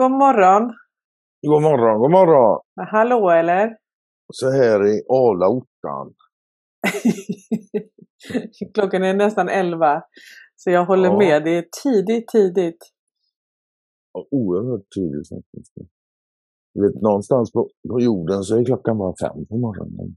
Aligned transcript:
God 0.00 0.10
morgon! 0.10 0.62
God 1.46 1.62
morgon, 1.62 2.00
god 2.00 2.10
morgon! 2.10 2.60
Hallå 2.90 3.30
eller? 3.30 3.76
Så 4.32 4.50
här 4.50 4.86
i 4.86 5.02
Arla 5.08 5.48
ottan. 5.48 6.14
Klockan 8.74 9.02
är 9.02 9.14
nästan 9.14 9.48
elva. 9.48 10.02
Så 10.56 10.70
jag 10.70 10.84
håller 10.84 11.08
Ja. 11.08 11.18
med, 11.18 11.44
det 11.44 11.50
är 11.50 11.64
tidigt, 11.82 12.28
tidigt. 12.28 12.90
Ja, 14.12 14.26
Oerhört 14.30 14.86
tidigt 14.94 15.28
faktiskt. 15.28 15.72
Du 16.74 16.86
vet, 16.86 17.02
någonstans 17.02 17.52
på, 17.52 17.70
på 17.88 18.00
jorden 18.00 18.42
så 18.42 18.58
är 18.58 18.64
klockan 18.64 18.98
bara 18.98 19.14
fem 19.20 19.46
på 19.46 19.56
morgonen. 19.56 20.16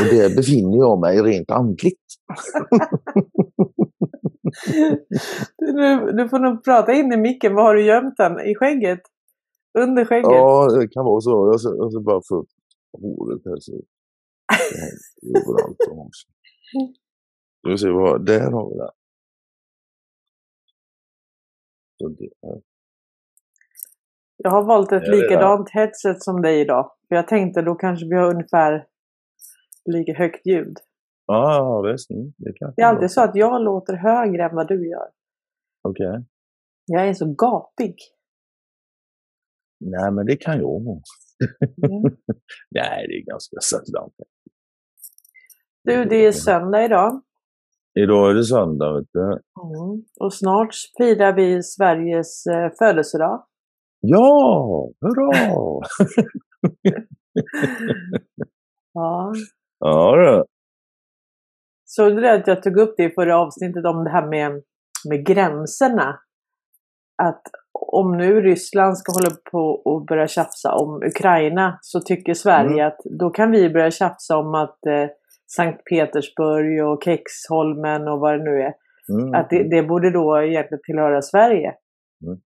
Och 0.00 0.14
där 0.14 0.36
befinner 0.36 0.78
jag 0.78 1.00
mig 1.00 1.22
rent 1.22 1.50
andligt. 1.50 2.06
Du, 5.58 6.12
du 6.12 6.28
får 6.28 6.38
nog 6.38 6.64
prata 6.64 6.92
in 6.92 7.12
i 7.12 7.16
micken. 7.16 7.54
Var 7.54 7.62
har 7.62 7.74
du 7.74 7.82
gömt 7.84 8.16
den? 8.16 8.40
I 8.40 8.54
skägget? 8.54 9.00
Under 9.78 10.04
skägget? 10.04 10.30
Ja, 10.30 10.68
det 10.80 10.88
kan 10.88 11.04
vara 11.04 11.20
så. 11.20 11.30
Jag 11.52 11.60
ska, 11.60 11.68
jag 11.76 11.92
ska 11.92 12.00
bara 12.00 12.20
få 12.28 12.36
upp 12.36 12.48
håret 13.00 13.42
här. 13.44 13.56
Så 13.60 13.72
överallt. 15.36 15.78
också. 15.80 16.26
Ska 17.58 17.70
vi 17.70 17.78
se, 17.78 17.90
vad, 17.90 18.26
där 18.26 18.50
har 18.50 18.70
vi 18.70 18.80
är- 18.80 18.90
Jag 24.36 24.50
har 24.50 24.62
valt 24.62 24.92
ett 24.92 25.02
likadant 25.08 25.70
headset 25.70 26.22
som 26.22 26.42
dig 26.42 26.60
idag. 26.60 26.92
För 27.08 27.14
jag 27.16 27.28
tänkte 27.28 27.62
då 27.62 27.74
kanske 27.74 28.06
vi 28.06 28.16
har 28.16 28.30
ungefär 28.34 28.86
lika 29.84 30.12
högt 30.14 30.46
ljud. 30.46 30.76
Ja, 31.32 31.82
visst. 31.92 32.10
Mm, 32.10 32.32
Det, 32.36 32.52
kan 32.52 32.72
Det 32.76 32.82
är 32.82 32.86
alltid 32.86 33.10
så 33.10 33.20
att 33.20 33.34
jag 33.34 33.62
låter 33.62 33.94
högre 33.94 34.44
än 34.44 34.54
vad 34.54 34.68
du 34.68 34.88
gör. 34.88 35.08
Okej. 35.82 36.24
Jag 36.86 37.08
är 37.08 37.14
så 37.14 37.26
gapig. 37.26 37.94
Nej, 39.80 40.10
men 40.12 40.26
det 40.26 40.36
kan 40.36 40.58
jag. 40.58 40.80
Mm. 40.80 41.00
Nej, 42.70 43.06
det 43.08 43.14
är 43.14 43.24
ganska 43.26 43.56
sällan. 43.60 44.10
Du, 45.84 46.04
det 46.04 46.26
är 46.26 46.32
söndag 46.32 46.84
idag. 46.84 47.22
Idag 47.94 48.30
är 48.30 48.34
det 48.34 48.44
söndag, 48.44 48.92
vet 48.98 49.08
du. 49.12 49.22
Mm. 49.22 50.04
Och 50.20 50.34
snart 50.34 50.74
firar 50.98 51.32
vi 51.32 51.62
Sveriges 51.62 52.46
eh, 52.46 52.70
födelsedag. 52.78 53.46
Ja, 54.00 54.90
hurra! 55.00 55.32
Ja. 58.92 59.32
ja, 59.78 60.16
du. 60.16 60.44
Såg 61.92 62.16
du 62.16 62.28
att 62.28 62.46
jag 62.46 62.62
tog 62.62 62.76
upp 62.76 62.94
det 62.96 63.04
i 63.04 63.10
förra 63.10 63.38
avsnittet 63.38 63.84
om 63.84 64.04
det 64.04 64.10
här 64.10 64.26
med, 64.26 64.62
med 65.08 65.26
gränserna? 65.26 66.20
Att 67.22 67.42
om 67.72 68.16
nu 68.16 68.40
Ryssland 68.40 68.98
ska 68.98 69.12
hålla 69.12 69.36
på 69.52 69.82
och 69.84 70.06
börja 70.06 70.28
tjafsa 70.28 70.74
om 70.74 71.02
Ukraina 71.02 71.78
så 71.82 72.00
tycker 72.00 72.34
Sverige 72.34 72.82
Mm. 72.82 72.86
att 72.86 72.98
då 73.18 73.30
kan 73.30 73.50
vi 73.50 73.70
börja 73.70 73.90
tjafsa 73.90 74.38
om 74.38 74.54
att 74.54 74.86
eh, 74.86 75.08
Sankt 75.56 75.84
Petersburg 75.84 76.84
och 76.84 77.02
Kexholmen 77.04 78.08
och 78.08 78.20
vad 78.20 78.38
det 78.38 78.44
nu 78.44 78.62
är. 78.62 78.74
Mm. 79.12 79.34
Att 79.34 79.50
det, 79.50 79.68
det 79.70 79.82
borde 79.82 80.10
då 80.10 80.42
egentligen 80.42 80.82
tillhöra 80.82 81.22
Sverige. 81.22 81.74
Mm. 82.26 82.40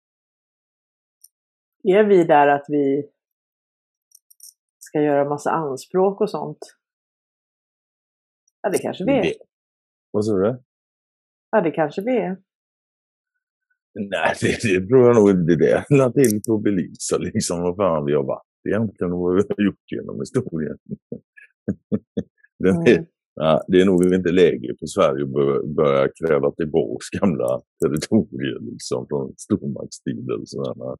Är 1.83 2.03
vi 2.03 2.23
där 2.23 2.47
att 2.47 2.65
vi 2.67 3.09
ska 4.79 5.01
göra 5.01 5.29
massa 5.29 5.51
anspråk 5.51 6.21
och 6.21 6.29
sånt? 6.29 6.80
Ja, 8.61 8.69
det 8.69 8.77
kanske 8.77 9.05
vi 9.05 9.11
är. 9.11 9.33
Vad 10.11 10.25
sa 10.25 10.33
du? 10.33 10.61
Ja, 11.51 11.61
det 11.61 11.71
kanske 11.71 12.01
vi 12.01 12.17
är. 12.17 12.37
Nej, 13.93 14.35
det, 14.41 14.61
det 14.63 14.87
tror 14.87 15.07
jag 15.07 15.15
nog 15.15 15.29
inte. 15.29 15.55
Det 15.55 15.85
la 15.89 16.11
till 16.11 16.41
på 16.47 16.55
att 16.55 16.63
belysa 16.63 17.17
liksom 17.17 17.61
vad 17.61 17.75
fan 17.75 18.05
vi 18.05 18.13
har 18.13 18.23
varit 18.23 18.45
egentligen 18.69 19.13
och 19.13 19.19
vad 19.19 19.35
vi 19.35 19.41
har 19.49 19.65
gjort 19.65 19.91
genom 19.91 20.19
historien. 20.19 20.77
Den 22.59 22.75
är, 22.87 22.97
Mm. 22.97 23.05
ja, 23.35 23.63
det 23.67 23.81
är 23.81 23.85
nog 23.85 24.13
inte 24.13 24.31
läge 24.31 24.75
för 24.79 24.85
Sverige 24.85 25.23
att 25.23 25.33
börja, 25.33 25.63
börja 25.63 26.07
kräva 26.19 26.51
tillbaka 26.51 27.17
gamla 27.19 27.61
territorier 27.85 28.59
liksom 28.71 29.07
från 29.09 29.33
sådär. 30.45 30.97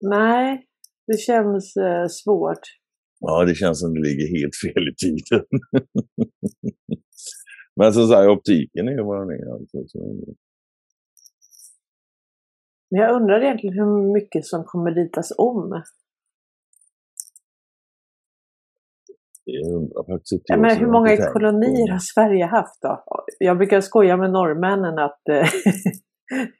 Nej, 0.00 0.66
det 1.06 1.18
känns 1.18 1.76
eh, 1.76 2.06
svårt. 2.08 2.60
Ja, 3.20 3.44
det 3.44 3.54
känns 3.54 3.80
som 3.80 3.94
det 3.94 4.00
ligger 4.00 4.40
helt 4.40 4.56
fel 4.64 4.88
i 4.88 4.94
tiden. 4.94 5.46
Men 7.76 7.92
som 7.92 8.06
sagt, 8.08 8.28
optiken 8.28 8.88
är 8.88 9.02
vad 9.02 9.20
den 9.20 9.40
är. 9.40 9.52
Alltså. 9.52 9.78
Men 12.90 13.00
jag 13.00 13.14
undrar 13.16 13.42
egentligen 13.42 13.78
hur 13.78 14.12
mycket 14.12 14.46
som 14.46 14.64
kommer 14.64 14.90
ritas 14.90 15.32
om. 15.38 15.82
Jag 20.44 20.60
menar, 20.60 20.74
hur 20.74 20.86
många 20.86 21.16
kolonier 21.32 21.92
har 21.92 21.98
Sverige 21.98 22.44
haft 22.44 22.82
då? 22.82 23.04
Jag 23.38 23.58
brukar 23.58 23.80
skoja 23.80 24.16
med 24.16 24.30
norrmännen 24.30 24.98
att 24.98 25.28
eh, 25.28 25.48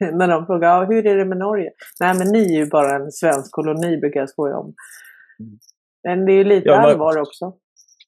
när 0.19 0.29
de 0.29 0.47
frågar 0.47 0.69
ja, 0.69 0.85
hur 0.85 1.07
är 1.07 1.17
det 1.17 1.25
med 1.25 1.39
Norge? 1.39 1.71
Nej, 2.01 2.19
men 2.19 2.29
ni 2.29 2.55
är 2.55 2.59
ju 2.59 2.71
bara 2.71 2.97
en 2.97 3.13
svensk 3.13 3.53
koloni 3.53 3.97
brukar 3.97 4.21
jag 4.21 4.31
skoja 4.31 4.57
om. 4.59 4.75
Mm. 5.41 5.59
Men 6.07 6.25
det 6.27 6.33
är 6.33 6.37
ju 6.37 6.45
lite 6.45 6.69
Ja, 6.69 6.77
allvar 6.91 7.21
också. 7.21 7.45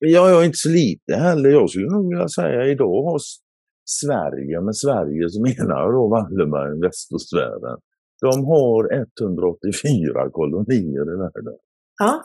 Men 0.00 0.10
jag 0.10 0.30
är 0.30 0.44
inte 0.44 0.56
så 0.58 0.68
lite 0.68 1.14
heller. 1.14 1.50
Jag 1.50 1.70
skulle 1.70 1.90
nog 1.96 2.08
vilja 2.12 2.28
säga 2.28 2.66
idag 2.66 3.02
har 3.10 3.18
Sverige, 4.00 4.60
med 4.60 4.76
Sverige 4.76 5.28
så 5.28 5.42
menar 5.42 5.80
jag 5.82 5.92
då 5.92 6.08
Wallenberg, 6.08 6.80
västsfären. 6.80 7.78
De 8.20 8.44
har 8.44 8.80
184 8.92 10.30
kolonier 10.30 11.14
i 11.14 11.16
världen. 11.24 11.58
Ja. 11.98 12.22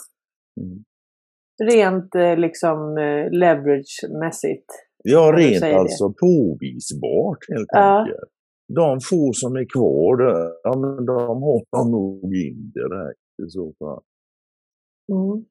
Mm. 0.62 0.84
Rent 1.72 2.16
eh, 2.16 2.38
liksom 2.38 2.98
eh, 2.98 3.26
leverage-mässigt. 3.42 4.70
Ja, 5.04 5.32
Ja, 5.32 5.38
rent 5.38 5.60
säger 5.60 5.74
det. 5.74 5.80
alltså 5.80 6.14
påvisbart 6.14 7.38
helt 7.54 7.68
Ja. 7.72 8.00
enkelt. 8.00 8.30
De 8.76 9.00
få 9.10 9.34
som 9.34 9.56
är 9.56 9.66
kvar, 9.76 10.16
ja, 10.64 10.78
men 10.80 11.06
de 11.06 11.42
har 11.44 11.64
de 11.72 11.92
nog 11.92 12.36
indirekt 12.36 13.20
i 13.48 13.50
så 13.50 13.74
fall. 13.80 14.04
Mm. 15.12 15.46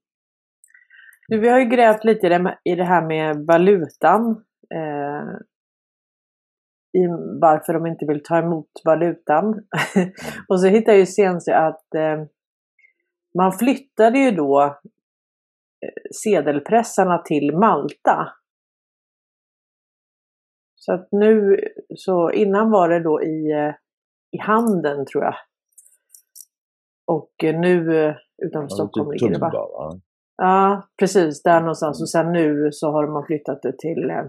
Vi 1.28 1.48
har 1.48 1.58
ju 1.58 1.64
grävt 1.64 2.04
lite 2.04 2.26
i 2.64 2.74
det, 2.74 2.84
här 2.84 3.06
med 3.06 3.46
valutan. 3.46 4.44
Eh, 4.74 5.36
i 6.94 7.06
varför 7.40 7.72
de 7.72 7.86
inte 7.86 8.06
vill 8.06 8.22
ta 8.22 8.38
emot 8.38 8.70
valutan. 8.84 9.66
och 10.48 10.60
så 10.60 10.66
hittade 10.66 10.92
jag 10.92 11.00
ju 11.00 11.06
senast 11.06 11.48
att 11.48 11.94
eh, 11.94 12.24
man 13.38 13.52
flyttade 13.52 14.18
ju 14.18 14.30
då 14.30 14.62
eh, 15.80 16.10
sedelpressarna 16.22 17.18
till 17.18 17.56
Malta. 17.56 18.32
Så 20.74 20.92
att 20.92 21.08
nu, 21.10 21.60
så 21.96 22.30
innan 22.30 22.70
var 22.70 22.88
det 22.88 23.00
då 23.00 23.22
i, 23.22 23.52
eh, 23.52 23.74
i 24.30 24.38
Handen 24.38 25.06
tror 25.06 25.24
jag. 25.24 25.34
Och 27.06 27.44
eh, 27.44 27.60
nu 27.60 28.14
utanför 28.42 28.68
Stockholm 28.68 29.10
typ 29.10 29.22
ligger 29.22 29.34
det 29.34 29.40
va? 29.40 30.00
Ja, 30.36 30.88
precis. 30.98 31.42
Där 31.42 31.60
någonstans. 31.60 32.02
Och 32.02 32.10
sen 32.10 32.32
nu 32.32 32.68
så 32.72 32.90
har 32.90 33.06
man 33.06 33.26
flyttat 33.26 33.62
det 33.62 33.78
till 33.78 34.10
eh, 34.10 34.24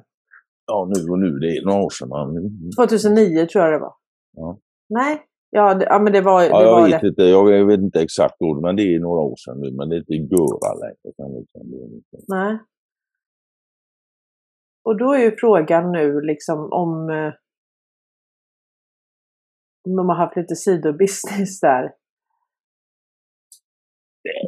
Ja, 0.66 0.92
nu 0.96 1.12
och 1.12 1.20
nu. 1.20 1.40
Det 1.40 1.48
är 1.58 1.66
några 1.66 1.82
år 1.84 1.90
sedan. 1.90 2.10
Man... 2.10 2.52
2009 2.78 3.46
tror 3.46 3.64
jag 3.64 3.74
det 3.74 3.80
var. 3.80 3.94
Ja. 4.36 4.60
Nej? 4.90 5.22
Ja, 5.50 5.74
det, 5.74 5.86
ja 5.86 6.00
men 6.00 6.14
det 6.14 6.22
var, 6.22 6.42
det 6.42 6.48
Ja, 6.48 6.64
jag 6.64 6.72
var 6.72 6.90
vet 6.90 7.02
det. 7.02 7.08
inte. 7.08 7.24
Jag, 7.24 7.66
vet 7.66 7.80
inte 7.80 8.02
exakt 8.02 8.42
ord, 8.42 8.62
men 8.62 8.76
det 8.76 8.96
är 8.96 9.00
några 9.00 9.22
år 9.22 9.36
sedan 9.36 9.60
nu. 9.60 9.72
Men 9.72 9.90
det 9.90 9.96
är 9.96 10.14
inte 10.14 10.36
Göra 10.36 10.74
längre. 10.74 10.96
Det 11.04 12.20
Nej. 12.28 12.60
Och 14.86 14.98
då 14.98 15.14
är 15.14 15.20
ju 15.20 15.36
frågan 15.38 15.92
nu 15.92 16.22
liksom 16.22 16.60
om, 16.72 17.10
eh, 17.10 17.34
om 19.88 19.96
de 19.96 20.10
har 20.10 20.16
haft 20.16 20.38
lite 20.38 20.56
sidobusiness 20.56 21.60
där. 21.60 21.92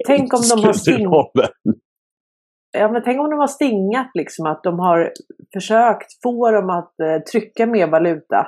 Tänk 0.08 0.34
om 0.34 0.42
de 0.50 0.66
har 0.66 0.74
Skulle 0.74 0.98
sting- 0.98 1.04
de 1.12 1.32
väl? 1.42 1.50
Ja, 2.78 2.92
men 2.92 3.04
tänk 3.04 3.20
om 3.20 3.30
de 3.30 3.40
har 3.40 3.48
stingat 3.48 4.12
liksom 4.14 4.46
att 4.46 4.64
de 4.64 4.80
har 4.80 5.12
försökt 5.54 6.22
få 6.24 6.52
dem 6.52 6.70
att 6.70 7.00
eh, 7.00 7.22
trycka 7.32 7.66
mer 7.66 7.88
valuta. 7.88 8.48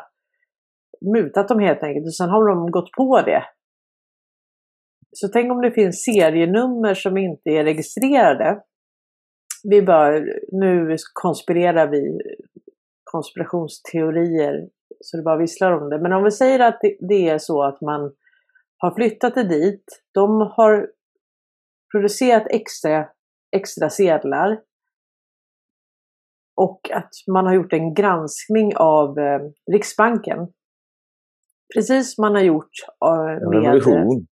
Mutat 1.16 1.48
dem 1.48 1.60
helt 1.60 1.84
enkelt 1.84 2.06
och 2.06 2.16
sen 2.16 2.30
har 2.30 2.48
de 2.48 2.72
gått 2.72 2.92
på 2.92 3.22
det. 3.22 3.44
Så 5.12 5.28
tänk 5.28 5.52
om 5.52 5.62
det 5.62 5.72
finns 5.72 6.04
serienummer 6.04 6.94
som 6.94 7.18
inte 7.18 7.50
är 7.50 7.64
registrerade. 7.64 8.62
Vi 9.64 9.82
bör, 9.82 10.40
nu 10.52 10.96
konspirerar 11.14 11.88
vi 11.88 12.20
konspirationsteorier 13.04 14.68
så 15.00 15.18
det 15.18 15.24
bara 15.24 15.38
visslar 15.38 15.72
om 15.72 15.90
det. 15.90 16.02
Men 16.02 16.14
om 16.14 16.24
vi 16.24 16.32
säger 16.32 16.60
att 16.60 16.80
det, 16.82 16.98
det 17.08 17.30
är 17.30 17.38
så 17.38 17.64
att 17.64 17.82
man 17.82 18.14
har 18.78 18.96
flyttat 18.96 19.36
det 19.36 19.44
dit. 19.44 19.84
De 20.14 20.42
har 20.42 20.88
producerat 21.92 22.44
extra, 22.50 23.10
extra 23.56 23.90
sedlar. 23.90 24.62
Och 26.56 26.92
att 26.94 27.10
man 27.32 27.46
har 27.46 27.54
gjort 27.54 27.74
en 27.74 27.94
granskning 27.94 28.76
av 28.78 29.20
eh, 29.20 29.40
Riksbanken. 29.72 30.38
Precis, 31.76 32.18
man 32.18 32.36
har 32.36 32.42
gjort. 32.42 32.70
eh, 33.06 33.10
En 33.44 33.50
med- 33.50 33.64
revolution. 33.64 34.28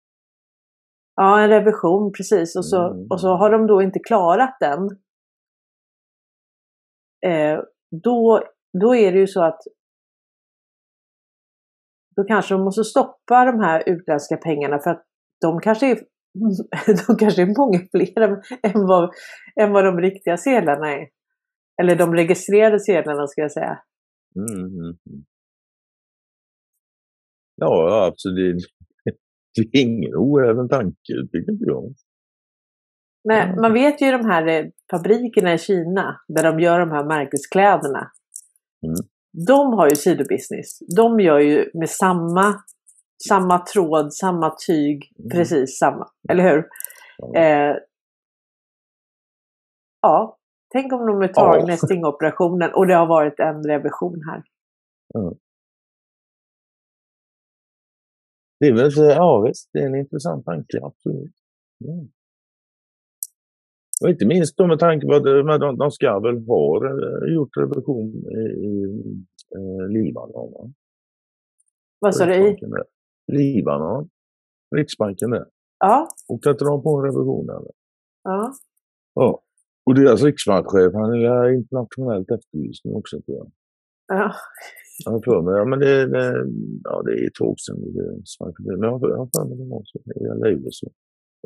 Ja, 1.15 1.41
en 1.41 1.49
revision, 1.49 2.13
precis. 2.13 2.57
Och 2.57 2.67
så, 2.67 2.87
Mm. 2.91 3.07
och 3.11 3.21
så 3.21 3.29
har 3.29 3.51
de 3.51 3.67
då 3.67 3.83
inte 3.83 3.99
klarat 3.99 4.57
den. 4.61 4.89
Eh, 7.27 7.61
då, 8.03 8.43
då 8.83 8.95
är 8.97 9.13
det 9.13 9.19
ju 9.19 9.27
så 9.27 9.45
att 9.45 9.61
då 12.17 12.25
kanske 12.25 12.55
de 12.55 12.65
måste 12.65 12.85
stoppa 12.85 13.45
de 13.45 13.61
här 13.61 13.83
utländska 13.89 14.37
pengarna 14.37 14.79
för 14.79 14.91
att 14.91 15.05
de 15.41 15.61
kanske 15.61 15.91
är, 15.91 15.99
de 17.07 17.17
kanske 17.17 17.43
är 17.43 17.59
många 17.59 17.79
fler 17.91 18.23
än, 18.63 18.87
vad, 18.87 19.11
än 19.61 19.73
vad 19.73 19.85
de 19.85 20.01
riktiga 20.01 20.37
sedlarna 20.37 20.93
är. 20.93 21.09
Eller 21.83 21.97
de 21.97 22.15
registrerade 22.15 22.81
sedlarna 22.81 23.27
ska 23.27 23.41
jag 23.41 23.53
säga. 23.53 23.79
Mm. 24.37 24.99
Ja, 27.57 28.05
alltså 28.05 28.29
det, 29.55 29.79
är 29.79 29.83
ingen 29.83 30.15
oäven 30.15 30.69
tanke, 30.69 31.13
tycker 31.33 31.53
inte 31.53 31.65
jag. 31.67 31.95
Nej, 33.25 33.57
man 33.57 33.73
vet 33.73 34.03
ju 34.03 34.11
de 34.11 34.27
här 34.27 34.47
eh, 34.47 34.67
fabrikerna 34.91 35.55
i 35.55 35.59
Kina 35.59 36.21
där 36.29 36.43
de 36.43 36.61
gör 36.61 36.81
de 36.81 36.91
här 36.91 37.05
märkeskläderna. 37.05 38.11
Mm. 38.87 38.97
De 39.47 39.73
har 39.73 39.89
ju 39.91 39.97
sidobusiness. 39.97 40.79
De 40.97 41.21
gör 41.21 41.39
ju 41.39 41.71
med 41.75 41.91
samma, 41.91 42.55
samma 43.29 43.59
tråd, 43.59 44.13
samma 44.15 44.57
tyg, 44.67 45.13
Mm. 45.19 45.31
precis 45.31 45.79
samma. 45.79 46.09
Eller 46.29 46.51
hur? 46.51 46.69
Ja. 47.19 47.35
Eh, 47.41 47.77
ja, 50.03 50.39
tänk 50.73 50.93
om 50.93 51.07
de 51.07 51.23
är 51.23 51.29
tagna 51.29 51.73
i 51.73 51.77
stingoperationen 51.77 52.71
och 52.75 52.87
det 52.87 52.95
har 52.95 53.07
varit 53.07 53.41
en 53.41 53.65
revision 53.65 54.23
här. 54.27 54.43
Det 58.61 58.67
är 58.67 58.73
väl 58.73 58.93
så, 58.93 59.03
ja 59.05 59.41
visst, 59.41 59.71
det 59.73 59.79
är 59.79 59.87
en 59.87 59.95
intressant 59.95 60.45
tanke, 60.45 60.81
absolut. 60.83 61.35
Mm. 61.85 62.09
Och 64.03 64.11
inte 64.11 64.27
minst 64.27 64.57
då 64.57 64.67
med 64.67 64.79
tanke 64.79 65.07
på 65.07 65.15
att 65.15 65.27
eh, 65.27 65.59
de, 65.59 65.79
de 65.79 65.91
ska 65.91 66.21
väl 66.21 66.39
ha 66.47 66.81
gjort 67.35 67.57
revision 67.57 68.09
i, 68.09 68.67
i 68.67 68.85
eh, 69.57 69.89
Libanon. 69.89 70.53
Va? 70.53 70.73
Vad 71.99 72.15
sa 72.15 72.27
du? 72.27 72.49
i? 72.49 72.57
Riksbanken 73.31 73.37
där. 73.37 73.55
Libanon. 73.55 74.09
Riksbanken 74.77 75.31
där. 75.31 75.47
Ja, 75.79 76.09
Och 76.29 76.41
sätter 76.45 76.65
de 76.65 76.83
på 76.83 76.97
en 76.99 77.05
revision 77.05 77.51
eller? 77.51 77.73
ja. 78.25 78.53
Ja. 79.15 79.43
Och 79.87 79.95
deras 79.95 80.23
riksbankschef, 80.23 80.93
han 80.95 81.13
är 81.15 81.51
internationellt 81.55 82.31
efterlyst 82.31 82.85
nu 82.85 82.93
också 82.93 83.21
tror 83.21 83.37
jag. 83.39 83.51
ja. 84.19 84.33
Jag 85.05 85.13
har 85.13 85.21
för 85.25 85.43
mig, 85.43 85.55
ja 85.55 85.65
men 85.65 85.79
det, 85.79 86.07
det, 86.07 86.47
ja, 86.85 87.03
det 87.03 87.13
är 87.13 87.27
ett 87.27 87.35
tag 87.35 87.55
sedan 87.61 87.77
det. 87.81 88.77
Men 88.77 88.83
jag 88.83 88.93
har 88.93 89.29
för 89.37 89.45
mig 89.49 89.59
det 89.59 89.71
var 89.71 89.83
så. 89.85 89.99
Jag 90.05 90.47
lever 90.47 90.69
så. 90.71 90.91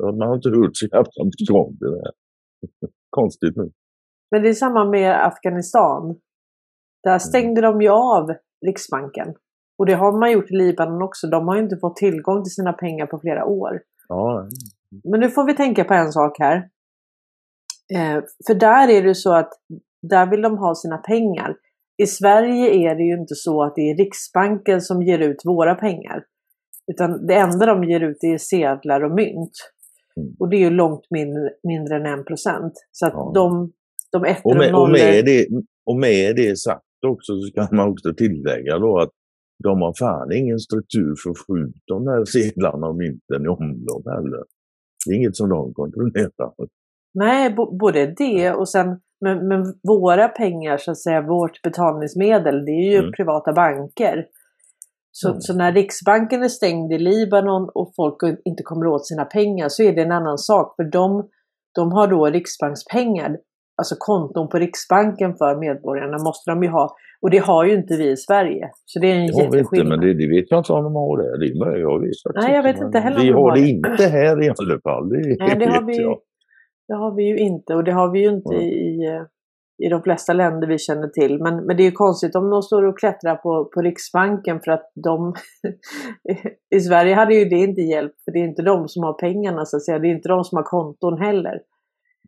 Man 0.03 0.27
har 0.27 0.35
inte 0.35 0.49
hört 0.49 0.71
så 0.77 0.85
jävla 0.85 1.23
mycket 1.25 1.49
om 1.55 1.77
det 1.79 1.89
där. 1.91 2.11
Konstigt 3.09 3.55
nu. 3.55 3.71
Men 4.31 4.41
det 4.43 4.49
är 4.49 4.53
samma 4.53 4.85
med 4.85 5.25
Afghanistan. 5.27 6.19
Där 7.03 7.19
stängde 7.19 7.61
de 7.61 7.81
ju 7.81 7.89
av 7.89 8.33
Riksbanken. 8.65 9.35
Och 9.77 9.85
det 9.85 9.93
har 9.93 10.19
man 10.19 10.31
gjort 10.31 10.51
i 10.51 10.55
Libanon 10.55 11.01
också. 11.01 11.27
De 11.27 11.47
har 11.47 11.57
inte 11.57 11.77
fått 11.77 11.95
tillgång 11.95 12.43
till 12.43 12.53
sina 12.53 12.73
pengar 12.73 13.05
på 13.05 13.19
flera 13.19 13.45
år. 13.45 13.81
Ja, 14.07 14.47
Men 15.03 15.19
nu 15.19 15.29
får 15.29 15.45
vi 15.45 15.53
tänka 15.55 15.83
på 15.83 15.93
en 15.93 16.11
sak 16.11 16.39
här. 16.39 16.55
Eh, 17.93 18.23
för 18.47 18.53
där 18.53 18.89
är 18.89 19.03
det 19.03 19.15
så 19.15 19.33
att 19.33 19.49
där 20.01 20.25
vill 20.25 20.41
de 20.41 20.57
ha 20.57 20.75
sina 20.75 20.97
pengar. 20.97 21.55
I 21.97 22.05
Sverige 22.05 22.89
är 22.91 22.95
det 22.95 23.03
ju 23.03 23.13
inte 23.13 23.35
så 23.35 23.63
att 23.63 23.75
det 23.75 23.81
är 23.81 23.97
Riksbanken 23.97 24.81
som 24.81 25.03
ger 25.03 25.19
ut 25.19 25.41
våra 25.45 25.75
pengar. 25.75 26.23
Utan 26.91 27.27
det 27.27 27.33
enda 27.33 27.65
de 27.65 27.83
ger 27.83 27.99
ut 27.99 28.23
är 28.23 28.37
sedlar 28.37 29.03
och 29.03 29.11
mynt. 29.11 29.51
Mm. 30.17 30.35
Och 30.39 30.49
det 30.49 30.55
är 30.55 30.59
ju 30.59 30.69
långt 30.69 31.07
mindre, 31.09 31.49
mindre 31.63 31.95
än 31.95 32.05
en 32.05 32.25
procent. 32.25 32.73
Så 32.91 33.05
att 33.05 33.13
Ja. 33.13 33.31
de, 33.35 33.71
de 34.11 34.25
ettor 34.25 34.51
och 34.51 34.57
med, 34.57 34.67
och, 34.67 34.71
nollor... 34.71 34.97
med 34.97 35.25
det, 35.25 35.47
och 35.85 35.95
med 35.95 36.35
det 36.35 36.57
sagt 36.57 36.83
också 37.07 37.33
så 37.39 37.53
kan 37.53 37.67
man 37.71 37.89
också 37.89 38.13
tillägga 38.13 38.77
då 38.77 38.99
att 38.99 39.11
de 39.63 39.81
har 39.81 39.93
fan 39.99 40.31
ingen 40.31 40.59
struktur 40.59 41.13
för 41.23 41.29
att 41.29 41.37
få 41.47 41.57
ut 41.57 41.75
de 41.87 42.07
här 42.07 42.25
sedlarna 42.25 42.87
och 42.87 42.95
mynten 42.95 43.45
i 43.45 43.47
omlopp 43.47 44.05
heller. 44.15 44.43
Det 45.05 45.11
är 45.11 45.15
inget 45.17 45.35
som 45.35 45.49
de 45.49 45.73
kontrollerar. 45.73 46.51
Nej, 47.13 47.55
både 47.79 48.13
det 48.17 48.51
och 48.51 48.69
sen 48.69 48.99
men, 49.21 49.47
men 49.47 49.73
våra 49.87 50.27
pengar, 50.27 50.77
så 50.77 50.91
att 50.91 50.97
säga, 50.97 51.21
vårt 51.21 51.61
betalningsmedel, 51.61 52.65
det 52.65 52.71
är 52.71 52.91
ju 52.91 52.97
Mm. 52.97 53.11
privata 53.11 53.53
banker. 53.53 54.25
Så, 55.11 55.29
Mm. 55.29 55.41
så 55.41 55.53
när 55.55 55.71
Riksbanken 55.73 56.43
är 56.43 56.47
stängd 56.47 56.91
i 56.93 56.97
Libanon 56.97 57.69
och 57.73 57.93
folk 57.95 58.15
inte 58.45 58.63
kommer 58.63 58.87
åt 58.87 59.07
sina 59.07 59.25
pengar 59.25 59.69
så 59.69 59.83
är 59.83 59.93
det 59.95 60.01
en 60.01 60.11
annan 60.11 60.37
sak. 60.37 60.75
För 60.75 60.83
de, 60.83 61.29
de 61.75 61.91
har 61.91 62.07
då 62.07 62.25
riksbankspengar, 62.25 63.37
alltså 63.77 63.95
konton 63.99 64.49
på 64.49 64.57
Riksbanken 64.57 65.35
för 65.35 65.59
medborgarna 65.59 66.17
måste 66.23 66.51
de 66.51 66.63
ju 66.63 66.69
ha. 66.69 66.95
Och 67.25 67.31
det 67.31 67.37
har 67.37 67.65
ju 67.65 67.73
inte 67.73 67.97
vi 67.97 68.11
i 68.11 68.17
Sverige. 68.17 68.69
Så 68.85 68.99
det 68.99 69.07
är 69.11 69.15
en 69.15 69.27
Det 69.27 69.33
vi 69.37 69.43
inte, 69.43 69.57
jätteskillnad. 69.57 69.87
men 69.99 70.07
det, 70.07 70.13
det 70.13 70.27
vet 70.35 70.45
jag 70.51 70.59
inte 70.59 70.73
om 70.73 70.83
de 70.83 70.95
har 70.95 71.17
det. 71.17 71.39
Det 71.39 71.45
är 71.45 71.77
jag 71.77 71.99
vet 71.99 72.11
Nej, 72.35 72.55
jag 72.55 72.63
vet 72.63 72.81
inte 72.81 72.99
heller 72.99 73.17
om 73.17 73.23
Vi 73.23 73.27
de 73.27 73.33
har 73.33 73.41
har 73.49 73.55
det 73.55 73.61
det. 73.61 73.69
inte 73.69 74.03
här 74.17 74.43
i 74.43 74.49
alla 74.49 74.79
fall. 74.87 75.09
Det 75.09 75.35
Nej, 75.39 75.55
det 75.59 75.65
har, 75.65 75.81
vi, 75.85 76.01
jag. 76.01 76.19
det 76.87 76.93
har 76.93 77.15
vi 77.15 77.23
ju 77.23 77.37
inte 77.37 77.75
och 77.75 77.83
det 77.83 77.91
har 77.91 78.11
vi 78.11 78.19
ju 78.19 78.29
inte 78.29 78.55
Mm. 78.55 78.67
i, 78.67 79.05
i 79.85 79.89
de 79.89 80.01
flesta 80.03 80.33
länder 80.33 80.67
vi 80.67 80.77
känner 80.77 81.07
till. 81.07 81.41
Men, 81.43 81.65
men 81.65 81.77
det 81.77 81.83
är 81.83 81.85
ju 81.85 81.91
konstigt 81.91 82.35
om 82.35 82.49
de 82.49 82.61
står 82.61 82.83
och 82.83 82.99
klättrar 82.99 83.35
på, 83.35 83.65
på 83.73 83.81
Riksbanken 83.81 84.59
för 84.63 84.71
att 84.71 84.91
de... 85.03 85.33
I 86.75 86.79
Sverige 86.79 87.15
hade 87.15 87.35
ju 87.35 87.45
det 87.45 87.55
inte 87.55 87.81
hjälpt 87.81 88.23
för 88.25 88.31
det 88.31 88.39
är 88.39 88.47
inte 88.47 88.61
de 88.61 88.87
som 88.87 89.03
har 89.03 89.13
pengarna 89.13 89.65
så 89.65 89.77
att 89.77 89.83
säga. 89.85 89.99
Det 89.99 90.07
är 90.07 90.15
inte 90.15 90.29
de 90.29 90.43
som 90.43 90.55
har 90.55 90.63
konton 90.63 91.17
heller. 91.21 91.51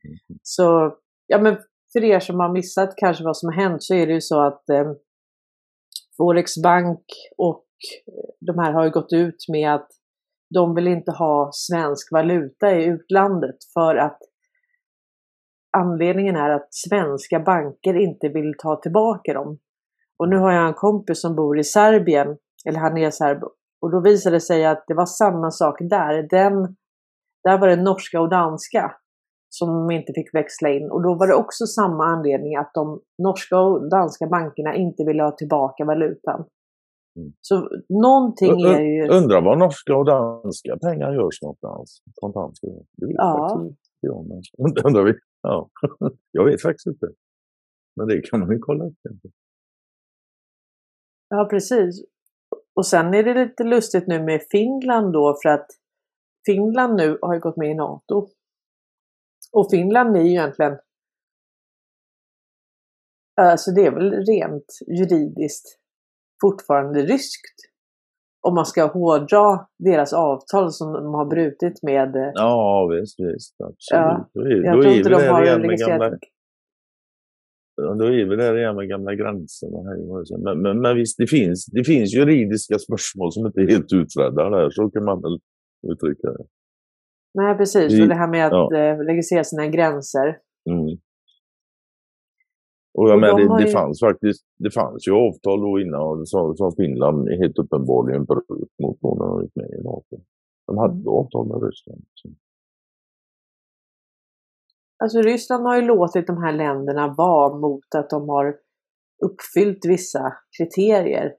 Mm. 0.05 0.17
Så, 0.41 0.93
ja 1.27 1.37
men 1.41 1.57
för 1.93 2.03
er 2.03 2.19
som 2.19 2.39
har 2.39 2.53
missat 2.53 2.93
kanske 2.97 3.23
vad 3.23 3.37
som 3.37 3.49
har 3.49 3.55
hänt 3.63 3.83
så 3.83 3.93
är 3.93 4.07
det 4.07 4.13
ju 4.13 4.21
så 4.21 4.41
att 4.41 4.69
eh, 4.69 4.91
Forex 6.17 6.51
Bank 6.63 7.03
och 7.37 7.65
eh, 8.07 8.29
de 8.39 8.59
här 8.59 8.73
har 8.73 8.83
ju 8.83 8.91
gått 8.91 9.13
ut 9.13 9.45
med 9.51 9.73
att 9.73 9.89
de 10.53 10.75
vill 10.75 10.87
inte 10.87 11.11
ha 11.11 11.49
svensk 11.53 12.11
valuta 12.11 12.75
i 12.75 12.85
utlandet 12.85 13.55
för 13.73 13.95
att 13.95 14.19
anledningen 15.77 16.35
är 16.35 16.49
att 16.49 16.73
svenska 16.73 17.39
banker 17.39 17.93
inte 17.93 18.29
vill 18.29 18.53
ta 18.57 18.75
tillbaka 18.75 19.33
dem. 19.33 19.59
Och 20.19 20.29
nu 20.29 20.37
har 20.37 20.51
jag 20.51 20.67
en 20.67 20.73
kompis 20.73 21.21
som 21.21 21.35
bor 21.35 21.59
i 21.59 21.63
Serbien, 21.63 22.37
eller 22.67 22.79
han 22.79 22.97
är 22.97 23.11
serb, 23.11 23.43
och 23.81 23.91
då 23.91 24.01
visade 24.01 24.35
det 24.35 24.41
sig 24.41 24.65
att 24.65 24.83
det 24.87 24.93
var 24.93 25.05
samma 25.05 25.51
sak 25.51 25.77
där. 25.79 26.27
Den, 26.29 26.75
där 27.43 27.57
var 27.57 27.67
det 27.67 27.75
norska 27.75 28.21
och 28.21 28.29
danska 28.29 28.95
som 29.57 29.69
de 29.69 29.91
inte 29.91 30.13
fick 30.13 30.33
växla 30.33 30.69
in. 30.69 30.91
Och 30.91 31.03
då 31.03 31.15
var 31.15 31.27
det 31.27 31.35
också 31.35 31.65
samma 31.65 32.05
anledning 32.05 32.55
att 32.55 32.71
de 32.73 33.01
norska 33.23 33.59
och 33.59 33.89
danska 33.89 34.27
bankerna 34.27 34.75
inte 34.75 35.03
ville 35.03 35.23
ha 35.23 35.31
tillbaka 35.31 35.85
valutan. 35.85 36.45
Mm. 37.17 37.33
Så 37.41 37.69
någonting 37.89 38.61
är 38.61 38.81
ju... 38.81 39.07
Undrar 39.07 39.41
vad 39.41 39.57
norska 39.57 39.95
och 39.95 40.05
danska 40.05 40.77
pengar 40.77 41.13
görs 41.13 41.41
någonstans? 41.41 42.01
Kontant. 42.21 42.59
Det 42.97 43.05
vet 43.05 43.15
Ja. 43.17 43.49
faktiskt 43.53 43.87
jag. 43.99 44.25
Men 44.57 44.85
undrar 44.85 45.03
vi. 45.03 45.13
Ja. 45.41 45.69
Jag 46.31 46.45
vet 46.45 46.61
faktiskt 46.61 46.87
inte. 46.87 47.07
Men 47.95 48.07
det 48.07 48.21
kan 48.21 48.39
man 48.39 48.51
ju 48.51 48.59
kolla 48.59 48.85
upp. 48.85 48.97
Ja, 51.29 51.47
precis. 51.49 52.03
Och 52.75 52.85
sen 52.85 53.13
är 53.13 53.23
det 53.23 53.33
lite 53.33 53.63
lustigt 53.63 54.07
nu 54.07 54.23
med 54.23 54.41
Finland 54.51 55.13
då 55.13 55.37
för 55.43 55.49
att 55.49 55.67
Finland 56.45 56.95
nu 56.95 57.17
har 57.21 57.33
ju 57.33 57.39
gått 57.39 57.57
med 57.57 57.71
i 57.71 57.75
NATO. 57.75 58.27
Och 59.53 59.67
Finland 59.71 60.17
är 60.17 60.21
ju 60.21 60.29
egentligen 60.29 60.77
Alltså 63.41 63.71
det 63.71 63.85
är 63.85 63.91
väl 63.91 64.11
rent 64.11 64.65
juridiskt 64.87 65.79
fortfarande 66.41 67.01
ryskt. 67.01 67.57
Om 68.47 68.55
man 68.55 68.65
ska 68.65 68.85
hårdra 68.85 69.67
deras 69.79 70.13
avtal 70.13 70.71
som 70.71 70.93
de 70.93 71.13
har 71.13 71.25
brutit 71.25 71.83
med... 71.83 72.15
eh, 72.15 72.31
Ja, 72.33 72.87
visst, 72.87 73.19
visst. 73.19 73.55
Absolut. 73.61 73.77
Ja, 73.89 74.29
Då 74.33 74.41
är, 74.41 74.63
Jag 74.65 74.77
då 74.77 74.81
tror 74.81 74.93
är 74.93 74.97
inte 74.97 75.09
de 75.09 75.15
har 75.15 75.45
då 77.97 78.05
är 78.05 78.25
vi 78.29 78.35
där 78.35 78.57
igen 78.57 78.75
med 78.75 78.89
gamla 78.89 79.15
gränserna. 79.15 79.77
Här. 79.77 80.43
Men, 80.43 80.61
men, 80.61 80.81
men 80.81 80.95
visst, 80.95 81.17
det 81.17 81.27
finns, 81.27 81.65
det 81.65 81.83
finns 81.83 82.13
juridiska 82.13 82.79
spörsmål 82.79 83.31
som 83.31 83.45
inte 83.45 83.61
är 83.61 83.67
helt 83.67 83.93
utredda 83.93 84.49
där. 84.49 84.69
Så 84.69 84.89
kan 84.89 85.05
man 85.05 85.21
väl 85.21 85.39
uttrycka 85.91 86.27
det. 86.27 86.45
Nej 87.37 87.57
precis, 87.57 87.93
Vi- 87.93 88.03
och 88.03 88.07
det 88.07 88.15
här 88.15 88.27
med 88.27 88.45
att 88.45 88.51
ja. 88.51 88.77
eh, 88.77 88.97
registrera 88.97 89.43
sina 89.43 89.67
gränser. 89.67 90.27
Mm. 90.69 90.97
Och 92.97 93.09
jag 93.09 93.13
Och 93.15 93.19
menar, 93.21 93.37
de 93.39 93.47
det, 93.47 93.57
det 93.57 93.67
ju- 93.67 93.73
fanns 93.73 93.99
faktiskt 93.99 94.45
det 94.57 94.71
fanns 94.71 95.07
ju 95.07 95.11
avtal 95.11 95.61
då 95.61 95.79
innan 95.79 96.25
som, 96.25 96.57
som 96.57 96.71
Finland 96.71 97.29
helt 97.29 97.57
uppenbarligen 97.59 98.25
bröt 98.25 98.71
mot 98.83 99.01
då 99.01 99.15
när 99.19 99.25
de 99.27 99.43
gick 99.43 99.55
med 99.55 99.69
i 99.79 99.83
NATO. 99.83 100.15
De 100.67 100.77
hade 100.77 100.93
Mm. 100.93 101.07
avtal 101.07 101.47
med 101.47 101.63
Ryssland. 101.63 102.05
Så. 102.13 102.29
Alltså 105.03 105.21
Ryssland 105.21 105.63
har 105.65 105.75
ju 105.75 105.81
låtit 105.81 106.27
de 106.27 106.37
här 106.43 106.53
länderna 106.53 107.13
vara 107.17 107.57
mot 107.57 107.95
att 107.95 108.09
de 108.09 108.29
har 108.29 108.55
uppfyllt 109.25 109.85
vissa 109.85 110.33
kriterier. 110.57 111.33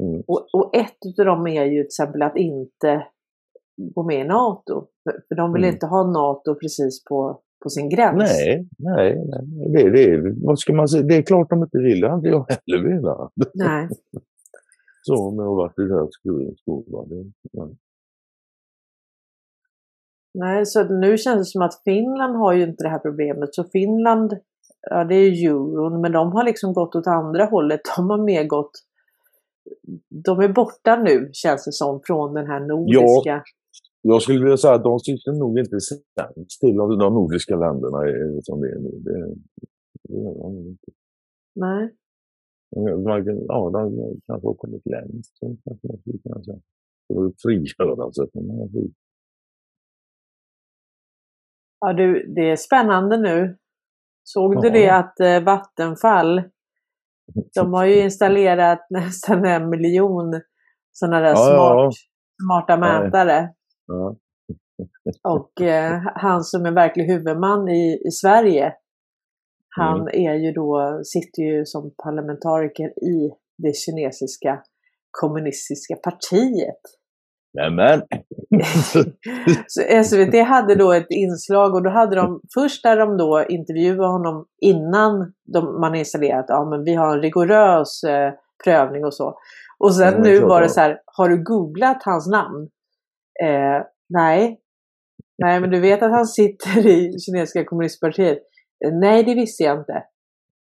Mm. 0.00 0.22
Och, 0.26 0.48
och 0.54 0.76
ett 0.76 0.98
av 1.20 1.24
dem 1.26 1.46
är 1.46 1.64
ju 1.64 1.80
till 1.82 1.86
exempel 1.86 2.22
att 2.22 2.36
inte 2.36 3.06
gå 3.94 4.02
med 4.02 4.20
i 4.20 4.28
NATO. 4.28 4.86
För, 5.28 5.34
de 5.34 5.52
vill 5.52 5.64
Mm. 5.64 5.74
inte 5.74 5.86
ha 5.86 6.10
NATO 6.10 6.54
precis 6.54 7.04
på, 7.04 7.40
på 7.62 7.68
sin 7.68 7.88
gräns. 7.88 8.18
Nej, 8.18 8.68
nej, 8.78 9.24
nej. 9.26 9.72
Det, 9.72 9.90
det, 9.90 10.34
vad 10.42 10.58
ska 10.58 10.72
man 10.72 10.88
säga? 10.88 11.02
det 11.02 11.16
är 11.16 11.22
klart 11.22 11.50
de 11.50 11.62
inte 11.62 11.78
vill. 11.78 12.00
Det 12.00 12.10
hade 12.10 12.28
jag 12.28 12.46
heller 12.48 12.88
velat. 12.88 13.32
Nej. 13.54 13.88
Så 15.02 15.30
med 15.30 15.46
att 15.46 15.56
varit 15.56 15.78
i. 15.78 15.82
Det, 17.08 17.32
ja. 17.52 17.68
Nej, 20.34 20.66
så 20.66 20.84
nu 20.84 21.18
känns 21.18 21.38
det 21.38 21.44
som 21.44 21.62
att 21.62 21.82
Finland 21.84 22.36
har 22.36 22.52
ju 22.52 22.62
inte 22.62 22.84
det 22.84 22.88
här 22.88 22.98
problemet. 22.98 23.54
Så 23.54 23.64
Finland, 23.64 24.36
ja 24.90 25.04
det 25.04 25.14
är 25.14 25.46
euron, 25.46 26.00
men 26.00 26.12
de 26.12 26.32
har 26.32 26.44
liksom 26.44 26.72
gått 26.72 26.94
åt 26.94 27.06
andra 27.06 27.44
hållet. 27.44 27.80
De 27.96 28.10
har 28.10 28.18
mer 28.18 28.44
gått... 28.44 28.70
De 30.24 30.40
är 30.40 30.48
borta 30.48 30.96
nu, 30.96 31.30
känns 31.32 31.64
det 31.64 31.72
som, 31.72 32.00
från 32.04 32.34
den 32.34 32.46
här 32.46 32.60
nordiska... 32.60 33.42
Jag 34.02 34.22
skulle 34.22 34.44
vilja 34.44 34.56
säga 34.56 34.74
att 34.74 34.84
de 34.84 34.98
sitter 34.98 35.32
nog 35.32 35.58
inte 35.58 35.80
sämst 35.80 36.60
till 36.60 36.80
av 36.80 36.88
de 36.88 37.14
nordiska 37.14 37.56
länderna 37.56 37.98
eh, 38.08 38.38
som 38.42 38.60
det 38.60 38.68
är 38.68 38.78
nu. 38.78 38.90
Det, 38.90 39.34
det 40.08 40.14
gör 40.22 40.34
de 40.42 40.58
inte. 40.68 40.92
Nej. 41.54 41.94
Ja, 42.70 43.70
de 43.70 44.20
kanske 44.26 44.46
har 44.48 44.54
kommit 44.54 44.86
längst. 44.86 45.38
Det 47.08 47.14
var 47.14 47.32
frigörelse 47.42 48.26
från 48.32 48.46
den 48.48 48.56
här 48.58 48.66
skiten. 48.66 48.94
Ja, 51.80 51.92
du, 51.92 52.32
det 52.34 52.50
är 52.50 52.56
spännande 52.56 53.16
nu. 53.16 53.56
Såg 54.22 54.62
du 54.62 54.68
Ja. 54.68 54.72
det 54.74 54.88
att 54.90 55.20
eh, 55.20 55.44
Vattenfall, 55.44 56.42
de 57.54 57.72
har 57.72 57.84
ju 57.86 58.00
installerat 58.04 58.86
nästan 58.90 59.44
en 59.44 59.70
miljon 59.70 60.40
sådana 60.92 61.20
där 61.20 61.28
Ja, 61.28 61.36
smart, 61.36 61.76
ja. 61.76 61.90
smarta 62.44 62.76
mätare. 62.76 63.54
Ja. 63.88 64.16
Och 65.22 65.60
eh, 65.60 66.00
han 66.14 66.44
som 66.44 66.66
är 66.66 66.70
verklig 66.70 67.04
huvudman 67.04 67.68
i, 67.68 68.02
i 68.06 68.10
Sverige, 68.10 68.74
han 69.68 70.08
är 70.08 70.34
ju 70.34 70.52
då, 70.52 71.00
sitter 71.04 71.42
ju 71.42 71.66
som 71.66 71.94
parlamentariker 72.02 73.04
i 73.04 73.30
det 73.58 73.76
kinesiska 73.76 74.62
kommunistiska 75.10 75.96
partiet. 75.96 76.80
Nämen! 77.54 78.02
Så 79.66 80.04
SVT 80.04 80.46
hade 80.46 80.74
då 80.74 80.92
ett 80.92 81.10
inslag 81.10 81.74
och 81.74 81.82
då 81.82 81.90
hade 81.90 82.16
de, 82.16 82.40
först 82.54 82.82
där 82.82 82.96
de 82.96 83.16
då 83.16 83.44
intervjuade 83.48 84.12
honom 84.12 84.46
innan 84.60 85.32
de, 85.52 85.80
man 85.80 85.94
installerat, 85.94 86.44
ja 86.48 86.64
men 86.70 86.84
vi 86.84 86.94
har 86.94 87.16
en 87.16 87.22
rigorös 87.22 88.02
eh, 88.04 88.32
prövning 88.64 89.04
och 89.04 89.14
så. 89.14 89.38
Och 89.78 89.94
sen 89.94 90.14
men 90.14 90.22
nu 90.22 90.40
var 90.40 90.60
det 90.60 90.68
så 90.68 90.80
här, 90.80 91.00
har 91.06 91.28
du 91.28 91.44
googlat 91.44 92.02
hans 92.04 92.26
namn? 92.26 92.68
Eh, 93.44 93.82
nej. 94.08 94.60
Nej, 95.38 95.60
men 95.60 95.70
du 95.70 95.80
vet 95.80 96.02
att 96.02 96.10
han 96.10 96.26
sitter 96.26 96.86
i 96.86 97.18
kinesiska 97.20 97.64
kommunistpartiet? 97.64 98.38
Eh, 98.86 98.92
nej, 98.92 99.24
det 99.24 99.34
visste 99.34 99.62
jag 99.62 99.78
inte. 99.78 100.02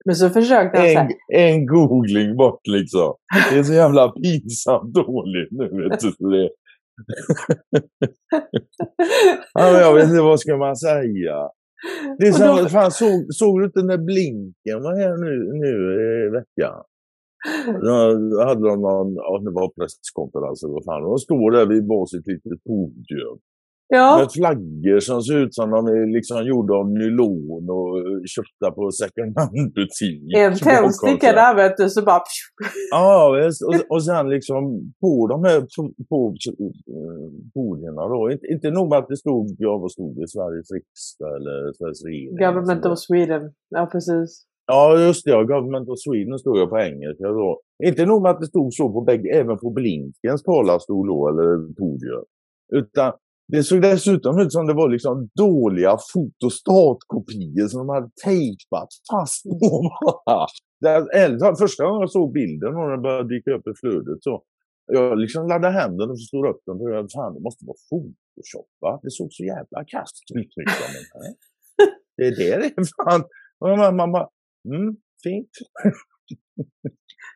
Men 0.04 0.14
så 0.14 0.30
försökte 0.30 0.78
han 0.78 0.88
så 0.88 0.98
här, 0.98 1.08
En, 1.34 1.50
en 1.54 1.66
googling 1.66 2.36
bort 2.36 2.60
liksom. 2.66 3.14
Det 3.50 3.58
är 3.58 3.62
så 3.62 3.72
jävla 3.72 4.08
pinsamt 4.08 4.94
dåligt 4.94 5.50
nu. 5.50 5.88
Vet 5.88 6.00
du, 6.00 6.10
så 6.12 6.28
det. 6.28 6.50
men 9.54 9.74
jag 9.74 9.94
vet 9.94 10.04
inte 10.08 10.20
vad 10.22 10.40
ska 10.40 10.56
man 10.56 10.76
säga. 10.76 11.48
Det 12.18 12.26
är 12.26 12.32
så, 12.32 12.62
då- 12.62 12.68
fan, 12.68 12.90
såg, 12.90 13.26
såg 13.30 13.60
du 13.60 13.64
inte 13.64 13.82
när 13.82 13.98
Blinken 13.98 14.82
var 14.82 14.96
här 14.96 15.16
nu, 15.24 15.52
nu 15.62 15.72
i 16.26 16.30
veckan? 16.30 16.82
Då 17.82 18.42
hade 18.48 18.68
de 18.68 18.80
någon, 18.80 19.14
ja, 19.14 19.40
det 19.44 19.50
var 19.50 19.68
presskonferens 19.68 20.62
eller 20.62 20.74
vad 20.74 20.84
fan. 20.84 21.02
De 21.02 21.18
står 21.18 21.50
där 21.50 21.66
vid 21.66 21.86
varsitt 21.88 22.26
litet 22.26 22.64
podium. 22.64 23.38
ja, 23.88 24.18
Med 24.18 24.32
flaggor 24.32 25.00
som 25.00 25.22
ser 25.22 25.36
ut 25.44 25.54
som 25.54 25.70
de 25.70 25.86
är 25.86 26.12
liksom 26.16 26.46
gjorda 26.46 26.74
av 26.74 26.90
nylon 26.90 27.70
och 27.78 27.92
köpta 28.34 28.70
på 28.76 28.90
second 28.90 29.38
hand-butik. 29.38 30.22
en 30.36 30.54
tändsticka 30.54 31.32
där 31.32 31.54
vet 31.54 31.76
du, 31.76 31.88
så 31.90 32.02
bara 32.02 32.22
Ja. 32.90 33.50
Och, 33.68 33.96
och 33.96 34.04
sen 34.04 34.28
liksom 34.30 34.92
på 35.00 35.26
de 35.26 35.44
här 35.44 35.60
på, 36.08 36.20
eh, 36.64 37.28
podierna 37.54 38.02
då. 38.08 38.30
Inte, 38.32 38.46
inte 38.46 38.70
nog 38.70 38.88
med 38.90 38.98
att 38.98 39.08
det 39.08 39.16
stod, 39.16 39.56
ja 39.58 39.78
vad 39.78 39.92
stod 39.92 40.16
det, 40.16 40.28
Sveriges 40.28 40.70
riksdag 40.72 41.36
eller 41.36 41.72
Sveriges 41.72 42.04
regering. 42.04 42.36
Government 42.36 42.86
of 42.86 42.98
Sweden. 42.98 43.42
Ja, 43.68 43.88
precis. 43.92 44.46
Ja, 44.66 44.98
just 44.98 45.24
det. 45.24 45.30
Ja, 45.30 45.42
Government 45.42 45.88
of 45.88 45.98
Sweden 45.98 46.38
stod 46.38 46.58
jag 46.58 46.70
på 46.70 46.78
engelska 46.78 47.24
då. 47.24 47.60
Inte 47.84 48.06
nog 48.06 48.22
med 48.22 48.30
att 48.30 48.40
det 48.40 48.46
stod 48.46 48.74
så 48.74 48.92
på 48.92 49.00
bägge, 49.00 49.28
även 49.40 49.58
på 49.58 49.70
Blinkens 49.70 50.42
talarstol 50.42 51.06
då, 51.06 51.28
eller 51.28 51.74
podium. 51.74 52.24
Utan 52.72 53.12
det 53.48 53.62
såg 53.62 53.82
dessutom 53.82 54.38
ut 54.40 54.52
som 54.52 54.66
det 54.66 54.74
var 54.74 54.88
liksom 54.88 55.28
dåliga 55.34 55.96
fotostatkopior 56.12 57.68
som 57.68 57.78
de 57.86 57.88
hade 57.88 58.10
tejpat 58.24 58.88
fast 59.10 59.42
på 59.44 59.90
eller, 61.14 61.54
Första 61.54 61.84
gången 61.84 62.00
jag 62.00 62.10
såg 62.10 62.32
bilden 62.32 62.76
och 62.76 62.90
den 62.90 63.02
började 63.02 63.28
dyka 63.28 63.50
upp 63.50 63.66
i 63.68 63.74
flödet 63.80 64.18
så 64.20 64.42
jag 64.86 65.18
liksom 65.18 65.48
laddade 65.48 65.74
händerna 65.80 66.12
och 66.12 66.20
stod 66.20 66.46
upp 66.46 66.62
den 66.66 66.76
och 66.80 66.90
jag 66.90 67.10
fan 67.12 67.34
det 67.34 67.40
måste 67.40 67.64
vara 67.66 67.76
photoshop 67.90 68.70
va? 68.80 69.00
Det 69.02 69.10
såg 69.10 69.28
så 69.32 69.44
jävla 69.44 69.84
kasst 69.86 70.24
ut. 70.34 70.52
liksom. 70.56 70.88
Det 72.16 72.26
är 72.26 72.36
det 72.36 72.56
det 72.56 72.66
är 72.76 73.04
fan. 73.04 73.24
Man, 73.60 73.96
man 73.96 74.12
bara, 74.12 74.28
mm, 74.74 74.96
fint. 75.22 75.50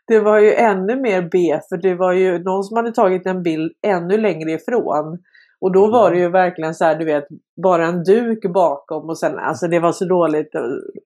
Det 0.06 0.20
var 0.20 0.38
ju 0.38 0.52
ännu 0.54 0.96
mer 1.00 1.22
B, 1.22 1.60
för 1.68 1.76
det 1.76 1.94
var 1.94 2.12
ju 2.12 2.38
någon 2.38 2.64
som 2.64 2.76
hade 2.76 2.92
tagit 2.92 3.26
en 3.26 3.42
bild 3.42 3.72
ännu 3.86 4.16
längre 4.16 4.50
ifrån. 4.52 5.18
Och 5.60 5.72
då 5.72 5.90
var 5.90 6.10
det 6.10 6.18
ju 6.18 6.28
verkligen 6.28 6.74
så 6.74 6.84
här, 6.84 6.98
du 6.98 7.04
vet, 7.04 7.24
bara 7.62 7.86
en 7.86 8.02
duk 8.04 8.44
bakom 8.54 9.08
och 9.08 9.18
sen, 9.18 9.38
alltså 9.38 9.68
det 9.68 9.80
var 9.80 9.92
så 9.92 10.04
dåligt. 10.04 10.54
eh, 10.54 10.60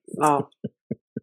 Ja. 0.05 0.49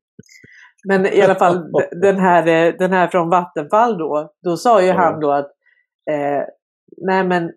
Men 0.89 1.07
i 1.07 1.23
alla 1.23 1.35
fall 1.35 1.71
den 2.03 2.17
här, 2.17 2.47
eh, 2.69 2.75
den 2.79 2.93
här 2.93 3.09
från 3.09 3.31
Vattenfall 3.31 3.99
då, 3.99 4.33
då 4.45 4.57
sa 4.57 4.81
ju 4.83 4.87
Ja. 4.89 4.95
han 4.95 5.21
då 5.21 5.31
att 5.33 5.51
eh, 6.11 6.43
nej 6.97 7.25
men 7.25 7.53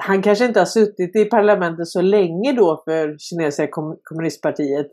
han 0.00 0.22
kanske 0.22 0.44
inte 0.44 0.58
har 0.60 0.66
suttit 0.66 1.16
i 1.16 1.24
parlamentet 1.24 1.86
så 1.88 2.00
länge 2.00 2.52
då 2.52 2.82
för 2.84 3.16
kinesiska 3.18 3.66
kom- 3.70 3.98
kommunistpartiet. 4.02 4.86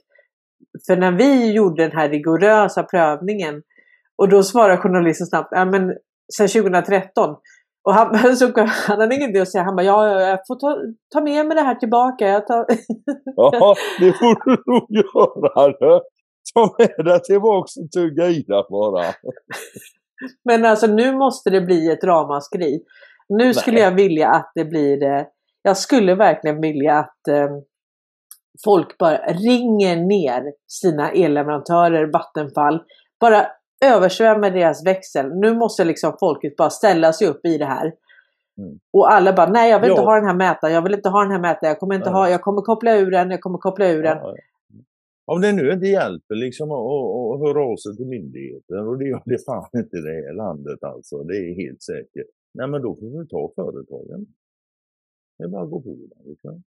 För 0.87 0.97
när 0.97 1.11
vi 1.11 1.51
gjorde 1.51 1.83
den 1.83 1.97
här 1.97 2.09
rigorösa 2.09 2.83
prövningen 2.83 3.61
och 4.17 4.29
då 4.29 4.43
svarar 4.43 4.77
journalisten 4.77 5.27
snabbt, 5.27 5.49
ja 5.51 5.65
men 5.65 5.93
sen 6.37 6.47
2013. 6.47 7.35
Och 7.83 7.93
han, 7.93 8.35
så, 8.37 8.51
han 8.87 8.99
hade 8.99 9.15
ingenting 9.15 9.41
att 9.41 9.51
säga, 9.51 9.63
han 9.63 9.75
bara, 9.75 9.85
ja 9.85 10.07
ja, 10.07 10.21
jag 10.21 10.39
får 10.47 10.55
ta, 10.55 10.77
ta 11.13 11.21
med 11.21 11.45
mig 11.45 11.55
det 11.55 11.61
här 11.61 11.75
tillbaka. 11.75 12.27
Jag 12.27 12.47
tar... 12.47 12.65
Ja, 13.35 13.75
det 13.99 14.13
får 14.13 14.45
du 14.45 14.63
nog 14.65 14.85
göra. 14.89 16.01
Ta 16.53 16.75
med 16.77 17.05
dig 17.05 17.21
tillbaks 17.21 17.77
och 17.77 17.91
tugga 17.91 18.27
i 18.27 18.41
det 18.47 18.63
bara. 18.69 19.05
Men 20.45 20.65
alltså 20.65 20.87
nu 20.87 21.15
måste 21.15 21.49
det 21.49 21.61
bli 21.61 21.91
ett 21.91 22.03
ramaskri. 22.03 22.81
Nu 23.29 23.53
skulle 23.53 23.75
Nej. 23.75 23.83
jag 23.83 23.91
vilja 23.91 24.29
att 24.29 24.51
det 24.55 24.65
blir, 24.65 25.03
eh, 25.03 25.23
jag 25.61 25.77
skulle 25.77 26.15
verkligen 26.15 26.61
vilja 26.61 26.93
att 26.93 27.27
eh, 27.27 27.49
folk 28.63 28.97
bara 28.97 29.17
ringer 29.17 29.95
ner 29.95 30.53
sina 30.67 31.11
elleverantörer, 31.11 32.11
Vattenfall, 32.13 32.83
bara 33.19 33.47
översvämmar 33.85 34.51
deras 34.51 34.85
växel. 34.85 35.35
Nu 35.35 35.55
måste 35.55 35.83
liksom 35.85 36.17
folket 36.19 36.55
bara 36.55 36.69
ställa 36.69 37.13
sig 37.13 37.27
upp 37.27 37.45
i 37.45 37.57
det 37.57 37.65
här. 37.65 37.93
Mm. 38.57 38.79
Och 38.93 39.13
alla 39.13 39.33
bara, 39.33 39.49
nej 39.49 39.71
jag 39.71 39.79
vill 39.79 39.89
inte 39.89 40.01
Ja. 40.01 40.05
ha 40.05 40.15
den 40.15 40.27
här 40.27 40.35
mätaren, 40.35 40.73
jag 40.73 40.81
vill 40.81 40.93
inte 40.93 41.09
ha 41.09 41.21
den 41.21 41.31
här 41.31 41.39
mätaren, 41.39 41.69
jag 41.69 41.79
kommer 41.79 41.95
inte 41.95 42.09
ha, 42.09 42.29
jag 42.29 42.41
kommer 42.41 42.61
koppla 42.61 42.97
ur 42.97 43.11
den, 43.11 43.31
jag 43.31 43.41
kommer 43.41 43.57
koppla 43.57 43.87
ur 43.89 44.03
den. 44.03 44.17
Ja. 44.17 44.35
Om 45.27 45.41
det 45.41 45.51
nu 45.51 45.71
inte 45.71 45.87
hjälper 45.87 46.35
liksom 46.35 46.71
att 46.71 47.39
höra 47.39 47.63
av 47.71 47.75
sig 47.75 47.95
till 47.95 48.07
myndigheten 48.07 48.87
och 48.87 48.97
det 48.97 49.05
gör 49.05 49.21
det 49.25 49.45
fan 49.45 49.69
inte 49.81 49.97
i 49.97 50.01
det 50.01 50.11
här 50.11 50.33
landet 50.33 50.83
alltså. 50.83 51.23
Det 51.23 51.37
är 51.37 51.55
helt 51.55 51.81
säkert. 51.83 52.27
Nej 52.53 52.67
men 52.67 52.81
då 52.81 52.95
får 52.95 53.19
vi 53.19 53.27
ta 53.27 53.51
företagen. 53.55 54.25
Det 55.37 55.43
är 55.43 55.47
bara 55.47 55.63
att 55.63 55.69
gå 55.69 55.81
på 55.81 55.89
det. 55.89 56.29
Liksom. 56.29 56.63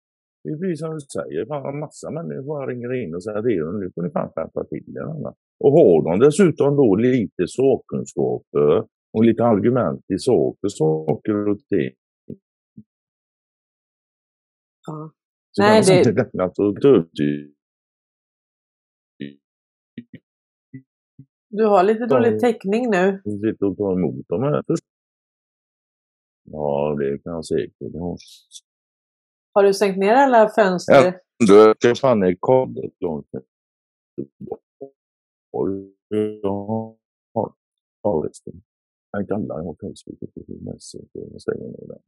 Det 0.46 0.52
är 0.52 0.58
precis 0.58 0.80
som 0.80 0.94
du 0.94 1.00
säger, 1.00 1.46
fan 1.46 1.74
en 1.74 1.80
massa 1.80 2.12
människor 2.12 2.44
bara 2.44 2.68
ringer 2.68 2.94
in 2.94 3.16
och 3.16 3.24
säger 3.24 3.38
att 3.38 3.46
nu 3.80 3.92
får 3.96 4.02
ni 4.04 4.10
fan 4.10 4.32
skärpa 4.36 4.64
till 4.64 4.98
er. 4.98 5.02
Anna." 5.02 5.34
Och 5.60 5.72
har 5.72 6.04
de 6.04 6.20
dessutom 6.26 6.76
då 6.76 6.96
lite 6.96 7.48
sakkunskaper 7.48 8.88
och 9.14 9.24
lite 9.24 9.44
argument 9.44 10.02
i 10.14 10.18
sak 10.18 10.58
för 10.62 10.68
saker 10.68 11.48
och 11.50 11.60
ting. 11.60 11.92
Ja. 14.88 15.12
Så 15.52 15.62
Nej, 15.62 15.82
det- 16.04 16.50
ta 16.56 16.64
upp 16.64 16.78
till 17.16 17.52
Du 21.50 21.66
har 21.66 21.84
lite 21.84 22.06
dålig 22.06 22.40
täckning 22.40 22.90
nu. 22.90 23.22
sitta 23.24 23.66
och 23.66 23.78
ta 23.78 23.94
emot 23.94 24.28
dem 24.28 24.44
här. 24.44 24.64
Ja, 26.44 26.96
det 27.00 27.20
kan 27.24 27.34
jag 27.34 27.46
säkert 27.46 27.94
ha. 27.94 28.18
Har 29.56 29.64
du 29.64 29.74
stängt 29.74 29.98
ner 29.98 30.14
alla 30.14 30.50
fönster? 30.50 31.20
Ja. 31.48 31.96
Fan 32.02 32.24
är 32.24 32.36
kablet 32.42 32.94
långt 33.00 33.28
Ja, 38.02 38.30
ja, 39.12 39.20
inte 39.20 39.36
alla 39.36 39.54
har 39.54 39.74
Facebook. 39.74 40.20
Jag 41.14 41.42
stänger 41.42 41.68
ner 41.68 41.88
den. 41.88 42.00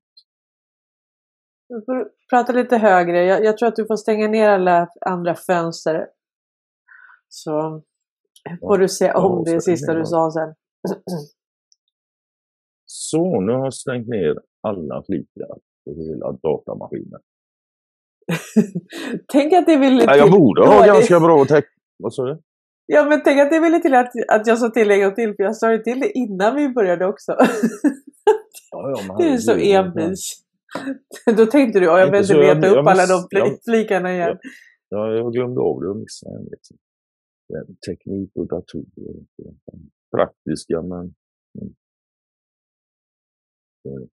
Du 1.70 1.82
får 1.86 2.12
prata 2.30 2.54
lite 2.54 2.78
högre. 2.78 3.26
Jag, 3.26 3.44
jag, 3.44 3.58
tror 3.58 3.70
att 3.70 3.76
du 3.76 3.86
får 3.86 3.96
stänga 3.96 4.28
ner 4.28 4.50
alla 4.50 4.90
andra 5.02 5.36
fönster. 5.36 6.10
Så 7.28 7.84
får 8.62 8.78
du 8.78 8.88
se 8.88 9.14
om 9.14 9.44
det 9.44 9.62
sista 9.62 9.94
du 9.94 10.06
sa 10.06 10.32
sen. 10.32 10.56
Så, 12.86 13.42
nu 13.42 13.52
har 13.52 13.64
jag 13.64 13.74
stängt 13.74 14.08
ner 14.08 14.40
alla 14.62 15.04
flikar 15.04 15.60
på 15.86 15.94
hela 15.94 16.32
datamaskinen. 16.32 17.22
tänk 19.28 19.54
att 19.54 19.66
det 19.66 19.78
ville 19.78 20.00
till. 20.00 20.18
jag 20.18 20.32
borde 20.32 20.68
ha 20.68 20.86
ganska 20.86 21.20
bra 21.20 21.46
täckning. 21.46 21.80
Vad 21.98 22.14
sa 22.14 22.26
du? 22.26 22.42
Ja, 22.86 23.06
men 23.10 23.24
tänk 23.24 23.40
att 23.40 23.50
det 23.50 23.60
ville 23.60 23.80
till 23.80 23.94
att, 23.94 24.12
att 24.28 24.48
jag 24.48 24.58
sa 24.58 24.70
till 24.70 24.92
en 24.92 25.02
gång 25.02 25.16
till, 25.16 25.36
för 25.36 25.44
jag 25.44 25.56
sa 25.56 25.78
till 25.78 26.00
det 26.00 26.18
innan 26.18 26.56
vi 26.56 26.70
började 26.70 27.06
också. 27.06 27.32
Ja, 28.72 29.04
ja, 29.08 29.16
du 29.20 29.26
är 29.26 29.38
så 29.38 29.56
envis. 29.56 30.44
Då 31.38 31.46
tänkte 31.46 31.80
du, 31.80 31.86
jag 31.86 32.12
behöver 32.12 32.20
inte 32.20 32.62
leta 32.62 32.80
upp 32.80 32.88
alla 32.88 33.06
de 33.06 33.28
flikarna 33.66 34.14
igen. 34.14 34.38
Ja, 34.90 35.14
jag 35.14 35.34
glömde 35.34 35.62
av 35.62 35.82
det 35.82 35.90
och 35.90 35.98
missade 35.98 36.36
en. 36.36 36.46
Liksom. 36.52 36.78
Teknik 37.88 38.32
och 38.36 38.48
datorer. 38.48 39.26
Praktiska, 40.16 40.82
men... 40.82 41.16
men 43.84 44.08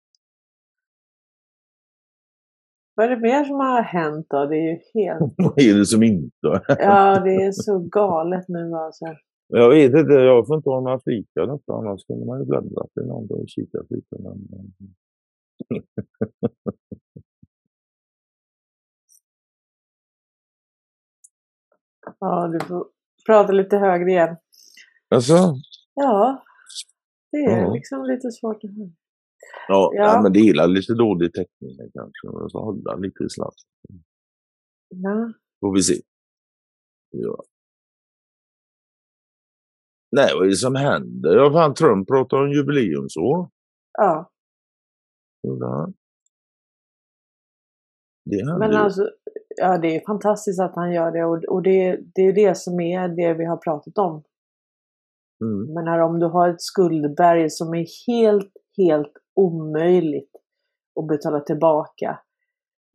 vad 2.95 3.05
är 3.05 3.09
det 3.09 3.21
mer 3.21 3.43
som 3.43 3.55
har 3.59 3.81
hänt 3.81 4.27
då? 4.29 4.45
Det 4.45 4.57
är 4.57 4.71
ju 4.71 4.79
helt... 4.93 5.19
Vad 5.37 5.61
är 5.61 5.77
det 5.77 5.85
som 5.85 6.03
inte 6.03 6.61
Ja, 6.67 7.19
det 7.19 7.35
är 7.35 7.51
så 7.51 7.79
galet 7.79 8.47
nu 8.47 8.73
alltså. 8.73 9.05
Jag 9.47 9.69
vet 9.69 9.93
inte, 9.93 10.13
jag 10.13 10.47
får 10.47 10.55
inte 10.55 10.69
ha 10.69 10.81
några 10.81 10.99
fikar 10.99 11.47
detta, 11.47 11.73
annars 11.73 12.05
kunde 12.05 12.25
man 12.25 12.39
ju 12.39 12.45
bläddra 12.45 12.87
till 12.93 13.05
någon 13.05 13.31
och 13.31 13.49
kika 13.49 13.77
lite. 13.89 14.15
Men... 14.19 14.47
ja, 22.19 22.47
du 22.47 22.59
får 22.59 22.85
prata 23.25 23.51
lite 23.51 23.77
högre 23.77 24.09
igen. 24.09 24.35
Alltså? 25.09 25.33
Ja, 25.93 26.43
det 27.31 27.37
är 27.37 27.61
ja. 27.61 27.73
liksom 27.73 28.05
lite 28.05 28.31
svårt 28.31 28.63
att 28.63 28.77
höra. 28.77 29.02
Ja, 29.67 29.91
ja. 29.93 30.21
men 30.23 30.33
det 30.33 30.39
gillar 30.39 30.67
lite 30.67 30.93
dålig 30.93 31.33
täckning 31.33 31.77
kanske. 31.93 32.27
Och 32.27 32.51
så 32.51 32.59
hålla 32.59 32.95
lite 32.95 33.29
snabbt. 33.29 33.61
Ja. 34.89 35.33
Får 35.59 35.73
vi 35.73 35.81
se. 35.81 35.93
Ja. 37.09 37.43
Nej, 40.11 40.33
vad 40.33 40.45
är 40.45 40.49
det 40.49 40.55
som 40.55 40.75
händer? 40.75 41.35
Ja, 41.35 41.51
fan, 41.51 41.73
Trump 41.73 42.07
pratar 42.07 42.37
om 42.37 42.51
jubileumsår. 42.51 43.49
Ja. 43.97 44.31
ja. 45.41 45.91
Det 48.25 48.57
Men 48.59 48.75
alltså, 48.75 49.09
ja 49.57 49.77
det 49.77 49.95
är 49.95 50.05
fantastiskt 50.05 50.59
att 50.59 50.75
han 50.75 50.93
gör 50.93 51.11
det 51.11 51.25
och, 51.25 51.43
och 51.43 51.63
det, 51.63 51.99
det 52.15 52.21
är 52.21 52.33
det 52.33 52.57
som 52.57 52.79
är 52.79 53.07
det 53.07 53.33
vi 53.33 53.45
har 53.45 53.57
pratat 53.57 53.97
om. 53.97 54.23
Mm. 55.43 55.73
Men 55.73 56.01
om 56.01 56.19
du 56.19 56.25
har 56.25 56.49
ett 56.49 56.61
skuldberg 56.61 57.49
som 57.49 57.73
är 57.73 57.85
helt, 58.07 58.51
helt 58.77 59.13
omöjligt 59.35 60.31
att 60.99 61.07
betala 61.07 61.39
tillbaka. 61.39 62.19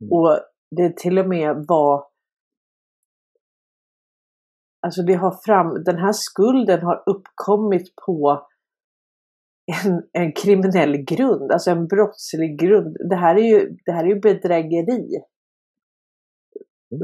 Mm. 0.01 0.11
Och 0.11 0.39
det 0.71 0.97
till 0.97 1.19
och 1.19 1.27
med 1.27 1.65
var 1.67 2.09
Alltså 4.81 5.01
det 5.01 5.13
har 5.13 5.31
fram, 5.45 5.83
den 5.83 5.97
här 5.97 6.11
skulden 6.13 6.81
har 6.81 7.03
uppkommit 7.05 7.95
på 8.05 8.47
en, 9.83 10.03
en 10.13 10.31
kriminell 10.31 10.97
grund, 10.97 11.51
alltså 11.51 11.71
en 11.71 11.87
brottslig 11.87 12.59
grund. 12.59 12.97
Det 13.09 13.15
här 13.15 13.35
är 13.35 13.43
ju, 13.43 13.77
det 13.85 13.91
här 13.91 14.03
är 14.03 14.07
ju 14.07 14.19
bedrägeri. 14.19 15.07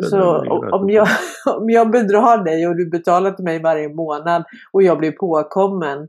Så 0.09 0.37
om 0.71 0.89
jag, 0.89 1.07
om 1.57 1.69
jag 1.69 1.91
bedrar 1.91 2.43
dig 2.43 2.67
och 2.67 2.75
du 2.75 2.89
betalar 2.89 3.31
till 3.31 3.45
mig 3.45 3.61
varje 3.61 3.89
månad 3.89 4.43
och 4.73 4.83
jag 4.83 4.97
blir 4.97 5.11
påkommen, 5.11 6.07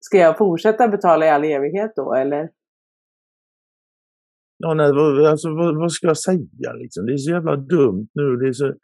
ska 0.00 0.18
jag 0.18 0.38
fortsätta 0.38 0.88
betala 0.88 1.26
i 1.26 1.30
all 1.30 1.44
evighet 1.44 1.92
då 1.96 2.14
eller? 2.14 2.48
Ja, 4.58 4.74
nej, 4.74 5.26
alltså, 5.26 5.54
vad, 5.54 5.76
vad, 5.76 5.92
ska 5.92 6.06
jag 6.06 6.18
säga 6.18 6.72
liksom? 6.72 7.06
Det 7.06 7.12
är 7.12 7.16
så 7.16 7.30
jävla 7.30 7.56
dumt 7.56 8.08
nu. 8.14 8.36
Det 8.36 8.48
är 8.48 8.52
så... 8.52 8.74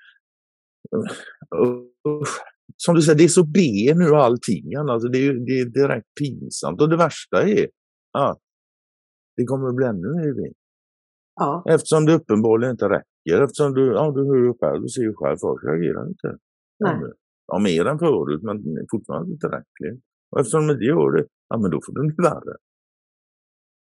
Som 2.76 2.94
du 2.94 3.02
säger, 3.02 3.18
det 3.18 3.24
är 3.24 3.28
så 3.28 3.44
B 3.44 3.60
nu 3.96 4.14
allting. 4.14 4.74
Alltså, 4.74 5.08
det, 5.08 5.18
är, 5.18 5.32
det 5.32 5.60
är 5.60 5.64
direkt 5.64 6.06
pinsamt. 6.20 6.80
Och 6.80 6.88
det 6.88 6.96
värsta 6.96 7.42
är 7.42 7.68
att 8.18 8.38
det 9.36 9.44
kommer 9.44 9.68
att 9.68 9.74
bli 9.74 9.86
ännu 9.86 10.08
mer 10.08 10.34
B. 10.34 10.52
Ja. 11.34 11.64
Eftersom 11.68 12.06
det 12.06 12.14
uppenbarligen 12.14 12.70
inte 12.70 12.88
räcker. 12.88 13.42
Eftersom 13.44 13.74
du, 13.74 13.86
ja, 13.86 14.12
du 14.16 14.26
hör 14.26 14.36
ju 14.36 14.54
själv, 14.60 14.82
du 14.82 14.88
ser 14.88 15.02
ju 15.02 15.14
själv, 15.14 15.36
folk 15.40 15.64
reagerar 15.64 16.08
inte. 16.08 16.36
Nej. 16.80 17.12
Ja, 17.46 17.58
mer 17.58 17.84
än 17.86 17.98
förut, 17.98 18.42
men 18.42 18.56
fortfarande 18.90 19.32
inte 19.32 19.46
tillräckligt. 19.46 20.04
Och 20.30 20.40
eftersom 20.40 20.66
de 20.66 20.72
inte 20.72 20.84
gör 20.84 21.10
det, 21.16 21.26
ja 21.48 21.58
men 21.58 21.70
då 21.70 21.80
får 21.86 21.92
det 21.94 22.14
bli 22.14 22.22
värre. 22.22 22.56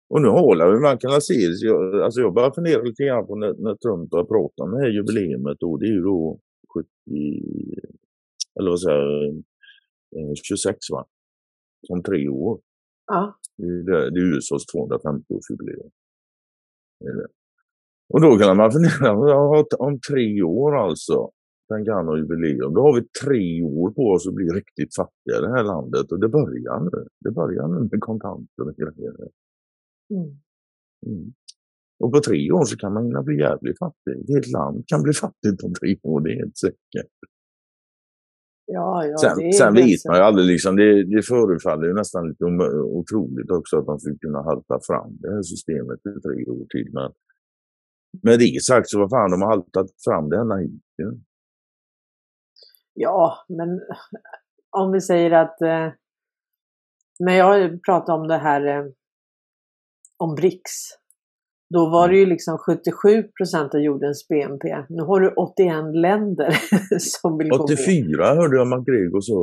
Och 0.08 0.22
nu 0.22 0.28
håller 0.28 0.72
vi, 0.72 0.80
man 0.80 0.98
kan 0.98 1.20
se 1.20 1.34
jag, 1.34 2.00
alltså 2.00 2.20
jag 2.20 2.34
börjar 2.34 2.50
fundera 2.50 2.82
lite 2.82 3.04
grann 3.04 3.26
på 3.26 3.34
när, 3.34 3.54
när 3.54 3.74
Trump 3.74 4.12
har 4.12 4.24
pratat 4.24 4.60
om 4.60 4.70
det 4.70 4.80
här 4.80 4.88
jubileet 4.88 5.62
och 5.62 5.80
det 5.80 5.86
är 5.86 5.92
ju 5.92 6.02
då 6.02 6.38
70, 6.74 6.88
eller 8.60 8.70
vad 8.70 8.80
säger 8.80 9.42
jag, 10.10 10.36
26 10.36 10.78
va? 10.92 11.06
Om 11.88 12.02
tre 12.02 12.28
år. 12.28 12.60
Ja. 13.06 13.38
Det 13.56 13.92
är, 13.92 14.10
det 14.10 14.20
är 14.20 14.36
USAs 14.36 14.62
250-årsjubileum. 14.74 15.90
Och 18.08 18.20
då 18.20 18.38
kan 18.38 18.56
man 18.56 18.72
fundera, 18.72 19.12
om 19.78 20.00
tre 20.00 20.42
år 20.42 20.76
alltså, 20.76 21.30
tänker 21.68 21.92
han 21.92 22.06
ha 22.06 22.16
jubileum, 22.16 22.74
då 22.74 22.80
har 22.80 22.94
vi 22.94 23.06
tre 23.24 23.62
år 23.62 23.90
på 23.90 24.02
oss 24.02 24.28
att 24.28 24.34
bli 24.34 24.46
riktigt 24.46 24.96
fattiga 24.96 25.38
i 25.38 25.40
det 25.40 25.52
här 25.56 25.64
landet 25.64 26.12
och 26.12 26.20
det 26.20 26.28
börjar 26.28 26.80
nu. 26.80 27.06
Det 27.20 27.30
börjar 27.30 27.68
nu 27.68 27.88
med 27.92 28.00
kontanter 28.00 28.62
och 28.68 28.76
grejer. 28.76 29.28
Mm. 30.10 30.40
Mm. 31.06 31.32
Och 31.98 32.12
på 32.12 32.20
tre 32.20 32.50
år 32.50 32.64
så 32.64 32.76
kan 32.76 32.92
man 32.92 33.04
hinna 33.04 33.22
bli 33.22 33.38
jävligt 33.38 33.78
fattig. 33.78 34.12
Ett 34.22 34.34
helt 34.34 34.52
land 34.52 34.84
kan 34.86 35.02
bli 35.02 35.12
fattigt 35.12 35.60
på 35.60 35.72
tre 35.80 35.98
år, 36.02 36.20
det 36.20 36.32
är 36.32 36.36
helt 36.36 36.58
säkert. 36.58 37.12
Ja, 38.68 39.04
ja, 39.04 39.16
sen 39.18 39.52
sen 39.52 39.74
vet 39.74 40.04
man 40.08 40.16
ju 40.16 40.22
aldrig, 40.22 40.46
liksom, 40.46 40.76
det, 40.76 41.04
det 41.04 41.22
förefaller 41.22 41.86
ju 41.86 41.94
nästan 41.94 42.28
lite 42.28 42.44
otroligt 42.44 43.50
också 43.50 43.78
att 43.78 43.86
man 43.86 44.00
skulle 44.00 44.18
kunna 44.18 44.42
halta 44.42 44.78
fram 44.82 45.16
det 45.20 45.30
här 45.34 45.42
systemet 45.42 45.98
i 45.98 46.20
tre 46.20 46.46
år 46.46 46.66
till. 46.66 46.90
Men 46.92 47.12
med 48.22 48.38
det 48.38 48.62
sagt 48.62 48.88
så 48.88 48.98
vad 48.98 49.10
fan, 49.10 49.30
de 49.30 49.42
har 49.42 49.48
haltat 49.48 49.86
fram 50.04 50.28
det 50.28 50.36
ända 50.38 50.56
hit. 50.56 50.82
Ja. 50.96 51.12
ja, 52.94 53.44
men 53.48 53.80
om 54.70 54.92
vi 54.92 55.00
säger 55.00 55.30
att 55.30 55.60
eh, 55.60 55.92
när 57.18 57.32
jag 57.32 57.82
pratar 57.82 58.14
om 58.14 58.28
det 58.28 58.38
här 58.38 58.66
eh, 58.66 58.84
om 60.18 60.34
BRICS. 60.34 60.98
Då 61.74 61.90
var 61.90 62.08
det 62.08 62.16
ju 62.16 62.26
liksom 62.26 62.58
77 62.58 63.22
procent 63.22 63.74
av 63.74 63.80
jordens 63.80 64.28
BNP. 64.28 64.84
Nu 64.88 65.02
har 65.02 65.20
du 65.20 65.28
81 65.28 65.94
länder 65.94 66.50
som 66.98 67.38
vill 67.38 67.52
84 67.52 67.58
gå 67.58 67.62
84 67.62 68.34
hörde 68.34 68.56
jag 68.56 68.66
McGregor 68.66 69.20
sa 69.20 69.34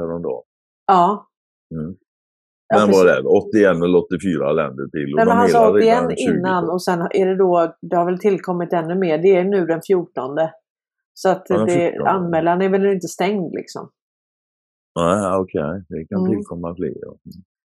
häromdagen. 0.00 0.42
Ja. 0.86 1.28
Mm. 1.74 1.96
Men 2.74 2.90
vad 2.90 3.08
är 3.08 3.22
det? 3.22 3.28
81 3.28 3.84
eller 3.84 3.98
84 3.98 4.52
länder 4.52 4.86
till? 4.86 5.14
Nej, 5.16 5.26
men 5.26 5.36
han 5.36 5.48
sa 5.48 5.70
81 5.70 6.18
innan 6.18 6.70
och 6.70 6.82
sen 6.82 7.00
är 7.00 7.26
det 7.26 7.36
då, 7.36 7.74
det 7.82 7.96
har 7.96 8.04
väl 8.04 8.18
tillkommit 8.18 8.72
ännu 8.72 8.94
mer. 8.94 9.18
Det 9.18 9.36
är 9.36 9.44
nu 9.44 9.66
den 9.66 9.80
14. 9.86 10.36
Så 11.14 11.28
att 11.28 11.46
ja, 11.48 11.64
det, 11.64 11.98
anmälan 11.98 12.62
är 12.62 12.68
väl 12.68 12.86
inte 12.86 13.08
stängd 13.08 13.52
liksom. 13.52 13.90
Nej, 15.00 15.36
okej. 15.36 15.60
Okay. 15.60 15.82
Det 15.88 16.06
kan 16.06 16.18
mm. 16.20 16.30
tillkomma 16.30 16.74
fler. 16.74 16.94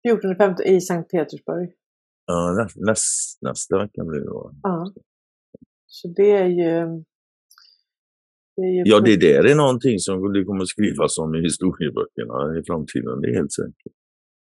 14 0.09 0.37
15 0.37 0.67
i 0.67 0.81
Sankt 0.81 1.11
Petersburg. 1.11 1.73
Ja, 2.27 2.53
näst, 2.63 2.77
näst, 2.77 3.43
nästa 3.43 3.79
vecka 3.79 4.05
blir 4.05 4.21
det 4.21 4.27
då. 4.27 4.51
Ja. 4.63 4.93
Så 5.87 6.09
det 6.09 6.31
är 6.31 6.47
ju... 6.47 7.05
Det 8.57 8.63
är 8.63 8.73
ju 8.73 8.83
ja, 8.85 9.01
det 9.01 9.17
där 9.17 9.51
är 9.51 9.55
någonting 9.55 9.99
som 9.99 10.33
det 10.33 10.45
kommer 10.45 10.65
skrivas 10.65 11.19
om 11.19 11.35
i 11.35 11.41
historieböckerna 11.43 12.59
i 12.59 12.63
framtiden, 12.67 13.21
det 13.21 13.29
är 13.29 13.35
helt 13.35 13.53
säkert. 13.53 13.93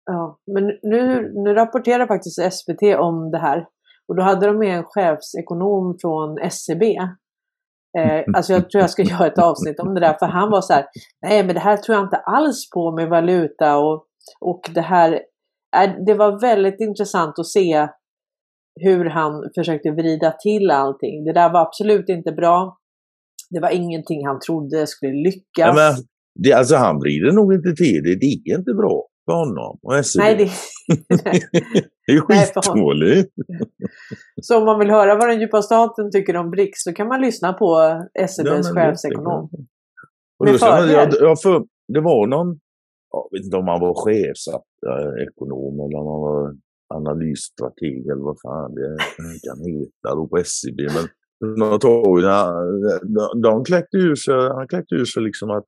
Ja, 0.05 0.39
men 0.53 0.63
nu, 0.83 1.31
nu 1.33 1.53
rapporterar 1.53 2.07
faktiskt 2.07 2.53
SVT 2.53 2.83
om 2.99 3.31
det 3.31 3.37
här. 3.37 3.65
Och 4.07 4.15
då 4.15 4.23
hade 4.23 4.47
de 4.47 4.57
med 4.57 4.77
en 4.77 4.83
chefsekonom 4.83 5.97
från 6.01 6.37
SCB. 6.37 6.85
E 6.85 7.07
eh, 7.99 8.23
alltså 8.35 8.53
jag 8.53 8.69
tror 8.69 8.81
jag 8.81 8.89
ska 8.89 9.03
göra 9.03 9.27
ett 9.27 9.39
avsnitt 9.39 9.79
om 9.79 9.93
det 9.93 9.99
där, 9.99 10.15
för 10.19 10.25
han 10.25 10.51
var 10.51 10.61
så 10.61 10.73
här, 10.73 10.85
nej 11.21 11.43
men 11.45 11.55
det 11.55 11.61
här 11.61 11.77
tror 11.77 11.95
jag 11.95 12.05
inte 12.05 12.17
alls 12.17 12.69
på 12.69 12.91
med 12.91 13.09
valuta 13.09 13.77
och, 13.77 14.05
och 14.41 14.61
det 14.73 14.81
här 14.81 15.21
det 16.05 16.13
var 16.13 16.41
väldigt 16.41 16.79
intressant 16.79 17.39
att 17.39 17.47
se 17.47 17.87
hur 18.79 19.05
han 19.05 19.49
försökte 19.55 19.91
vrida 19.91 20.31
till 20.31 20.71
allting. 20.71 21.23
Det 21.23 21.33
där 21.33 21.53
var 21.53 21.61
absolut 21.61 22.09
inte 22.09 22.31
bra. 22.31 22.77
Det 23.49 23.59
var 23.59 23.69
ingenting 23.69 24.27
han 24.27 24.39
trodde 24.39 24.87
skulle 24.87 25.13
lyckas. 25.13 25.43
Ja, 25.55 25.73
men, 25.73 25.93
det, 26.35 26.53
alltså 26.53 26.75
han 26.75 26.99
vrider 26.99 27.31
nog 27.31 27.53
inte 27.53 27.73
till 27.75 28.03
det. 28.03 28.15
Det 28.15 28.25
är 28.25 28.57
inte 28.57 28.73
bra. 28.73 29.07
för 29.25 29.33
honom 29.33 29.79
och 29.81 30.05
SEB. 30.05 30.21
Nej, 30.23 30.35
det, 30.35 30.51
det 32.07 32.13
är 32.13 32.21
skitdåligt. 32.21 33.33
så 34.41 34.57
om 34.57 34.65
man 34.65 34.79
vill 34.79 34.89
höra 34.89 35.15
vad 35.15 35.29
den 35.29 35.39
djupa 35.39 35.61
staten 35.61 36.11
tycker 36.11 36.35
om 36.35 36.51
BRICS 36.51 36.83
så 36.83 36.93
kan 36.93 37.07
man 37.07 37.21
lyssna 37.21 37.53
på 37.53 38.01
SEBs 38.29 38.67
Ja, 38.67 38.73
chefsekonom. 38.73 39.49
Och 40.39 40.45
Med 40.45 40.53
då 40.53 40.57
fördel. 40.57 40.91
jag, 40.91 41.13
jag 41.19 41.41
för, 41.41 41.63
det 41.93 42.01
var 42.01 42.27
någon, 42.27 42.59
jag 43.11 43.27
vet 43.31 43.45
inte 43.45 43.57
om 43.57 43.67
han 43.67 43.81
var 43.81 43.93
chefsekonom 44.03 45.73
eller 45.79 45.97
om 46.01 46.07
han 46.13 46.21
var 46.27 46.55
analysstrateg 46.97 48.07
eller 48.11 48.23
vad 48.23 48.39
fan 48.41 48.75
det 48.75 48.97
kan 49.47 49.59
heta 49.71 50.15
då 50.15 50.27
på 50.27 50.43
SEB. 50.45 50.79
Men 50.95 51.05
år, 51.85 52.21
de, 53.41 53.63
kläckte 53.63 53.97
ur 53.97 54.15
sig, 54.15 54.49
han 54.57 54.67
kläckte 54.67 54.95
ur 54.95 55.05
sig 55.05 55.23
liksom 55.23 55.49
att 55.49 55.67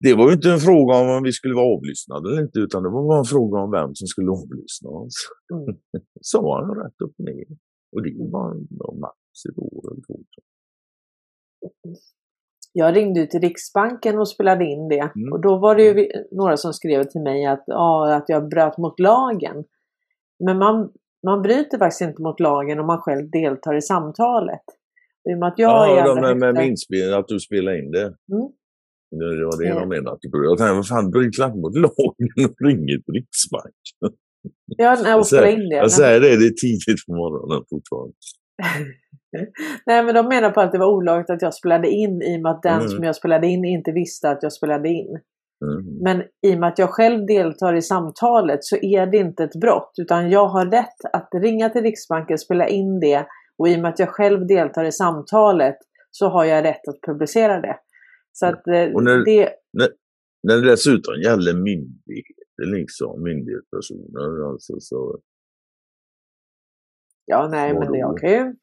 det 0.00 0.14
var 0.14 0.26
ju 0.28 0.34
inte 0.34 0.50
en 0.50 0.58
fråga 0.58 0.94
om 1.16 1.22
vi 1.22 1.32
skulle 1.32 1.54
vara 1.54 1.76
avlyssnade 1.76 2.28
eller 2.28 2.42
inte, 2.42 2.58
utan 2.58 2.82
det 2.82 2.88
var 2.88 3.02
bara 3.08 3.18
en 3.18 3.24
fråga 3.24 3.58
om 3.58 3.70
vem 3.70 3.94
som 3.94 4.06
skulle 4.06 4.30
avlyssna 4.30 4.90
oss. 4.90 5.18
Mm. 5.52 5.76
Sa 6.20 6.60
han 6.60 6.76
rätt 6.82 7.00
upp 7.04 7.14
och 7.18 7.24
ner. 7.24 7.46
Och 7.92 8.02
det 8.02 8.12
var 8.18 8.48
var 8.70 8.94
max 9.04 9.18
ett 9.48 9.58
år 9.58 9.92
eller 9.92 10.02
två. 10.06 10.16
Jag 12.78 12.96
ringde 12.96 13.26
till 13.26 13.40
Riksbanken 13.40 14.18
och 14.18 14.28
spelade 14.28 14.64
in 14.64 14.88
det. 14.88 15.10
Mm. 15.16 15.32
Och 15.32 15.40
då 15.40 15.58
var 15.58 15.76
det 15.76 15.82
ju 15.82 16.08
några 16.30 16.56
som 16.56 16.72
skrev 16.72 17.04
till 17.04 17.20
mig 17.20 17.46
att, 17.46 17.64
ja, 17.66 18.14
att 18.14 18.24
jag 18.28 18.48
bröt 18.48 18.78
mot 18.78 19.00
lagen. 19.00 19.64
Men 20.44 20.58
man, 20.58 20.90
man 21.26 21.42
bryter 21.42 21.78
faktiskt 21.78 22.00
inte 22.00 22.22
mot 22.22 22.40
lagen 22.40 22.78
om 22.80 22.86
man 22.86 23.00
själv 23.00 23.30
deltar 23.30 23.74
i 23.74 23.82
samtalet. 23.82 24.60
I 25.30 25.34
och 25.34 25.38
med 25.38 25.48
att 25.48 25.58
jag 25.58 25.90
är 25.92 25.96
Ja, 25.96 26.04
de 26.04 26.10
allra 26.10 26.20
med, 26.20 26.36
med 26.36 26.48
högsta- 26.54 26.62
inspel, 26.70 27.14
att 27.14 27.28
du 27.28 27.40
spelar 27.40 27.78
in 27.78 27.90
det. 27.90 28.04
Mm. 28.04 28.48
Det 29.10 29.44
var 29.44 29.62
det 29.64 29.80
de 29.80 29.88
menade. 29.88 30.18
Jag 30.32 30.58
tänkte, 30.58 30.74
vad 30.74 30.86
fan, 30.88 31.10
bryt 31.10 31.38
inte 31.38 31.58
mot 31.58 31.76
lagen 31.76 32.28
och 32.48 32.66
ring 32.66 32.86
till 32.86 33.14
Riksbanken. 33.14 34.18
Ja, 34.66 34.96
nej, 35.02 35.10
Jag 35.10 35.26
säger- 35.26 35.56
in 35.62 35.68
det. 35.68 35.74
Jag 35.74 35.82
Men, 35.82 35.90
säger 35.90 36.20
det, 36.20 36.28
det 36.28 36.46
är 36.46 36.56
tidigt 36.66 37.06
på 37.06 37.12
morgonen 37.14 37.64
fortfarande. 37.70 38.14
nej, 39.86 40.04
men 40.04 40.14
de 40.14 40.28
menar 40.28 40.50
på 40.50 40.60
att 40.60 40.72
det 40.72 40.78
var 40.78 40.86
olagligt 40.92 41.30
att 41.30 41.42
jag 41.42 41.54
spelade 41.54 41.88
in 41.88 42.22
i 42.22 42.36
och 42.36 42.42
med 42.42 42.52
att 42.52 42.62
den 42.62 42.74
Mm. 42.80 42.88
som 42.88 43.04
jag 43.04 43.16
spelade 43.16 43.46
in 43.46 43.64
inte 43.64 43.92
visste 43.92 44.30
att 44.30 44.42
jag 44.42 44.52
spelade 44.52 44.88
in. 44.88 45.18
Mm. 45.64 45.84
Men 46.02 46.22
i 46.46 46.54
och 46.54 46.58
med 46.60 46.68
att 46.68 46.78
jag 46.78 46.90
själv 46.90 47.26
deltar 47.26 47.74
i 47.74 47.82
samtalet 47.82 48.64
så 48.64 48.76
är 48.76 49.06
det 49.06 49.16
inte 49.16 49.44
ett 49.44 49.60
brott 49.60 49.92
utan 50.00 50.30
jag 50.30 50.46
har 50.48 50.66
rätt 50.66 51.04
att 51.12 51.28
ringa 51.34 51.68
till 51.70 51.82
Riksbanken, 51.82 52.38
spela 52.38 52.68
in 52.68 53.00
det 53.00 53.26
och 53.58 53.68
i 53.68 53.76
och 53.76 53.80
med 53.80 53.88
att 53.88 53.98
jag 53.98 54.08
själv 54.08 54.46
deltar 54.46 54.84
i 54.84 54.92
samtalet 54.92 55.76
så 56.10 56.28
har 56.28 56.44
jag 56.44 56.64
rätt 56.64 56.88
att 56.88 57.00
publicera 57.06 57.60
det. 57.60 57.76
Så 58.32 58.46
att 58.46 58.66
eh, 58.66 58.72
när- 58.74 59.24
det, 59.24 59.50
När 60.42 60.56
det 60.56 60.70
dessutom 60.70 61.14
gäller 61.24 61.54
myndigheter, 61.54 62.76
liksom, 62.78 63.22
myndighetspersoner, 63.22 64.50
alltså, 64.50 64.74
så 64.80 65.18
ja 67.26 67.48
nej 67.48 67.74
men 67.74 67.94
jag 67.94 68.18
kan 68.18 68.30
ju 68.30 68.54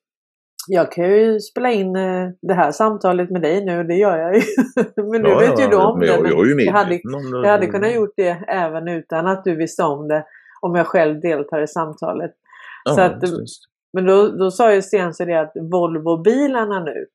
jag 0.67 0.91
kan 0.91 1.05
ju 1.05 1.39
spela 1.39 1.71
in 1.71 1.95
eh, 1.95 2.29
det 2.41 2.53
här 2.53 2.71
samtalet 2.71 3.29
med 3.29 3.41
dig 3.41 3.65
nu, 3.65 3.83
det 3.83 3.95
gör 3.95 4.17
jag 4.17 4.35
ju. 4.35 4.41
men 5.11 5.21
nu 5.21 5.29
Ja, 5.29 5.39
vet 5.39 5.59
ju 5.59 5.63
ja, 5.63 5.69
du 5.69 5.75
om 5.77 5.99
det. 5.99 6.05
jag, 6.05 6.27
jag 6.27 6.47
ju 6.47 6.63
jag 6.65 6.73
hade, 6.73 6.99
jag 7.43 7.51
hade 7.51 7.67
kunnat 7.67 7.93
gjort 7.95 8.13
det 8.17 8.43
även 8.47 8.87
utan 8.87 9.27
att 9.27 9.43
du 9.43 9.55
visste 9.55 9.83
om 9.83 10.07
det. 10.07 10.25
Om 10.61 10.75
jag 10.75 10.87
själv 10.87 11.21
deltar 11.21 11.61
i 11.61 11.67
samtalet. 11.67 12.31
Ja, 12.85 12.93
så 12.93 13.01
att-. 13.01 13.23
Men 13.93 14.05
då, 14.05 14.27
då 14.27 14.51
sa 14.51 14.73
ju 14.73 14.81
Sten 14.81 15.13
så 15.13 15.25
det 15.25 15.39
att 15.39 15.53
Volvo-bilarna 15.55 16.79
nu, 16.83 17.05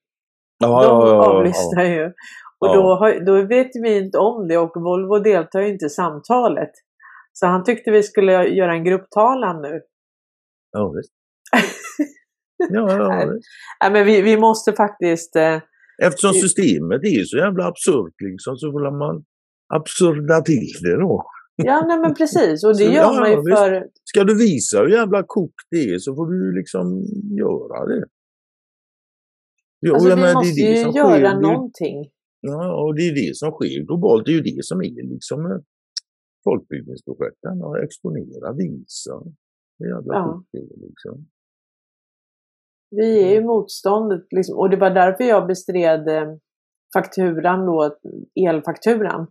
Ja, 0.58 0.82
de 0.82 1.11
avlyssnar 1.20 1.84
ju. 1.84 2.12
Och 2.58 2.74
då, 2.74 2.94
har, 2.94 3.20
då 3.26 3.46
vet 3.46 3.70
vi 3.82 3.96
inte 3.98 4.18
om 4.18 4.48
det 4.48 4.58
och 4.58 4.82
Volvo 4.82 5.18
deltar 5.18 5.61
ju 5.61 5.68
inte 5.68 5.87
i 5.87 5.90
samtalet. 5.90 6.70
Så 7.32 7.46
han 7.46 7.64
tyckte 7.64 7.90
vi 7.90 8.02
skulle 8.02 8.32
göra 8.48 8.72
en 8.72 8.84
grupptalan 8.84 9.62
nu. 9.62 9.80
Ja, 10.72 10.88
visst. 10.96 11.12
Ja, 12.59 12.92
ja, 12.92 13.27
Nej. 13.81 13.92
men 13.92 14.07
vi, 14.07 14.23
vi 14.23 14.37
måste 14.37 14.73
faktiskt... 14.73 15.37
Eh, 15.37 15.61
Eftersom 16.03 16.33
systemet 16.33 17.01
är 17.05 17.25
så 17.25 17.37
jävla 17.37 17.64
absurt 17.66 18.14
liksom, 18.21 18.57
så 18.57 18.73
får 18.73 18.90
man 18.99 19.25
absurda 19.75 20.40
till 20.40 20.73
det 20.83 20.97
då. 20.97 21.25
ja, 21.57 21.85
nej 21.88 21.99
men 21.99 22.14
precis. 22.14 22.64
Och 22.64 22.71
det 22.77 22.85
Så, 22.85 22.92
gör 22.92 22.92
ja, 23.03 23.12
man 23.21 23.31
ju 23.31 23.37
visst. 23.37 23.59
för... 23.59 23.87
Ska 24.05 24.25
du 24.25 24.38
visa 24.38 24.79
hur 24.81 24.88
jävla 24.88 25.23
kokt 25.27 25.66
det 25.71 25.77
är 25.94 25.99
så 25.99 26.14
får 26.14 26.27
du 26.33 26.57
liksom 26.59 27.05
göra 27.38 27.87
det. 27.87 28.05
Jo, 29.81 29.94
Alltså, 29.94 30.09
vi 30.09 30.14
menar, 30.16 30.27
det 30.27 30.31
är 30.31 30.35
måste 30.35 30.62
det 30.62 30.90
ju 30.90 30.99
göra 30.99 31.31
sker. 31.31 31.40
Någonting. 31.40 32.11
Ja, 32.40 32.83
och 32.83 32.94
det 32.94 33.03
är 33.09 33.14
det 33.14 33.37
som 33.37 33.51
sker 33.51 33.85
globalt. 33.87 34.25
Det 34.27 34.31
är 34.31 34.35
ju 34.35 34.42
det 34.42 34.64
som 34.64 34.79
är 34.81 35.09
liksom 35.14 35.47
eh, 35.47 35.59
folkbildningsprojekten. 36.44 37.62
Att 37.62 37.83
exponera, 37.85 38.53
visa. 38.53 39.14
Det 39.79 39.85
är 39.85 39.88
jävla 39.88 40.14
Ja. 40.14 40.33
kokt 40.33 40.49
det 40.53 40.59
är 40.59 40.87
liksom. 40.88 41.27
Vi 42.90 43.24
är 43.24 43.33
ju 43.33 43.44
motståndet. 43.44 44.27
Liksom. 44.31 44.59
Och 44.59 44.70
det 44.70 44.77
var 44.77 44.90
därför 44.90 45.24
jag 45.24 45.46
bestred 45.46 46.09
eh, 46.09 46.35
fakturan 46.94 47.66
då, 47.66 47.96
elfakturan. 48.48 49.27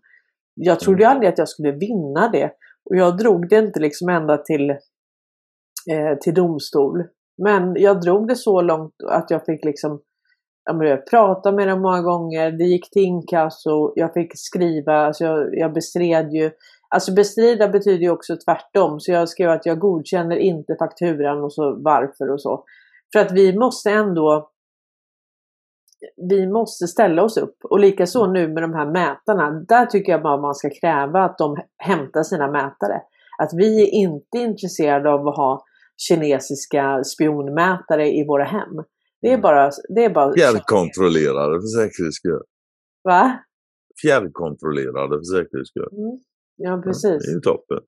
Jag 0.54 0.80
trodde 0.80 1.00
ju 1.00 1.06
aldrig 1.06 1.30
att 1.30 1.38
jag 1.38 1.50
skulle 1.50 1.72
vinna 1.72 2.30
det. 2.30 2.52
Och 2.89 2.96
jag 2.96 3.17
drog 3.17 3.50
det 3.50 3.58
inte 3.58 3.80
liksom 3.80 4.10
ända 4.10 4.38
till, 4.38 4.70
eh, 5.91 6.17
till 6.22 6.34
domstol. 6.34 7.04
Men 7.43 7.76
jag 7.76 8.02
drog 8.02 8.28
det 8.28 8.36
så 8.36 8.62
långt 8.62 8.93
att 9.10 9.32
jag 9.32 9.46
fick 9.46 9.65
liksom 9.65 10.02
jag 10.67 11.08
prata 11.08 11.52
med 11.52 11.67
dem 11.67 11.82
många 11.82 12.02
gånger. 12.02 12.52
Det 12.52 12.63
gick 12.63 12.89
till 12.91 13.04
inkasso. 13.04 13.93
Jag 13.96 14.13
fick 14.13 14.32
skriva. 14.36 14.93
Alltså 14.93 15.24
jag, 15.24 15.58
jag 15.58 15.74
bestred 15.74 16.34
ju. 16.34 16.52
Alltså 16.89 17.13
bestrida 17.13 17.67
betyder 17.67 18.02
ju 18.02 18.10
också 18.10 18.36
tvärtom. 18.46 19.00
Så 19.00 19.12
jag 19.12 19.30
skrev 19.30 19.50
att 19.50 19.65
jag 19.65 19.80
godkänner 19.80 20.36
inte 20.36 20.76
fakturan 20.80 21.43
och 21.43 21.54
så 21.54 21.76
varför 21.84 22.32
och 22.32 22.41
så. 22.41 22.63
För 23.13 23.20
att 23.20 23.32
vi 23.32 23.58
måste 23.58 23.91
ändå 23.91 24.52
vi 26.30 26.48
måste 26.48 26.88
ställa 26.88 27.24
oss 27.24 27.38
upp. 27.38 27.58
Och 27.63 27.80
likaså 27.80 28.28
nu 28.28 28.48
med 28.48 28.63
de 28.63 28.74
här 28.74 28.91
mätarna. 28.91 29.52
Där 29.67 29.86
tycker 29.86 30.12
jag 30.12 30.24
bara 30.24 30.41
man 30.41 30.56
ska 30.56 30.70
kräva 30.82 31.24
att 31.24 31.38
de 31.38 31.58
hämtar 31.78 32.24
sina 32.24 32.52
mätare. 32.52 33.02
Att 33.38 33.50
vi 33.54 33.82
är 33.82 33.93
inte 33.93 34.38
intresserade 34.38 35.10
av 35.10 35.28
att 35.28 35.38
ha 35.38 35.65
kinesiska 35.98 37.04
spionmätare 37.04 38.08
i 38.08 38.26
våra 38.28 38.43
hem. 38.43 38.84
Det 39.22 39.34
är 39.34 39.38
bara... 39.38 39.72
Det 39.96 40.06
är 40.06 40.10
bara 40.10 40.34
Fjärrkontrollerade 40.34 41.62
för 41.62 41.67
säkerhets 41.67 42.15
skull. 42.15 42.43
Va? 43.04 43.39
Fjärrkontrollerade 44.02 45.17
för 45.17 45.24
säkerhets 45.24 45.70
skull. 45.70 45.89
Mm. 45.91 46.20
Ja, 46.56 46.72
Ja, 46.72 46.82
precis. 46.82 47.26
Det 47.26 47.32
är 47.32 47.34
ju 47.34 47.39
toppen. 47.39 47.80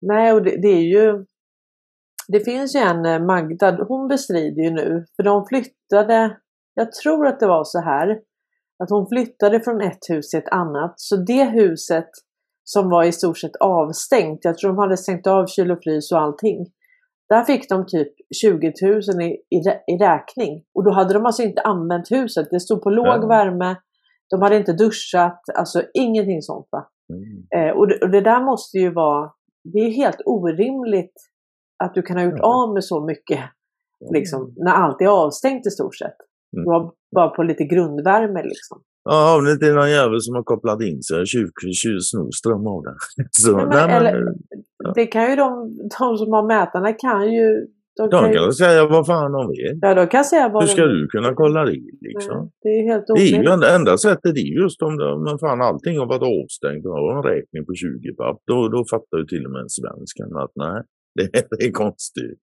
Nej, 0.00 0.32
och 0.32 0.42
det, 0.42 0.62
det 0.62 0.68
är 0.68 0.82
ju... 0.82 1.24
Det 2.28 2.40
finns 2.40 2.76
ju 2.76 2.80
en 2.80 3.06
eh, 3.06 3.20
Magda, 3.20 3.84
hon 3.88 4.08
bestrider 4.08 4.62
ju 4.62 4.70
nu, 4.70 5.04
för 5.16 5.22
de 5.22 5.46
flyttade, 5.46 6.36
jag 6.74 6.92
tror 6.92 7.26
att 7.26 7.40
det 7.40 7.46
var 7.46 7.64
så 7.64 7.80
här, 7.80 8.10
att 8.82 8.90
hon 8.90 9.08
flyttade 9.08 9.60
från 9.60 9.80
ett 9.80 9.98
hus 10.08 10.30
till 10.30 10.38
ett 10.38 10.48
annat. 10.48 10.94
Så 10.96 11.16
det 11.16 11.44
huset 11.44 12.08
som 12.64 12.90
var 12.90 13.04
i 13.04 13.12
stort 13.12 13.38
sett 13.38 13.56
avstängt, 13.56 14.40
jag 14.42 14.58
tror 14.58 14.70
de 14.70 14.78
hade 14.78 14.96
stängt 14.96 15.26
av 15.26 15.46
kyl 15.46 15.70
och 15.70 15.78
frys 15.84 16.12
och 16.12 16.20
allting. 16.20 16.66
Där 17.28 17.44
fick 17.44 17.68
de 17.68 17.86
typ 17.86 18.12
20 18.42 18.72
000 18.82 19.00
i, 19.22 19.26
i, 19.26 19.58
i 19.86 19.96
räkning. 20.00 20.64
Och 20.74 20.84
då 20.84 20.90
hade 20.90 21.14
de 21.14 21.26
alltså 21.26 21.42
inte 21.42 21.62
använt 21.62 22.10
huset. 22.10 22.48
Det 22.50 22.60
stod 22.60 22.82
på 22.82 22.90
låg 22.90 23.06
Ja. 23.06 23.26
värme, 23.26 23.76
de 24.30 24.42
hade 24.42 24.56
inte 24.56 24.72
duschat, 24.72 25.40
alltså 25.54 25.82
ingenting 25.94 26.42
sånt 26.42 26.68
va. 26.70 26.88
Mm. 27.12 27.68
Eh, 27.68 27.76
och, 27.76 27.88
det, 27.88 27.98
och 28.02 28.10
det 28.10 28.20
där 28.20 28.44
måste 28.44 28.78
ju 28.78 28.92
vara, 28.92 29.30
det 29.64 29.78
är 29.78 29.90
helt 29.90 30.20
orimligt 30.24 31.14
att 31.84 31.94
du 31.94 32.02
kan 32.02 32.16
ha 32.16 32.24
gjort 32.24 32.34
Ja. 32.38 32.62
av 32.62 32.74
med 32.74 32.84
så 32.84 33.04
mycket 33.04 33.40
liksom, 34.12 34.54
när 34.56 34.72
allt 34.72 35.00
är 35.00 35.06
avstängt 35.06 35.66
i 35.66 35.70
stort 35.70 35.94
sett. 35.96 36.16
Mm. 36.56 36.64
Du 36.64 36.70
har 36.70 36.92
bara 37.14 37.28
på 37.28 37.42
lite 37.42 37.64
grundvärme 37.64 38.42
liksom. 38.42 38.82
Ja, 39.04 39.36
om 39.38 39.44
det 39.44 39.52
inte 39.52 39.66
är 39.66 39.74
någon 39.74 39.90
jävel 39.90 40.20
som 40.20 40.34
har 40.34 40.42
kopplat 40.42 40.82
in 40.82 41.02
sig 41.02 41.20
och 41.20 41.26
snor 42.02 42.30
ström 42.30 42.66
av 42.66 42.82
den. 42.82 42.96
Så, 43.30 43.56
Nej, 43.56 43.66
men, 43.66 43.90
eller, 43.90 44.24
Det 44.94 45.06
kan 45.06 45.30
ju 45.30 45.36
de, 45.36 45.76
de 45.98 46.16
som 46.18 46.32
har 46.32 46.46
mätarna 46.46 46.92
kan 46.92 47.32
ju... 47.32 47.66
De 47.98 48.10
de 48.10 48.32
kan 48.32 48.44
ju 48.44 48.52
säga 48.52 48.86
vad 48.86 49.06
fan 49.06 49.32
de 49.32 49.48
vill. 49.48 49.78
ja, 49.82 49.94
de 49.94 50.06
kan 50.06 50.24
säga 50.24 50.48
vad 50.48 50.62
Hur 50.62 50.68
ska 50.68 50.82
de 50.86 50.88
du 50.94 51.06
kunna 51.08 51.34
kolla 51.34 51.64
det 51.64 51.80
liksom? 52.00 52.38
Nej, 52.38 52.50
Det 52.62 52.68
är 52.68 52.78
ju 52.82 52.86
helt 52.92 53.04
Det 53.06 53.12
är 53.12 53.16
ju 53.26 53.32
omöjligt. 53.34 53.48
enda, 53.50 53.98
sättet 53.98 54.32
är 54.36 54.48
just 54.62 54.82
om 54.82 54.96
men 55.24 55.38
fan 55.38 55.60
allting 55.68 55.98
har 55.98 56.06
varit 56.06 56.26
avstängt 56.42 56.86
och 56.86 56.92
har 56.92 57.16
en 57.18 57.22
räkning 57.32 57.62
på 57.66 57.72
20 57.74 58.14
papp. 58.20 58.38
Då, 58.46 58.68
då 58.68 58.84
fattar 58.92 59.16
ju 59.18 59.24
till 59.32 59.44
och 59.46 59.52
med 59.52 59.62
en 59.66 59.72
svensk 59.80 60.14
att 60.44 60.54
nej, 60.64 60.78
det, 61.58 61.66
är 61.66 61.72
konstigt. 61.72 62.40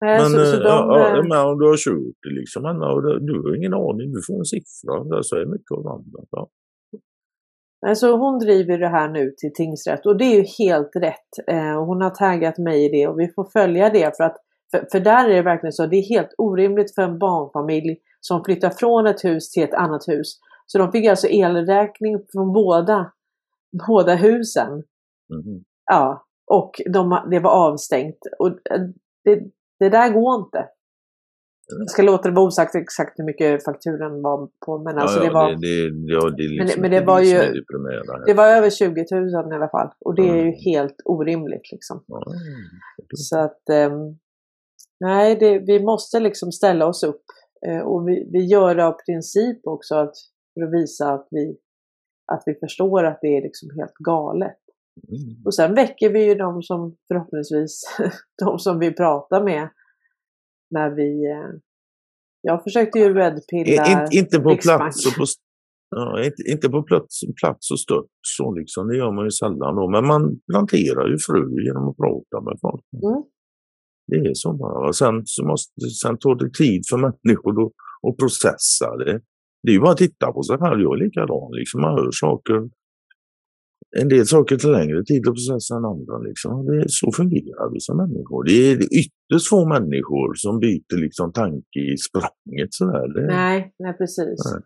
Men, 0.00 0.30
så, 0.30 0.44
så 0.44 0.56
eh, 0.56 0.62
de, 0.62 0.68
ja, 0.68 1.18
eh, 1.18 1.22
men 1.28 1.46
om 1.46 1.58
du 1.58 1.66
har 1.66 1.76
kört 1.76 2.16
det 2.22 2.34
liksom, 2.40 2.62
men, 2.62 2.76
du, 3.26 3.42
har 3.42 3.56
ingen 3.56 3.74
aning, 3.74 4.12
du 4.12 4.22
får 4.26 4.38
en 4.38 4.44
siffra. 4.44 5.22
Så 5.22 5.36
är 5.36 5.46
mycket 5.46 5.70
av 5.70 5.86
annat. 5.86 6.28
Ja. 6.30 6.48
nej, 7.82 7.96
så 7.96 8.16
hon 8.16 8.38
driver 8.38 8.78
det 8.78 8.88
här 8.88 9.08
nu 9.08 9.30
till 9.36 9.52
tingsrätt 9.54 10.06
och 10.06 10.16
det 10.16 10.24
är 10.24 10.36
ju 10.36 10.44
helt 10.58 10.96
rätt. 10.96 11.32
Eh, 11.46 11.84
hon 11.84 12.02
har 12.02 12.10
taggat 12.10 12.58
mig 12.58 12.84
i 12.84 12.88
det 12.88 13.08
och 13.08 13.20
vi 13.20 13.28
får 13.34 13.44
följa 13.52 13.90
det 13.90 14.16
för 14.16 14.24
att 14.24 14.36
för, 14.70 14.86
för 14.92 15.00
där 15.00 15.28
är 15.28 15.34
det 15.34 15.42
verkligen 15.42 15.72
så, 15.72 15.86
det 15.86 15.96
är 15.96 16.08
helt 16.08 16.34
orimligt 16.38 16.94
för 16.94 17.02
en 17.02 17.18
barnfamilj 17.18 17.96
som 18.20 18.44
flyttar 18.44 18.70
från 18.70 19.06
ett 19.06 19.24
hus 19.24 19.50
till 19.50 19.62
ett 19.62 19.74
annat 19.74 20.08
hus. 20.08 20.38
Så 20.66 20.78
de 20.78 20.92
fick 20.92 21.06
alltså 21.06 21.26
elräkning 21.28 22.18
från 22.32 22.52
båda 22.52 23.12
båda 23.88 24.14
husen. 24.14 24.82
Mhm. 25.28 25.64
Ja, 25.90 26.23
och 26.46 26.72
de, 26.92 27.26
det 27.30 27.38
var 27.40 27.50
avstängt. 27.50 28.18
Och 28.38 28.48
eh, 28.48 28.80
det, 29.24 29.40
det 29.78 29.88
där 29.88 30.12
går 30.12 30.34
inte. 30.40 30.68
Jag 31.78 31.90
ska 31.90 32.02
låta 32.02 32.28
det 32.28 32.34
vara 32.34 32.46
osagt 32.46 32.74
exakt 32.74 33.18
hur 33.18 33.24
mycket 33.24 33.64
fakturan 33.64 34.22
var 34.22 34.48
på, 34.66 34.78
men 34.78 34.98
alltså 34.98 35.18
ja, 35.18 35.24
det 35.24 35.30
var... 35.34 35.50
Det, 35.50 35.56
det, 35.56 36.12
ja, 36.12 36.30
det, 36.30 36.42
är 36.44 36.48
Men 36.48 36.56
det- 36.58 36.64
liksom 36.64 36.80
men 36.82 36.90
det 36.90 36.96
inte 36.96 37.06
var 37.06 37.18
som 37.18 37.28
ju- 37.28 37.64
det 38.26 38.34
var 38.34 38.46
över 38.48 38.70
20 38.70 39.06
000 39.10 39.52
i 39.52 39.54
alla 39.54 39.68
fall. 39.68 39.90
Och 40.00 40.14
det 40.14 40.22
är 40.22 40.34
ju 40.34 40.40
Mm. 40.40 40.54
helt 40.64 40.96
orimligt 41.04 41.72
liksom. 41.72 42.04
Ja, 42.06 42.22
Så 43.16 43.38
att 43.38 43.68
ehm, 43.68 44.18
nej, 45.00 45.36
det, 45.36 45.58
vi 45.58 45.82
måste 45.84 46.20
liksom 46.20 46.52
ställa 46.52 46.86
oss 46.86 47.02
upp. 47.02 47.22
Eh, 47.66 47.80
och 47.80 48.08
vi, 48.08 48.28
vi 48.32 48.44
gör 48.44 48.74
det 48.74 48.86
av 48.86 48.92
princip 48.92 49.66
också 49.66 49.94
att, 49.94 50.12
för 50.54 50.62
att 50.66 50.72
visa 50.74 51.12
att 51.12 51.28
vi, 51.30 51.56
att 52.32 52.42
vi 52.46 52.54
förstår 52.54 53.04
att 53.04 53.18
det 53.22 53.36
är 53.36 53.42
liksom 53.42 53.68
helt 53.78 53.94
galet. 53.94 54.58
Mm. 55.08 55.42
Och 55.44 55.54
sen 55.54 55.74
väcker 55.74 56.12
vi 56.12 56.24
ju 56.24 56.34
de 56.34 56.62
som 56.62 56.96
förhoppningsvis, 57.08 57.82
de 58.44 58.58
som 58.58 58.78
vi 58.78 58.94
pratar 58.94 59.44
med 59.44 59.68
när 60.70 60.90
vi... 60.90 61.30
Eh, 61.30 61.60
jag 62.40 62.62
försökte 62.62 62.98
ju 62.98 63.14
redpilla 63.14 63.86
In, 63.86 64.18
inte 64.20 64.40
på 64.40 64.56
plats 64.56 65.06
och 65.06 65.14
på, 65.14 65.24
ja, 65.90 66.24
inte, 66.24 66.42
inte 66.52 66.68
på 66.68 66.82
plats, 66.82 67.20
plats 67.40 67.70
och 67.70 67.80
stört 67.80 68.12
så 68.20 68.54
liksom, 68.54 68.88
det 68.88 68.96
gör 68.96 69.12
man 69.12 69.24
ju 69.24 69.30
sällan 69.30 69.76
då. 69.76 69.90
Men 69.90 70.06
man 70.06 70.40
planterar 70.50 71.08
ju 71.08 71.18
frö 71.18 71.62
genom 71.66 71.88
att 71.88 71.96
prata 71.96 72.44
med 72.44 72.58
folk. 72.60 72.84
Mm. 72.92 73.22
Det 74.06 74.16
är 74.16 74.34
så 74.34 74.52
bara. 74.52 74.88
Och 74.88 74.96
sen, 74.96 75.22
så 75.24 75.44
måste, 75.46 75.80
sen 76.02 76.18
tar 76.18 76.34
det 76.34 76.50
tid 76.50 76.82
för 76.90 76.96
människor 76.96 77.72
att 78.08 78.16
processa 78.16 78.96
det. 78.96 79.20
Det 79.62 79.70
är 79.70 79.72
ju 79.72 79.80
bara 79.80 79.92
att 79.92 80.04
titta 80.06 80.32
på 80.32 80.42
sig 80.42 80.58
själv. 80.58 80.80
Jag 80.80 80.94
är 80.94 81.04
likadan. 81.04 81.50
Liksom. 81.52 81.80
Man 81.80 81.94
hör 81.98 82.10
saker. 82.12 82.58
En 84.00 84.08
del 84.08 84.26
saker 84.26 84.56
tar 84.56 84.70
längre 84.70 85.04
tid 85.04 85.28
att 85.28 85.34
processa 85.34 85.76
än 85.76 85.84
andra. 85.84 86.18
Liksom. 86.18 86.66
Det 86.66 86.76
är, 86.76 86.84
så 86.88 87.12
fungerar 87.12 87.72
vi 87.72 87.80
som 87.80 87.96
människor. 87.96 88.44
Det 88.44 88.52
är 88.52 88.74
ytterst 88.76 89.48
få 89.50 89.66
människor 89.68 90.34
som 90.34 90.58
byter 90.60 90.96
liksom, 91.00 91.32
tanke 91.32 91.80
i 91.92 91.96
språnget. 91.96 92.68
Sådär. 92.74 93.08
Det, 93.14 93.26
Nej, 93.26 93.74
nej 93.78 93.92
precis. 93.98 94.38
Nej. 94.52 94.62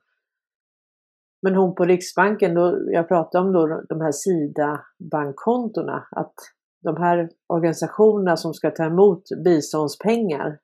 Men 1.43 1.55
hon 1.55 1.75
på 1.75 1.85
Riksbanken, 1.85 2.55
då, 2.55 2.79
jag 2.93 3.09
pratade 3.09 3.45
om 3.47 3.53
då 3.53 3.83
de 3.89 4.01
här 4.01 4.13
SIDA-bankkontona, 4.13 6.03
att 6.11 6.35
de 6.83 6.97
här 6.97 7.29
organisationerna 7.47 8.37
som 8.37 8.55
ska 8.55 8.71
ta 8.71 8.85
emot 8.85 9.23
biståndspengar 9.45 10.59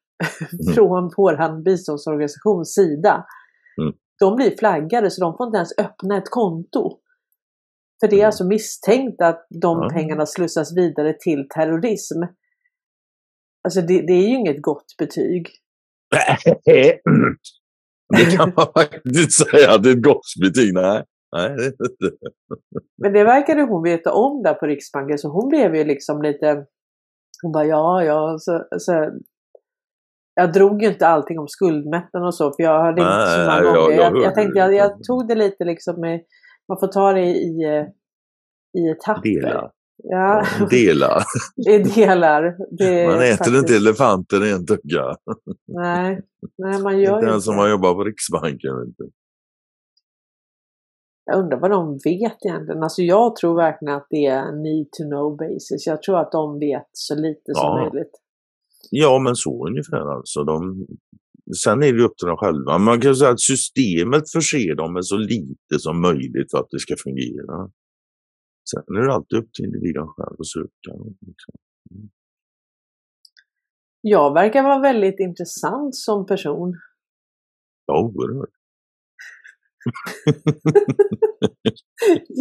Mm. 0.61 0.75
från 0.75 1.11
vår 1.17 1.63
biståndsorganisation 1.63 2.65
SIDA, 2.65 3.25
Mm. 3.83 3.95
de 4.21 4.37
blir 4.37 4.57
flaggade 4.59 5.11
så 5.11 5.21
de 5.21 5.37
får 5.37 5.47
inte 5.47 5.57
ens 5.57 5.79
öppna 5.79 6.19
ett 6.19 6.31
konto. 6.31 6.99
För 8.05 8.09
det 8.09 8.17
är 8.17 8.19
Mm. 8.19 8.27
alltså 8.27 8.45
misstänkt 8.47 9.21
att 9.23 9.47
de 9.63 9.79
Ja. 9.83 9.89
pengarna 9.93 10.27
slussas 10.27 10.77
vidare 10.77 11.13
till 11.21 11.49
terrorism. 11.55 12.23
Alltså 13.65 13.81
det, 13.81 14.07
det 14.07 14.13
är 14.13 14.29
ju 14.29 14.37
inget 14.37 14.63
gott 14.63 14.85
betyg. 14.99 15.49
det 18.17 18.37
kan 18.37 18.53
man 18.57 18.67
faktiskt 18.75 19.33
säga 19.51 19.71
att 19.75 19.83
det 19.83 19.91
är 19.91 19.97
ett 19.97 20.03
gott 20.03 20.27
betyg. 20.43 20.75
Nej, 20.75 21.05
nej 21.37 21.49
det 21.57 21.65
inte. 21.67 22.17
Men 23.03 23.13
det 23.13 23.25
verkade 23.25 23.63
hon 23.63 23.83
veta 23.83 24.13
om 24.13 24.43
där 24.43 24.55
på 24.55 24.67
Riksbanken 24.67 25.19
så 25.19 25.29
hon 25.29 25.49
blev 25.49 25.77
ju 25.77 25.85
liksom 25.85 26.23
lite... 26.23 26.65
Hon 27.43 27.53
bara 27.53 27.65
ja, 27.65 28.05
ja. 28.05 28.37
Så, 28.39 28.65
så, 28.79 29.11
jag 30.35 30.53
drog 30.53 30.83
ju 30.83 30.89
inte 30.89 31.07
allting 31.07 31.39
om 31.39 31.49
skuldmättnaden 31.49 32.27
och 32.27 32.35
så 32.35 32.53
för 32.53 32.63
jag 32.63 32.83
hörde 32.83 33.01
inte 33.01 33.27
så 33.27 33.37
Nej, 33.37 33.47
många 33.47 33.61
nej, 33.61 33.65
jag- 33.65 33.75
gånger. 33.77 33.97
jag 33.97 34.17
Jag, 34.17 34.23
jag, 34.23 34.35
tänkte 34.35 34.59
jag, 34.59 34.75
jag 34.75 35.05
tog 35.05 35.29
det 35.29 35.35
lite 35.35 35.65
liksom 35.65 36.01
med... 36.01 36.21
Man 36.69 36.79
får 36.81 36.87
ta 36.87 37.13
det 37.13 37.27
i, 37.27 37.63
i 38.79 38.91
etapper. 38.91 39.23
Dela. 39.41 39.71
Ja, 40.03 40.45
Ja, 40.61 40.67
dela. 40.71 41.23
i 41.69 41.79
delar. 41.95 42.57
Det 42.79 43.01
är 43.01 43.07
Man 43.07 43.17
äter 43.17 43.31
faktiskt- 43.37 43.57
inte 43.57 43.77
elefanter 43.77 44.45
i 44.47 44.51
en 44.53 44.67
tugga. 44.67 45.17
Nej, 45.67 46.21
nej 46.59 46.83
man 46.83 46.99
gör 47.01 47.15
Inte 47.15 47.27
ju 47.27 47.31
ens 47.31 47.45
inte 47.47 47.51
om 47.51 47.57
det. 47.57 47.63
man 47.63 47.71
jobbar 47.71 47.95
på 47.95 48.05
Riksbanken. 48.05 48.95
du. 48.99 49.11
Jag 51.25 51.39
undrar 51.39 51.61
vad 51.61 51.71
de 51.71 51.93
vet 52.05 52.37
egentligen. 52.47 52.83
Alltså 52.83 53.03
jag 53.03 53.37
tror 53.37 53.57
verkligen 53.57 53.95
att 53.95 54.07
det 54.11 54.27
är 54.27 54.53
need 54.53 54.87
to 54.93 55.03
know 55.05 55.37
basis. 55.37 55.87
Jag 55.87 56.03
tror 56.03 56.19
att 56.21 56.33
de 56.33 56.59
vet 56.59 56.89
så 56.93 57.15
lite 57.15 57.55
som 57.55 57.63
Ja. 57.67 57.77
möjligt. 57.91 58.13
Ja, 58.91 59.19
men 59.19 59.37
så 59.37 59.67
ungefär 59.69 60.17
alltså. 60.17 60.45
De, 60.45 60.87
sen 61.65 61.83
är 61.83 61.93
det 61.93 62.03
upp 62.03 62.17
till 62.17 62.29
dem 62.29 62.37
själva. 62.37 62.79
Man 62.79 63.01
kan 63.01 63.17
säga 63.17 63.31
att 63.31 63.41
systemet 63.41 64.31
förser 64.33 64.75
dem 64.75 64.93
med 64.93 65.05
så 65.07 65.17
lite 65.17 65.79
som 65.79 66.01
möjligt 66.01 66.51
för 66.51 66.59
att 66.59 66.71
det 66.71 66.79
ska 66.79 66.95
fungera. 66.97 67.71
Sen 68.71 68.97
är 68.97 69.07
det 69.07 69.15
alltid 69.15 69.39
upp 69.39 69.53
till 69.53 69.65
individen 69.65 70.07
själv 70.07 70.37
att 70.41 70.47
söka. 70.47 70.99
Liksom. 71.21 71.55
Jag 74.01 74.35
verkar 74.35 74.63
vara 74.63 74.79
väldigt 74.79 75.21
intressant 75.21 75.95
som 75.95 76.27
person. 76.27 76.75
Ja, 77.87 78.01
oerhört. 78.03 78.51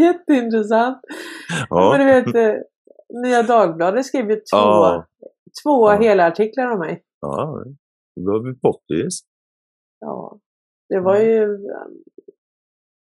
Jätteintressant. 0.02 0.98
Men 1.70 2.00
du 2.00 2.06
Ja, 2.10 2.24
vet, 2.26 2.36
eh, 2.36 2.62
Nya 3.24 3.44
Dagbladet 3.44 4.06
skrev 4.06 4.30
ju 4.30 4.36
två, 4.36 4.42
Ja. 4.58 5.08
två 5.64 5.92
Ja. 5.92 6.00
hela 6.02 6.28
artiklar 6.28 6.72
om 6.72 6.80
mig. 6.80 7.04
ja. 7.22 7.64
Då 8.16 8.32
har 8.32 8.44
vi 8.44 8.54
det. 9.04 9.10
Ja. 10.00 10.40
Det 10.90 11.00
var 11.00 11.20
ju... 11.20 11.58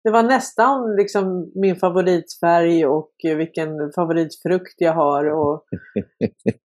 Det 0.03 0.11
var 0.11 0.23
nästan 0.23 0.95
liksom 0.95 1.51
min 1.55 1.75
favoritfärg 1.75 2.85
och 2.85 3.11
vilken 3.23 3.91
favoritfrukt 3.95 4.75
jag 4.77 4.93
har. 4.93 5.25
Och 5.25 5.65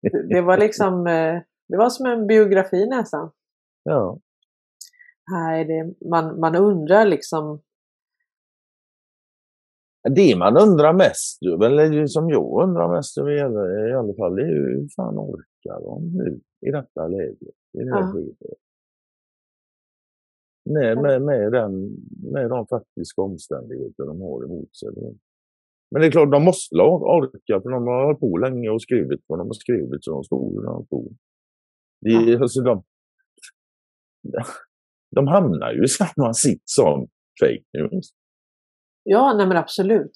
det 0.29 0.41
var 0.41 0.57
liksom... 0.57 1.03
Det 1.67 1.77
var 1.77 1.89
som 1.89 2.05
en 2.05 2.27
biografi 2.27 2.85
nästan. 2.87 3.31
Ja. 3.83 4.19
Nej, 5.31 5.65
det, 5.65 6.07
man, 6.09 6.39
man 6.39 6.55
undrar 6.55 7.05
liksom... 7.05 7.61
Det 10.15 10.35
man 10.37 10.57
undrar 10.57 10.93
mest, 10.93 11.41
eller 11.65 11.89
det 11.89 12.07
som 12.07 12.29
jag 12.29 12.63
undrar 12.63 12.95
mest 12.95 13.17
över 13.17 13.31
i 13.31 13.41
alla- 13.41 13.89
i 13.89 13.93
alla 13.93 14.13
fall, 14.13 14.35
det 14.35 14.41
är 14.41 14.47
ju 14.47 14.79
hur 14.79 14.87
fan 14.95 15.19
orkar 15.19 15.81
de 15.81 16.17
nu 16.17 16.41
i 16.67 16.71
detta 16.71 17.07
läget? 17.07 17.55
I 17.81 17.83
det 17.83 17.89
Ja. 17.89 18.11
skedet? 18.13 18.59
Med, 20.69 20.97
med, 21.01 21.21
med, 21.21 21.51
den, 21.51 21.71
med 22.33 22.49
de 22.49 22.67
faktiska 22.67 23.21
omständigheter 23.21 24.05
de 24.05 24.21
har 24.21 24.43
emot 24.45 24.75
sig. 24.75 24.89
Men 25.91 26.01
det 26.01 26.07
är 26.07 26.11
klart, 26.11 26.31
de 26.31 26.43
måste 26.43 26.75
orka, 26.75 27.61
för 27.61 27.69
de 27.69 27.87
har 27.87 28.05
hållit 28.05 28.19
på 28.19 28.37
länge 28.37 28.69
och 28.69 28.81
skrivit 28.81 29.21
vad 29.27 29.39
de 29.39 29.47
har 29.47 29.53
skrivit, 29.53 30.03
så 30.03 30.11
de 30.11 30.23
står 30.23 30.51
hur 30.53 30.61
de 30.63 30.85
står. 30.85 31.05
Det, 32.01 32.09
är- 32.09 32.41
alltså, 32.41 32.61
de, 32.61 32.83
de 35.15 35.27
hamnar 35.27 35.73
ju 35.73 35.83
i 35.83 35.87
samma 35.87 36.33
sitt 36.33 36.61
som 36.65 37.07
fake 37.41 37.63
news. 37.73 38.09
Ja, 39.03 39.33
nej 39.37 39.47
men 39.47 39.57
absolut. 39.57 40.11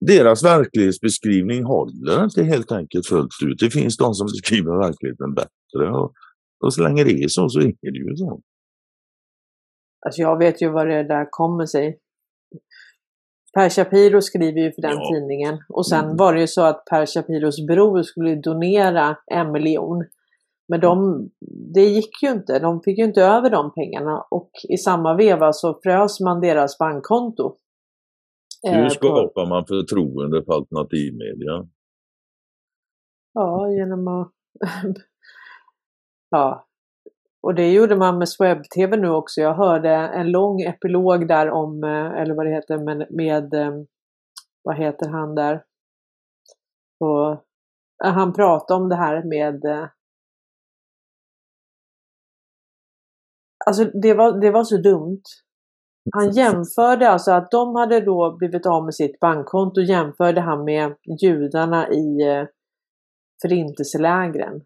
deras 0.00 0.44
verklighetsbeskrivning 0.44 1.64
håller 1.64 2.24
inte 2.24 2.42
helt 2.42 2.72
enkelt 2.72 3.06
fullt 3.06 3.30
ut. 3.46 3.58
Det 3.60 3.70
finns 3.70 3.96
de 3.96 4.14
som 4.14 4.24
beskriver 4.26 4.78
verkligheten 4.78 5.34
bättre. 5.34 5.90
Och, 5.90 6.12
och 6.64 6.74
så 6.74 6.82
länge 6.82 7.04
det 7.04 7.10
är 7.24 7.28
så, 7.28 7.48
så 7.48 7.60
är 7.60 7.64
det 7.92 7.98
ju 8.10 8.16
så. 8.16 8.40
Alltså 10.06 10.22
jag 10.22 10.38
vet 10.38 10.62
ju 10.62 10.68
vad 10.70 10.86
det 10.86 11.02
där 11.02 11.26
kommer 11.30 11.66
sig. 11.66 11.98
Per 13.54 13.68
Shapiro 13.68 14.20
skriver 14.20 14.60
ju 14.60 14.72
för 14.72 14.82
den 14.82 14.96
Ja. 14.96 15.10
tidningen. 15.14 15.58
Och 15.68 15.86
sen 15.86 16.04
Mm. 16.04 16.16
var 16.16 16.34
det 16.34 16.40
ju 16.40 16.46
så 16.46 16.62
att 16.62 16.84
Per 16.90 17.06
Shapiros 17.06 17.66
bror 17.66 18.02
skulle 18.02 18.34
donera 18.34 19.16
en 19.26 19.52
miljon. 19.52 20.04
Men 20.68 20.80
de, 20.80 21.28
det 21.74 21.80
gick 21.84 22.22
ju 22.22 22.30
inte. 22.30 22.58
De 22.58 22.82
fick 22.82 22.98
ju 22.98 23.04
inte 23.04 23.22
över 23.22 23.50
de 23.50 23.72
pengarna. 23.74 24.24
Och 24.30 24.50
i 24.68 24.76
samma 24.76 25.14
veva 25.16 25.52
så 25.52 25.80
frös 25.82 26.20
man 26.20 26.40
deras 26.40 26.78
bankkonto. 26.78 27.56
Eh, 28.68 28.72
Hur 28.72 28.88
skapar 28.88 29.46
man 29.48 29.66
förtroende 29.66 30.44
för 30.44 30.52
alternativmedia? 30.52 31.68
Ja, 33.32 33.70
genom 33.70 34.08
att... 34.08 34.32
ja. 36.30 36.66
Och 37.46 37.54
det 37.54 37.72
gjorde 37.72 37.96
man 37.96 38.18
med 38.18 38.28
Swebb-TV 38.28 38.96
nu 38.96 39.08
också. 39.08 39.40
Jag 39.40 39.54
hörde 39.54 39.90
en 39.90 40.30
lång 40.30 40.60
epilog 40.60 41.28
där 41.28 41.50
om, 41.50 41.84
eh, 41.84 42.20
eller 42.20 42.34
vad 42.34 42.46
det 42.46 42.54
heter, 42.54 42.78
med, 42.78 43.06
med 43.10 43.54
eh, 43.54 43.72
vad 44.62 44.76
heter 44.76 45.08
han 45.08 45.34
där? 45.34 45.64
Och, 47.00 47.32
eh, 48.04 48.12
han 48.12 48.32
pratade 48.32 48.82
om 48.82 48.88
det 48.88 48.96
här 48.96 49.22
med 49.24 49.88
Alltså 53.66 53.84
det 53.84 54.14
var, 54.14 54.40
det 54.40 54.50
var 54.50 54.64
så 54.64 54.76
dumt. 54.76 55.22
Han 56.12 56.30
jämförde 56.30 57.10
alltså 57.10 57.32
att 57.32 57.50
de 57.50 57.74
hade 57.74 58.00
då 58.00 58.36
blivit 58.38 58.66
av 58.66 58.84
med 58.84 58.94
sitt 58.94 59.20
bankkonto 59.20 59.80
jämförde 59.80 60.40
han 60.40 60.64
med 60.64 60.94
judarna 61.22 61.88
i 61.88 62.18
förintelselägren. 63.42 64.60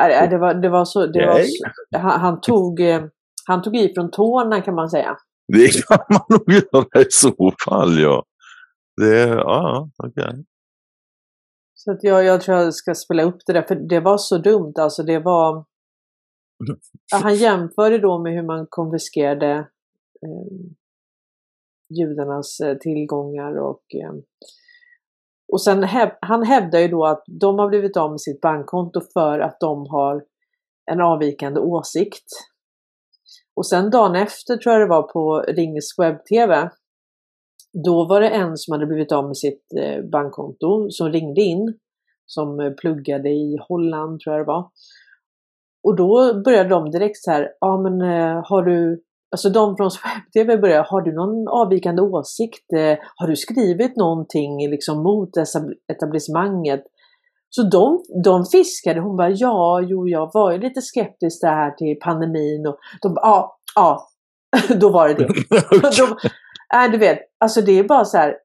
Äh, 0.00 0.24
äh, 0.24 0.30
Det 0.30 0.38
var, 0.38 0.54
det 0.54 0.68
var 0.68 0.84
så, 0.84 1.06
det 1.06 1.26
var 1.26 1.34
Nej. 1.34 1.50
så 1.90 1.98
han, 1.98 2.20
han, 2.20 2.40
tog, 2.40 2.80
eh, 2.80 3.04
han 3.46 3.62
tog 3.62 3.76
i 3.76 3.94
från 3.94 4.10
tårna 4.10 4.60
kan 4.60 4.74
man 4.74 4.90
säga. 4.90 5.16
Det 5.52 5.68
kan 5.86 5.98
man 6.10 6.22
nog 6.28 6.52
göra 6.52 7.02
i 7.02 7.06
så 7.10 7.52
fall, 7.64 8.00
ja. 8.00 8.24
det, 8.96 9.28
ja, 9.28 9.90
okej. 9.96 10.24
Okay. 10.24 10.44
Så 11.74 11.92
att 11.92 12.04
jag, 12.04 12.24
jag 12.24 12.40
tror 12.40 12.58
jag 12.58 12.74
ska 12.74 12.94
spela 12.94 13.22
upp 13.22 13.38
det 13.46 13.52
där, 13.52 13.62
för 13.62 13.74
det 13.74 14.00
var 14.00 14.18
så 14.18 14.38
dumt. 14.38 14.72
Alltså 14.76 15.02
det 15.02 15.18
var... 15.18 15.64
Ja, 17.12 17.18
han 17.18 17.34
jämförde 17.34 17.98
då 17.98 18.18
med 18.18 18.32
hur 18.32 18.42
man 18.42 18.66
konfiskerade 18.70 19.52
eh, 20.22 20.70
judarnas 21.98 22.60
eh, 22.60 22.76
tillgångar 22.76 23.58
och 23.58 23.82
eh, 23.94 24.12
och 25.52 25.62
sen 25.62 25.82
häv, 25.82 26.10
han 26.20 26.42
hävdar 26.42 26.78
ju 26.78 26.88
då 26.88 27.06
att 27.06 27.22
de 27.26 27.58
har 27.58 27.68
blivit 27.68 27.96
av 27.96 28.10
med 28.10 28.20
sitt 28.20 28.40
bankkonto 28.40 29.00
för 29.12 29.38
att 29.40 29.60
de 29.60 29.86
har 29.86 30.24
en 30.90 31.00
avvikande 31.00 31.60
åsikt. 31.60 32.26
Och 33.56 33.66
sen 33.66 33.90
dagen 33.90 34.16
efter 34.16 34.56
tror 34.56 34.72
jag 34.72 34.82
det 34.82 34.90
var 34.90 35.02
på 35.02 35.44
Ringnes 35.48 35.98
webb-tv. 35.98 36.70
Då 37.84 38.06
var 38.08 38.20
det 38.20 38.28
en 38.28 38.56
som 38.56 38.72
hade 38.72 38.86
blivit 38.86 39.12
av 39.12 39.26
med 39.26 39.36
sitt 39.36 39.62
eh, 39.80 40.04
bankkonto 40.12 40.90
som 40.90 41.12
ringde 41.12 41.40
in. 41.40 41.78
Som 42.26 42.60
eh, 42.60 42.72
pluggade 42.72 43.28
i 43.28 43.58
Holland 43.68 44.20
tror 44.20 44.36
jag 44.36 44.46
det 44.46 44.48
var. 44.52 44.70
Och 45.82 45.96
då 45.96 46.42
började 46.44 46.68
de 46.68 46.90
direkt 46.90 47.18
så 47.18 47.30
här, 47.30 47.48
ja 47.60 47.80
men 47.82 48.00
eh, 48.00 48.42
har 48.44 48.62
du 48.62 49.02
Alltså 49.30 49.50
de 49.50 49.76
från 49.76 49.90
Swebb-TV 49.90 50.56
börjar, 50.56 50.84
har 50.84 51.02
du 51.02 51.12
någon 51.12 51.48
avvikande 51.48 52.02
åsikt? 52.02 52.64
Har 53.16 53.26
du 53.26 53.36
skrivit 53.36 53.96
någonting 53.96 54.70
liksom 54.70 55.02
mot 55.02 55.30
etablissemanget? 55.92 56.84
Så 57.50 57.62
de, 57.62 58.04
de 58.24 58.44
fiskade, 58.44 59.00
hon 59.00 59.16
bara 59.16 59.30
ja, 59.30 59.80
jo 59.80 60.08
jag 60.08 60.30
var 60.34 60.52
ju 60.52 60.58
lite 60.58 60.82
skeptisk 60.82 61.40
det 61.40 61.48
här 61.48 61.70
till 61.70 61.96
pandemin 62.00 62.66
och 62.66 62.78
de 63.02 63.14
bara 63.14 63.26
ja, 63.26 63.58
ja, 63.74 64.08
då 64.80 64.90
var 64.90 65.08
det 65.08 65.14
det. 65.14 65.26
de, 65.98 66.16
äh, 66.84 66.90
du 66.90 66.98
vet, 66.98 67.18
alltså 67.40 67.60
det 67.60 67.78
är 67.78 67.84
bara 67.84 68.04
så 68.04 68.16
här, 68.16 68.36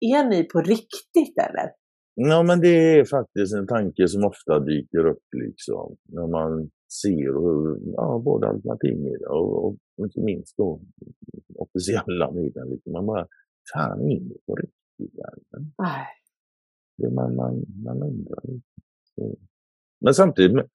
är 0.00 0.24
ni 0.24 0.44
på 0.44 0.60
riktigt 0.60 1.38
eller? 1.38 1.70
Ja 2.18 2.42
men 2.42 2.60
det 2.60 2.98
är 2.98 3.04
faktiskt 3.04 3.54
en 3.54 3.66
tanke 3.66 4.08
som 4.08 4.24
ofta 4.24 4.60
dyker 4.60 5.06
upp 5.06 5.24
liksom 5.32 5.96
när 6.04 6.26
man 6.26 6.70
ser 7.02 7.32
hur 7.40 7.92
ja, 7.96 8.22
både 8.24 8.48
alternativmedia 8.48 9.28
och, 9.28 9.66
och 9.66 9.76
inte 9.98 10.20
minst 10.20 10.56
då 10.56 10.80
officiella 11.54 12.30
media. 12.30 12.64
Liksom. 12.64 12.92
Man 12.92 13.06
bara, 13.06 13.26
fan 13.74 14.00
är 14.00 14.20
det 14.20 14.34
på 14.46 14.54
riktigt? 14.54 15.20
Nej. 15.78 16.06
Det 16.98 17.10
man, 17.10 17.36
man, 17.36 17.64
man 17.84 18.02
undrar. 18.02 18.42
Men 20.00 20.14
samtidigt, 20.14 20.66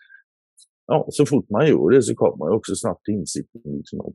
ja, 0.88 1.08
så 1.10 1.25
fort 1.25 1.49
man 1.49 1.67
gör 1.67 1.89
det 1.91 2.01
så 2.01 2.15
kommer 2.15 2.38
man 2.38 2.56
också 2.56 2.75
snabbt 2.75 3.06
till 3.06 3.13
insikten 3.13 3.62
liksom 3.65 4.01
att 4.01 4.13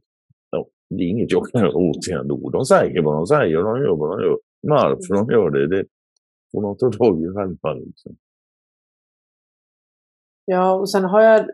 ja, 0.50 0.68
det 0.90 1.02
är 1.02 1.08
inget 1.08 1.32
jag 1.32 1.46
kan 1.46 1.60
göra 1.60 1.76
åt 1.76 2.06
det 2.08 2.12
ändå. 2.12 2.50
De 2.50 2.64
säger 2.64 3.02
vad 3.02 3.16
de 3.16 3.26
säger, 3.26 3.56
de 3.56 3.82
gör 3.82 3.96
vad 3.96 4.18
de 4.18 4.24
gör. 4.24 4.38
Varför 4.60 5.14
de 5.14 5.30
gör 5.32 5.50
det, 5.50 5.66
det 5.66 5.84
och 6.56 6.62
de 6.62 6.76
tar 6.76 6.90
tag 6.90 7.22
i 7.22 7.26
själva. 7.34 7.72
Liksom. 7.74 8.16
Ja, 10.44 10.72
och 10.72 10.90
sen 10.90 11.04
har 11.04 11.20
jag, 11.20 11.50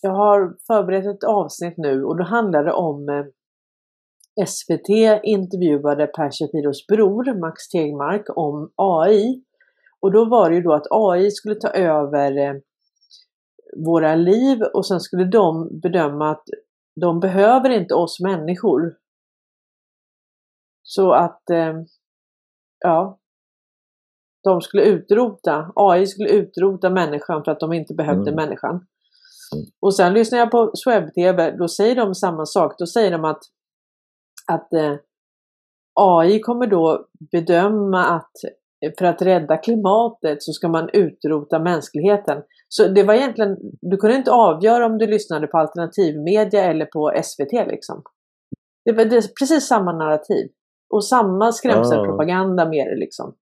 jag 0.00 0.10
har 0.10 0.56
förberett 0.66 1.06
ett 1.06 1.24
avsnitt 1.24 1.74
nu 1.76 2.04
och 2.04 2.16
då 2.16 2.24
handlar 2.24 2.64
det 2.64 2.72
om 2.72 3.08
eh, 3.08 3.24
SVT 4.46 4.88
intervjuade 5.22 6.06
Per 6.06 6.30
Shapiros 6.30 6.86
bror 6.86 7.40
Max 7.40 7.68
Tegmark 7.68 8.26
om 8.36 8.72
AI 8.76 9.44
och 10.00 10.12
då 10.12 10.24
var 10.24 10.50
det 10.50 10.56
ju 10.56 10.62
då 10.62 10.72
att 10.72 10.86
AI 10.90 11.30
skulle 11.30 11.54
ta 11.54 11.68
över 11.68 12.38
eh, 12.38 12.54
våra 13.86 14.14
liv 14.14 14.62
och 14.62 14.86
sen 14.86 15.00
skulle 15.00 15.24
de 15.24 15.80
bedöma 15.80 16.30
att 16.30 16.44
de 17.00 17.20
behöver 17.20 17.70
inte 17.70 17.94
oss 17.94 18.20
människor. 18.20 18.96
Så 20.82 21.12
att, 21.12 21.50
eh, 21.50 21.74
ja, 22.78 23.18
de 24.44 24.60
skulle 24.60 24.82
utrota, 24.82 25.72
AI 25.74 26.06
skulle 26.06 26.28
utrota 26.28 26.90
människan 26.90 27.44
för 27.44 27.52
att 27.52 27.60
de 27.60 27.72
inte 27.72 27.94
behövde 27.94 28.30
mm. 28.30 28.44
människan. 28.44 28.74
Mm. 28.74 29.66
Och 29.80 29.94
sen 29.94 30.14
lyssnar 30.14 30.38
jag 30.38 30.50
på 30.50 30.72
Swebb-TV, 30.74 31.50
då 31.50 31.68
säger 31.68 31.96
de 31.96 32.14
samma 32.14 32.46
sak. 32.46 32.74
Då 32.78 32.86
säger 32.86 33.10
de 33.10 33.24
att, 33.24 33.40
att 34.52 34.72
eh, 34.72 34.94
AI 36.00 36.40
kommer 36.40 36.66
då 36.66 37.06
bedöma 37.32 38.04
att 38.04 38.32
för 38.98 39.04
att 39.04 39.22
rädda 39.22 39.56
klimatet 39.56 40.42
så 40.42 40.52
ska 40.52 40.68
man 40.68 40.90
utrota 40.92 41.58
mänskligheten. 41.58 42.42
Så 42.68 42.88
det 42.88 43.02
var 43.02 43.14
egentligen, 43.14 43.56
du 43.80 43.96
kunde 43.96 44.16
inte 44.16 44.30
avgöra 44.30 44.86
om 44.86 44.98
du 44.98 45.06
lyssnade 45.06 45.46
på 45.46 45.58
alternativmedia 45.58 46.64
eller 46.64 46.86
på 46.86 47.12
SVT 47.24 47.52
liksom. 47.52 48.02
Det 48.84 48.92
var 48.92 49.04
det 49.04 49.34
precis 49.38 49.66
samma 49.66 49.92
narrativ. 49.92 50.50
Och 50.90 51.04
samma 51.04 51.52
skrämselpropaganda 51.52 52.68
med 52.68 52.86
det 52.86 52.96
liksom. 52.96 53.34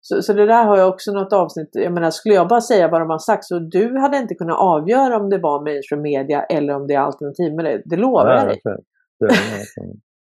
Så, 0.00 0.22
så 0.22 0.32
det 0.32 0.46
där 0.46 0.64
har 0.64 0.78
jag 0.78 0.88
också 0.88 1.12
något 1.12 1.32
avsnitt, 1.32 1.68
jag 1.72 1.92
menar 1.92 2.10
skulle 2.10 2.34
jag 2.34 2.48
bara 2.48 2.60
säga 2.60 2.88
vad 2.88 3.00
de 3.00 3.10
har 3.10 3.18
sagt 3.18 3.44
så 3.44 3.58
du 3.58 3.98
hade 3.98 4.16
inte 4.16 4.34
kunnat 4.34 4.58
avgöra 4.58 5.20
om 5.20 5.30
det 5.30 5.38
var 5.38 5.64
mainstream 5.64 6.02
media 6.02 6.42
eller 6.42 6.74
om 6.74 6.86
det 6.86 6.94
är 6.94 7.00
alternativ 7.00 7.54
med 7.54 7.64
det. 7.64 7.82
Det 7.84 7.96
lovar 7.96 8.34
jag 8.34 8.46
dig. 8.48 8.60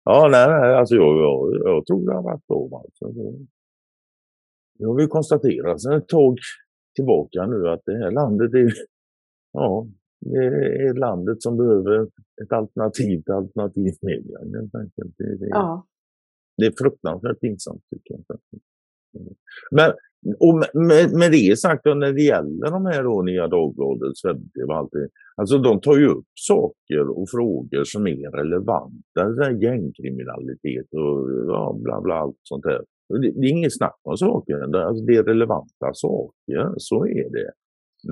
Ja, 0.04 0.28
nej, 0.30 0.48
nej, 0.48 0.74
alltså 0.74 0.94
jag, 0.94 1.16
jag, 1.16 1.38
jag 1.64 1.86
tror 1.86 2.06
det 2.06 2.14
har 2.14 2.22
varit 2.22 2.46
bra. 2.46 2.82
Alltså. 2.84 3.20
Det 4.78 4.84
har 4.84 4.94
vi 4.94 5.06
konstaterat 5.06 5.82
sedan 5.82 5.92
ett 5.92 6.08
tag 6.08 6.38
tillbaka 6.94 7.46
nu 7.46 7.68
att 7.68 7.82
det 7.84 7.98
här 7.98 8.10
landet 8.10 8.54
är, 8.54 8.72
ja, 9.52 9.86
det 10.20 10.44
är 10.88 10.94
landet 10.94 11.42
som 11.42 11.56
behöver 11.56 12.02
ett 12.42 12.52
alternativ 12.52 13.22
till 13.22 13.32
alternativmedia. 13.32 14.38
Det, 14.44 15.36
det, 15.38 15.46
ja 15.48 15.86
det 16.58 16.66
är 16.66 16.72
fruktansvärt 16.78 17.40
pinsamt 17.40 17.82
tycker 17.90 18.14
jag. 18.14 18.38
Men 19.70 19.92
och 20.38 20.54
med, 20.74 21.12
med 21.12 21.32
det 21.32 21.58
sagt, 21.58 21.84
då, 21.84 21.94
när 21.94 22.12
det 22.12 22.22
gäller 22.22 22.70
de 22.70 22.86
här 22.86 23.02
då, 23.02 23.22
Nya 23.22 23.48
Dagbladets 23.48 24.24
webbtv 24.24 24.70
alltid, 24.70 25.08
alltså 25.36 25.58
de 25.58 25.80
tar 25.80 25.96
ju 25.96 26.06
upp 26.06 26.26
saker 26.34 27.08
och 27.18 27.30
frågor 27.30 27.84
som 27.84 28.06
är 28.06 28.30
relevanta. 28.30 29.52
Gängkriminalitet 29.62 30.86
och 30.92 31.30
ja, 31.48 31.78
bla 31.82 32.00
bla 32.00 32.14
allt 32.14 32.36
sånt 32.42 32.64
där. 32.64 32.84
Det, 33.08 33.32
det 33.40 33.46
är 33.46 33.50
inget 33.50 33.76
snack 33.76 34.00
om 34.02 34.16
saker. 34.16 34.66
Det, 34.72 34.86
alltså, 34.86 35.04
det 35.04 35.16
är 35.16 35.22
relevanta 35.22 35.90
saker, 35.92 36.74
så 36.76 37.06
är 37.06 37.30
det. 37.30 37.50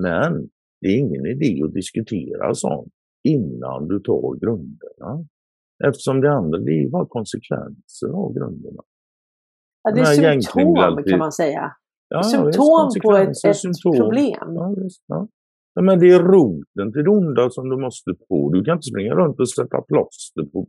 Men 0.01 0.49
det 0.81 0.87
är 0.87 0.97
ingen 0.97 1.25
idé 1.25 1.63
att 1.63 1.73
diskutera 1.73 2.53
sånt 2.53 2.93
innan 3.23 3.87
du 3.87 3.99
tar 3.99 4.39
grunderna. 4.39 5.25
Eftersom 5.85 6.21
det 6.21 6.31
andra, 6.31 6.57
är 6.57 6.89
bara 6.89 7.05
konsekvenser 7.05 8.07
av 8.07 8.33
grunderna. 8.33 8.83
Ja, 9.83 9.91
det 9.91 10.01
är 10.01 10.41
symptom 10.41 11.03
kan 11.03 11.19
man 11.19 11.31
säga. 11.31 11.71
Ja, 12.09 12.23
symptom 12.23 12.89
visst, 12.93 13.03
på 13.03 13.17
ett, 13.17 13.45
ett 13.45 13.57
symptom. 13.57 13.97
problem. 13.97 14.55
Ja, 14.55 14.75
visst, 14.77 15.03
ja. 15.07 15.27
ja. 15.73 15.81
men 15.81 15.99
det 15.99 16.11
är 16.11 16.19
roten 16.19 16.93
till 16.93 17.03
det 17.03 17.09
onda 17.09 17.49
som 17.49 17.69
du 17.69 17.77
måste 17.77 18.13
på. 18.29 18.51
Du 18.53 18.63
kan 18.63 18.77
inte 18.77 18.87
springa 18.87 19.13
runt 19.13 19.39
och 19.39 19.49
sätta 19.49 19.81
plåster 19.81 20.43
på. 20.43 20.65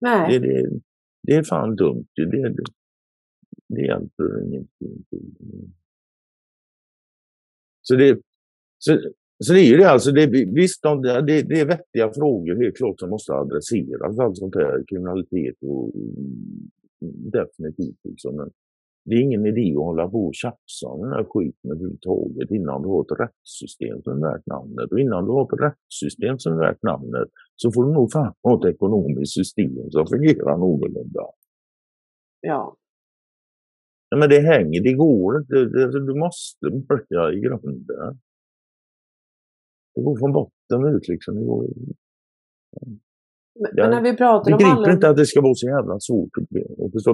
Nej. 0.00 0.38
Det, 0.38 0.38
det, 0.38 0.80
det 1.22 1.34
är 1.34 1.42
fan 1.42 1.76
dumt. 1.76 2.06
Det, 2.14 2.24
det, 2.24 2.54
det 3.68 3.82
hjälper 3.82 4.44
ingenting. 4.46 5.04
Så 7.82 7.94
det, 7.94 8.20
så, 8.78 8.98
så 9.44 9.52
det 9.52 9.60
är 9.60 9.70
ju 9.70 9.76
det 9.76 9.90
alltså, 9.90 10.12
det, 10.12 10.26
visst 10.54 10.82
det, 10.82 11.42
det 11.42 11.60
är 11.60 11.66
vettiga 11.66 12.12
frågor 12.12 12.62
helt 12.62 12.76
klart 12.76 13.00
som 13.00 13.10
måste 13.10 13.32
adresseras, 13.32 14.18
allt 14.18 14.36
sånt 14.36 14.54
här, 14.54 14.84
kriminalitet 14.88 15.56
och 15.62 15.92
definitivt 17.32 17.98
liksom. 18.04 18.36
Men 18.36 18.50
det 19.04 19.14
är 19.14 19.20
ingen 19.20 19.46
idé 19.46 19.72
att 19.72 19.84
hålla 19.84 20.08
på 20.08 20.26
och 20.26 20.34
tjafsa 20.34 20.86
om 20.86 21.00
den 21.00 21.12
här 21.12 21.24
skiten 21.24 21.70
överhuvudtaget 21.70 22.50
innan 22.50 22.82
du 22.82 22.88
har 22.88 23.02
ett 23.02 23.20
rättssystem 23.20 24.02
som 24.02 24.12
är 24.12 24.30
värt 24.30 24.46
namnet. 24.46 24.92
Och 24.92 25.00
innan 25.00 25.24
du 25.24 25.30
har 25.30 25.44
ett 25.44 25.60
rättssystem 25.60 26.38
som 26.38 26.52
är 26.52 26.56
värt 26.56 26.82
namnet 26.82 27.28
så 27.56 27.72
får 27.72 27.84
du 27.84 27.92
nog 27.92 28.12
fan 28.12 28.34
ha 28.42 28.58
ett 28.58 28.74
ekonomiskt 28.74 29.32
system 29.32 29.90
som 29.90 30.06
fungerar 30.06 30.56
någorlunda. 30.58 31.22
Ja. 32.40 32.76
ja 34.10 34.16
men 34.16 34.28
det 34.30 34.40
hänger, 34.40 34.82
det 34.82 34.92
går 34.92 35.38
inte. 35.38 35.54
Du 35.98 36.14
måste 36.14 36.70
börja 36.70 37.32
i 37.32 37.40
grunden. 37.40 38.20
Det 39.94 40.02
går 40.02 40.18
från 40.18 40.32
botten 40.32 40.94
ut 40.94 41.08
liksom. 41.08 41.34
Det 41.36 41.44
går, 41.44 41.66
men, 43.60 43.70
jag, 43.74 43.90
när 43.90 44.02
vi 44.02 44.16
pratar 44.16 44.52
om 44.52 44.58
begriper 44.58 44.76
alla... 44.76 44.92
inte 44.92 45.08
att 45.08 45.16
det 45.16 45.26
ska 45.26 45.40
vara 45.40 45.54
så 45.54 45.66
jävla 45.66 46.00
svårt. 46.00 46.30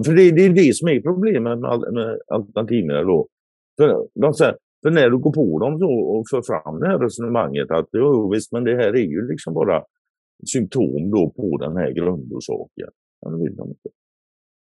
För 0.07 0.15
det, 0.17 0.31
det 0.31 0.45
är 0.47 0.55
det 0.55 0.75
som 0.75 0.89
är 0.89 1.01
problemet 1.01 1.59
med, 1.59 1.93
med 1.93 2.19
alternativen 2.27 3.07
då. 3.07 3.29
För, 3.77 4.09
de 4.15 4.35
säger, 4.35 4.57
för 4.83 4.91
när 4.91 5.11
du 5.11 5.19
går 5.19 5.33
på 5.33 5.59
dem 5.59 5.79
så 5.79 5.91
och 5.91 6.25
för 6.31 6.43
fram 6.51 6.81
det 6.81 6.87
här 6.87 6.99
resonemanget 6.99 7.71
att 7.71 7.89
jo, 7.93 8.31
visst, 8.33 8.53
men 8.53 8.65
det 8.65 8.77
här 8.77 8.93
är 9.03 9.09
ju 9.17 9.29
liksom 9.29 9.55
bara 9.55 9.85
symptom 10.53 11.11
då 11.11 11.33
på 11.37 11.57
den 11.57 11.77
här 11.77 11.91
grundorsaken. 11.91 12.91
Ja, 13.21 13.31
det 13.31 13.39
vill 13.45 13.57
de 13.57 13.69
inte. 13.69 13.89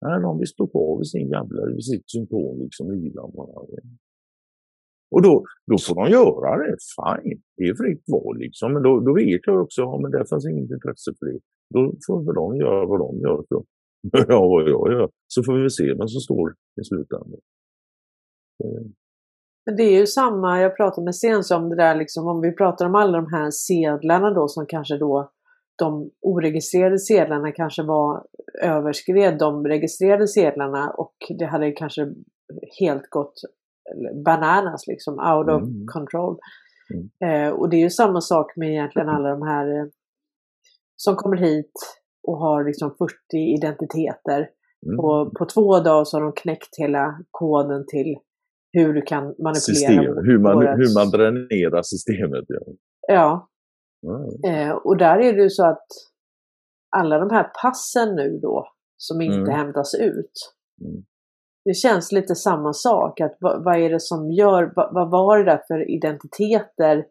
Nej, 0.01 0.21
de 0.23 0.39
vill 0.39 0.49
stå 0.49 0.67
kvar 0.67 0.99
vid 0.99 1.07
sin 1.07 1.31
gamla, 1.31 1.67
vid 1.67 1.85
sitt 1.85 2.11
symptom 2.11 2.61
liksom 2.63 2.91
vila 2.91 3.23
bara. 3.35 3.67
Och 5.11 5.23
då, 5.23 5.45
då 5.71 5.79
får 5.79 5.95
de 5.95 6.11
göra 6.11 6.57
det, 6.63 6.77
fine. 6.97 7.41
Det 7.57 7.65
är 7.65 7.75
fritt 7.75 8.05
val 8.13 8.39
liksom. 8.39 8.73
Men 8.73 8.83
då, 8.83 9.01
då 9.01 9.15
vet 9.15 9.41
jag 9.47 9.63
också, 9.63 9.83
ja 9.83 9.99
men 10.03 10.11
det 10.11 10.29
fanns 10.29 10.47
inget 10.47 10.71
intresse 10.71 11.11
för 11.19 11.27
det. 11.27 11.39
Då 11.75 11.81
får 12.07 12.35
de 12.35 12.57
göra 12.57 12.87
vad 12.87 13.01
de 13.01 13.21
gör. 13.21 13.45
Så. 13.49 13.65
ja, 14.29 14.41
vad 14.49 14.69
jag 14.69 14.93
gör. 14.93 15.09
Så 15.27 15.43
får 15.43 15.63
vi 15.63 15.71
se 15.71 15.95
vad 15.95 16.11
som 16.11 16.21
står 16.21 16.55
i 16.81 16.85
slutändan. 16.85 17.41
Men 19.67 19.77
det 19.77 19.83
är 19.83 20.01
ju 20.01 20.07
samma, 20.07 20.61
jag 20.61 20.77
pratade 20.77 21.05
med 21.05 21.15
Stens 21.15 21.51
om 21.51 21.69
det 21.69 21.77
där 21.77 21.95
liksom, 21.95 22.27
om 22.27 22.41
vi 22.41 22.53
pratar 22.53 22.87
om 22.87 22.95
alla 22.95 23.21
de 23.21 23.33
här 23.33 23.51
sedlarna 23.51 24.31
då 24.31 24.49
som 24.49 24.67
kanske 24.67 24.97
då 24.97 25.31
de 25.79 26.11
oregistrerade 26.21 26.99
sedlarna 26.99 27.53
kanske 27.53 27.83
var 27.83 28.25
överskred 28.63 29.39
de 29.39 29.67
registrerade 29.67 30.29
sedlarna 30.29 30.91
och 30.91 31.15
det 31.39 31.45
hade 31.47 31.73
kanske 31.73 32.09
helt 32.81 33.11
gått 33.11 33.35
bananas 34.24 34.86
liksom, 34.86 35.14
out 35.14 35.49
of 35.49 35.62
mm. 35.62 35.86
control. 35.86 36.39
Mm. 36.95 37.09
Eh, 37.24 37.53
och 37.53 37.68
det 37.68 37.76
är 37.76 37.80
ju 37.80 37.91
samma 37.91 38.20
sak 38.20 38.57
med 38.57 38.70
egentligen 38.70 39.09
alla 39.09 39.28
de 39.28 39.43
här 39.43 39.80
eh, 39.80 39.86
som 40.97 41.16
kommer 41.16 41.36
hit 41.36 41.72
och 42.22 42.39
har 42.39 42.64
liksom 42.64 42.91
40 42.99 43.12
identiteter. 43.57 44.49
Mm. 44.86 44.97
På, 44.97 45.30
på 45.39 45.45
två 45.45 45.80
dagar 45.80 46.05
så 46.05 46.16
har 46.16 46.22
de 46.22 46.32
knäckt 46.32 46.78
hela 46.78 47.18
koden 47.30 47.84
till 47.86 48.16
hur 48.72 48.95
du 48.95 49.03
kan 49.03 49.24
manipulera. 49.24 49.55
System, 49.61 50.05
hur, 50.05 50.39
man, 50.39 50.66
hur 50.66 50.95
man 50.95 51.11
dränerar 51.11 51.82
systemet. 51.82 52.45
Ja. 52.49 52.62
ja. 53.09 53.51
Mm. 54.45 54.68
Eh, 54.68 54.76
och 54.76 54.97
där 54.97 55.18
är 55.18 55.32
det 55.32 55.43
ju 55.43 55.51
så 55.51 55.66
att 55.66 55.86
alla 56.97 57.18
de 57.18 57.30
här 57.30 57.51
passen 57.62 58.14
nu 58.14 58.39
då 58.43 58.68
som 58.97 59.20
inte 59.20 59.39
mm. 59.39 59.55
hämtas 59.55 59.95
ut. 59.95 60.32
Det 61.69 61.75
känns 61.75 62.12
lite 62.12 62.35
samma 62.35 62.73
sak. 62.73 63.21
Att 63.21 63.37
vad, 63.41 63.64
vad 63.64 63.77
är 63.77 63.91
det 63.91 64.01
som 64.01 64.33
gör, 64.33 64.73
vad, 64.77 64.95
vad, 64.95 65.11
var 65.11 65.39
det 65.39 65.45
där 65.45 65.61
för 65.69 65.91
identiteter 65.91 67.05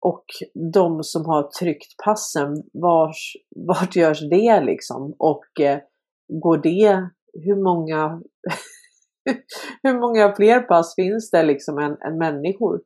och 0.00 0.24
de 0.72 1.02
som 1.02 1.26
har 1.26 1.42
tryckt 1.60 1.96
passen, 2.04 2.62
vars, 2.72 3.36
vart 3.56 3.96
görs 3.96 4.20
det 4.30 4.60
liksom? 4.60 5.14
Och 5.18 5.60
eh, 5.60 5.78
går 6.42 6.58
det, 6.58 7.10
hur 7.32 7.62
många, 7.62 8.22
hur 9.82 10.00
många 10.00 10.34
fler 10.36 10.60
pass 10.60 10.94
finns 10.94 11.30
det 11.30 11.42
liksom 11.42 11.78
än, 11.78 11.96
än 12.00 12.18
människor? 12.18 12.80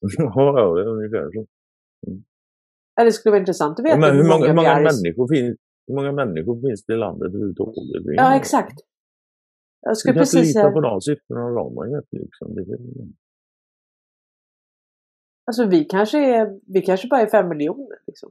Ja, 0.18 0.74
det 0.74 0.82
är 0.82 0.88
ungefär 0.88 1.30
så. 1.32 1.46
Mm. 2.06 2.24
Ja, 2.94 3.04
det 3.04 3.12
skulle 3.12 3.30
vara 3.30 3.40
intressant 3.40 3.78
att 3.78 3.84
veta. 3.84 3.94
Ja, 3.94 4.00
men 4.00 4.16
hur, 4.16 4.28
många, 4.28 4.46
hur 4.46 4.54
många 4.54 4.74
människor 4.74 5.34
finns 5.34 5.58
hur 5.86 5.94
många 5.94 6.12
människor 6.12 6.60
finns 6.60 6.84
det 6.86 6.92
i 6.92 6.96
landet 6.96 7.28
överhuvudtaget? 7.28 7.76
Ja, 8.04 8.36
exakt. 8.36 8.74
Jag 9.82 9.96
skulle 9.96 10.14
precis 10.14 10.52
säga... 10.52 10.64
lita 10.64 10.72
på 10.72 10.80
de 10.80 11.00
siffrorna 11.00 11.50
de 11.50 11.76
har 11.76 11.86
gett. 11.86 12.08
Liksom. 12.10 12.54
Det 12.54 12.64
Alltså 15.46 15.66
vi 15.66 15.84
kanske, 15.84 16.18
är, 16.18 16.60
vi 16.66 16.82
kanske 16.82 17.08
bara 17.08 17.20
är 17.20 17.26
fem 17.26 17.48
miljoner. 17.48 17.98
Liksom. 18.06 18.30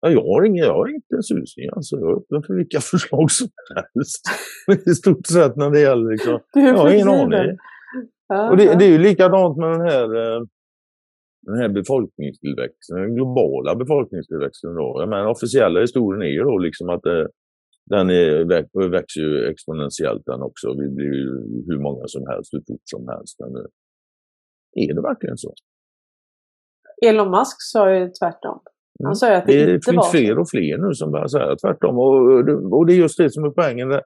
Ja, 0.00 0.10
jag, 0.10 0.22
har 0.22 0.44
ingen, 0.44 0.64
jag 0.64 0.74
har 0.74 0.88
inte 0.88 1.16
en 1.16 1.22
susning. 1.22 1.68
Alltså, 1.72 1.96
jag 1.96 2.10
är 2.10 2.16
öppen 2.16 2.42
för 2.42 2.54
vilka 2.54 2.80
förslag 2.92 3.30
som 3.30 3.48
helst. 3.74 4.22
I 4.86 4.94
stort 4.94 5.26
sett 5.26 5.56
när 5.56 5.70
det 5.70 5.80
gäller 5.80 6.10
liksom. 6.10 6.40
Jag 6.54 6.76
har 6.76 6.90
ingen 6.90 7.08
aning. 7.08 7.58
Ja, 8.28 8.50
och 8.50 8.56
det, 8.56 8.78
det, 8.78 8.84
är 8.84 8.88
ju 8.88 8.98
likadant 8.98 9.56
med 9.56 9.70
den 9.70 9.80
här, 9.80 10.04
eh, 10.04 10.42
den 11.42 11.56
här 11.56 11.68
befolkningstillväxten, 11.68 12.96
den 12.96 13.14
globala 13.14 13.74
befolkningstillväxten. 13.74 14.74
Då. 14.74 14.96
Jag 15.00 15.08
menar, 15.08 15.26
officiella 15.26 15.80
historien 15.80 16.22
är 16.22 16.32
ju 16.32 16.42
då 16.42 16.58
liksom 16.58 16.88
att 16.88 17.02
det, 17.02 17.20
eh, 17.20 17.26
den 17.90 18.10
är, 18.10 18.88
växer 18.90 19.20
ju 19.20 19.46
exponentiellt 19.50 20.22
den 20.26 20.42
också. 20.42 20.74
Vi 20.80 20.88
blir 20.88 21.14
ju 21.14 21.30
hur 21.66 21.78
många 21.78 22.06
som 22.06 22.26
helst, 22.26 22.54
hur 22.54 22.62
fort 22.68 22.82
som 22.84 23.08
helst. 23.08 23.36
Men 23.40 23.50
är 24.84 24.94
det 24.94 25.02
verkligen 25.02 25.36
så? 25.36 25.54
Elon 27.06 27.30
Musk 27.30 27.56
sa 27.58 27.94
ju 27.94 28.10
tvärtom. 28.20 28.60
Han 28.98 29.06
mm. 29.06 29.14
sa 29.14 29.28
ju 29.30 29.34
att 29.34 29.46
det, 29.46 29.66
det 29.66 29.74
inte 29.74 29.90
finns 29.90 30.10
fler 30.10 30.38
och 30.38 30.50
fler 30.50 30.78
nu 30.78 30.94
som 30.94 31.12
börjar 31.12 31.28
säga 31.28 31.56
tvärtom. 31.56 31.98
Och, 31.98 32.78
och 32.78 32.86
det 32.86 32.92
är 32.92 32.96
just 32.96 33.18
det 33.18 33.30
som 33.30 33.44
är 33.44 33.50
poängen. 33.50 34.00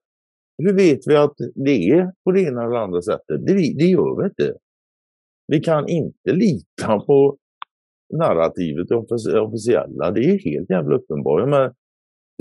Hur 0.58 0.74
vet 0.74 1.00
vi 1.06 1.16
att 1.16 1.34
det 1.54 1.90
är 1.90 2.12
på 2.24 2.32
det 2.32 2.40
ena 2.40 2.64
eller 2.64 2.76
andra 2.76 3.02
sättet? 3.02 3.46
Det, 3.46 3.52
det 3.54 3.84
gör 3.84 4.22
vi 4.22 4.24
inte. 4.24 4.58
Vi 5.46 5.60
kan 5.60 5.88
inte 5.88 6.32
lita 6.32 7.00
på 7.00 7.36
narrativet, 8.14 8.88
det 8.88 9.40
officiella. 9.40 10.10
Det 10.10 10.20
är 10.20 10.38
helt 10.38 10.70
jävla 10.70 10.96
uppenbart. 10.96 11.48
Men 11.48 11.72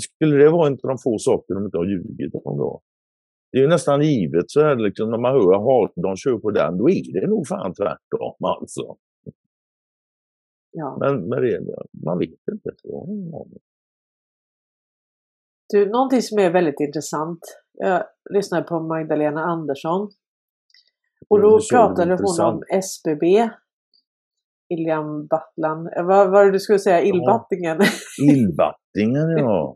skulle 0.01 0.35
det 0.37 0.49
vara 0.49 0.69
av 0.69 0.77
de 0.81 0.97
få 0.97 1.17
saker 1.17 1.53
de 1.53 1.65
inte 1.65 1.77
har 1.77 1.85
ljugit 1.85 2.33
om 2.33 2.57
då? 2.57 2.81
Det 3.51 3.57
är 3.57 3.61
ju 3.61 3.67
nästan 3.67 4.01
givet 4.01 4.51
så 4.51 4.59
är 4.59 4.75
det 4.75 4.83
liksom 4.83 5.11
när 5.11 5.17
man 5.17 5.31
hör 5.33 5.83
att 5.85 5.91
de 5.95 6.15
kör 6.15 6.37
på 6.37 6.51
den, 6.51 6.77
då 6.77 6.89
är 6.89 7.21
det 7.21 7.27
nog 7.27 7.47
fan 7.47 7.73
tvärtom 7.73 8.35
alltså. 8.39 8.95
Ja. 10.71 10.97
Men, 10.99 11.29
men 11.29 11.41
det, 11.41 11.59
man 12.05 12.19
vet 12.19 12.29
inte. 12.51 12.71
Du, 15.69 15.89
någonting 15.89 16.21
som 16.21 16.39
är 16.39 16.51
väldigt 16.51 16.79
intressant. 16.79 17.39
Jag 17.73 18.03
lyssnade 18.33 18.63
på 18.63 18.79
Magdalena 18.79 19.41
Andersson. 19.41 20.09
Och 21.29 21.41
då 21.41 21.59
pratade 21.71 22.17
hon 22.21 22.45
om 22.45 22.63
SBB. 22.69 23.49
Iljan 24.73 25.27
Battlan. 25.27 25.89
Vad 25.95 26.31
var 26.31 26.45
det 26.45 26.51
du 26.51 26.59
skulle 26.59 26.79
säga? 26.79 27.01
Illbattingen? 27.01 27.77
Illbattingen, 28.31 29.29
ja. 29.37 29.75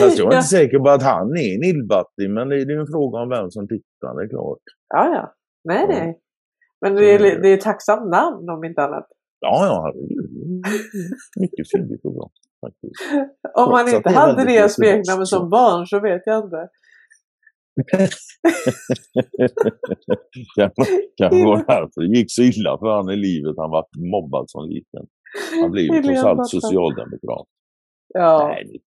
Fast 0.00 0.18
jag 0.18 0.32
är 0.32 0.36
inte 0.36 0.48
säker 0.48 0.78
på 0.78 0.90
att 0.90 1.02
han 1.02 1.28
är 1.36 1.54
en 1.54 1.64
illbatting, 1.64 2.34
men 2.34 2.48
det 2.48 2.56
är 2.56 2.80
en 2.80 2.86
fråga 2.86 3.18
om 3.18 3.28
vem 3.28 3.50
som 3.50 3.68
tittar, 3.68 4.16
det 4.16 4.24
är 4.24 4.28
klart. 4.28 4.58
Ja, 4.94 5.14
ja. 5.14 5.34
Nej, 5.64 5.86
nej. 5.88 6.18
Men 6.80 6.94
det 6.94 7.14
är, 7.14 7.18
det 7.42 7.48
är 7.48 7.54
ett 7.54 7.60
tacksamt 7.60 8.10
namn 8.10 8.50
om 8.50 8.64
inte 8.64 8.82
annat. 8.82 9.06
Ja, 9.40 9.66
ja, 9.66 9.82
herregud. 9.84 10.30
Mycket 11.40 11.70
fyndigt 11.72 12.04
och 12.04 12.14
bra. 12.14 12.30
Faktiskt. 12.66 12.94
Om 13.54 13.70
man 13.70 13.88
inte 13.88 14.10
hade 14.10 14.44
det 14.44 14.68
smeknamnet 14.68 15.28
som 15.28 15.50
barn 15.50 15.86
så 15.86 16.00
vet 16.00 16.22
jag 16.24 16.44
inte. 16.44 16.68
Kanske 21.16 21.44
var 21.44 21.56
därför 21.66 22.00
det 22.00 22.18
gick 22.18 22.32
så 22.32 22.42
illa 22.42 22.78
för 22.78 22.86
honom 22.86 23.10
i 23.10 23.16
livet. 23.16 23.54
Han 23.56 23.70
var 23.70 23.86
mobbad 24.10 24.50
som 24.50 24.68
liten. 24.68 25.06
Han 25.62 25.70
blev 25.70 25.84
ju 25.84 26.02
trots 26.02 26.24
allt 26.24 26.48
socialdemokrat. 26.48 27.46
Ja. 28.14 28.48
Nej, 28.48 28.80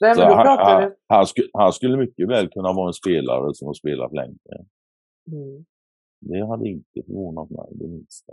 Nej, 0.00 0.14
men 0.16 0.26
han, 0.26 0.46
han, 0.46 0.92
han, 1.08 1.26
skulle, 1.26 1.48
han, 1.52 1.72
skulle, 1.72 1.96
mycket 1.96 2.28
väl 2.28 2.48
kunna 2.48 2.72
vara 2.72 2.88
en 2.88 2.92
spelare 2.92 3.54
som 3.54 3.66
har 3.66 3.74
spelat 3.74 4.12
länge. 4.12 4.38
Mm. 5.32 5.64
Det 6.20 6.46
hade 6.46 6.68
inte 6.68 7.02
förvånat 7.06 7.50
mig 7.50 7.66
det 7.70 7.88
minsta. 7.88 8.32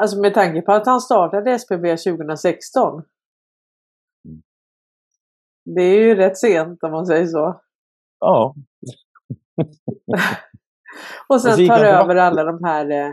Alltså 0.00 0.20
med 0.20 0.34
tanke 0.34 0.62
på 0.62 0.72
att 0.72 0.86
han 0.86 1.00
startade 1.00 1.58
SPB 1.58 1.96
2016. 1.96 3.02
Mm. 4.28 4.42
Det 5.64 5.82
är 5.82 6.00
ju 6.00 6.14
rätt 6.14 6.38
sent 6.38 6.82
om 6.82 6.92
man 6.92 7.06
säger 7.06 7.26
så. 7.26 7.60
Ja. 8.20 8.54
och 11.28 11.40
sen 11.40 11.50
alltså, 11.50 11.66
tar 11.66 11.84
över 11.84 12.16
alla 12.16 12.44
de 12.44 12.64
här... 12.64 12.90
Eh, 12.90 13.12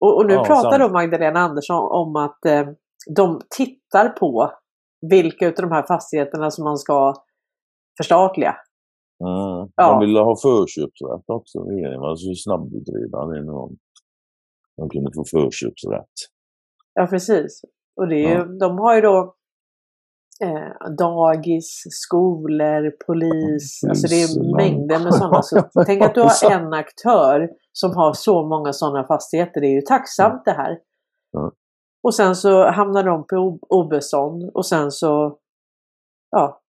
och, 0.00 0.16
och 0.16 0.26
nu 0.26 0.34
ja, 0.34 0.44
pratar 0.44 0.78
då 0.78 0.88
Magdalena 0.88 1.40
Andersson 1.40 1.88
om 1.90 2.16
att 2.16 2.44
eh, 2.44 2.68
de 3.16 3.40
tittar 3.56 4.08
på 4.08 4.52
vilka 5.10 5.48
av 5.48 5.54
de 5.54 5.72
här 5.72 5.86
fastigheterna 5.86 6.50
som 6.50 6.64
man 6.64 6.78
ska 6.78 7.14
förstatliga. 7.96 8.56
Mm. 9.24 9.72
Ja. 9.76 9.90
De 9.92 10.00
ville 10.00 10.20
ha 10.20 10.36
förköpsrätt 10.42 11.24
också, 11.26 11.64
regeringen. 11.64 12.02
Alltså 12.02 12.34
snabbutredaren 12.34 13.42
innan 13.42 13.54
de, 13.54 13.76
de 14.76 14.88
kunde 14.88 15.10
få 15.14 15.24
förköpsrätt. 15.24 16.14
Ja, 16.94 17.06
precis. 17.06 17.62
Och 17.96 18.08
det 18.08 18.16
är 18.16 18.28
ju, 18.28 18.34
ja. 18.34 18.44
de 18.44 18.78
har 18.78 18.94
ju 18.94 19.00
då 19.00 19.34
eh, 20.40 20.90
dagis, 20.98 21.82
skolor, 21.90 22.90
polis. 23.06 23.82
Mm, 23.82 23.90
alltså 23.90 24.06
det 24.08 24.22
är 24.22 24.56
mängder 24.56 25.04
med 25.04 25.14
sådana. 25.14 25.42
Så 25.42 25.70
tänk 25.86 26.02
att 26.02 26.14
du 26.14 26.20
har 26.20 26.50
en 26.50 26.72
aktör 26.72 27.50
som 27.72 27.96
har 27.96 28.12
så 28.12 28.46
många 28.46 28.72
sådana 28.72 29.06
fastigheter. 29.06 29.60
Det 29.60 29.66
är 29.66 29.74
ju 29.74 29.80
tacksamt 29.80 30.44
det 30.44 30.52
här. 30.52 30.78
Och 32.02 32.14
sen 32.14 32.36
så 32.36 32.70
hamnar 32.70 33.04
de 33.04 33.26
på 33.26 33.58
obestånd 33.68 34.50
och 34.54 34.66
sen 34.66 34.90
så 34.90 35.38
ja, 36.30 36.62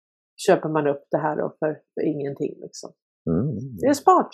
köper 0.47 0.69
man 0.69 0.87
upp 0.87 1.05
det 1.11 1.19
här 1.19 1.37
då 1.37 1.57
för, 1.59 1.79
för 1.95 2.07
ingenting. 2.07 2.55
Liksom. 2.61 2.93
Mm. 3.31 3.77
Det 3.81 3.87
är 3.87 3.95
smart. 3.95 4.31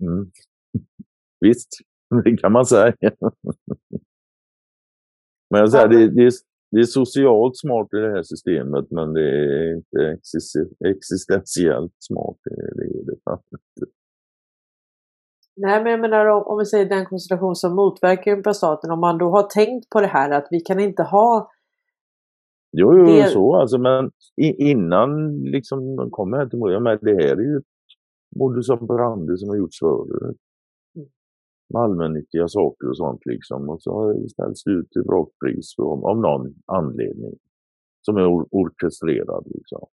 Mm. 0.00 0.30
Visst, 1.40 1.68
det 2.24 2.36
kan 2.36 2.52
man 2.52 2.66
säga. 2.66 2.94
men 5.50 5.60
jag 5.60 5.70
säger, 5.70 5.88
det, 5.88 6.10
det, 6.10 6.22
är, 6.22 6.30
det 6.70 6.80
är 6.80 6.84
socialt 6.84 7.56
smart 7.56 7.88
i 7.92 7.96
det 7.96 8.10
här 8.10 8.22
systemet 8.22 8.86
men 8.90 9.12
det 9.12 9.20
är 9.20 9.76
inte 9.76 10.18
existentiellt 10.84 11.92
smart. 11.98 12.36
Det 12.44 12.50
är 12.50 12.74
det 12.74 13.12
inte. 13.12 13.92
Nej, 15.56 15.82
men 15.82 15.92
jag 15.92 16.00
menar 16.00 16.26
om, 16.26 16.58
vi 16.58 16.64
säger 16.64 16.88
den 16.88 17.06
konstellation 17.06 17.56
som 17.56 17.76
motverkar 17.76 18.52
staten, 18.52 18.90
om 18.90 19.00
man 19.00 19.18
då 19.18 19.30
har 19.30 19.42
tänkt 19.42 19.90
på 19.90 20.00
det 20.00 20.06
här 20.06 20.30
att 20.30 20.48
vi 20.50 20.60
kan 20.60 20.80
inte 20.80 21.02
ha 21.02 21.50
Jo, 22.72 22.98
jo 22.98 23.06
det... 23.06 23.28
så 23.28 23.56
alltså, 23.56 23.78
men 23.78 24.10
innan 24.58 25.40
liksom 25.42 25.96
de 25.96 26.10
kommer 26.10 26.36
här 26.36 26.46
till 26.46 26.58
mig, 26.58 26.98
det 27.00 27.14
här 27.14 27.36
är 27.36 27.42
ju 27.42 27.60
modus 28.36 28.68
operandi 28.68 29.36
som 29.36 29.48
har 29.48 29.56
gjorts 29.56 29.78
förut. 29.78 30.36
Allmännyttiga 31.74 32.48
saker 32.48 32.88
och 32.88 32.96
sånt 32.96 33.20
liksom. 33.24 33.68
Och 33.68 33.82
så 33.82 33.92
har 33.92 34.14
det 34.14 34.28
ställts 34.28 34.66
ut 34.66 34.90
till 34.90 35.02
vrakpris 35.02 35.74
om, 35.78 36.04
av 36.04 36.18
någon 36.18 36.54
anledning. 36.66 37.34
Som 38.00 38.16
är 38.16 38.32
or 38.32 38.48
orkestrerad 38.50 39.44
liksom. 39.46 39.86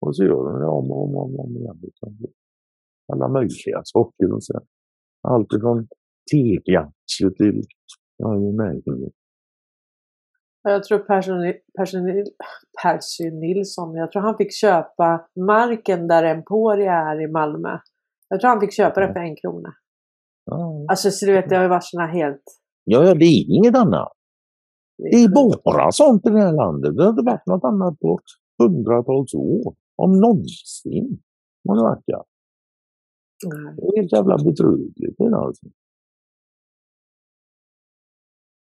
Och 0.00 0.16
så 0.16 0.24
gör 0.24 0.44
de 0.44 0.60
det 0.60 0.66
om 0.66 0.90
och 0.90 1.04
om, 1.04 1.16
om, 1.16 1.40
om 1.40 1.56
igen. 1.56 1.78
Liksom. 1.82 2.18
Alla 3.12 3.28
möjliga 3.28 3.80
saker. 3.84 4.32
Och 4.32 4.44
så. 4.44 4.60
Allt 5.22 5.52
ifrån 5.52 5.88
teaktier 6.30 7.30
till, 7.36 7.62
ja, 8.16 8.36
you 8.36 9.10
Jag 10.62 10.84
tror 10.84 10.98
Persson, 10.98 11.52
Persson, 11.78 12.24
Percy 12.82 13.30
Nilsson, 13.30 13.94
jag 13.94 14.12
tror 14.12 14.22
han 14.22 14.36
fick 14.36 14.52
köpa 14.52 15.28
marken 15.36 16.08
där 16.08 16.24
Emporia 16.24 16.92
är 16.92 17.20
i 17.20 17.26
Malmö. 17.26 17.78
Jag 18.28 18.40
tror 18.40 18.48
han 18.48 18.60
fick 18.60 18.72
köpa 18.72 19.00
det 19.00 19.12
för 19.12 19.20
en 19.20 19.36
krona. 19.36 19.74
Ja. 20.50 20.86
Alltså 20.88 21.10
så 21.10 21.26
du 21.26 21.32
vet, 21.32 21.48
det 21.48 21.56
har 21.56 21.62
ju 21.62 21.68
varit 21.68 21.84
såna 21.84 22.06
helt... 22.06 22.42
Ja, 22.84 23.04
ja, 23.04 23.14
det 23.14 23.24
är 23.24 23.56
inget 23.56 23.76
annat. 23.76 24.12
Det 24.98 25.16
är 25.16 25.28
bara 25.64 25.92
sånt 25.92 26.26
i 26.26 26.30
det 26.30 26.40
här 26.40 26.52
landet. 26.52 26.96
Det 26.96 27.02
har 27.02 27.10
inte 27.10 27.22
varit 27.22 27.46
något 27.46 27.64
annat 27.64 28.00
på 28.00 28.20
hundratals 28.62 29.34
år. 29.34 29.76
Om 29.96 30.20
någonsin. 30.20 31.22
Man 31.68 31.76
det 31.76 31.82
verkar. 31.82 32.24
Det 33.76 33.82
är 33.82 33.96
helt 33.96 34.12
jävla 34.12 34.36
bedrövligt. 34.36 35.20
Alltså. 35.34 35.66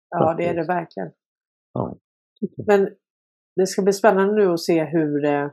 Ja, 0.09 0.35
det 0.37 0.45
är 0.45 0.55
det 0.55 0.67
verkligen. 0.67 1.11
Ja. 1.73 1.97
Men 2.67 2.89
det 3.55 3.67
ska 3.67 3.81
bli 3.81 3.93
spännande 3.93 4.35
nu 4.35 4.47
att 4.47 4.59
se 4.59 4.83
hur... 4.83 5.25
Eh, 5.25 5.49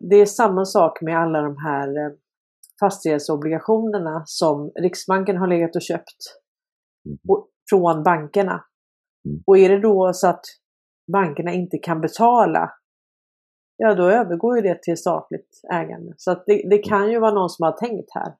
det 0.00 0.16
är 0.16 0.26
samma 0.26 0.64
sak 0.64 1.00
med 1.00 1.18
alla 1.18 1.40
de 1.40 1.56
här 1.56 1.88
eh, 1.88 2.12
fastighetsobligationerna 2.80 4.22
som 4.26 4.72
Riksbanken 4.80 5.36
har 5.36 5.46
legat 5.46 5.76
och 5.76 5.82
köpt 5.82 6.20
mm. 7.06 7.18
och, 7.28 7.48
från 7.70 8.02
bankerna. 8.02 8.64
Mm. 9.28 9.42
Och 9.46 9.58
är 9.58 9.68
det 9.68 9.80
då 9.80 10.10
så 10.14 10.28
att 10.28 10.44
bankerna 11.12 11.52
inte 11.52 11.78
kan 11.78 12.00
betala, 12.00 12.70
ja 13.76 13.94
då 13.94 14.04
övergår 14.04 14.56
ju 14.56 14.62
det 14.62 14.82
till 14.82 14.96
statligt 14.96 15.60
ägande. 15.72 16.14
Så 16.16 16.30
att 16.30 16.44
det, 16.46 16.68
det 16.70 16.78
kan 16.78 17.10
ju 17.10 17.20
vara 17.20 17.34
någon 17.34 17.50
som 17.50 17.64
har 17.64 17.72
tänkt 17.72 18.08
här. 18.14 18.34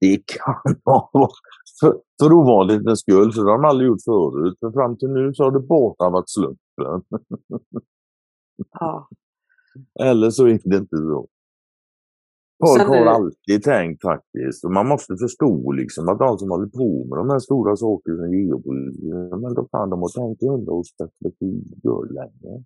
Det 0.00 0.22
kan 0.26 0.76
vara 0.84 1.28
för, 1.80 2.00
för 2.22 2.32
ovanlighetens 2.32 3.00
skull, 3.00 3.32
för 3.32 3.44
det 3.44 3.50
har 3.50 3.58
de 3.58 3.68
aldrig 3.68 3.88
gjort 3.88 4.04
förut. 4.04 4.56
För 4.60 4.72
fram 4.72 4.98
till 4.98 5.08
nu 5.08 5.34
så 5.34 5.44
har 5.44 5.50
det 5.50 5.60
bara 5.60 6.10
varit 6.10 6.30
slumpen. 6.30 7.02
Ja. 8.70 9.08
Eller 10.00 10.30
så 10.30 10.46
är 10.46 10.60
det 10.64 10.76
inte 10.76 10.96
så. 10.96 11.28
Folk 12.66 12.88
har 12.88 13.06
alltid 13.06 13.62
tänkt 13.62 14.02
faktiskt. 14.02 14.64
Och 14.64 14.72
man 14.72 14.88
måste 14.88 15.16
förstå 15.16 15.72
liksom 15.72 16.08
att 16.08 16.18
de 16.18 16.38
som 16.38 16.50
håller 16.50 16.66
på 16.66 17.04
med 17.08 17.18
de 17.18 17.30
här 17.30 17.38
stora 17.38 17.76
sakerna 17.76 18.16
som 18.16 18.34
geopolitik, 18.34 19.02
men 19.42 19.54
då 19.54 19.68
fan 19.70 19.90
de 19.90 20.02
har 20.02 20.08
tänkt 20.08 20.42
i 20.42 20.46
hundra 20.48 20.72
års 20.72 20.96
perspektiv 20.96 21.62
länge. 22.10 22.64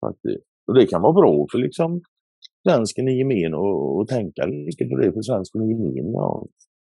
Faktiskt. 0.00 0.44
Och 0.66 0.74
det 0.74 0.86
kan 0.86 1.02
vara 1.02 1.12
bra 1.12 1.46
för 1.52 1.58
liksom 1.58 2.00
svensken 2.62 3.08
i 3.08 3.18
gemen 3.18 3.54
och, 3.54 3.98
och 3.98 4.08
tänka 4.08 4.46
lite 4.46 4.84
på 4.84 4.96
det 4.96 5.12
för 5.12 5.22
svensken 5.22 5.62
i 5.62 5.68
gemen. 5.68 6.12
Ja. 6.12 6.46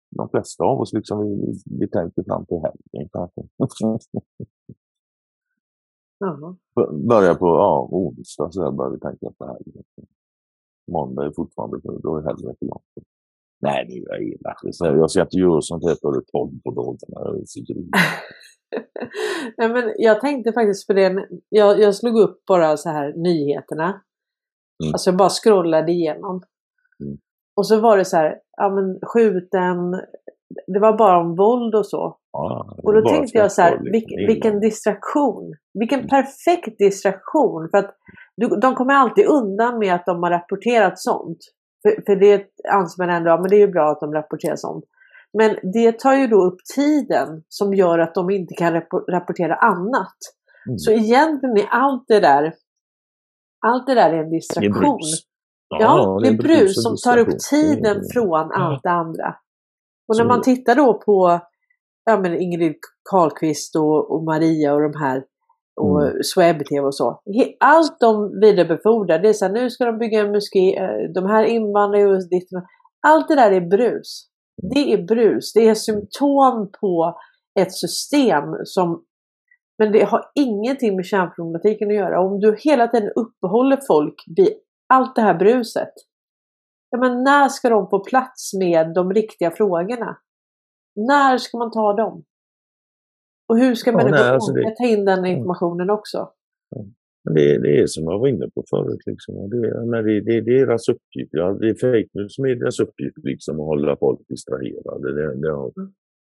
De 0.10 0.30
flesta 0.30 0.64
av 0.64 0.80
oss 0.80 0.94
liksom, 0.94 1.24
vi, 1.24 1.62
vi 1.80 1.88
tänker 1.88 2.24
fram 2.24 2.46
till 2.46 2.58
helgen 2.58 3.10
kanske. 3.14 3.42
Börja 7.10 7.36
på 7.36 7.46
ja, 7.46 7.88
onsdag 7.92 8.52
så 8.52 8.72
börjar 8.72 8.92
vi 8.92 9.00
tänka 9.00 9.32
på 9.38 9.46
helgen 9.46 9.84
måndag 10.92 11.26
är 11.26 11.32
fortfarande, 11.32 11.80
då 12.04 12.18
är 12.18 12.22
helvete 12.22 12.66
långt. 12.66 13.08
Nej, 13.62 13.86
nu 13.90 13.96
är 13.96 14.20
jag 14.20 14.24
elak. 14.24 14.58
Jag 14.80 15.12
ska 15.12 15.22
inte 15.22 15.38
göra 15.38 15.62
sånt 15.62 15.84
här 15.84 15.96
före 16.02 16.22
tolv 16.32 16.52
på 16.64 16.72
dagarna. 16.72 17.40
Nej, 19.58 19.70
men 19.70 19.94
jag 19.98 20.22
tänkte 20.22 20.54
faktiskt 20.54 20.88
på 20.88 20.94
det. 20.94 21.28
Jag, 21.50 21.80
jag 21.80 21.96
slog 21.96 22.20
upp 22.20 22.46
bara 22.46 22.78
så 22.78 22.90
här 22.90 23.14
nyheterna. 23.14 24.02
Mm. 24.84 24.94
Alltså 24.94 25.10
jag 25.10 25.18
bara 25.18 25.30
scrollade 25.30 25.92
igenom. 25.92 26.44
Mm. 27.04 27.18
Och 27.56 27.68
så 27.68 27.80
var 27.80 27.98
det 27.98 28.06
så 28.06 28.18
här, 28.18 28.40
ja 28.58 28.70
men 28.70 29.00
skjuten, 29.02 29.92
det 30.68 30.80
var 30.80 30.98
bara 30.98 31.20
om 31.20 31.36
våld 31.36 31.76
och 31.76 31.86
så. 31.86 32.18
Ja, 32.32 32.78
och 32.84 32.94
då 32.94 33.10
tänkte 33.10 33.38
jag 33.38 33.52
så 33.52 33.62
här, 33.62 33.80
vilken, 33.92 34.28
vilken 34.28 34.60
distraktion. 34.60 35.56
Vilken 35.74 36.00
mm. 36.00 36.10
perfekt 36.10 36.78
distraktion. 36.78 37.70
För 37.72 37.78
att 37.78 37.96
de 38.62 38.76
kommer 38.76 38.94
alltid 38.94 39.26
undan 39.26 39.80
med 39.80 39.96
att 39.96 40.06
de 40.06 40.24
har 40.24 40.30
rapporterat 40.30 41.00
sånt. 41.00 41.38
För, 41.82 42.04
för 42.06 42.16
det 42.16 42.46
anser 42.70 43.04
man 43.04 43.16
ändå, 43.16 43.30
ja, 43.30 43.38
men 43.38 43.50
det 43.50 43.56
är 43.56 43.68
ju 43.68 43.72
bra 43.72 43.92
att 43.92 44.00
de 44.00 44.14
rapporterar 44.14 44.56
sånt. 44.56 44.86
Men 45.38 45.56
det 45.74 46.00
tar 46.00 46.14
ju 46.14 46.28
då 46.28 46.46
upp 46.46 46.60
tiden 46.76 47.44
som 47.50 47.74
gör 47.74 48.00
att 48.00 48.16
de 48.16 48.30
inte 48.30 48.54
kan 48.54 48.82
rapportera 49.10 49.56
annat. 49.56 50.18
Mm. 50.68 50.78
Så 50.78 50.92
egentligen 50.92 51.58
är 51.58 51.68
allt 51.70 52.04
det 52.08 52.20
där, 52.20 52.54
allt 53.66 53.88
det 53.88 53.96
där 53.96 54.14
är 54.14 54.24
en 54.24 54.30
distraktion. 54.30 54.72
Det 54.72 54.88
är 54.88 54.92
brus. 54.92 55.24
Ja, 55.70 55.78
ja, 55.80 56.20
det 56.24 56.28
är 56.28 56.38
brus 56.38 56.84
som 56.84 56.96
tar 57.04 57.18
upp 57.18 57.40
tiden 57.50 58.02
från 58.14 58.52
allt 58.52 58.84
det 58.84 58.90
andra. 58.90 59.36
Och 60.08 60.18
när 60.18 60.26
man 60.26 60.42
tittar 60.42 60.76
då 60.76 60.94
på 60.94 61.40
ja, 62.06 62.20
men 62.20 62.42
Ingrid 62.42 62.76
Carlqvist 63.10 63.76
och, 63.76 64.12
och 64.12 64.24
Maria 64.24 64.74
och 64.74 64.82
de 64.82 65.00
här 65.00 65.24
och 65.78 66.02
mm. 66.02 66.24
Swebb-TV 66.24 66.86
och 66.86 66.96
så. 66.96 67.22
Allt 67.60 68.00
de 68.00 68.40
vidarebefordrar, 68.40 69.20
det 69.20 69.30
är 69.30 69.34
så 69.34 69.46
här, 69.46 69.54
nu 69.54 69.70
ska 69.70 69.86
de 69.86 69.98
bygga 69.98 70.20
en 70.20 70.32
moské, 70.32 70.78
eh, 70.78 71.12
de 71.14 71.26
här 71.26 71.44
invandrare 71.44 72.06
och 72.06 72.30
ditt 72.30 72.50
Allt 73.08 73.28
det 73.28 73.36
där 73.36 73.52
är 73.52 73.62
brus. 73.62 74.28
Det 74.74 74.94
är 74.94 75.04
brus, 75.04 75.54
det 75.54 75.68
är 75.68 75.76
symptom 75.76 76.72
på 76.82 77.20
ett 77.60 77.74
system 77.74 78.44
som 78.64 79.04
men 79.78 79.92
det 79.92 80.04
har 80.04 80.32
ingenting 80.36 80.96
med 80.96 81.06
kärnproblematiken 81.06 81.88
att 81.88 81.96
göra. 81.96 82.22
Om 82.22 82.40
du 82.40 82.56
hela 82.60 82.88
tiden 82.88 83.12
uppehåller 83.16 83.80
folk 83.88 84.24
vid 84.38 84.50
allt 84.88 85.16
det 85.16 85.22
här 85.22 85.34
bruset. 85.34 85.94
Ja, 86.90 86.98
men 86.98 87.24
när 87.24 87.50
ska 87.50 87.70
de 87.70 87.90
få 87.90 88.04
plats 88.04 88.54
med 88.54 88.94
de 88.94 89.14
riktiga 89.14 89.52
frågorna? 89.52 90.18
När 90.96 91.38
ska 91.38 91.58
man 91.58 91.72
ta 91.72 91.94
dem? 91.94 92.24
Och 93.50 93.58
hur 93.58 93.76
ska 93.76 93.92
människor 93.92 94.18
ja, 94.18 94.34
alltså 94.34 94.54
det... 94.54 94.76
ta 94.78 94.86
in 94.86 95.06
den 95.06 95.26
informationen 95.26 95.90
också? 95.90 96.30
Ja. 96.70 96.86
Det, 97.34 97.58
det, 97.58 97.80
är 97.80 97.88
som 97.88 98.04
jag 98.04 98.20
var 98.20 98.28
inne 98.28 98.50
på 98.56 98.64
förut. 98.70 99.02
Liksom. 99.06 99.50
Det, 99.50 99.86
men 99.86 100.06
det, 100.06 100.22
det 100.22 100.38
är 100.38 100.42
deras 100.42 100.90
uppgift. 100.90 101.30
Ja, 101.32 101.54
det 101.54 101.70
är 101.70 101.74
fake 101.74 102.10
news 102.14 102.40
medias 102.40 102.80
uppgift 102.80 103.18
liksom, 103.24 103.60
att 103.60 103.66
hålla 103.66 103.98
folk 103.98 104.20
distraherade. 104.28 105.14
Det, 105.16 105.42
det, 105.42 105.52
har, 105.52 105.72
mm. 105.78 105.94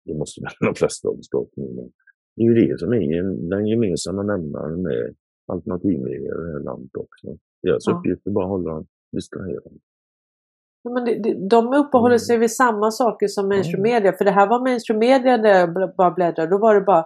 det 0.05 0.15
måste 0.15 0.41
väl 0.41 0.53
de 0.61 0.75
flesta 0.75 1.09
ha 1.09 1.17
förstått 1.17 1.51
nu. 1.57 1.65
Men 1.65 1.91
det 2.37 2.43
är 2.43 2.47
ju 2.47 2.55
det 2.55 2.79
som 2.79 2.93
är 2.93 3.23
den 3.51 3.67
gemensamma 3.67 4.23
nämnaren 4.23 4.83
med 4.83 5.15
alternativmedia 5.47 6.35
i 6.35 6.45
det 6.45 6.53
här 6.53 6.61
landet 6.61 6.91
också. 6.97 7.39
Deras 7.63 7.87
ja. 7.87 7.93
uppgift 7.93 8.27
är 8.27 8.31
bara 8.31 8.45
att 8.45 8.51
hålla 8.51 8.85
distraherade. 9.13 9.79
Men 10.89 11.05
det, 11.05 11.49
de 11.49 11.75
uppehåller 11.75 12.15
mm. 12.15 12.19
sig 12.19 12.39
vid 12.39 12.53
samma 12.53 12.91
saker 12.91 13.29
som 13.29 13.49
mainstream 13.49 13.85
mm. 13.85 13.93
media. 13.93 14.13
För 14.13 14.25
det 14.25 14.31
här 14.31 14.47
var 14.47 14.61
mainstream 14.61 14.99
media 14.99 15.39
där 15.39 15.51
jag 15.51 15.95
bara 15.97 16.11
bläddrade. 16.11 16.51
Då 16.51 16.59
var 16.59 16.75
det 16.75 16.81
bara, 16.81 17.05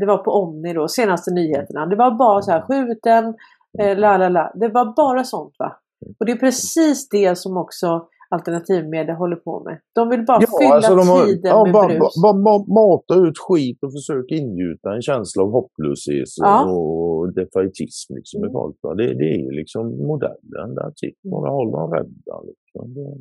det 0.00 0.06
var 0.06 0.18
på 0.18 0.30
Omni 0.30 0.72
då, 0.72 0.88
senaste 0.88 1.34
nyheterna. 1.34 1.86
Det 1.86 1.96
var 1.96 2.10
bara 2.10 2.42
så 2.42 2.50
här 2.50 2.60
skjuten, 2.60 3.34
eh, 3.78 3.98
la 3.98 4.16
la 4.16 4.28
la. 4.28 4.52
Det 4.54 4.68
var 4.68 4.96
bara 4.96 5.24
sånt 5.24 5.54
va. 5.58 5.76
Och 6.20 6.26
det 6.26 6.32
är 6.32 6.36
precis 6.36 7.08
det 7.08 7.38
som 7.38 7.56
också 7.56 8.06
alternativmedia 8.34 9.14
håller 9.14 9.36
på 9.36 9.64
med. 9.64 9.80
De 9.94 10.08
vill 10.08 10.24
bara 10.24 10.38
ja, 10.42 10.48
fylla 10.60 10.74
alltså 10.74 11.12
har, 11.12 11.26
tiden 11.26 11.50
ja, 11.50 11.64
med 11.64 11.72
bara, 11.72 11.86
brus. 11.86 12.22
Bara, 12.22 12.38
bara, 12.48 12.64
mata 12.80 13.14
ut 13.14 13.38
skit 13.38 13.78
och 13.84 13.92
försöka 13.92 14.34
ingjuta 14.34 14.94
en 14.94 15.02
känsla 15.02 15.42
av 15.42 15.50
hopplöshet 15.50 16.28
ja. 16.36 16.70
och 16.70 17.34
defaitism 17.34 18.14
liksom, 18.14 18.38
mm. 18.38 18.50
i 18.50 18.52
folk. 18.52 18.76
Det, 18.82 19.14
det 19.14 19.30
är 19.34 19.52
liksom 19.60 19.84
modellen. 20.06 20.74
Där 20.74 20.92
Bara 21.30 21.50
håll 21.50 21.70
dem 21.70 21.92
rädda. 21.92 22.36
Liksom. 22.48 22.94
Det 22.94 23.00
är 23.00 23.18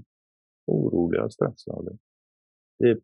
oroliga, 0.65 1.29
stressade. 1.29 1.91
Det, 2.79 2.99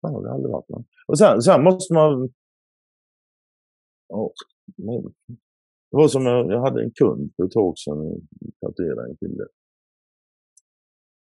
ja, 0.00 0.08
det 0.08 0.28
har 0.28 0.34
aldrig 0.34 0.52
varit 0.52 0.68
någon. 0.68 0.84
Och 1.06 1.18
sen, 1.18 1.42
sen 1.42 1.62
måste 1.62 1.94
man... 1.94 2.32
Oh, 4.08 4.32
det 5.90 5.96
var 5.96 6.08
som 6.08 6.26
jag, 6.26 6.52
jag 6.52 6.60
hade 6.60 6.82
en 6.82 6.90
kund 6.90 7.32
för 7.36 7.44
ett 7.44 7.50
tag 7.50 7.78
sedan, 7.78 8.28
tatuerade 8.60 9.10
en 9.10 9.16
kille. 9.16 9.46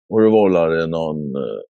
Och 0.09 0.21
det 0.21 0.29
var 0.29 0.69
det 0.69 0.87
någon, 0.87 1.35
eh, 1.35 1.61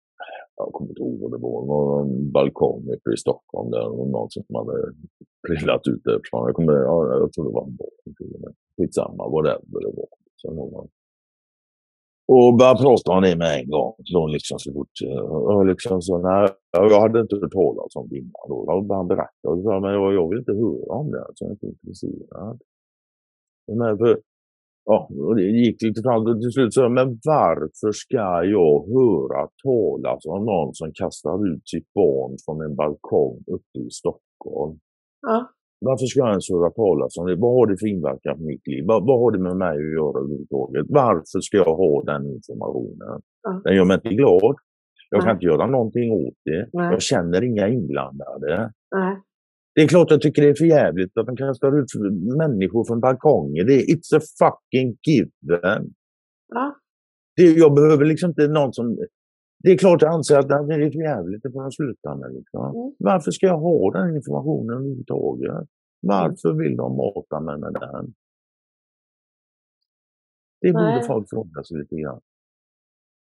jag 0.56 0.74
kommer 0.74 0.90
inte 0.90 1.02
ihåg 1.02 1.20
vad 1.22 1.32
det 1.32 1.38
var, 1.38 1.66
någon 1.66 2.32
balkong 2.32 2.84
uppe 2.96 3.14
i 3.14 3.18
Stockholm 3.18 3.72
där 3.72 3.88
och 4.00 4.08
någon 4.08 4.30
som 4.30 4.44
hade 4.56 4.94
prillat 5.48 5.88
ut 5.88 6.04
därifrån. 6.04 6.48
Jag, 6.48 6.56
kommer, 6.56 6.74
ja, 6.74 7.18
jag 7.22 7.34
tror 7.34 7.46
det 7.46 7.54
var 7.54 7.66
en 7.68 7.76
barn 7.76 8.16
till 8.18 8.34
och 8.36 8.42
med. 8.42 8.54
Skitsamma, 8.78 9.30
whatever 9.30 9.80
det 9.86 9.94
var. 9.98 10.08
Så 10.36 10.54
någon, 10.54 10.88
och 12.28 12.58
började 12.58 12.82
prata 12.82 13.12
om 13.12 13.22
det 13.22 13.36
mig 13.36 13.62
en 13.62 13.70
gång. 13.70 13.94
Så 14.04 14.28
liksom 14.28 14.60
så 14.60 14.74
fort, 14.74 14.96
eh, 15.06 15.20
och 15.20 15.66
liksom 15.66 16.02
så, 16.02 16.18
nej, 16.18 16.50
jag 16.72 17.02
hade 17.02 17.20
inte 17.20 17.36
hört 17.36 17.52
talas 17.52 17.96
om 17.96 18.08
det 18.10 18.18
innan. 18.18 18.48
Då. 18.50 18.66
började 18.66 18.96
han 18.96 19.08
berätta 19.08 19.50
och 19.50 19.64
sa, 19.64 19.80
men 19.80 19.94
jag, 19.94 20.14
jag 20.14 20.30
vill 20.30 20.40
inte 20.40 20.52
höra 20.52 20.94
om 21.02 21.12
det. 21.12 21.26
Så 21.36 21.44
jag 21.44 21.50
är 21.50 21.54
inte 21.54 21.68
intresserad. 21.68 22.60
Men 23.68 23.98
för 23.98 24.22
Ja, 24.90 25.10
och 25.28 25.36
det 25.36 25.44
gick 25.44 25.82
lite 25.82 26.02
fram 26.02 26.22
och 26.26 26.42
till 26.42 26.52
slut 26.52 26.74
så 26.74 26.90
men 26.90 27.08
varför 27.36 27.92
ska 28.04 28.22
jag 28.58 28.76
höra 28.96 29.42
talas 29.64 30.22
om 30.34 30.46
någon 30.46 30.74
som 30.74 30.90
kastar 31.02 31.38
ut 31.52 31.64
sitt 31.74 31.90
barn 32.00 32.32
från 32.46 32.58
en 32.66 32.76
balkong 32.76 33.38
uppe 33.56 33.78
i 33.88 33.90
Stockholm? 33.90 34.76
Ja. 35.28 35.38
Varför 35.80 36.06
ska 36.06 36.20
jag 36.20 36.30
ens 36.30 36.50
höra 36.50 36.70
talas 36.70 37.18
om 37.18 37.26
det? 37.28 37.36
Vad 37.36 37.54
har 37.58 37.66
det 37.68 37.78
för 37.82 37.88
inverkan 37.88 38.38
på 38.38 38.44
mitt 38.44 38.68
liv? 38.68 38.84
Vad, 38.88 39.00
vad 39.08 39.20
har 39.20 39.32
det 39.32 39.40
med 39.50 39.58
mig 39.66 39.76
att 39.86 39.98
göra 40.00 40.18
överhuvudtaget? 40.24 40.86
Varför 40.90 41.40
ska 41.48 41.58
jag 41.58 41.76
ha 41.84 41.94
den 42.12 42.24
informationen? 42.38 43.22
Ja. 43.44 43.62
Den 43.64 43.76
gör 43.76 43.86
mig 43.86 43.96
inte 43.96 44.16
glad. 44.22 44.56
Jag 45.10 45.22
kan 45.24 45.34
inte 45.36 45.46
göra 45.46 45.66
någonting 45.68 46.12
åt 46.12 46.40
det. 46.46 46.70
Nej. 46.74 46.92
Jag 46.92 47.02
känner 47.02 47.44
inga 47.44 47.68
inblandade. 47.68 48.72
Nej. 48.96 49.16
Det 49.78 49.84
är 49.84 49.88
klart 49.88 50.12
jag 50.12 50.22
tycker 50.22 50.42
det 50.42 50.50
är 50.50 50.54
för 50.54 50.66
jävligt 50.66 51.18
att 51.18 51.26
man 51.26 51.38
kastar 51.38 51.80
ut 51.80 51.86
människor 52.38 52.86
från 52.86 53.00
balkonger. 53.00 53.64
Det 53.64 53.74
är 53.74 53.96
it's 53.96 54.18
a 54.18 54.22
fucking 54.40 54.98
given. 55.08 55.94
Ja. 56.48 56.76
Det, 57.36 57.44
jag 57.44 57.74
behöver 57.74 58.06
liksom 58.06 58.30
inte 58.30 58.48
någon 58.48 58.74
som... 58.74 58.98
Det 59.64 59.72
är 59.72 59.78
klart 59.78 60.02
jag 60.02 60.14
anser 60.14 60.40
att 60.40 60.48
det 60.48 60.56
är 60.56 60.92
för 60.92 61.02
jävligt, 61.02 61.44
det 61.44 61.52
får 61.52 61.64
jag 61.64 61.74
sluta 61.74 62.16
med. 62.16 62.34
Liksom. 62.34 62.76
Mm. 62.76 62.96
Varför 63.00 63.32
ska 63.32 63.46
jag 63.46 63.60
ha 63.60 63.92
den 63.92 64.16
informationen 64.16 64.78
överhuvudtaget? 64.78 65.70
Varför 66.02 66.54
vill 66.54 66.76
de 66.76 66.96
mata 66.96 67.40
mig 67.40 67.58
med 67.58 67.74
den? 67.74 68.14
Det 70.62 70.72
borde 70.74 70.86
Nej. 70.86 71.04
folk 71.08 71.30
fråga 71.30 71.64
sig 71.64 71.78
lite 71.78 71.96
grann. 71.96 72.22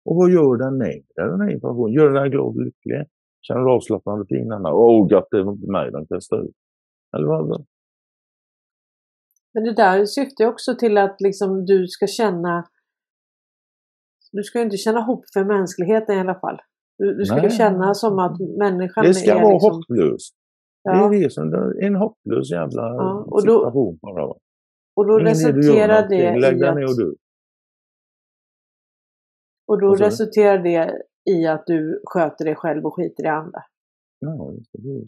Och 0.05 0.15
vad 0.15 0.31
gör 0.31 0.57
den 0.57 0.77
med 0.77 1.03
den 1.15 1.41
här 1.41 1.49
informationen? 1.49 1.93
Gör 1.93 2.09
den 2.09 2.31
glad 2.31 2.45
och 2.45 2.61
lycklig? 2.61 3.05
Känner 3.41 3.61
du 3.61 3.71
avslappnande 3.71 4.25
för 4.27 4.35
innan? 4.35 4.65
Åh, 4.65 4.73
oh, 4.73 5.07
gott, 5.09 5.27
det 5.31 5.43
var 5.43 5.53
inte 5.53 5.71
mig 5.71 5.91
de 5.91 6.07
kastade 6.07 6.41
ut. 6.43 6.55
Eller 7.17 7.27
vad? 7.27 7.65
Men 9.53 9.63
det 9.63 9.73
där 9.73 10.05
syftar 10.05 10.43
ju 10.43 10.49
också 10.49 10.75
till 10.75 10.97
att 10.97 11.21
liksom 11.21 11.65
du 11.65 11.87
ska 11.87 12.07
känna 12.07 12.67
Du 14.31 14.43
ska 14.43 14.59
ju 14.59 14.65
inte 14.65 14.77
känna 14.77 15.01
hopp 15.01 15.23
för 15.33 15.43
mänskligheten 15.43 16.17
i 16.17 16.19
alla 16.19 16.39
fall. 16.39 16.57
Du, 16.97 17.13
du 17.13 17.25
ska 17.25 17.43
ju 17.43 17.49
känna 17.49 17.93
som 17.93 18.19
att 18.19 18.39
människan 18.59 19.05
Det 19.05 19.13
ska 19.13 19.31
är 19.31 19.41
vara 19.43 19.53
liksom, 19.53 19.71
hopplöst. 19.71 20.35
Det 20.83 20.89
ja, 20.91 21.13
är 21.15 21.23
det 21.23 21.29
som 21.29 21.49
det 21.49 21.57
är 21.57 21.83
en 21.87 21.95
hopplös 21.95 22.51
jävla 22.51 22.81
Ja, 22.81 23.25
och 23.27 23.45
då- 23.45 23.59
situation 23.65 23.99
bara. 24.01 24.23
Och 24.95 25.07
då 25.07 25.13
Ingen 25.19 25.27
resulterar 25.27 26.07
det 26.09 26.39
Lägg 26.39 26.55
i 26.55 26.59
dig 26.59 26.69
att, 26.69 26.75
ner 26.75 26.83
och 26.83 26.97
dö. 26.97 27.11
och 29.67 29.81
då 29.81 29.95
resulterar 29.95 30.59
det 30.63 31.01
i 31.29 31.47
att 31.47 31.63
du 31.65 32.01
sköter 32.05 32.45
dig 32.45 32.55
själv 32.55 32.85
och 32.85 32.95
skiter 32.95 33.23
i 33.23 33.27
andra. 33.27 33.61
Ja, 34.19 34.53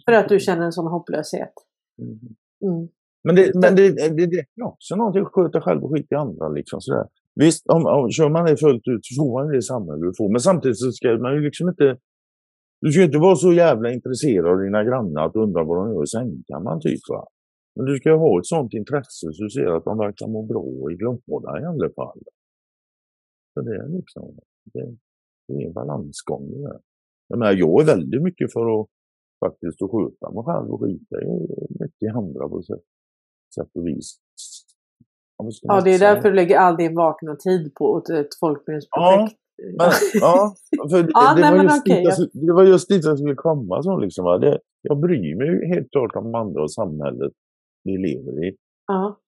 För 0.06 0.12
att 0.12 0.30
du 0.30 0.40
känner 0.40 0.66
en 0.66 0.72
sån 0.72 0.88
hopplöshet. 0.88 1.54
Mm. 2.02 2.20
Mm. 2.64 2.90
Men 3.24 3.36
det, 3.36 3.52
men 3.56 3.76
det, 3.76 3.90
det, 3.92 4.26
det 4.26 4.40
är 4.40 4.64
också 4.64 4.96
någonting 4.96 5.22
att 5.22 5.34
sköta 5.34 5.62
själv 5.62 5.84
och 5.84 5.92
skita 5.92 6.16
i 6.16 6.18
andra. 6.18 6.50
Liksom, 6.50 6.82
sådär. 6.82 7.08
Visst, 7.36 7.68
om, 7.68 7.86
om, 7.86 8.12
kör 8.12 8.30
man 8.30 8.46
det 8.46 8.58
fullt 8.58 8.88
ut 8.88 9.06
så 9.06 9.22
får 9.22 9.32
man 9.34 9.52
det 9.54 9.62
samhälle 9.62 10.06
du 10.06 10.14
får. 10.18 10.30
Men 10.30 10.40
samtidigt 10.40 10.80
så 10.80 10.92
ska 10.92 11.08
man 11.18 11.34
ju 11.36 11.42
liksom 11.42 11.70
inte... 11.70 11.98
Du 12.82 12.92
ska 12.92 13.00
ju 13.00 13.06
inte 13.06 13.18
vara 13.18 13.36
så 13.36 13.54
jävla 13.54 13.92
intresserad 13.92 14.46
av 14.52 14.58
dina 14.60 14.84
grannar 14.84 15.26
att 15.26 15.34
du 15.34 15.40
undrar 15.40 15.64
vad 15.64 15.78
de 15.78 15.94
gör 15.94 16.04
i 16.04 16.08
sängkammaren 16.08 16.82
typ. 16.82 17.00
Va? 17.10 17.28
Men 17.76 17.86
du 17.86 17.96
ska 17.98 18.10
ju 18.10 18.16
ha 18.16 18.40
ett 18.40 18.46
sånt 18.46 18.74
intresse 18.74 19.26
så 19.34 19.44
du 19.44 19.50
ser 19.50 19.70
att 19.78 19.84
de 19.84 19.98
verkar 19.98 20.28
må 20.28 20.42
bra 20.52 20.64
är 20.92 20.96
glada 20.96 21.62
i 21.62 21.66
alla 21.66 21.90
fall. 22.00 22.22
Så 23.54 23.62
det 23.62 23.76
är 23.76 23.88
liksom... 23.98 24.38
Det, 24.74 24.98
det 25.50 25.64
är 25.64 25.68
en 25.68 25.74
balansgång 25.74 26.52
det 26.52 26.62
där. 26.62 26.80
Jag 27.28 27.40
menar, 27.40 27.54
jag 27.54 27.82
är 27.82 27.86
väldigt 27.86 28.24
mycket 28.24 28.54
för 28.54 28.82
att 28.82 28.88
faktiskt 29.46 29.82
att 29.82 29.92
sköta 29.92 30.32
mig 30.32 30.44
själv 30.44 30.72
och 30.74 30.80
skita 30.82 31.16
i 31.22 31.30
mycket 31.80 32.16
andra 32.16 32.50
på 32.50 32.62
sätt, 32.62 32.86
sätt 33.56 33.72
och 33.74 33.88
vis. 33.88 34.18
Ja, 35.38 35.50
Ja, 35.62 35.82
det 35.82 35.94
är 35.94 35.98
säga? 35.98 36.14
därför 36.14 36.30
du 36.30 36.36
lägger 36.36 36.58
all 36.58 36.78
din 36.78 36.96
vakna 36.96 37.36
tid 37.36 37.74
på 37.76 37.98
ett, 37.98 38.28
folkbildningsprojekt. 38.40 39.36
Men, 39.78 39.92
ja, 40.14 40.56
för 40.90 41.04
det, 41.04 41.10
Ja, 41.14 41.34
det, 41.36 41.42
nej, 41.42 41.58
var 41.58 41.64
just 41.64 41.82
okej, 41.82 42.06
dit 42.06 42.14
jag, 42.18 42.46
det 42.48 42.54
var 42.54 42.64
just 42.64 42.90
dit 42.90 43.06
jag 43.06 43.20
skulle 43.20 43.36
komma. 43.36 43.84
Så 43.84 43.98
liksom, 44.00 44.26
va? 44.26 44.38
det, 44.38 44.60
jag 44.82 45.00
bryr 45.00 45.36
mig 45.36 45.68
helt 45.68 45.92
klart 45.92 46.16
om 46.16 46.36
andra 46.36 46.62
och 46.62 46.72
samhället 46.72 47.34
vi 47.84 47.98
lever 47.98 48.48
i. 48.48 48.56
Ja. 48.88 49.20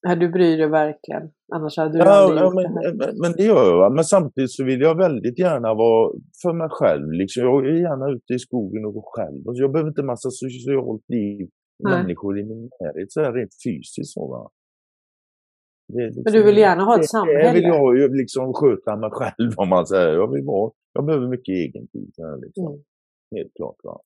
Ja, 0.00 0.14
du 0.14 0.28
bryr 0.28 0.56
dig 0.58 0.68
verkligen. 0.68 1.30
Annars 1.54 1.76
hade 1.76 1.92
du 1.92 1.98
Ja, 1.98 2.04
aldrig 2.10 2.40
ja, 2.40 2.44
gjort 2.44 2.54
men, 2.54 2.62
det 2.62 2.68
här. 2.68 2.94
men, 2.94 3.20
men 3.22 3.32
det 3.32 3.42
gör 3.42 3.80
jag. 3.82 3.94
Men 3.94 4.04
samtidigt 4.04 4.50
så 4.52 4.64
vill 4.64 4.80
jag 4.80 4.96
väldigt 4.96 5.38
gärna 5.38 5.74
vara 5.74 6.12
för 6.42 6.52
mig 6.52 6.68
själv. 6.70 7.12
Liksom. 7.12 7.42
Jag 7.42 7.66
är 7.66 7.72
gärna 7.72 8.10
ute 8.16 8.32
i 8.34 8.38
skogen 8.38 8.84
och 8.84 8.94
går 8.94 9.04
själv. 9.16 9.48
Alltså, 9.48 9.60
jag 9.62 9.72
behöver 9.72 9.88
inte 9.90 10.02
massa 10.02 10.30
socialt 10.30 11.04
liv, 11.08 11.48
Nej. 11.84 11.92
människor 12.02 12.38
i 12.40 12.44
min 12.44 12.70
närhet, 12.80 13.12
så 13.12 13.20
här 13.20 13.32
rent 13.32 13.54
fysiskt. 13.64 14.12
Så, 14.14 14.26
va? 14.28 14.50
Är 15.92 16.22
Men 16.24 16.32
du 16.32 16.42
vill 16.42 16.58
gärna 16.58 16.84
ha 16.84 16.94
ett 16.94 17.02
det, 17.02 17.08
samhälle. 17.08 17.48
Det 17.48 17.54
vill 17.54 17.62
jag 17.62 17.98
ju 17.98 18.08
liksom 18.08 18.52
sköta 18.54 18.96
mig 18.96 19.10
själv 19.12 19.52
om 19.56 19.68
man 19.68 19.86
säger. 19.86 20.12
Jag, 20.14 20.32
vill 20.32 20.44
vara, 20.44 20.72
jag 20.92 21.06
behöver 21.06 21.28
mycket 21.28 21.52
egen 21.52 21.88
tid. 21.88 22.12
Här, 22.18 22.36
liksom. 22.46 22.66
Mm. 22.66 22.80
Helt 23.36 23.54
klart. 23.54 23.76
Va? 23.84 24.00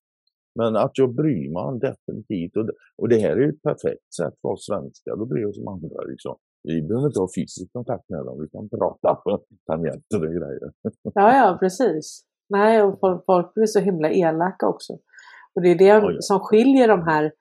Men 0.54 0.76
att 0.76 0.98
jag 0.98 1.14
bryr 1.14 1.52
mig 1.52 1.62
om 1.62 1.78
definitivt. 1.78 2.56
Och 2.56 2.66
det, 2.66 2.72
och 2.96 3.08
det 3.08 3.18
här 3.18 3.30
är 3.30 3.40
ju 3.40 3.48
ett 3.48 3.62
perfekt 3.62 4.14
sätt 4.14 4.34
för 4.42 4.48
oss 4.48 4.66
svenskar 4.66 5.22
att 5.22 5.28
bry 5.28 5.44
oss 5.44 5.58
om 5.58 5.68
andra. 5.68 6.02
Liksom. 6.02 6.36
Vi 6.62 6.82
behöver 6.82 7.06
inte 7.06 7.20
ha 7.20 7.28
fysisk 7.36 7.72
kontakt 7.72 8.08
med 8.08 8.24
dem. 8.24 8.40
Vi 8.40 8.48
kan 8.48 8.68
prata 8.68 9.14
på 9.14 9.42
tangenter 9.66 10.26
och 10.26 10.32
grejer. 10.32 10.72
Ja, 11.02 11.36
ja, 11.36 11.56
precis. 11.60 12.24
Nej, 12.48 12.82
och 12.82 13.00
folk, 13.00 13.24
folk 13.26 13.54
blir 13.54 13.66
så 13.66 13.80
himla 13.80 14.10
elaka 14.10 14.66
också. 14.68 14.92
Och 15.54 15.62
det 15.62 15.68
är 15.68 15.78
det 15.78 15.84
ja. 15.84 16.16
som 16.20 16.40
skiljer 16.40 16.88
de 16.88 17.02
här. 17.02 17.32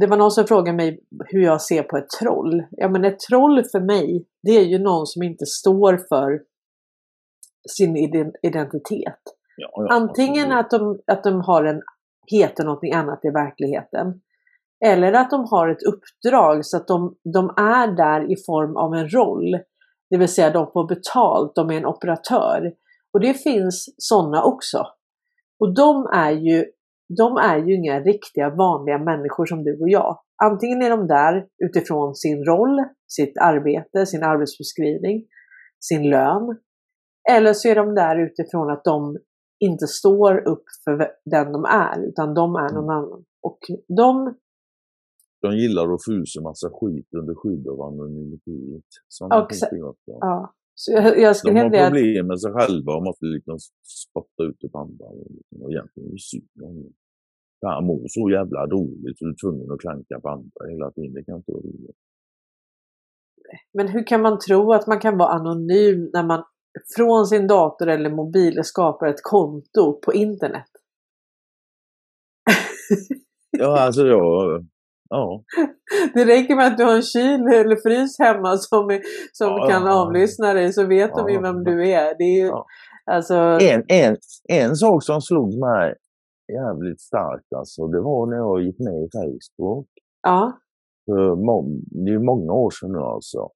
Det 0.00 0.06
var 0.06 0.16
någon 0.16 0.30
som 0.30 0.44
frågade 0.44 0.76
mig 0.76 1.00
hur 1.26 1.42
jag 1.42 1.62
ser 1.62 1.82
på 1.82 1.96
ett 1.96 2.10
troll. 2.20 2.62
Ja, 2.70 2.88
men 2.88 3.04
ett 3.04 3.20
troll 3.20 3.62
för 3.72 3.80
mig, 3.80 4.26
det 4.42 4.50
är 4.50 4.64
ju 4.64 4.78
någon 4.78 5.06
som 5.06 5.22
inte 5.22 5.46
står 5.46 5.96
för 6.08 6.42
sin 7.68 7.96
iden- 7.96 8.34
identitet. 8.42 9.22
Ja, 9.56 9.70
ja, 9.74 9.86
Antingen 9.90 10.52
att 10.52 10.70
de, 10.70 11.00
att 11.06 11.24
de 11.24 11.40
har 11.40 11.64
en, 11.64 11.82
heter 12.30 12.64
någonting 12.64 12.92
annat 12.92 13.24
i 13.24 13.30
verkligheten. 13.30 14.20
Eller 14.84 15.12
att 15.12 15.30
de 15.30 15.46
har 15.50 15.68
ett 15.68 15.82
uppdrag 15.82 16.64
så 16.64 16.76
att 16.76 16.86
de, 16.86 17.16
de 17.34 17.48
är 17.56 17.96
där 17.96 18.32
i 18.32 18.36
form 18.46 18.76
av 18.76 18.94
en 18.94 19.08
roll. 19.08 19.58
Det 20.10 20.16
vill 20.16 20.28
säga 20.28 20.50
de 20.50 20.70
får 20.72 20.88
betalt, 20.88 21.54
de 21.54 21.70
är 21.70 21.76
en 21.76 21.86
operatör. 21.86 22.72
Och 23.12 23.20
det 23.20 23.34
finns 23.34 23.94
sådana 23.96 24.42
också. 24.42 24.86
Och 25.60 25.74
de 25.74 26.06
är 26.06 26.30
ju 26.30 26.64
de 27.16 27.36
är 27.36 27.58
ju 27.58 27.74
inga 27.74 28.00
riktiga 28.00 28.50
vanliga 28.50 28.98
människor 28.98 29.46
som 29.46 29.64
du 29.64 29.80
och 29.80 29.88
jag. 29.88 30.18
Antingen 30.44 30.82
är 30.82 30.90
de 30.90 31.06
där 31.06 31.46
utifrån 31.64 32.14
sin 32.14 32.44
roll, 32.44 32.84
sitt 33.08 33.38
arbete, 33.38 34.06
sin 34.06 34.22
arbetsbeskrivning, 34.22 35.24
sin 35.80 36.10
lön. 36.10 36.58
Eller 37.30 37.52
så 37.52 37.68
är 37.68 37.74
de 37.74 37.94
där 37.94 38.16
utifrån 38.18 38.70
att 38.70 38.84
de 38.84 39.18
inte 39.66 39.86
står 39.86 40.48
upp 40.48 40.64
för 40.84 40.92
den 41.24 41.52
de 41.52 41.64
är, 41.64 42.08
utan 42.08 42.34
de 42.34 42.54
är 42.54 42.70
någon 42.74 42.90
annan. 42.90 43.24
Och 43.48 43.58
de, 43.88 44.34
De 45.42 45.56
gillar 45.56 45.94
att 45.94 46.04
få 46.04 46.12
ur 46.12 46.24
sig 46.24 46.42
massa 46.42 46.68
skit 46.70 47.08
under 47.20 47.34
skydd 47.34 47.68
av 47.68 47.80
anonymitet. 47.82 48.88
Ja. 50.04 50.54
Så 50.74 50.92
jag, 50.92 51.18
jag 51.18 51.36
De 51.44 51.50
har 51.50 51.56
hävda 51.62 51.86
att, 51.86 51.92
problem 51.92 52.26
med 52.26 52.40
sig 52.40 52.52
själva 52.52 52.92
och 52.96 53.02
måste 53.02 53.24
liksom 53.26 53.58
spotta 54.04 54.42
ut 54.48 54.56
det 54.60 54.68
på 54.68 54.78
andra. 54.78 55.06
Och 55.06 55.26
liksom, 55.30 55.62
och 55.62 55.70
egentligen 55.72 56.08
är 56.08 56.12
det 56.12 56.18
synd 56.20 56.62
om 56.62 56.74
dem. 56.82 56.92
Han 57.64 57.86
mår 57.86 58.04
så 58.08 58.30
jävla 58.30 58.66
dåligt 58.66 59.18
så 59.18 59.24
du 59.24 59.30
är 59.30 59.36
tvungen 59.44 59.72
att 59.72 59.80
klanka 59.80 60.20
på 60.20 60.28
andra 60.28 60.60
hela 60.70 60.90
tiden. 60.90 61.12
Det 61.14 61.24
kan 61.24 61.36
inte 61.36 61.52
vara 61.52 61.62
roligt. 61.62 62.00
men 63.72 63.88
hur 63.88 64.06
kan 64.06 64.22
man 64.22 64.38
tro 64.38 64.72
att 64.72 64.86
man 64.86 65.00
kan 65.00 65.18
vara 65.18 65.28
anonym 65.28 66.10
när 66.12 66.26
man 66.26 66.44
från 66.96 67.26
sin 67.26 67.46
dator 67.46 67.88
eller 67.88 68.10
mobil 68.10 68.60
skapar 68.64 69.06
ett 69.06 69.22
konto 69.22 70.00
på 70.00 70.12
internet? 70.14 70.66
Ja, 73.50 73.80
alltså 73.80 74.06
jag... 74.06 74.66
Ja. 75.08 75.42
Det 76.14 76.24
räcker 76.24 76.56
med 76.56 76.66
att 76.66 76.78
du 76.78 76.84
har 76.84 76.94
en 76.96 77.02
kyl 77.02 77.40
eller 77.40 77.76
frys 77.82 78.18
hemma 78.18 78.56
som, 78.56 79.00
som 79.32 79.48
Ja, 79.48 79.68
kan 79.70 79.82
ja, 79.82 79.88
ja. 79.88 80.02
avlyssna 80.06 80.52
dig 80.54 80.72
så 80.72 80.86
vet 80.86 81.14
de 81.14 81.28
ju 81.28 81.34
Ja, 81.34 81.40
vem 81.40 81.64
du 81.64 81.90
är. 81.90 82.18
Det 82.18 82.24
är 82.24 82.40
ju, 82.42 82.46
Ja. 82.46 82.66
alltså, 83.10 83.34
En, 83.34 83.84
en, 83.88 84.16
en 84.48 84.76
sak 84.76 85.04
som 85.04 85.20
slog 85.20 85.48
mig 85.58 85.94
jävligt 86.52 87.00
starkt 87.00 87.52
alltså, 87.56 87.86
det 87.86 88.00
var 88.00 88.26
när 88.26 88.36
jag 88.36 88.62
gick 88.62 88.78
med 88.78 88.94
i 88.94 89.08
Facebook. 89.12 89.88
ja, 90.22 90.58
För 91.06 91.36
må, 91.36 91.62
det 92.04 92.10
är 92.12 92.18
många 92.18 92.52
år 92.52 92.70
sedan 92.70 92.92
nu 92.92 92.98
alltså. 92.98 93.48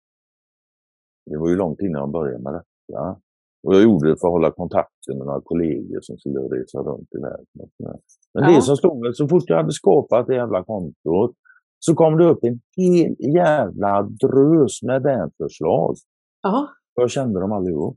Det 1.30 1.38
var 1.38 1.48
ju 1.48 1.56
långt 1.56 1.80
innan 1.80 2.00
jag 2.00 2.10
började 2.10 2.42
med 2.42 2.52
detta. 2.54 2.66
Och 3.66 3.74
jag 3.74 3.82
gjorde 3.82 4.08
det 4.10 4.16
för 4.20 4.28
att 4.28 4.32
hålla 4.32 4.50
kontakten 4.50 5.18
med 5.18 5.26
några 5.26 5.40
kollegor 5.40 5.98
som 6.02 6.18
skulle 6.18 6.38
resa 6.40 6.78
runt 6.78 7.08
i 7.14 7.18
världen. 7.18 7.46
Men 8.34 8.44
Ja. 8.44 8.56
det 8.56 8.62
som 8.62 9.00
mig, 9.00 9.14
så 9.14 9.28
fort 9.28 9.44
jag 9.46 9.56
hade 9.56 9.72
skapat 9.72 10.26
det 10.26 10.34
jävla 10.34 10.64
kontot 10.64 11.34
så 11.78 11.94
kom 11.94 12.16
det 12.18 12.24
upp 12.24 12.44
en 12.44 12.60
hel 12.76 13.16
jävla 13.34 14.02
drös 14.02 14.82
med 14.82 15.02
vänförslag. 15.02 15.96
ja. 16.42 16.68
Jag 16.94 17.10
kände 17.10 17.40
dem 17.40 17.52
allihop. 17.52 17.96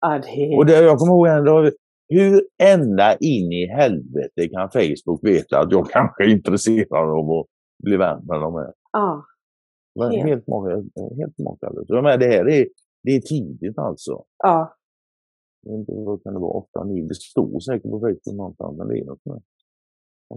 ja 0.00 0.18
det, 0.18 0.56
Och 0.56 0.66
det, 0.66 0.82
jag 0.82 0.98
kommer 0.98 1.12
ihåg 1.12 1.26
ändå, 1.26 1.70
hur 2.08 2.42
ända 2.62 3.16
in 3.16 3.52
i 3.52 3.66
helvete 3.66 4.48
kan 4.52 4.70
Facebook 4.70 5.24
veta 5.24 5.60
att 5.60 5.72
jag 5.72 5.90
kanske 5.90 6.24
är 6.24 6.28
intresserad 6.28 7.10
av 7.18 7.30
att 7.30 7.46
bli 7.82 7.96
vän 7.96 8.20
med 8.26 8.40
dem 8.40 8.54
här? 8.54 8.72
ja. 8.92 9.24
Helt, 10.00 10.14
Helt. 10.14 10.28
helt, 10.28 10.46
makalöst. 10.48 10.88
helt 11.16 11.38
makalöst. 11.38 11.90
Jag 11.90 12.02
menar, 12.04 12.16
det 12.18 12.26
här 12.26 12.48
är, 12.48 12.66
det 13.02 13.10
är 13.10 13.20
tidigt 13.20 13.78
alltså. 13.78 14.24
Ja, 14.38 14.76
inte, 15.66 15.92
vad 15.92 16.22
kan 16.22 16.34
det 16.34 16.40
vara, 16.40 16.52
åtta, 16.52 16.84
nio? 16.84 17.08
Det 17.08 17.14
står 17.14 17.60
säkert 17.60 17.90
på 17.90 18.00
Facebook 18.00 18.26
någonstans, 18.36 18.78
men 18.78 18.88
det 18.88 18.98
är 19.00 19.04
något 19.04 19.24
med. 19.24 19.42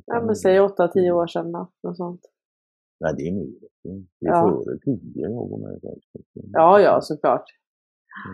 Ja 0.05 0.21
men 0.25 0.35
säg 0.35 0.59
8-10 0.59 1.11
år 1.11 1.27
sedan 1.27 1.51
då. 1.51 1.71
Något 1.83 1.97
sånt. 1.97 2.21
Nej, 2.99 3.13
det 3.17 3.27
är 3.27 3.31
mer. 3.31 3.53
Det 3.83 3.89
är 4.27 4.31
Ja. 4.31 4.63
före 4.65 4.77
tio 4.79 5.11
jag 5.21 5.31
går 5.31 5.57
med. 5.57 5.79
Ja, 6.33 6.79
ja 6.79 7.01
såklart. 7.01 7.43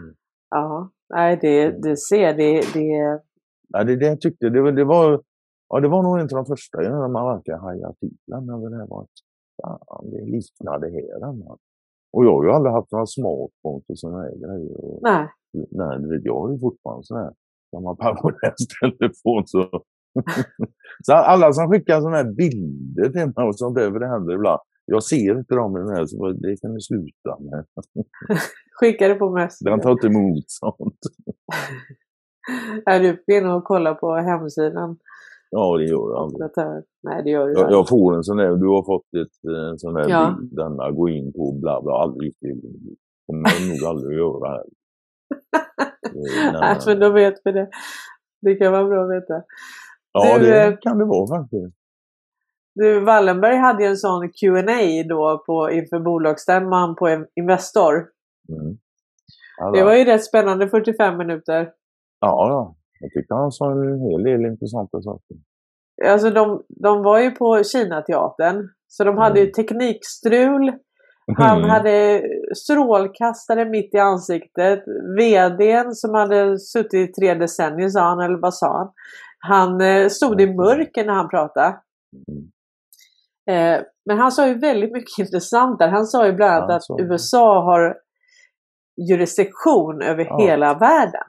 Mm. 0.01 0.15
Ja, 0.49 0.89
nej 1.09 1.37
det, 1.41 1.71
det 1.71 1.97
ser 1.97 2.33
det, 2.33 2.61
det 2.73 3.21
Ja, 3.67 3.83
det, 3.83 3.95
det 3.95 4.05
jag 4.05 4.21
tyckte, 4.21 4.49
det, 4.49 4.61
var- 4.61 4.71
det 4.71 4.83
var, 4.83 5.23
ja, 5.69 5.79
det 5.79 5.87
var 5.87 6.03
nog 6.03 6.19
inte 6.19 6.35
de 6.35 6.45
första 6.45 6.77
när 6.81 7.07
man 7.07 7.35
verkligen 7.35 7.59
hajade 7.59 7.95
till 7.99 8.17
när 8.27 8.69
Det 8.69 8.77
här 8.77 8.87
var, 8.87 9.07
fan, 9.61 10.09
det 10.11 10.25
liknade 10.25 10.89
här. 10.89 11.23
Anna. 11.25 11.57
Och 12.13 12.25
jag 12.25 12.33
har 12.33 12.43
ju 12.43 12.51
aldrig 12.51 12.73
haft 12.73 12.91
några 12.91 13.05
smartphones 13.05 13.89
och 13.89 13.99
sådana 13.99 14.23
här 14.23 14.35
grejer. 14.43 14.85
Och, 14.85 14.99
nej. 15.01 15.27
nej, 15.71 15.99
du 15.99 16.09
vet, 16.09 16.25
jag 16.25 16.39
har 16.39 16.51
ju 16.51 16.59
fortfarande 16.59 17.03
sån 17.03 17.17
här 17.17 17.33
gammal 17.71 17.95
pensionärstelefon. 17.95 19.47
Så. 19.47 19.83
så 21.05 21.13
alla 21.13 21.53
som 21.53 21.71
skickar 21.71 22.01
sådana 22.01 22.17
här 22.17 22.31
bilder 22.31 23.09
till 23.09 23.33
mig 23.35 23.47
och 23.47 23.55
sånt 23.55 23.75
där, 23.75 23.91
för 23.91 23.99
det 23.99 24.07
händer 24.07 24.33
ibland. 24.33 24.59
Jag 24.85 25.03
ser 25.03 25.37
inte 25.37 25.55
dem 25.55 25.77
i 25.77 25.79
den 25.79 25.89
här, 25.89 26.05
så 26.05 26.31
det 26.31 26.61
kan 26.61 26.73
ni 26.73 26.81
sluta 26.81 27.39
med. 27.39 27.65
Skicka 28.79 29.07
det 29.07 29.15
på 29.15 29.29
Messenger. 29.29 29.71
Den 29.71 29.81
tar 29.81 29.91
inte 29.91 30.07
emot 30.07 30.43
sånt. 30.47 30.99
Är 32.85 32.99
du 32.99 33.23
inne 33.37 33.53
och 33.53 33.63
kollar 33.63 33.93
på 33.93 34.15
hemsidan? 34.15 34.97
Ja, 35.53 35.77
det 35.77 35.83
gör 35.83 36.11
jag 36.11 36.17
aldrig. 36.17 36.49
Nej, 37.03 37.23
det 37.23 37.29
gör 37.29 37.49
Jag, 37.49 37.71
jag 37.71 37.89
får 37.89 38.15
en 38.15 38.23
sån 38.23 38.37
där, 38.37 38.55
du 38.55 38.67
har 38.67 38.83
fått 38.83 39.13
ett, 39.13 39.51
eh, 39.51 39.69
en 39.69 39.79
sån 39.79 39.93
där 39.93 40.09
Ja. 40.09 40.35
bild, 40.39 40.55
denna, 40.55 40.91
gå 40.91 41.09
in 41.09 41.33
på 41.33 41.51
bla 41.61 41.81
bla, 41.81 41.93
aldrig 41.93 42.33
det. 42.41 42.53
kommer 43.27 43.49
jag 43.49 43.69
nog 43.69 43.89
aldrig 43.89 44.19
att 44.19 44.25
göra. 44.25 44.55
Eh, 44.55 46.53
Nej, 46.53 46.77
men 46.85 46.99
då 46.99 47.09
vet 47.09 47.35
vi 47.43 47.51
det. 47.51 47.69
Det 48.41 48.55
kan 48.55 48.71
vara 48.71 48.85
bra 48.85 49.03
att 49.03 49.11
veta. 49.11 49.43
Ja, 50.11 50.39
du, 50.39 50.45
det 50.45 50.63
eh, 50.67 50.77
kan 50.81 50.97
det 50.97 51.05
vara 51.05 51.27
faktiskt. 51.27 51.75
Du, 52.75 52.99
Wallenberg 52.99 53.55
hade 53.55 53.83
ju 53.83 53.89
en 53.89 53.97
sån 53.97 54.29
Q&A 54.29 55.03
då 55.09 55.43
på, 55.45 55.71
inför 55.71 55.99
bolagsstämman 55.99 56.95
på 56.95 57.25
Investor. 57.35 57.93
Mm. 58.49 58.77
Det 59.73 59.83
var 59.83 59.95
ju 59.95 60.05
rätt 60.05 60.25
spännande 60.25 60.69
45 60.69 61.17
minuter. 61.17 61.71
Ja, 62.19 62.47
ja. 62.49 62.75
Jag 63.01 63.11
tyckte 63.11 63.33
han 63.33 63.51
sa 63.51 63.71
en 63.71 63.99
hel 64.01 64.23
del 64.23 64.45
intressanta 64.51 65.01
saker. 65.01 65.37
Alltså 66.05 66.29
de, 66.29 66.63
de 66.69 67.03
var 67.03 67.19
ju 67.19 67.31
på 67.31 67.63
Kinateatern. 67.63 68.67
Så 68.87 69.03
de 69.03 69.17
hade 69.17 69.39
ju 69.39 69.45
teknikstrul. 69.47 70.73
Han 71.37 71.57
Mm. 71.57 71.69
hade 71.69 72.21
strålkastare 72.55 73.65
mitt 73.65 73.93
i 73.93 73.97
ansiktet. 73.97 74.83
VDn 75.17 75.91
som 75.95 76.13
hade 76.13 76.59
suttit 76.59 77.09
i 77.09 77.13
tre 77.13 77.33
decennier 77.33 77.89
sa 77.89 78.01
han, 78.01 78.19
eller 78.19 78.37
vad 78.41 78.53
sa 78.53 78.77
han? 78.77 78.91
Han 79.39 79.81
eh, 79.81 80.07
stod 80.07 80.41
i 80.41 80.53
mörker 80.55 81.05
när 81.05 81.13
han 81.13 81.29
pratade. 81.29 81.77
Mm. 82.27 82.51
Eh, 83.49 83.83
men 84.05 84.17
han 84.17 84.31
sa 84.31 84.47
ju 84.47 84.53
väldigt 84.59 84.91
mycket 84.91 85.19
intressant 85.19 85.79
där. 85.79 85.87
Han 85.87 86.05
sa 86.05 86.25
ju 86.25 86.33
bland 86.33 86.53
annat 86.63 86.69
att. 86.89 86.99
USA 86.99 87.63
har 87.63 87.95
jurisdiktion 89.09 90.01
över 90.01 90.25
Ja. 90.25 90.37
hela 90.41 90.73
världen. 90.73 91.23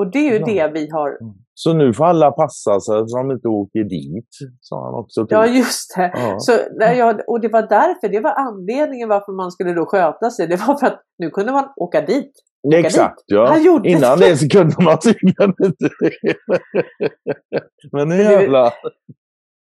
Och 0.00 0.10
det 0.10 0.18
är 0.18 0.30
ju 0.32 0.38
Ja. 0.38 0.46
det 0.46 0.80
vi 0.80 0.88
har. 0.90 1.10
Så 1.54 1.72
nu 1.72 1.94
får 1.94 2.04
alla 2.04 2.30
passa 2.30 2.80
sig 2.80 3.08
så 3.08 3.16
de 3.18 3.30
inte 3.30 3.48
åker 3.48 3.84
dit, 3.84 4.28
sa 4.60 4.84
han 4.84 4.94
också. 4.94 5.26
till. 5.26 5.34
Ja, 5.36 5.46
just 5.46 5.96
det. 5.96 6.10
Ja. 6.14 6.36
Så, 6.38 6.52
jag, 6.80 7.20
och 7.26 7.40
det 7.40 7.48
var 7.48 7.62
därför, 7.62 8.08
det 8.08 8.20
var 8.20 8.30
anledningen 8.34 9.08
varför 9.08 9.32
man 9.32 9.50
skulle 9.50 9.72
då 9.74 9.86
sköta 9.86 10.30
sig. 10.30 10.46
Det 10.46 10.56
var 10.66 10.78
för 10.78 10.86
att 10.86 11.00
nu 11.18 11.30
kunde 11.30 11.52
man 11.52 11.64
åka 11.76 12.00
dit. 12.00 12.32
Exakt, 12.74 13.22
ja. 13.26 13.46
Han 13.48 13.62
gjorde 13.64 13.88
Innan 13.88 14.18
det. 14.18 14.36
så 14.36 14.48
kunde 14.48 14.74
man 14.84 14.98
tydligen 14.98 15.54
inte 15.64 15.88
det. 16.00 16.34
Men 17.92 18.08
nu 18.08 18.16
jävlar. 18.22 18.72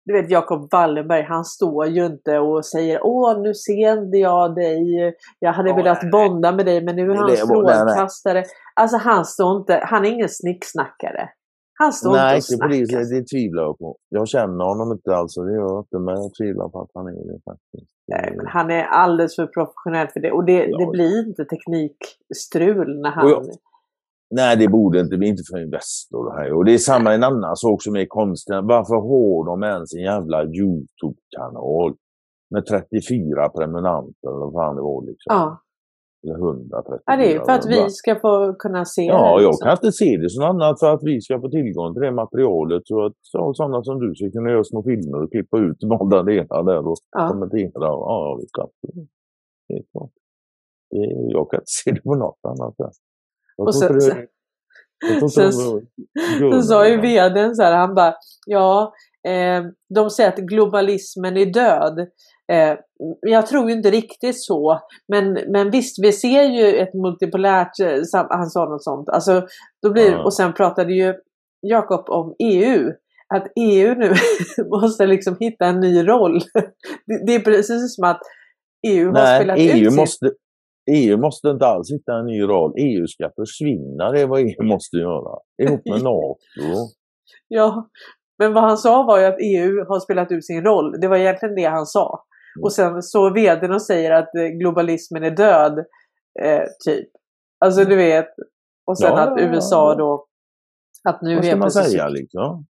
Du 0.05 0.13
vet 0.13 0.29
Jacob 0.31 0.67
Wallenberg, 0.71 1.23
han 1.23 1.45
står 1.45 1.87
ju 1.87 2.05
inte 2.05 2.39
och 2.39 2.65
säger 2.65 2.99
Åh, 3.03 3.41
nu 3.41 3.53
ser 3.53 4.17
jag 4.19 4.55
dig. 4.55 5.13
Jag 5.39 5.53
hade 5.53 5.69
Ja, 5.69 5.75
velat 5.75 6.01
nej. 6.01 6.11
bonda 6.11 6.51
med 6.51 6.65
dig, 6.65 6.83
men 6.85 6.95
nu 6.95 7.01
är 7.11 7.15
han 7.15 7.25
nej, 7.27 7.35
nej. 7.37 7.37
strålkastare. 7.37 8.43
Alltså 8.75 8.97
han 8.97 9.25
står 9.25 9.57
inte, 9.57 9.79
han 9.83 10.05
är 10.05 10.09
ingen 10.09 10.29
snicksnackare. 10.29 11.29
Han 11.79 11.93
står 11.93 12.11
Nej, 12.11 12.35
inte 12.35 12.45
och 12.47 12.53
inte 12.53 12.63
på 12.65 12.67
det, 12.81 12.87
snackar. 12.87 13.15
det, 13.19 13.27
tvivlar 13.27 13.63
jag 13.63 13.77
på. 13.79 13.97
Jag 14.09 14.27
känner 14.27 14.65
honom 14.65 14.91
inte 14.91 15.15
alls, 15.15 15.35
det 15.35 15.53
gör 15.53 15.61
jag 15.61 15.79
inte, 15.81 15.99
men 15.99 16.15
jag 16.15 16.31
tvivlar 16.39 16.69
på 16.69 16.81
att 16.81 16.89
han 16.93 17.07
är 17.07 17.11
det 17.33 17.39
faktiskt. 17.45 17.89
Nej, 18.07 18.33
men 18.37 18.47
han 18.47 18.71
är 18.71 18.83
alldeles 18.83 19.35
för 19.35 19.47
professionell 19.47 20.07
för 20.07 20.19
det. 20.19 20.31
Och 20.31 20.45
det, 20.45 20.65
Ja. 20.65 20.77
det 20.77 20.85
blir 20.91 21.27
inte 21.27 21.45
teknikstrul 21.45 23.01
när 23.01 23.09
han... 23.09 23.25
Och 23.25 23.31
jag- 23.31 23.45
Nej, 24.35 24.57
det 24.57 24.67
borde 24.67 24.99
inte 24.99 25.17
bli, 25.17 25.27
inte 25.27 25.43
för 25.51 25.61
Investor 25.61 26.29
det 26.29 26.35
här. 26.41 26.53
Och 26.53 26.65
det 26.65 26.73
är 26.73 26.77
samma 26.77 27.13
en 27.13 27.23
annan 27.23 27.55
sak 27.55 27.83
som 27.83 27.95
är 27.95 28.05
konstig. 28.05 28.53
Varför 28.63 28.95
har 28.95 29.45
de 29.45 29.63
ens 29.63 29.93
en 29.93 30.01
jävla 30.01 30.43
YouTube-kanal 30.45 31.95
med 32.53 32.65
34 32.65 33.49
prenumeranter 33.49 34.27
eller 34.29 34.45
vad 34.45 34.53
fan 34.53 34.75
det 34.75 34.81
var 34.81 35.01
liksom? 35.05 35.29
Ja. 35.35 35.59
Eller 36.23 36.35
134. 36.35 36.99
ja, 37.05 37.17
det 37.17 37.25
är 37.25 37.33
ju 37.33 37.39
för 37.45 37.51
att 37.51 37.65
vi 37.65 37.89
ska 37.89 38.15
få 38.19 38.53
kunna 38.53 38.85
se 38.85 39.01
Ja, 39.05 39.37
det. 39.37 39.43
jag 39.43 39.49
liksom. 39.49 39.65
kan 39.65 39.71
inte 39.71 39.91
se 39.91 40.17
det 40.17 40.29
som 40.29 40.43
annat 40.43 40.79
för 40.79 40.93
att 40.93 41.03
vi 41.03 41.21
ska 41.21 41.41
få 41.41 41.49
tillgång 41.49 41.93
till 41.93 42.01
det 42.01 42.11
materialet 42.11 42.81
så 42.85 43.05
att 43.05 43.13
så, 43.21 43.53
sådana 43.53 43.83
som 43.83 43.99
du 43.99 44.15
ska 44.15 44.31
kunna 44.31 44.49
göra 44.49 44.63
små 44.63 44.83
filmer 44.83 45.23
och 45.23 45.31
klippa 45.31 45.57
ut 45.57 45.77
valda 45.83 46.23
delar 46.23 46.63
där 46.63 46.87
och 46.87 46.97
Ja. 47.11 47.27
kommentera. 47.29 47.71
Ja, 47.75 48.37
visst. 48.41 48.57
absolut. 48.57 49.09
Helt 49.69 49.91
klart. 49.91 50.11
Det- 50.91 51.31
Jag 51.31 51.49
kan 51.51 51.57
inte 51.59 51.65
se 51.83 51.91
det 51.91 52.01
på 52.01 52.15
något 52.15 52.39
annat 52.43 52.75
sätt. 52.75 52.97
Och 53.57 53.75
sen- 53.75 54.01
sen- 54.01 54.27
sen- 55.29 55.53
Så 56.51 56.61
sa 56.67 56.87
ju 56.87 56.97
vdn 56.97 57.55
så 57.55 57.63
här, 57.63 57.75
han 57.75 57.95
bara 57.95 58.15
Ja, 58.45 58.93
eh, 59.27 59.63
de 59.95 60.09
säger 60.09 60.29
att 60.29 60.37
globalismen 60.37 61.37
är 61.37 61.45
död. 61.45 61.99
Eh, 62.51 62.77
jag 63.21 63.47
tror 63.47 63.69
ju 63.69 63.75
inte 63.75 63.91
riktigt 63.91 64.43
så. 64.43 64.79
Men, 65.07 65.33
men 65.47 65.71
visst, 65.71 66.03
vi 66.03 66.11
ser 66.11 66.43
ju 66.43 66.75
ett 66.77 66.93
multipolärt, 66.93 67.79
eh, 67.79 68.25
han 68.29 68.49
sa 68.49 68.65
något 68.65 68.83
sånt. 68.83 69.09
Alltså, 69.09 69.47
då 69.81 69.91
blir, 69.93 70.11
Ja. 70.11 70.23
Och 70.23 70.33
sen 70.33 70.53
pratade 70.53 70.93
ju 70.93 71.13
Jakob 71.61 72.09
om 72.09 72.35
EU. 72.39 72.91
Att 73.35 73.47
EU 73.55 73.95
nu 73.95 74.13
måste 74.69 75.05
liksom 75.05 75.37
hitta 75.39 75.65
en 75.65 75.79
ny 75.79 76.07
roll. 76.07 76.39
Det, 77.25 77.35
är 77.35 77.39
precis 77.39 77.95
som 77.95 78.03
att 78.03 78.21
EU 78.87 79.05
har 79.05 79.13
Nej, 79.13 79.39
spelat 79.39 79.57
EU 79.59 79.87
ut 79.87 79.91
sin... 79.91 79.95
måste, 79.95 80.31
EU 80.91 81.17
måste 81.17 81.47
inte 81.49 81.65
alls 81.65 81.91
hitta 81.91 82.13
en 82.13 82.25
ny 82.25 82.41
roll. 82.41 82.73
EU 82.77 83.07
ska 83.07 83.31
försvinna, 83.35 84.11
det 84.11 84.21
är 84.21 84.27
vad 84.27 84.39
EU 84.39 84.63
måste 84.63 84.97
göra. 84.97 85.39
Ihop 85.63 85.81
med 85.85 86.03
NATO. 86.03 86.37
Ja, 87.47 87.89
men 88.39 88.53
vad 88.53 88.63
han 88.63 88.77
sa 88.77 89.03
var 89.03 89.19
ju 89.19 89.25
att 89.25 89.37
EU 89.41 89.85
har 89.87 89.99
spelat 89.99 90.31
ut 90.31 90.45
sin 90.45 90.63
roll. 90.63 91.01
Det 91.01 91.07
var 91.07 91.17
egentligen 91.17 91.55
det 91.55 91.63
han 91.65 91.85
sa. 91.85 92.23
Mm. 92.57 92.63
Och 92.63 92.73
sen 92.73 93.01
så 93.03 93.29
vdn 93.33 93.71
och 93.73 93.81
säger 93.81 94.11
att 94.11 94.35
eh, 94.35 94.43
globalismen 94.47 95.23
är 95.23 95.31
död. 95.31 95.79
Eh, 96.41 96.63
typ. 96.85 97.09
Alltså 97.65 97.83
du 97.85 97.95
vet. 97.95 98.27
Och 98.85 98.97
sen 98.99 99.11
Ja, 99.11 99.19
att 99.21 99.41
ja, 99.41 99.47
USA 99.47 99.91
ja. 99.91 99.95
då. 99.95 100.25
Att 101.09 101.21
nu 101.21 101.35
Vad 101.35 101.45
ska 101.45 101.55
man 101.55 101.71
säga 101.71 102.07
liksom? 102.09 102.65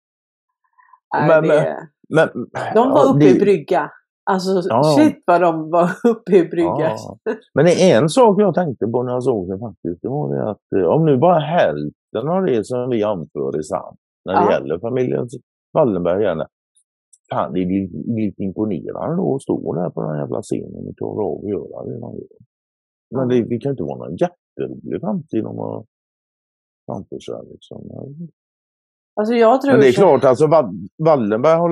Nej, 1.15 1.27
Men- 1.27 1.47
det, 1.47 1.87
Men, 2.09 2.29
de 2.75 2.89
var 2.91 3.09
uppe 3.09 3.19
det- 3.19 3.29
i 3.35 3.39
brygga. 3.39 3.91
Alltså 4.29 4.61
Ja. 4.69 4.83
shit 4.97 5.23
vad 5.25 5.41
de 5.41 5.69
var 5.69 5.89
uppe 6.11 6.37
i 6.37 6.45
brygga. 6.49 6.89
Ja. 6.97 7.17
Men 7.53 7.65
det 7.65 7.91
är 7.91 8.01
en 8.01 8.09
sak 8.09 8.41
jag 8.41 8.55
tänkte 8.55 8.87
på 8.87 9.03
när 9.03 9.11
jag 9.13 9.23
såg 9.23 9.49
den 9.49 9.59
faktiskt. 9.59 10.01
Det 10.01 10.07
var 10.09 10.35
det 10.35 10.49
att 10.51 10.71
eh, 10.75 10.83
om 10.83 11.05
nu 11.05 11.17
bara 11.17 11.39
hälften 11.39 12.27
av 12.29 12.43
det 12.45 12.65
som 12.65 12.89
vi 12.89 13.03
anför 13.03 13.57
är 13.57 13.61
sant. 13.61 13.99
När 14.25 14.33
det 14.33 14.39
Ja. 14.39 14.51
gäller 14.51 14.79
familjen 14.79 15.27
Wallenberg 15.73 16.23
gärna. 16.23 16.47
Fan, 17.33 17.53
det 17.53 17.59
är 17.59 17.65
li- 17.65 18.03
lite 18.25 18.43
imponerande 18.43 19.15
då 19.15 19.35
att 19.35 19.41
stå 19.41 19.73
där 19.75 19.89
på 19.89 20.01
den 20.01 20.17
jävla 20.17 20.41
scenen 20.41 20.87
och 20.89 20.97
klara 20.97 21.25
av 21.25 21.37
att 21.43 21.49
göra 21.49 21.83
det 21.85 21.99
man 21.99 22.13
gör. 22.15 22.37
Men 23.15 23.27
det, 23.27 23.43
det 23.49 23.57
kan 23.59 23.71
inte 23.71 23.83
vara 23.83 23.97
någon 23.97 24.15
jätterolig 24.15 25.01
framtid 25.01 25.45
om 25.45 25.55
man 25.55 25.85
framför 26.85 27.19
sig. 27.19 27.35
Liksom. 27.51 27.81
Alltså 29.19 29.33
jag 29.33 29.61
tror 29.61 29.71
Men 29.71 29.81
det 29.81 29.87
är 29.87 29.91
så- 29.91 30.01
klart, 30.01 30.23
alltså 30.23 30.45
Wall- 30.47 30.87
Wallenberg 30.97 31.57
har 31.57 31.69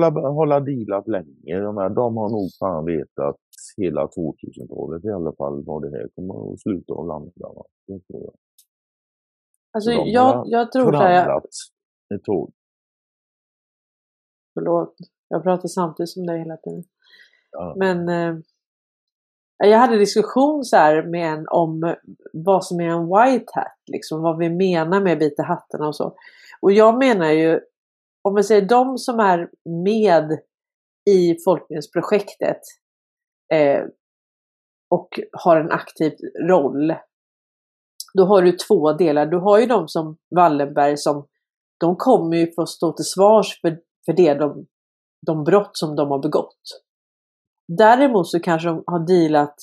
har 0.50 0.60
dealat 0.60 1.08
länge. 1.08 1.60
De, 1.60 1.76
här, 1.76 1.88
de 1.90 2.16
har 2.16 2.28
nog 2.30 2.48
fan 2.58 2.84
vetat 2.84 3.36
hela 3.76 4.06
2000-talet 4.06 5.04
i 5.04 5.10
alla 5.10 5.32
fall 5.32 5.64
vad 5.64 5.82
det 5.82 5.90
här 5.90 6.08
kommer 6.14 6.52
att 6.52 6.60
sluta 6.60 6.92
att 6.92 7.06
landa. 7.06 7.30
Va? 7.56 7.64
Det 7.86 7.98
tror 8.06 8.22
jag. 8.24 8.34
alltså, 9.72 9.90
de 9.90 10.10
jag, 10.10 10.22
har 10.22 10.44
jag 10.46 10.72
tror 10.72 10.92
så 10.92 10.98
här, 10.98 11.40
ett 12.14 12.24
tag. 12.24 12.50
Förlåt, 14.54 14.94
jag 15.28 15.42
pratar 15.42 15.68
samtidigt 15.68 16.10
som 16.10 16.26
dig 16.26 16.38
hela 16.38 16.56
tiden. 16.56 16.84
Ja. 17.50 17.74
Men 17.76 18.08
eh, 18.08 18.38
jag 19.58 19.78
hade 19.78 19.98
diskussion 19.98 20.64
så 20.64 20.76
här 20.76 21.02
med 21.02 21.32
en 21.32 21.46
om 21.48 21.94
vad 22.32 22.64
som 22.64 22.80
är 22.80 22.88
en 22.88 23.04
white 23.06 23.52
hat, 23.54 23.78
liksom 23.86 24.22
vad 24.22 24.38
vi 24.38 24.50
menar 24.50 25.00
med 25.00 25.18
vita 25.18 25.42
hattarna 25.42 25.88
och 25.88 25.96
så. 25.96 26.14
Och 26.62 26.72
jag 26.72 26.98
menar 26.98 27.30
ju, 27.30 27.60
om 28.22 28.34
man 28.34 28.44
säger 28.44 28.62
de 28.62 28.98
som 28.98 29.20
är 29.20 29.50
med 29.84 30.38
i 31.10 31.36
folkbildningsprojektet, 31.44 32.60
eh, 33.54 33.84
och 34.90 35.20
har 35.32 35.56
en 35.56 35.70
aktiv 35.70 36.12
roll. 36.48 36.94
Då 38.14 38.24
har 38.24 38.42
du 38.42 38.52
två 38.52 38.92
delar. 38.92 39.26
Du 39.26 39.36
har 39.36 39.58
ju 39.58 39.66
de 39.66 39.88
som 39.88 40.16
Wallenberg 40.36 40.96
som 40.96 41.26
de 41.80 41.96
kommer 41.96 42.36
ju 42.36 42.52
få 42.54 42.66
stå 42.66 42.92
till 42.92 43.04
svars 43.04 43.60
för, 43.60 43.78
för 44.06 44.12
det 44.12 44.34
de, 44.34 44.66
de 45.26 45.44
brott 45.44 45.70
som 45.72 45.96
de 45.96 46.10
har 46.10 46.18
begått. 46.18 46.60
Däremot 47.78 48.28
så 48.28 48.40
kanske 48.40 48.68
de 48.68 48.82
har 48.86 49.06
dealat 49.06 49.54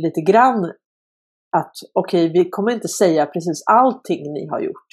lite 0.00 0.20
grann 0.20 0.64
att 1.56 1.72
okej, 1.94 2.30
okay, 2.30 2.42
vi 2.42 2.50
kommer 2.50 2.72
inte 2.72 2.88
säga 2.88 3.26
precis 3.26 3.62
allting 3.66 4.32
ni 4.32 4.46
har 4.46 4.60
gjort. 4.60 4.86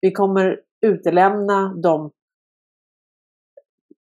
Vi 0.00 0.12
kommer 0.12 0.60
utelämna 0.86 1.74
de 1.82 2.10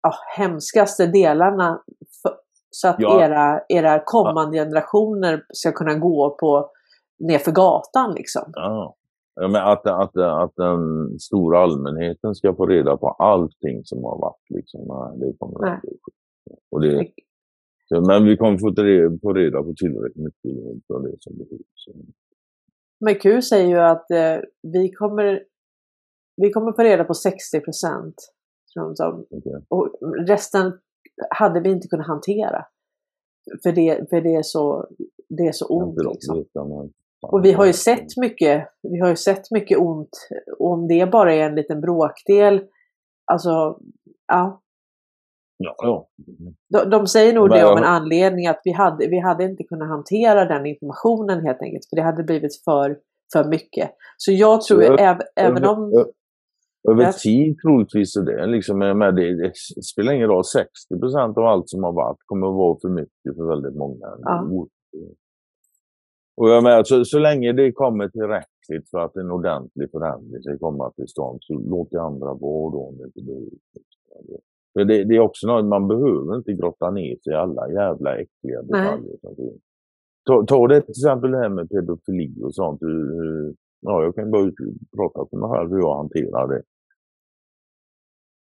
ja, 0.02 0.12
hemskaste 0.36 1.06
delarna 1.06 1.82
för, 2.22 2.34
så 2.70 2.88
att 2.88 2.96
ja. 2.98 3.24
era, 3.24 3.60
era 3.68 4.02
kommande 4.04 4.56
ja. 4.56 4.64
generationer 4.64 5.44
ska 5.48 5.72
kunna 5.72 5.94
gå 5.94 6.36
på 6.40 6.70
nerför 7.18 7.52
gatan 7.52 8.14
liksom. 8.14 8.42
Ja. 8.52 8.96
Ja, 9.36 9.48
men 9.48 9.62
att, 9.62 9.86
att, 9.86 10.16
att 10.16 10.52
den 10.56 10.80
stora 11.18 11.58
allmänheten 11.58 12.34
ska 12.34 12.54
få 12.54 12.66
reda 12.66 12.96
på 12.96 13.08
allting 13.08 13.84
som 13.84 14.04
har 14.04 14.18
varit. 14.18 14.50
Liksom, 14.50 14.80
det 15.20 15.32
kommer 15.38 15.60
Nej. 15.60 15.80
Och 16.70 16.80
det, 16.80 17.08
men 18.06 18.24
vi 18.24 18.36
kommer 18.36 18.58
få, 18.58 18.74
få 19.22 19.32
reda 19.32 19.62
på 19.62 19.74
tillräckligt 19.76 20.24
mycket 20.24 20.90
av 20.94 21.02
det 21.02 21.16
som 21.20 21.36
behövs. 21.36 22.08
Men 23.00 23.14
Q 23.14 23.42
säger 23.42 23.68
ju 23.68 23.80
att 23.80 24.10
eh, 24.10 24.36
vi, 24.62 24.92
kommer, 24.92 25.42
vi 26.36 26.50
kommer 26.50 26.72
få 26.72 26.82
reda 26.82 27.04
på 27.04 27.14
60 27.14 27.60
procent. 27.60 28.14
Och 29.68 29.90
resten 30.26 30.72
hade 31.30 31.60
vi 31.60 31.70
inte 31.70 31.88
kunnat 31.88 32.06
hantera. 32.06 32.66
För 33.62 33.72
det, 33.72 34.10
för 34.10 34.20
det, 34.20 34.34
är, 34.34 34.42
så, 34.42 34.88
det 35.28 35.42
är 35.42 35.52
så 35.52 35.66
ont. 35.66 35.98
Liksom. 36.12 36.44
Och 37.22 37.44
vi 37.44 37.52
har 37.52 37.66
ju 37.66 37.72
sett 37.72 38.16
mycket, 38.16 38.68
vi 38.82 39.00
har 39.00 39.08
ju 39.08 39.16
sett 39.16 39.50
mycket 39.50 39.78
ont. 39.78 40.28
Och 40.58 40.72
om 40.72 40.88
det 40.88 41.10
bara 41.10 41.34
är 41.34 41.48
en 41.48 41.54
liten 41.54 41.80
bråkdel, 41.80 42.64
alltså, 43.32 43.78
ja. 44.26 44.60
Ja, 45.56 45.74
ja. 45.78 46.08
De, 46.68 46.90
de 46.90 47.06
säger 47.06 47.32
nog 47.32 47.50
det 47.50 47.64
om 47.64 47.78
en 47.78 47.84
anledning 47.84 48.46
att 48.46 48.60
vi 48.64 48.72
hade, 48.72 49.06
vi 49.06 49.18
hade 49.18 49.44
inte 49.44 49.64
kunnat 49.64 49.88
hantera 49.88 50.44
den 50.44 50.66
informationen 50.66 51.46
helt 51.46 51.62
enkelt. 51.62 51.88
För 51.90 51.96
det 51.96 52.02
hade 52.02 52.22
blivit 52.22 52.64
för, 52.64 52.98
för 53.32 53.44
mycket. 53.44 53.90
Så 54.16 54.32
jag 54.32 54.62
tror, 54.62 55.00
äv, 55.00 55.18
även 55.36 55.64
om... 55.64 56.04
Över 56.90 57.12
tid 57.12 57.56
troligtvis 57.58 58.16
är 58.16 58.22
det 58.22 58.46
liksom, 58.46 58.78
med 58.78 59.14
det, 59.14 59.34
det 59.42 59.52
spelar 59.84 60.12
ingen 60.12 60.28
roll, 60.28 60.42
60% 60.90 61.38
av 61.38 61.44
allt 61.44 61.68
som 61.68 61.84
har 61.84 61.92
varit 61.92 62.18
kommer 62.26 62.46
att 62.46 62.54
vara 62.54 62.78
för 62.82 62.88
mycket 62.88 63.36
för 63.36 63.48
väldigt 63.48 63.74
många. 63.74 64.06
Ja. 64.22 64.66
Och 66.36 66.48
jag 66.48 66.62
menar, 66.62 66.84
så, 66.84 67.04
så 67.04 67.18
länge 67.18 67.52
det 67.52 67.72
kommer 67.72 68.08
tillräckligt 68.08 68.90
för 68.90 68.98
att 68.98 69.16
en 69.16 69.30
ordentlig 69.30 69.90
förändring 69.90 70.42
ska 70.42 70.58
komma 70.58 70.90
till 70.90 71.08
stånd 71.08 71.38
så 71.42 71.54
låt 71.54 71.90
det 71.90 72.02
andra 72.02 72.34
vara 72.34 72.72
då 72.72 72.88
om 72.88 72.96
det 72.98 73.04
inte 73.04 73.20
behövs. 73.22 73.52
För 74.72 74.84
det, 74.84 75.04
det, 75.04 75.16
är 75.16 75.20
också 75.20 75.46
något, 75.46 75.64
man 75.64 75.88
behöver 75.88 76.36
inte 76.36 76.52
grotta 76.52 76.90
ner 76.90 77.16
sig 77.24 77.32
i 77.32 77.36
alla 77.36 77.72
jävla 77.72 78.16
äckliga 78.16 78.62
detaljer 78.62 79.16
som 79.20 79.36
finns. 79.36 79.62
Ta, 80.26 80.44
ta 80.46 80.68
det 80.68 80.80
till 80.80 80.90
exempel 80.90 81.30
det 81.30 81.38
här 81.38 81.48
med 81.48 81.70
pedofili 81.70 82.42
och 82.42 82.54
sånt. 82.54 82.82
Hur, 82.82 83.54
ja, 83.80 84.02
jag 84.02 84.14
kan 84.14 84.30
bara 84.30 84.50
prata 84.96 85.26
för 85.30 85.36
mig 85.36 85.48
själv 85.50 85.70
hur 85.70 85.78
jag 85.78 85.96
hanterar 85.96 86.48
det. 86.48 86.62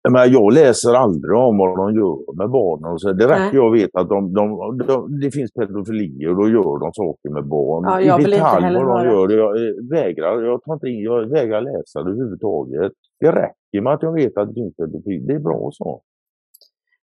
Jag, 0.06 0.12
menar, 0.12 0.26
jag 0.26 0.52
läser 0.52 0.94
aldrig 0.94 1.36
om 1.36 1.58
vad 1.58 1.76
de 1.76 1.94
gör 1.94 2.36
med 2.36 2.50
barnen. 2.50 2.92
Och 2.92 3.00
så. 3.00 3.12
Det 3.12 3.28
räcker 3.28 3.56
jag 3.56 3.72
vet 3.72 3.90
att 3.94 4.08
de, 4.08 4.34
de, 4.34 4.78
de, 4.78 5.20
det 5.20 5.30
finns 5.30 5.52
pedofili 5.52 6.26
och 6.26 6.36
då 6.36 6.48
gör 6.48 6.80
de 6.84 6.92
saker 6.92 7.30
med 7.30 7.46
barn. 7.46 7.84
Ja, 7.84 8.00
jag 8.00 8.20
I 8.20 8.24
detalj 8.24 8.74
vad 8.74 8.86
de 8.96 9.04
gör. 9.10 9.28
Jag 9.30 9.52
vägrar, 9.90 10.42
jag, 10.42 10.62
tar 10.62 10.74
inte, 10.74 10.86
jag 10.86 11.26
vägrar 11.26 11.60
läsa 11.60 12.02
det 12.02 12.10
överhuvudtaget. 12.10 12.92
Det 13.20 13.32
räcker 13.32 13.80
med 13.80 13.92
att 13.92 14.02
jag 14.02 14.12
vet 14.12 14.36
att 14.36 14.48
det 14.48 14.54
finns 14.54 14.76
pedofili. 14.76 15.26
Det 15.26 15.34
är 15.34 15.38
bra 15.38 15.70
så. 15.72 16.02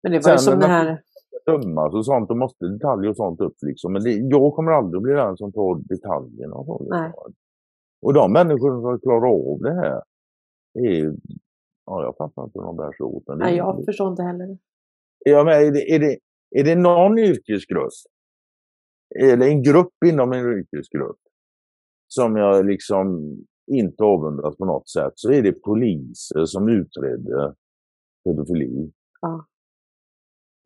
Men 0.03 0.11
det 0.11 0.17
var 0.17 0.23
Sen, 0.23 0.31
ju 0.31 0.37
som 0.37 0.59
det 0.59 0.67
här... 0.67 1.01
Dömas 1.45 1.93
och 1.93 2.05
sånt, 2.05 2.29
då 2.29 2.35
måste 2.35 2.65
detaljer 2.65 3.09
och 3.09 3.17
sånt 3.17 3.41
upp 3.41 3.55
liksom. 3.61 3.93
Men 3.93 4.03
det, 4.03 4.11
jag 4.11 4.53
kommer 4.53 4.71
aldrig 4.71 4.97
att 4.97 5.03
bli 5.03 5.13
den 5.13 5.37
som 5.37 5.51
tar 5.51 5.81
detaljerna. 5.93 6.55
Och, 6.55 6.65
så, 6.65 6.83
liksom. 6.83 7.33
och 8.01 8.13
de 8.13 8.33
människor 8.33 8.81
som 8.81 8.99
klarar 8.99 9.27
av 9.27 9.59
det 9.61 9.73
här 9.73 10.01
är 10.73 11.15
Ja, 11.91 12.03
jag 12.03 12.17
fattar 12.17 12.43
inte 12.43 12.59
hur 12.59 12.65
de 12.65 12.77
bär 12.77 12.91
sig 12.91 13.03
åt. 13.03 13.23
Nej, 13.27 13.55
jag 13.55 13.85
förstår 13.85 14.11
inte 14.11 14.23
heller. 14.23 14.57
Ja, 15.25 15.43
men 15.43 15.53
är, 15.53 15.71
det, 15.71 15.91
är, 15.95 15.99
det, 15.99 16.17
är 16.55 16.63
det 16.63 16.75
någon 16.75 17.19
yrkesgrupp, 17.19 17.93
eller 19.19 19.47
en 19.47 19.63
grupp 19.63 19.93
inom 20.05 20.33
en 20.33 20.39
yrkesgrupp, 20.39 21.19
som 22.07 22.35
jag 22.35 22.65
liksom 22.65 23.35
inte 23.71 24.03
avundas 24.03 24.57
på 24.57 24.65
något 24.65 24.89
sätt, 24.89 25.13
så 25.15 25.31
är 25.31 25.41
det 25.41 25.51
poliser 25.51 26.45
som 26.45 26.69
utredde 26.69 27.55
pedofili. 28.23 28.91
Ja. 29.21 29.45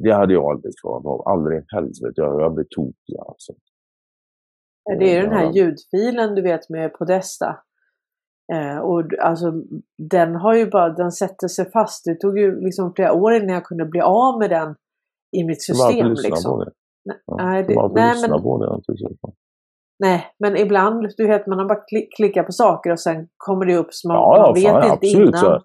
Det 0.03 0.13
hade 0.13 0.33
jag 0.33 0.51
aldrig 0.51 0.73
klarat 0.81 1.05
av. 1.05 1.27
Aldrig 1.27 1.59
i 1.59 1.65
helvete. 1.67 2.13
Jag, 2.15 2.41
jag 2.41 2.53
blev 2.53 2.65
tokig 2.69 3.17
alltså. 3.27 3.53
Det 4.99 5.15
är 5.15 5.21
den 5.21 5.31
här 5.31 5.53
ljudfilen 5.53 6.35
du 6.35 6.41
vet 6.41 6.69
med 6.69 6.93
Podesta. 6.93 7.64
Eh, 8.53 8.77
och 8.77 9.03
alltså, 9.21 9.53
den 9.97 10.35
har 10.35 10.55
ju 10.55 10.69
bara, 10.69 10.89
den 10.89 11.11
sätter 11.11 11.47
sig 11.47 11.71
fast. 11.71 12.05
Det 12.05 12.15
tog 12.15 12.39
ju 12.39 12.61
liksom 12.61 12.93
flera 12.93 13.13
år 13.13 13.33
innan 13.33 13.53
jag 13.53 13.65
kunde 13.65 13.85
bli 13.85 14.01
av 14.01 14.39
med 14.39 14.49
den 14.49 14.75
i 15.37 15.43
mitt 15.43 15.63
system. 15.63 16.13
Liksom. 16.23 16.65
Nej, 17.05 17.17
ja, 17.25 17.87
det, 17.87 18.01
nej, 18.01 18.21
men, 18.21 18.41
på 18.41 18.57
det, 18.57 18.73
nej, 19.99 20.25
men 20.39 20.57
ibland, 20.57 21.07
du 21.17 21.27
vet, 21.27 21.47
man 21.47 21.59
har 21.59 21.65
bara 21.65 21.83
klick, 21.85 22.15
klickat 22.15 22.45
på 22.45 22.51
saker 22.51 22.91
och 22.91 22.99
sen 22.99 23.27
kommer 23.37 23.65
det 23.65 23.75
upp 23.75 23.93
som 23.93 24.07
man, 24.07 24.17
ja, 24.17 24.41
man 24.41 24.53
vet 24.53 24.63
fan, 24.63 24.83
inte 24.83 24.93
absolut, 24.93 25.27
innan. 25.29 25.39
Så. 25.39 25.61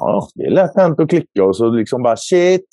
Ja, 0.00 0.28
det 0.34 0.42
är 0.42 0.50
lätt 0.50 0.76
hänt 0.76 1.00
att 1.00 1.08
klicka 1.08 1.44
och 1.44 1.56
så 1.56 1.68
liksom 1.68 2.02
bara 2.02 2.16
shit. 2.16 2.68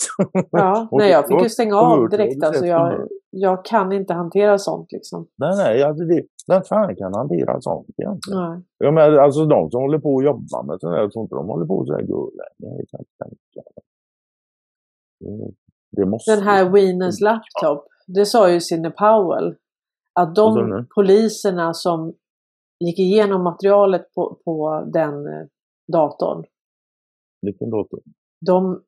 Ja, 0.52 0.88
nej, 0.92 1.12
jag 1.12 1.28
fick 1.28 1.44
ju 1.44 1.50
stänga 1.50 1.76
av 1.76 2.10
direkt. 2.10 2.44
Alltså, 2.44 2.66
jag, 2.66 3.08
jag 3.30 3.66
kan 3.66 3.92
inte 3.92 4.14
hantera 4.14 4.58
sånt 4.58 4.92
liksom. 4.92 5.28
Nej, 5.38 5.56
nej, 5.58 5.84
alltså 5.84 6.04
det, 6.04 6.24
vem 6.48 6.64
fan 6.64 6.96
kan 6.96 7.14
hantera 7.14 7.62
sånt 7.62 7.88
egentligen? 7.98 8.40
Nej. 8.40 8.62
Jag 8.78 8.94
menar, 8.94 9.18
alltså 9.18 9.46
de 9.46 9.72
som 9.72 9.82
håller 9.82 10.00
på 10.00 10.16
och 10.16 10.24
jobbar 10.24 10.64
med 10.64 10.80
sånt 10.80 10.94
där, 10.94 11.02
jag 11.02 11.12
tror 11.12 11.24
inte 11.24 11.36
de 11.36 11.48
håller 11.48 11.66
på 11.66 11.86
så 11.86 11.94
här 11.94 12.02
länge. 12.02 13.38
Det, 15.92 16.06
måste... 16.06 16.32
Den 16.36 16.44
här 16.44 16.70
Wieners 16.70 17.22
laptop, 17.22 17.88
det 18.08 18.26
sa 18.26 18.50
ju 18.50 18.62
Sidney 18.62 18.92
Powell, 18.92 19.56
att 20.20 20.36
de 20.36 20.86
poliserna 20.96 21.74
som 21.74 22.14
gick 22.80 23.00
igenom 23.00 23.44
materialet 23.44 24.14
på, 24.16 24.38
på 24.46 24.84
den 24.94 25.28
eh, 25.28 25.46
datorn. 25.94 26.44
Vilken 27.48 27.70
dator? 27.70 28.00
De, 28.46 28.82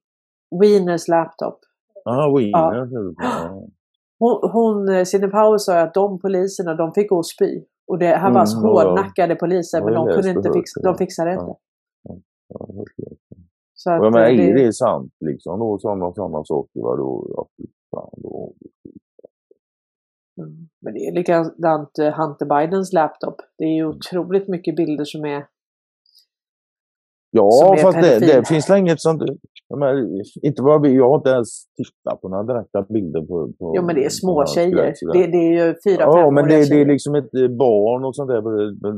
Wieners 0.62 1.08
laptop. 1.08 1.58
Ja, 2.04 2.34
Wieners. 2.38 2.90
Ja. 3.18 3.68
Hon, 4.20 4.50
hon 4.52 5.06
Sidney 5.06 5.30
Powell 5.30 5.60
sa 5.60 5.80
att 5.80 5.94
de 5.94 6.20
poliserna, 6.20 6.76
de 6.76 6.94
fick 6.94 7.10
gå 7.10 7.18
och 7.18 7.28
spy. 7.28 7.64
Och 7.88 8.00
det 8.00 8.06
här 8.06 8.32
var 8.32 8.46
mm, 8.54 8.64
hårdnackade 8.64 9.36
poliser, 9.36 9.84
men 9.84 9.94
de 9.94 10.08
kunde 10.08 10.30
inte 10.30 10.52
fixa, 10.54 10.82
de 10.82 10.98
fixade 10.98 11.32
inte. 11.34 11.54
Ja, 12.04 12.18
ja, 12.48 12.68
så 13.74 13.92
att, 13.92 14.02
men, 14.02 14.14
det... 14.14 14.50
är 14.50 14.54
det 14.54 14.74
sant 14.74 15.14
liksom 15.20 15.60
då, 15.60 15.80
sådana, 15.80 16.14
sådana 16.14 16.44
saker? 16.44 16.82
Va, 16.82 16.96
då, 16.96 17.28
ja, 17.36 17.48
fan, 17.92 18.10
då, 18.18 18.54
mm. 20.42 20.70
Men 20.82 20.94
det 20.94 21.00
är 21.00 21.12
likadant 21.14 22.00
eh, 22.00 22.14
Hunter 22.14 22.46
Bidens 22.46 22.94
laptop. 22.94 23.36
Det 23.58 23.64
är 23.64 23.76
ju 23.76 23.84
mm. 23.84 23.96
otroligt 23.96 24.48
mycket 24.48 24.76
bilder 24.76 25.06
som 25.06 25.26
är 25.26 25.46
Ja, 27.32 27.76
fast 27.82 28.02
det, 28.02 28.20
det 28.20 28.48
finns 28.48 28.70
inget 28.70 29.02
sånt. 29.02 29.24
Men, 29.80 30.22
inte 30.42 30.62
bara 30.62 30.80
vi, 30.80 30.96
jag 30.96 31.10
har 31.10 31.16
inte 31.16 31.30
ens 31.30 31.50
tittat 31.78 32.22
på 32.22 32.30
några 32.30 32.44
direkta 32.44 32.82
bilder 32.82 33.22
på... 33.22 33.54
på 33.60 33.74
jo, 33.76 33.82
men 33.86 33.96
det 33.96 34.06
är 34.06 34.10
små 34.10 34.46
tjejer. 34.46 34.94
Det, 35.14 35.28
det, 35.28 35.38
är 35.38 35.68
ju 35.68 35.76
fyra, 35.86 36.02
Ja, 36.02 36.14
fem 36.14 36.34
men 36.34 36.48
det, 36.48 36.70
det, 36.70 36.82
är 36.82 36.86
liksom 36.86 37.16
ett 37.16 37.34
eh, 37.34 37.48
barn 37.48 38.06
och 38.06 38.16
sånt 38.16 38.30
där. 38.30 38.42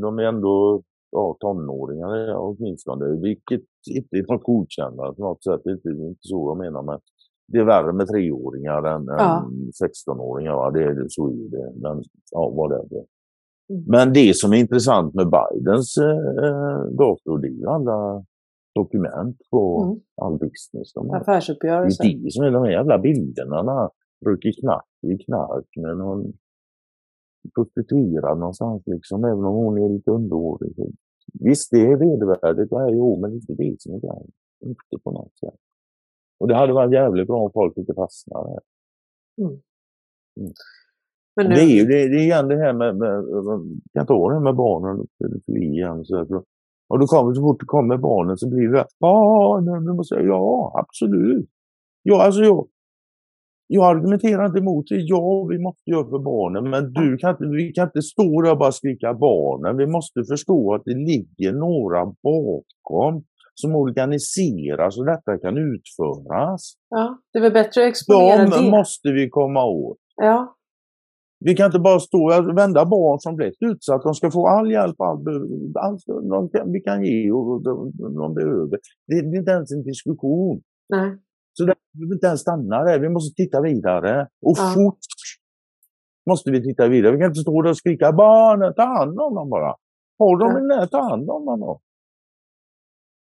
De 0.01 0.19
är 0.19 0.23
ändå 0.23 0.81
ja, 1.11 1.37
tonåringar 1.39 2.35
åtminstone. 2.35 3.05
Vilket 3.21 3.61
inte 3.89 4.15
är 4.17 4.33
något 4.33 4.43
godkännande 4.43 5.13
på 5.13 5.21
något 5.21 5.43
sätt. 5.43 5.61
Det 5.63 5.69
är 5.69 5.73
inte 5.73 6.19
så 6.19 6.49
jag 6.49 6.57
menar. 6.57 6.83
Men 6.83 6.99
det 7.47 7.57
är 7.57 7.63
värre 7.63 7.93
med 7.93 8.07
treåringar 8.07 8.83
än, 8.83 9.05
ja. 9.07 9.37
än 9.37 9.71
16-åringar. 9.85 10.71
Det, 10.71 11.05
så 11.09 11.27
är 11.27 11.51
det. 11.51 11.71
Men 11.75 12.03
ja, 12.31 12.53
vad 12.55 12.69
det 12.69 12.75
är. 12.75 13.05
Mm. 13.71 13.83
Men 13.87 14.13
det 14.13 14.35
som 14.35 14.53
är 14.53 14.57
intressant 14.57 15.13
med 15.13 15.27
Bidens 15.35 15.97
eh, 15.97 16.83
dator, 16.97 17.37
det 17.41 17.47
är 17.47 17.57
ju 17.61 17.67
alla 17.67 18.25
dokument 18.75 19.37
på 19.51 19.83
mm. 19.83 19.99
all 20.21 20.37
business. 20.39 20.93
De 20.93 21.11
Affärsuppgörelser. 21.11 22.03
Det 22.03 22.13
är 22.13 22.23
det 22.23 22.31
som 22.31 22.43
är 22.45 22.51
de 22.51 22.63
här 22.63 22.71
jävla 22.71 22.97
bilderna 22.99 23.89
röker 24.25 24.51
knark 24.61 24.85
i 25.01 25.23
knark 25.23 25.67
med 25.75 25.97
någon 25.97 26.33
prostituerad 27.55 28.37
någonstans 28.39 28.83
liksom, 28.85 29.23
även 29.23 29.45
om 29.45 29.55
hon 29.55 29.77
är 29.77 29.89
lite 29.89 30.11
underårig. 30.11 30.75
Visst, 31.33 31.71
det 31.71 31.81
är 31.81 31.95
vedervärdigt, 31.97 32.71
ja, 32.71 32.89
jo, 32.89 33.19
men 33.21 33.33
inte 33.33 33.53
det 33.53 33.75
som 33.79 33.93
är 33.93 33.99
grejen. 33.99 34.31
Inte 34.65 35.03
på 35.03 35.11
något 35.11 35.37
sätt. 35.39 35.59
Och 36.39 36.47
det 36.47 36.55
hade 36.55 36.73
varit 36.73 36.93
jävligt 36.93 37.27
bra 37.27 37.43
om 37.43 37.51
folk 37.53 37.77
inte 37.77 37.93
fastnade. 37.93 38.59
Mm. 39.41 39.51
Mm. 40.39 40.53
Men 41.43 41.49
nu, 41.49 41.55
Det 41.55 41.61
är 41.61 41.75
ju 41.79 41.85
det, 41.85 42.07
det 42.09 42.15
är 42.15 42.23
igen 42.23 42.47
det 42.47 42.57
här 42.57 42.73
med, 42.73 42.97
med 42.97 43.09
jag 43.09 43.61
kan 43.93 44.05
ta 44.07 44.29
det 44.29 44.35
här 44.35 44.43
med 44.43 44.55
barnen 44.55 44.99
och 44.99 45.07
pedofili 45.19 45.65
igen. 45.65 46.05
Så 46.05 46.17
att, 46.21 46.29
och 46.89 46.99
då 46.99 47.05
kommer, 47.05 47.33
så 47.33 47.41
fort 47.41 47.59
det 47.59 47.65
kommer 47.65 47.97
barnen 47.97 48.37
så 48.37 48.49
blir 48.49 48.67
det 48.69 48.85
barnen, 48.99 49.85
du 49.85 49.93
måste 49.93 50.15
säga 50.15 50.27
ja, 50.27 50.71
absolut. 50.79 51.49
Ja, 52.03 52.23
alltså 52.23 52.41
jag, 52.41 52.67
jag 53.67 53.85
argumenterar 53.95 54.45
inte 54.45 54.59
emot 54.59 54.85
det. 54.89 54.95
Ja, 54.95 55.43
vi 55.49 55.59
måste 55.59 55.89
göra 55.91 56.09
för 56.09 56.19
barnen, 56.19 56.69
men 56.69 56.93
du 56.93 57.17
kan 57.17 57.29
inte, 57.31 57.45
vi 57.45 57.71
kan 57.73 57.85
inte 57.87 58.01
stå 58.01 58.41
där 58.41 58.51
och 58.51 58.57
bara 58.57 58.71
skrika 58.71 59.13
barnen. 59.13 59.77
Vi 59.77 59.87
måste 59.87 60.23
förstå 60.23 60.73
att 60.75 60.81
det 60.85 60.95
ligger 60.95 61.53
några 61.53 62.05
bakom 62.05 63.23
som 63.55 63.75
organiserar 63.75 64.89
så 64.89 65.03
detta 65.03 65.37
kan 65.37 65.57
utföras. 65.57 66.73
ja, 66.89 67.17
det 67.33 67.39
är 67.39 67.43
väl 67.43 67.51
bättre 67.53 67.81
att 67.81 67.87
exponera 67.87 68.45
De 68.45 68.65
det. 68.65 68.71
måste 68.71 69.11
vi 69.11 69.29
komma 69.29 69.65
åt. 69.65 69.97
Ja, 70.15 70.55
Vi 71.45 71.55
kan 71.55 71.65
inte 71.65 71.79
bara 71.79 71.99
stå 71.99 72.25
och 72.37 72.57
vända 72.57 72.85
barn 72.85 73.19
som 73.19 73.35
blivit 73.35 73.57
utsatta. 73.61 74.03
De 74.03 74.13
ska 74.13 74.31
få 74.31 74.47
all 74.47 74.71
hjälp 74.71 75.01
all, 75.01 75.23
de 76.29 76.49
kan, 76.49 76.71
vi 76.71 76.79
kan 76.81 77.03
ge 77.03 77.31
och 77.31 77.63
de, 77.63 77.91
de 78.15 78.33
behöver. 78.33 78.77
Det, 79.07 79.21
det 79.21 79.35
är 79.35 79.39
inte 79.39 79.51
ens 79.51 79.71
en 79.71 79.83
diskussion. 79.83 80.61
nej. 80.89 81.17
Så 81.53 81.65
där, 81.65 81.75
vi 81.93 81.99
vill 82.05 82.13
inte 82.13 82.27
ens 82.27 82.41
stanna 82.41 82.83
där. 82.83 82.99
Vi 82.99 83.09
måste 83.09 83.43
titta 83.43 83.61
vidare. 83.61 84.21
Och 84.45 84.55
Ja. 84.57 84.71
fort 84.75 84.97
måste 86.29 86.51
vi 86.51 86.63
titta 86.63 86.87
vidare. 86.87 87.11
Vi 87.11 87.17
kan 87.19 87.27
inte 87.27 87.39
stå 87.39 87.61
där 87.61 87.69
och 87.69 87.77
skrika 87.77 88.11
barnen, 88.13 88.73
ta 88.73 88.83
hand 88.85 89.19
om 89.19 89.35
dem 89.35 89.49
bara. 89.49 89.75
Har 90.19 90.37
de 90.39 90.51
Ja. 90.51 90.57
en 90.57 90.67
där, 90.67 90.87
ta 90.87 91.01
hand 91.01 91.29
om 91.29 91.45
dem 91.45 91.59
då. 91.59 91.81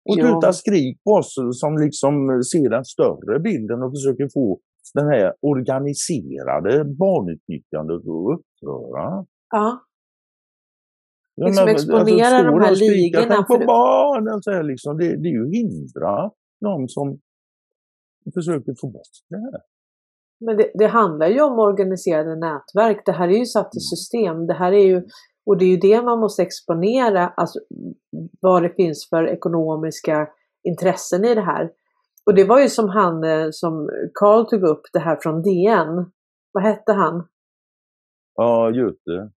Och 0.10 0.16
sluta 0.16 0.54
skrik 0.54 1.04
på 1.04 1.12
oss 1.12 1.36
som 1.52 1.78
liksom 1.78 2.43
ser 2.52 2.70
den 2.70 2.86
större 2.86 3.39
bilden 3.39 3.84
och 3.84 3.91
försöker 3.91 4.30
få 4.34 4.60
den 4.94 5.08
här 5.08 5.34
organiserade 5.42 6.86
barnutnyttjandet 6.86 7.96
att 8.02 8.39
upphöra. 8.39 9.26
Ja, 9.50 9.82
Ja, 11.36 11.48
Liksom 11.48 11.66
men, 11.66 11.76
exponera 11.76 12.39
stå 12.39 12.52
de 12.52 12.60
här 12.62 12.72
och 12.72 12.78
ligorna 12.78 13.46
"Tänk 13.48 13.48
på! 13.48 14.42
Så 14.42 14.52
här, 14.52 14.64
liksom. 14.64 14.98
det, 14.98 15.04
det 15.04 15.28
är 15.30 15.34
ju 15.34 15.52
hindra 15.52 16.32
de 16.62 16.88
som 16.88 17.20
försöker 18.34 18.76
få 18.82 18.88
bort 18.88 19.16
det 19.30 19.38
här. 19.38 19.62
men 20.46 20.58
det, 20.58 20.72
det 20.74 20.88
handlar 20.88 21.28
ju 21.28 21.42
om 21.42 21.60
organiserade 21.60 22.36
nätverk. 22.36 23.02
Det 23.06 23.12
här 23.12 23.28
är 23.28 23.38
ju 23.38 23.46
satt 23.46 23.76
i 23.76 23.80
system. 23.80 24.48
Det 24.48 24.54
här 24.54 24.72
är 24.72 24.86
ju, 24.86 25.04
och 25.46 25.58
det 25.58 25.66
är 25.66 25.70
ju 25.70 25.78
det 25.78 26.02
man 26.02 26.20
måste 26.20 26.42
exponera, 26.42 27.28
alltså 27.28 27.60
vad 28.39 28.64
det 28.64 28.70
finns 28.76 29.10
för 29.10 29.28
ekonomiska 29.28 30.28
intressen 30.64 31.26
i 31.26 31.36
det 31.36 31.42
här. 31.42 31.72
Och 32.26 32.36
det 32.36 32.44
var 32.44 32.60
ju 32.60 32.68
som 32.70 32.90
han, 32.90 33.24
eh, 33.24 33.48
som 33.52 33.90
Carl 34.14 34.46
tog 34.50 34.64
upp, 34.64 34.82
det 34.94 35.00
här 35.00 35.18
från 35.22 35.42
DN. 35.42 36.06
Vad 36.54 36.64
hette 36.64 36.92
han? 36.94 37.28
Ja, 38.36 38.72
Göte. 38.72 39.32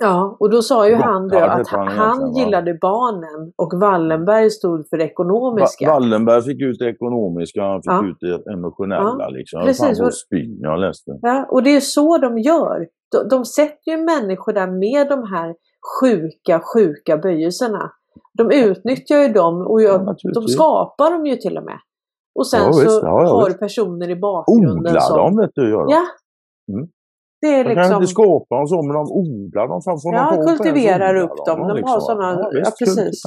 Ja, 0.00 0.36
och 0.40 0.50
då 0.50 0.62
sa 0.62 0.88
ju 0.88 0.92
Gotthard 0.94 1.10
han 1.12 1.28
då 1.28 1.38
att 1.38 1.68
han 1.68 1.88
han, 1.88 2.18
va? 2.20 2.32
gillade 2.40 2.78
barnen 2.80 3.52
och 3.56 3.72
Wallenberg 3.80 4.50
stod 4.50 4.88
för 4.88 4.96
det 4.98 5.04
ekonomiska. 5.04 5.86
Va- 5.86 5.92
Wallenberg 5.92 6.42
fick 6.42 6.62
ut 6.62 6.78
det 6.78 6.88
ekonomiska, 6.88 7.62
han 7.62 7.82
fick 7.82 7.90
Ja. 7.92 8.06
ut 8.06 8.16
det 8.44 8.52
emotionella. 8.52 9.16
Ja, 9.18 9.28
Liksom. 9.28 9.62
Precis. 9.62 9.98
Fan, 9.98 10.12
spyn, 10.12 10.58
jag 10.60 10.80
läste. 10.80 11.18
Ja, 11.22 11.46
och 11.50 11.62
det 11.62 11.76
är 11.76 11.80
så 11.80 12.18
de 12.18 12.38
gör. 12.38 12.86
De, 13.12 13.28
de 13.28 13.44
sätter 13.44 13.90
ju 13.92 13.96
människor 13.96 14.52
där 14.52 14.66
med 14.66 15.08
de 15.08 15.22
här 15.32 15.54
sjuka, 16.00 16.60
sjuka 16.74 17.16
böjelserna. 17.16 17.90
De 18.38 18.50
utnyttjar 18.50 19.16
ju 19.18 19.28
dem 19.28 19.66
och 19.66 19.82
Ja, 19.82 19.86
gör, 19.88 19.98
de 19.98 20.04
naturligtvis. 20.04 20.54
skapar 20.54 21.10
dem 21.10 21.26
ju 21.26 21.36
till 21.36 21.58
och 21.58 21.64
med. 21.64 21.78
Och 22.34 22.46
sen 22.46 22.60
Ja, 22.60 22.66
visst. 22.68 22.90
så 23.00 23.00
Ja, 23.06 23.22
ja, 23.24 23.28
har 23.34 23.40
du 23.40 23.46
visst. 23.46 23.60
personer 23.60 24.10
i 24.10 24.16
bakgrunden 24.16 24.78
Odlar 24.78 25.00
som... 25.00 25.16
dem, 25.16 25.36
vet 25.36 25.50
du. 25.54 25.70
Gör 25.70 25.78
de. 25.86 25.92
Ja. 25.92 26.02
Mm. 26.74 26.88
Det 27.40 27.48
är 27.48 27.64
De 27.64 27.74
kan 27.74 27.82
liksom... 27.82 27.94
inte 28.02 28.06
skapa 28.06 28.56
dem 28.56 28.66
så, 28.66 28.82
men 28.82 28.94
de 28.94 29.06
odlar 29.12 29.68
dem. 29.68 29.82
Får 29.82 30.14
Ja, 30.14 30.36
de 30.36 30.46
kultiverar 30.46 31.14
upp 31.14 31.36
dem. 31.46 31.58
De 31.58 31.60
har 31.68 31.74
liksom. 31.74 32.00
såna- 32.00 32.40
ja, 32.40 32.50
visst, 32.54 32.78
precis. 32.78 33.22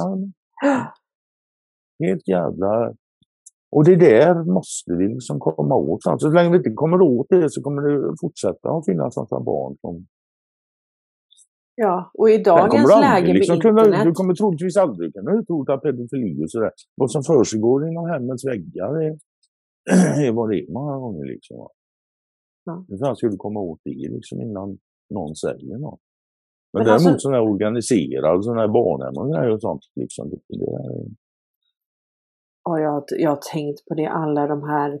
ja, 0.62 0.92
Helt 2.04 2.28
jävla... 2.28 2.92
Och 3.72 3.84
det 3.84 3.96
där 3.96 4.52
måste 4.54 4.92
vi 4.92 5.08
liksom 5.08 5.40
komma 5.40 5.74
åt. 5.74 6.02
Så 6.20 6.28
länge 6.28 6.50
vi 6.50 6.56
inte 6.56 6.70
kommer 6.70 7.00
åt 7.02 7.26
det 7.30 7.50
så 7.50 7.62
kommer 7.62 7.82
det 7.82 8.14
fortsätta 8.20 8.68
att 8.70 8.84
finnas 8.84 9.16
massa 9.16 9.40
barn 9.40 9.76
som... 9.80 10.06
Ja, 11.76 12.10
och 12.14 12.30
i 12.30 12.38
dagens 12.38 12.86
du 12.86 12.92
aldrig 12.92 13.10
läge 13.10 13.26
med 13.26 13.36
liksom 13.36 13.60
kunna, 13.60 13.80
internet. 13.84 14.04
Du 14.04 14.12
kommer 14.12 14.34
troligtvis 14.34 14.76
aldrig 14.76 15.14
kunna 15.14 15.32
utrota 15.38 15.78
pedofili 15.78 16.44
och 16.44 16.50
sådär. 16.50 16.70
Vad 16.96 17.10
som 17.10 17.22
försiggår 17.22 17.88
inom 17.88 18.06
hemmets 18.10 18.44
väggar 18.46 18.90
är, 19.02 19.12
är 20.26 20.32
vad 20.32 20.50
det 20.50 20.56
är 20.60 20.72
många 20.72 20.96
gånger. 20.98 21.24
Liksom. 21.24 21.68
Ja. 22.64 22.84
Hur 22.88 22.98
fan 22.98 23.16
ska 23.16 23.28
du 23.28 23.36
komma 23.36 23.60
åt 23.60 23.80
det 23.84 24.08
liksom 24.16 24.40
innan 24.40 24.78
någon 25.14 25.36
säger 25.36 25.78
något? 25.78 26.00
Men, 26.72 26.80
Men 26.80 26.86
däremot 26.86 27.06
alltså- 27.06 27.18
sån 27.18 27.32
här 27.32 27.40
organiserad, 27.52 28.44
sån 28.44 28.58
här 28.58 28.68
barnhem 28.68 29.14
och 29.20 29.28
grejer 29.32 29.50
och 29.50 29.60
sånt. 29.60 29.82
Liksom, 29.94 30.30
det, 30.30 30.38
det 30.48 30.64
är, 30.64 31.06
Ja, 32.66 32.80
jag, 32.80 33.04
jag 33.08 33.30
har 33.30 33.40
tänkt 33.52 33.84
på 33.88 33.94
det, 33.94 34.06
alla 34.06 34.46
de 34.46 34.62
här 34.62 35.00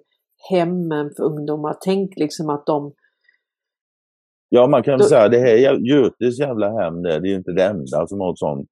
hemmen 0.50 1.10
för 1.16 1.22
ungdomar. 1.24 1.76
Tänk 1.80 2.16
liksom 2.16 2.50
att 2.50 2.66
de... 2.66 2.92
ja, 4.56 4.66
man 4.66 4.82
kan 4.82 4.98
Då- 4.98 5.04
säga 5.04 5.28
det 5.28 5.38
här 5.38 5.56
jä- 5.56 5.80
Götes 5.80 6.38
jävla 6.38 6.70
hem 6.80 7.02
där, 7.02 7.20
det 7.20 7.28
är 7.28 7.30
ju 7.30 7.36
inte 7.36 7.52
det 7.52 7.64
enda 7.64 8.06
som 8.06 8.20
har 8.20 8.34
sånt, 8.34 8.70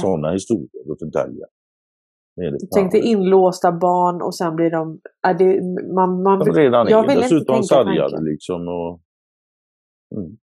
såna 0.00 0.32
historier 0.32 0.92
att 0.92 0.98
förtälja. 0.98 1.46
Det 2.36 2.42
är 2.46 2.50
det 2.50 2.58
tänk 2.74 2.92
dig 2.92 3.00
fan. 3.02 3.08
inlåsta 3.10 3.72
barn 3.72 4.22
och 4.22 4.34
sen 4.34 4.56
blir 4.56 4.70
de... 4.70 5.00
Ja, 5.22 5.34
det, 5.34 5.60
man, 5.94 6.22
man, 6.22 6.38
De 6.38 6.52
redan 6.52 6.88
jag 6.88 7.04
är 7.04 7.08
vill 7.08 7.16
inte 7.16 7.34
dessutom 7.34 7.54
tänka 7.54 7.66
sargade 7.66 8.22
liksom. 8.22 8.68
Och, 8.68 9.00
mm. 10.16 10.36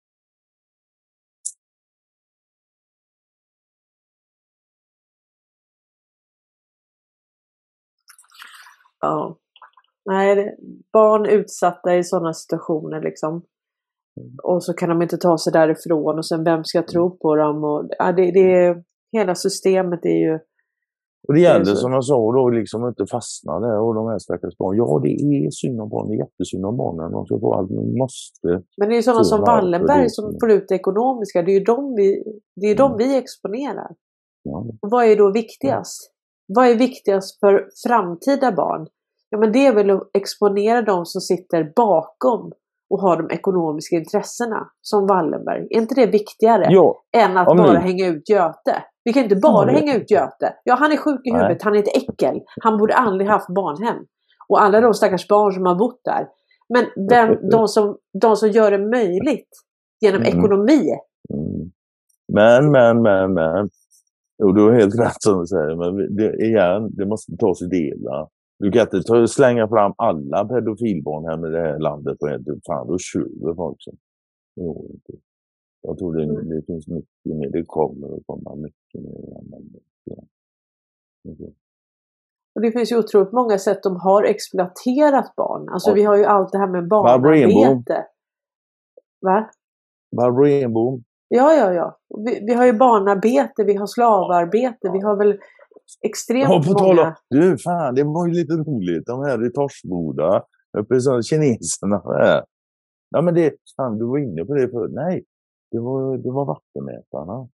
Ja. 8.99 9.37
Nej, 10.05 10.55
barn 10.93 11.25
utsatta 11.25 11.95
i 11.95 12.03
sådana 12.03 12.33
situationer 12.33 13.01
liksom. 13.01 13.45
Och 14.43 14.63
så 14.63 14.73
kan 14.73 14.89
de 14.89 15.01
inte 15.01 15.17
ta 15.17 15.37
sig 15.37 15.53
därifrån 15.53 16.17
och 16.17 16.25
sen 16.25 16.43
vem 16.43 16.63
ska 16.63 16.83
tro 16.83 17.17
på 17.17 17.35
dem? 17.35 17.63
Och, 17.63 17.89
ja, 17.99 18.11
det, 18.11 18.31
det, 18.31 18.83
hela 19.11 19.35
systemet 19.35 20.05
är 20.05 20.19
ju... 20.27 20.39
Och 21.27 21.33
det 21.33 21.39
gäller 21.41 21.65
som 21.65 21.91
jag 21.91 22.05
sa 22.05 22.31
då 22.31 22.49
liksom 22.49 22.87
inte 22.87 23.05
fastna 23.05 23.59
där 23.59 23.79
och 23.79 23.95
de 23.95 24.07
här 24.07 24.19
stackars 24.19 24.57
barnen. 24.57 24.77
Ja, 24.77 24.99
det 25.03 25.09
är 25.09 25.51
synd 25.51 25.81
om 25.81 25.89
barnen. 25.89 26.09
Det 26.09 26.15
är 26.15 26.25
jättesynd 26.25 26.65
om 26.65 26.77
barnen. 26.77 27.11
De 27.11 27.25
ska 27.25 27.39
få 27.39 27.53
allt. 27.53 27.69
Men 27.71 27.97
måste. 27.97 28.47
Men 28.77 28.89
det 28.89 28.95
är 28.95 28.97
ju 28.97 29.01
sådana 29.03 29.23
Så 29.23 29.29
som 29.29 29.41
Wallenberg 29.41 30.03
det? 30.03 30.09
som 30.09 30.25
får 30.41 30.51
ut 30.51 30.65
det 30.67 30.75
ekonomiska. 30.75 31.41
Det 31.41 31.51
är 31.51 31.59
ju 31.59 31.63
de 31.63 31.95
vi, 31.95 32.23
det 32.55 32.67
är 32.67 32.75
de 32.75 32.91
Mm. 32.91 32.97
vi 32.97 33.17
exponerar. 33.17 33.91
Ja. 34.43 34.57
Och 34.81 34.89
vad 34.91 35.05
är 35.05 35.15
då 35.15 35.31
viktigast? 35.31 36.11
Vad 36.47 36.67
är 36.67 36.75
viktigast 36.75 37.39
för 37.39 37.67
framtida 37.87 38.51
barn? 38.51 38.87
Ja, 39.29 39.37
men 39.37 39.51
det 39.51 39.65
är 39.65 39.75
väl 39.75 39.89
att 39.89 40.09
exponera 40.13 40.81
de 40.81 41.05
som 41.05 41.21
sitter 41.21 41.73
bakom 41.75 42.51
och 42.89 43.01
har 43.01 43.17
de 43.17 43.35
ekonomiska 43.35 43.95
intressena, 43.95 44.67
som 44.81 45.07
Wallenberg. 45.07 45.67
Är 45.69 45.77
inte 45.81 45.95
det 45.95 46.05
viktigare 46.05 46.67
ja, 46.69 47.03
än 47.17 47.37
att 47.37 47.45
bara 47.47 47.73
nu- 47.73 47.79
hänga 47.79 48.07
ut 48.07 48.29
Göte? 48.29 48.83
Vi 49.03 49.13
kan 49.13 49.23
inte 49.23 49.35
bara 49.35 49.65
det- 49.65 49.71
hänga 49.71 49.95
ut 49.95 50.11
Göte. 50.11 50.53
Ja, 50.63 50.75
han 50.75 50.91
är 50.91 50.97
sjuk 50.97 51.21
i 51.23 51.31
Nej. 51.31 51.41
huvudet, 51.41 51.63
han 51.63 51.75
är 51.75 51.79
ett 51.79 51.97
äckel. 51.97 52.41
Han 52.61 52.77
borde 52.77 52.93
aldrig 52.93 53.29
haft 53.29 53.47
barnhem. 53.49 53.97
Och 54.49 54.61
alla 54.61 54.81
de 54.81 54.93
stackars 54.93 55.27
barn 55.27 55.53
som 55.53 55.65
har 55.65 55.75
bott 55.75 56.01
där. 56.03 56.27
Men 56.73 56.85
vem, 57.09 57.49
de, 57.51 57.67
som, 57.67 57.97
de 58.21 58.35
som 58.35 58.49
gör 58.49 58.71
det 58.71 58.77
möjligt 58.89 59.49
genom 60.01 60.21
Mm. 60.21 60.37
ekonomi. 60.39 60.89
Mm. 61.33 61.71
Men, 62.33 62.71
men, 62.71 63.01
men, 63.01 63.33
men. 63.33 63.69
Jo, 64.43 64.51
du 64.51 64.61
har 64.63 64.73
helt 64.73 64.99
rätt 64.99 65.21
som 65.21 65.39
du 65.39 65.45
säger. 65.47 65.75
Men 65.75 66.15
det, 66.15 66.45
igen, 66.45 66.89
det 66.95 67.05
måste 67.05 67.37
tas 67.37 67.61
i 67.61 67.65
delar. 67.65 68.27
Du 68.59 68.71
kan 68.71 68.81
inte 68.81 69.01
ta, 69.03 69.27
slänga 69.27 69.67
fram 69.67 69.93
alla 69.97 70.45
pedofilbarnhem 70.45 71.45
i 71.45 71.49
det 71.49 71.59
här 71.61 71.79
landet 71.79 72.19
på 72.19 72.27
en 72.27 72.45
Fan, 72.67 72.87
då 72.87 72.97
tjuver 72.97 73.53
folk. 73.55 73.77
Inte. 74.57 75.13
Jag 75.81 75.97
tror 75.97 76.13
det, 76.15 76.23
Mm. 76.23 76.49
det 76.49 76.61
finns 76.65 76.87
mycket 76.87 77.09
mer. 77.25 77.49
Det 77.49 77.63
kommer 77.65 78.15
att 78.17 78.23
komma 78.25 78.55
mycket 78.55 79.01
mer. 79.01 79.49
Ja. 80.03 80.15
Och 82.55 82.61
det 82.61 82.71
finns 82.71 82.91
ju 82.91 82.97
otroligt 82.97 83.31
många 83.31 83.57
sätt 83.57 83.83
de 83.83 83.95
har 83.95 84.23
exploaterat 84.23 85.35
barn. 85.35 85.69
Alltså 85.69 85.89
Ja. 85.89 85.95
vi 85.95 86.03
har 86.03 86.17
ju 86.17 86.23
allt 86.25 86.51
det 86.51 86.57
här 86.57 86.67
med 86.67 86.87
barnarbete. 86.87 88.05
Va? 89.21 89.49
Barbro 90.17 90.45
Enbom. 90.47 91.03
Ja, 91.27 91.53
ja, 91.53 91.73
ja. 91.73 91.97
Vi, 92.25 92.45
vi 92.45 92.53
har 92.53 92.65
ju 92.65 92.73
barnarbete, 92.73 93.63
vi 93.63 93.75
har 93.75 93.87
slavarbete, 93.87 94.89
vi 94.93 94.99
har 94.99 95.15
väl 95.15 95.39
extremt 96.05 96.49
Ja, 96.49 96.63
på 96.67 96.73
tal 96.73 96.89
om, 96.89 96.95
många... 96.95 97.15
du 97.29 97.57
fan, 97.57 97.95
det 97.95 98.03
var 98.03 98.27
ju 98.27 98.33
lite 98.33 98.53
roligt. 98.53 99.05
De 99.05 99.23
här 99.23 99.45
i 99.47 99.51
Torsboda, 99.51 100.43
uppe 100.77 101.01
så 101.01 101.21
kineserna 101.21 102.01
här. 102.05 102.43
Ja, 103.09 103.21
men 103.21 103.33
det, 103.33 103.53
fan, 103.77 103.97
du 103.97 104.05
var 104.05 104.17
inne 104.17 104.45
på 104.45 104.53
det 104.53 104.69
förut. 104.69 104.91
Nej, 104.93 105.23
det 105.71 105.79
var, 105.79 106.17
det 106.17 106.31
var 106.31 106.45
vattenmätarna. 106.45 107.49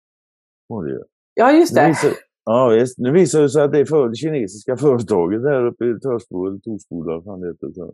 Var 0.67 0.85
det 0.85 0.91
ju. 0.91 1.01
Ja, 1.33 1.51
just 1.51 1.75
Nu 1.75 1.81
det. 1.81 1.87
visar, 1.87 2.11
ja, 2.45 2.67
visst. 2.67 2.97
Nu 2.97 3.11
visar 3.11 3.41
det 3.41 3.49
sig 3.49 3.63
att 3.63 3.71
det 3.71 3.79
är 3.79 3.85
för, 3.85 4.09
det 4.09 4.15
kinesiska 4.15 4.77
företaget 4.77 5.43
där 5.43 5.65
uppe 5.65 5.85
i 5.85 5.99
Torsboda, 5.99 6.49
eller 6.49 6.59
Torsboda, 6.59 7.13
vad 7.15 7.23
fan 7.23 7.41
det 7.41 7.47
heter, 7.47 7.71
så, 7.75 7.93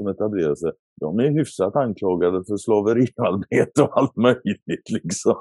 som 0.00 0.06
etablerar 0.08 0.54
sig, 0.54 0.72
de 1.00 1.18
är 1.18 1.30
hyfsat 1.30 1.76
anklagade 1.76 2.44
för 2.48 2.56
slaveriarbete 2.56 3.82
och 3.82 3.98
allt 3.98 4.16
möjligt 4.16 4.90
liksom. 4.90 5.36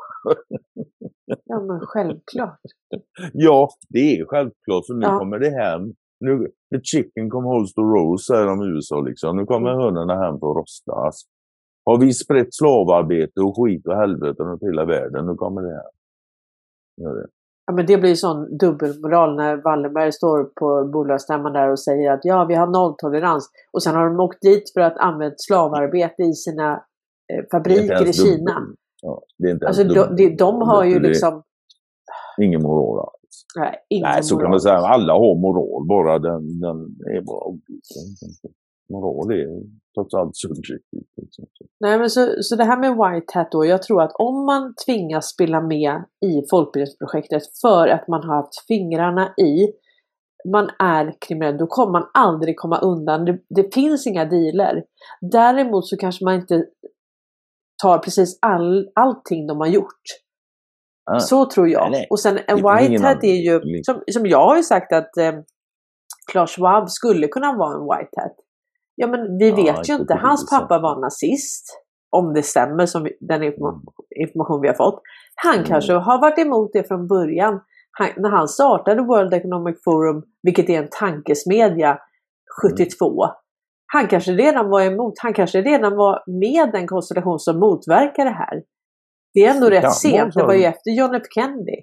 Ja 1.45 1.59
men 1.59 1.79
självklart. 1.79 2.59
ja, 3.33 3.69
det 3.89 3.99
är 4.19 4.25
självklart 4.25 4.85
för 4.87 4.93
nu 4.93 5.05
Ja. 5.05 5.17
kommer 5.19 5.39
det 5.39 5.49
hem. 5.49 5.93
Nu, 6.19 6.47
the 6.75 6.81
chicken 6.83 7.29
come 7.29 7.47
homes 7.47 7.73
to 7.73 7.81
roast 7.81 8.27
säger 8.27 8.45
de 8.45 8.61
i 8.63 8.65
USA 8.65 9.01
liksom. 9.01 9.37
Nu 9.37 9.45
kommer 9.45 9.69
Mm. 9.71 9.81
hönorna 9.83 10.13
hem 10.23 10.39
för 10.39 10.51
att 10.51 10.57
rostas. 10.57 11.21
Har 11.85 11.97
vi 11.99 12.13
spritt 12.13 12.47
slavarbete 12.55 13.41
och 13.41 13.55
skit 13.57 13.87
och 13.87 13.95
helvete 13.95 14.43
runt 14.43 14.63
hela 14.63 14.85
världen, 14.85 15.25
nu 15.25 15.35
kommer 15.35 15.61
det 15.61 15.73
hem. 15.73 15.91
Gör 17.01 17.15
det. 17.15 17.27
Ja, 17.69 17.73
men 17.75 17.85
det 17.85 17.97
blir 17.97 18.15
sån 18.15 18.57
dubbelmoral 18.57 19.35
när 19.35 19.55
Wallenberg 19.57 20.11
står 20.11 20.43
på 20.43 20.89
bolagsstämman 20.93 21.53
där 21.53 21.71
och 21.71 21.79
säger 21.79 22.11
att 22.11 22.19
ja, 22.23 22.45
vi 22.45 22.55
har 22.55 22.67
nolltolerans. 22.67 23.49
Och 23.73 23.83
sen 23.83 23.95
har 23.95 24.05
de 24.09 24.19
åkt 24.19 24.41
dit 24.41 24.63
för 24.73 24.81
att 24.81 24.97
använda 24.97 25.35
slavarbete 25.37 26.23
i 26.23 26.33
sina 26.33 26.71
eh, 27.33 27.45
fabriker 27.51 28.07
i 28.09 28.13
Kina. 28.13 28.51
dubbel- 28.51 28.75
Ja, 29.01 29.21
det 29.37 29.47
är 29.47 29.51
inte 29.51 29.67
Alltså 29.67 29.83
de, 29.83 30.15
de, 30.15 30.35
de 30.35 30.61
har 30.61 30.83
ju 30.83 30.99
liksom... 30.99 31.43
Ingen 32.41 32.61
moral 32.61 32.99
alls. 32.99 33.45
Nej, 33.57 33.75
ingen 33.89 34.09
Nej, 34.09 34.23
så 34.23 34.35
kan 34.35 34.37
moral. 34.37 34.49
man 34.51 34.59
säga. 34.59 34.75
Alla 34.77 35.13
har 35.13 35.35
moral, 35.35 35.87
bara 35.87 36.19
den, 36.19 36.59
den 36.59 36.77
är 37.15 37.21
bara. 37.21 37.57
Moral 38.89 39.31
är 39.31 39.47
trots 39.95 40.13
allt 40.13 40.37
subjektivt. 40.37 41.11
Liksom. 41.21 41.45
Nej, 41.79 41.99
men 41.99 42.09
så, 42.09 42.35
så 42.41 42.55
det 42.55 42.63
här 42.63 42.79
med 42.79 42.91
White 42.91 43.39
Hat 43.39 43.51
då, 43.51 43.65
jag 43.65 43.83
tror 43.83 44.01
att 44.01 44.11
om 44.13 44.45
man 44.45 44.73
tvingas 44.85 45.29
spela 45.29 45.61
med 45.61 46.03
i 46.25 46.49
folkbildningsprojektet 46.49 47.43
för 47.61 47.87
att 47.87 48.07
man 48.07 48.23
har 48.23 48.35
haft 48.35 48.67
fingrarna 48.67 49.33
i, 49.37 49.73
man 50.51 50.69
är 50.79 51.15
kriminell, 51.27 51.57
då 51.57 51.67
kommer 51.67 51.91
man 51.91 52.09
aldrig 52.13 52.57
komma 52.57 52.79
undan. 52.79 53.25
Det, 53.25 53.39
det 53.49 53.73
finns 53.73 54.07
inga 54.07 54.25
dealer. 54.25 54.83
Däremot 55.31 55.87
så 55.87 55.97
kanske 55.97 56.25
man 56.25 56.35
inte 56.35 56.65
tar 57.83 57.97
precis 57.97 58.39
all, 58.41 58.91
allting 58.95 59.47
de 59.47 59.57
har 59.57 59.67
gjort. 59.67 60.03
Ah. 61.11 61.19
Så 61.19 61.45
tror 61.45 61.69
jag. 61.69 61.91
Nej. 61.91 62.07
Och 62.09 62.19
sen 62.19 62.39
ingen 62.49 62.55
White 62.55 63.03
Hat 63.03 63.23
är 63.23 63.35
ju, 63.35 63.83
som, 63.83 64.03
som 64.11 64.25
jag 64.25 64.45
har 64.45 64.57
ju 64.57 64.63
sagt 64.63 64.93
att 64.93 65.17
eh, 65.17 65.33
Klaus 66.31 66.55
Schwab 66.55 66.89
skulle 66.89 67.27
kunna 67.27 67.57
vara 67.57 67.73
en 67.73 67.81
White 67.81 68.21
Hat. 68.21 68.35
Ja 69.01 69.07
men 69.07 69.37
vi 69.37 69.49
Ja, 69.49 69.55
vet 69.55 69.89
ju 69.89 69.93
inte 69.95 70.13
Hans 70.13 70.49
pappa 70.49 70.79
var 70.79 71.01
nazist. 71.01 71.65
Om 72.11 72.33
det 72.33 72.43
stämmer, 72.43 72.85
som 72.85 73.07
den 73.19 73.43
informa- 73.43 73.81
information 74.23 74.61
vi 74.61 74.67
har 74.67 74.75
fått. 74.75 75.01
Han 75.35 75.53
Mm. 75.55 75.65
kanske 75.65 75.93
har 75.93 76.21
varit 76.21 76.39
emot 76.39 76.69
det 76.73 76.87
från 76.87 77.07
början. 77.07 77.59
Han, 77.91 78.09
när 78.17 78.29
han 78.29 78.47
startade 78.47 79.01
World 79.01 79.33
Economic 79.33 79.75
Forum, 79.83 80.23
vilket 80.43 80.69
är 80.69 80.83
en 80.83 80.87
tankesmedja, 80.99 81.99
72. 82.63 83.25
Han 83.93 84.07
kanske 84.07 84.31
redan 84.31 84.69
var 84.69 84.81
emot, 84.81 85.13
han 85.19 85.33
kanske 85.33 85.61
redan 85.61 85.95
var 85.95 86.23
med 86.39 86.71
den 86.71 86.87
konstellation 86.87 87.39
som 87.39 87.59
motverkar 87.59 88.25
det 88.25 88.31
här. 88.31 88.63
Det 89.33 89.45
är 89.45 89.53
ändå 89.55 89.69
rätt 89.69 89.83
vara 89.83 89.91
sent, 89.93 90.33
det 90.33 90.43
var 90.43 90.53
ju 90.53 90.63
efter 90.63 90.91
John 90.91 91.15
F 91.15 91.23
Kennedy. 91.35 91.81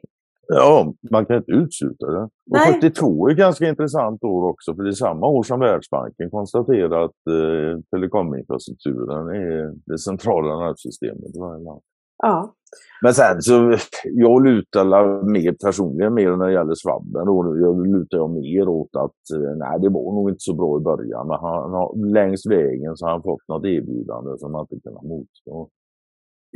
Ja, 0.48 0.94
man 1.10 1.26
kan 1.26 1.36
inte 1.36 1.52
utesluta 1.52 2.06
det. 2.06 2.22
Och 2.22 2.30
Nej. 2.46 2.74
72 2.74 3.28
är 3.28 3.34
ganska 3.34 3.68
intressant 3.68 4.24
år 4.24 4.48
också, 4.48 4.74
för 4.74 4.82
det 4.82 4.90
är 4.90 4.92
samma 4.92 5.26
år 5.26 5.42
som 5.42 5.60
Världsbanken 5.60 6.30
konstaterar 6.30 7.04
att 7.04 7.26
eh, 7.30 7.80
telekominfrastrukturen 7.90 9.28
är 9.28 9.74
det 9.86 9.98
centrala 9.98 10.66
nervsystemet 10.66 11.36
i 11.36 11.38
varje 11.38 11.64
land. 11.64 11.80
Ja. 12.22 12.54
Men 13.02 13.14
sen 13.14 13.42
så, 13.42 13.74
jag 14.02 14.46
lutar 14.46 15.22
mer 15.24 15.52
personligen 15.64 16.14
mer 16.14 16.36
när 16.36 16.46
det 16.46 16.52
gäller 16.52 16.74
svabben. 16.74 17.26
Då, 17.26 17.58
jag 17.58 17.86
lutar 17.86 18.18
jag 18.18 18.30
mer 18.30 18.68
åt 18.68 18.96
att 18.96 19.22
eh, 19.34 19.56
nej, 19.56 19.80
det 19.80 19.88
var 19.88 20.14
nog 20.14 20.30
inte 20.30 20.40
så 20.40 20.54
bra 20.54 20.78
i 20.78 20.80
början. 20.80 21.26
Men 21.26 21.36
han, 21.40 21.72
han, 21.72 22.12
längs 22.12 22.46
vägen 22.46 22.96
så 22.96 23.06
har 23.06 23.12
han 23.12 23.22
fått 23.22 23.48
något 23.48 23.64
erbjudande 23.64 24.38
som 24.38 24.54
han 24.54 24.66
inte 24.70 24.88
kunnat 24.88 25.02
motstå. 25.02 25.68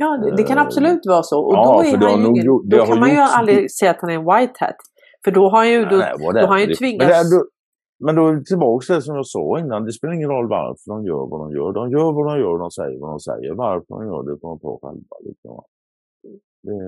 Ja, 0.01 0.09
det, 0.23 0.35
det 0.37 0.43
kan 0.43 0.57
absolut 0.65 1.01
vara 1.13 1.23
så. 1.23 1.37
Och 1.47 1.53
ja, 1.53 1.63
då, 1.77 1.83
för 1.83 1.95
är 1.95 1.99
det 1.99 2.05
har 2.05 2.11
han 2.11 2.23
nog 2.23 2.31
ingen, 2.31 2.45
gjort- 2.45 2.63
det 2.69 2.77
då 2.77 2.85
kan 2.85 2.99
man 2.99 3.09
ju 3.09 3.15
gjorts- 3.15 3.37
aldrig 3.39 3.71
säga 3.77 3.91
att 3.91 4.01
han 4.01 4.09
är 4.09 4.17
en 4.21 4.25
white 4.31 4.57
hat. 4.63 4.75
För 5.23 5.31
då 5.31 5.43
har 5.49 5.57
han 5.57 5.69
ju, 5.69 5.85
då, 5.85 5.95
Nej, 5.97 6.13
vad 6.23 6.35
då 6.35 6.39
har 6.41 6.47
han 6.47 6.61
ju 6.61 6.67
det- 6.67 6.75
tvingats... 6.75 7.31
Men, 8.03 8.15
det, 8.15 8.21
då 8.21 8.27
är 8.27 8.33
vi 8.33 8.43
tillbaka 8.43 8.85
till 8.85 8.95
det 8.95 9.01
som 9.01 9.15
jag 9.15 9.25
sa 9.27 9.59
innan. 9.59 9.85
Det 9.85 9.91
spelar 9.91 10.13
ingen 10.13 10.29
roll 10.29 10.49
varför 10.49 10.85
de 10.93 11.05
gör 11.05 11.23
vad 11.31 11.39
de 11.43 11.47
gör. 11.57 11.71
De 11.79 11.91
gör 11.91 12.09
vad 12.17 12.25
de 12.29 12.39
gör, 12.43 12.57
de 12.59 12.71
säger 12.71 12.99
vad 12.99 13.09
de 13.15 13.19
säger. 13.19 13.53
Varför 13.53 13.85
de 13.95 14.05
gör 14.09 14.21
det 14.27 14.39
får 14.41 14.49
de 14.49 14.59
ta 14.59 14.79
själva. 14.81 15.15
Liksom. 15.27 15.63
Det, 16.63 16.79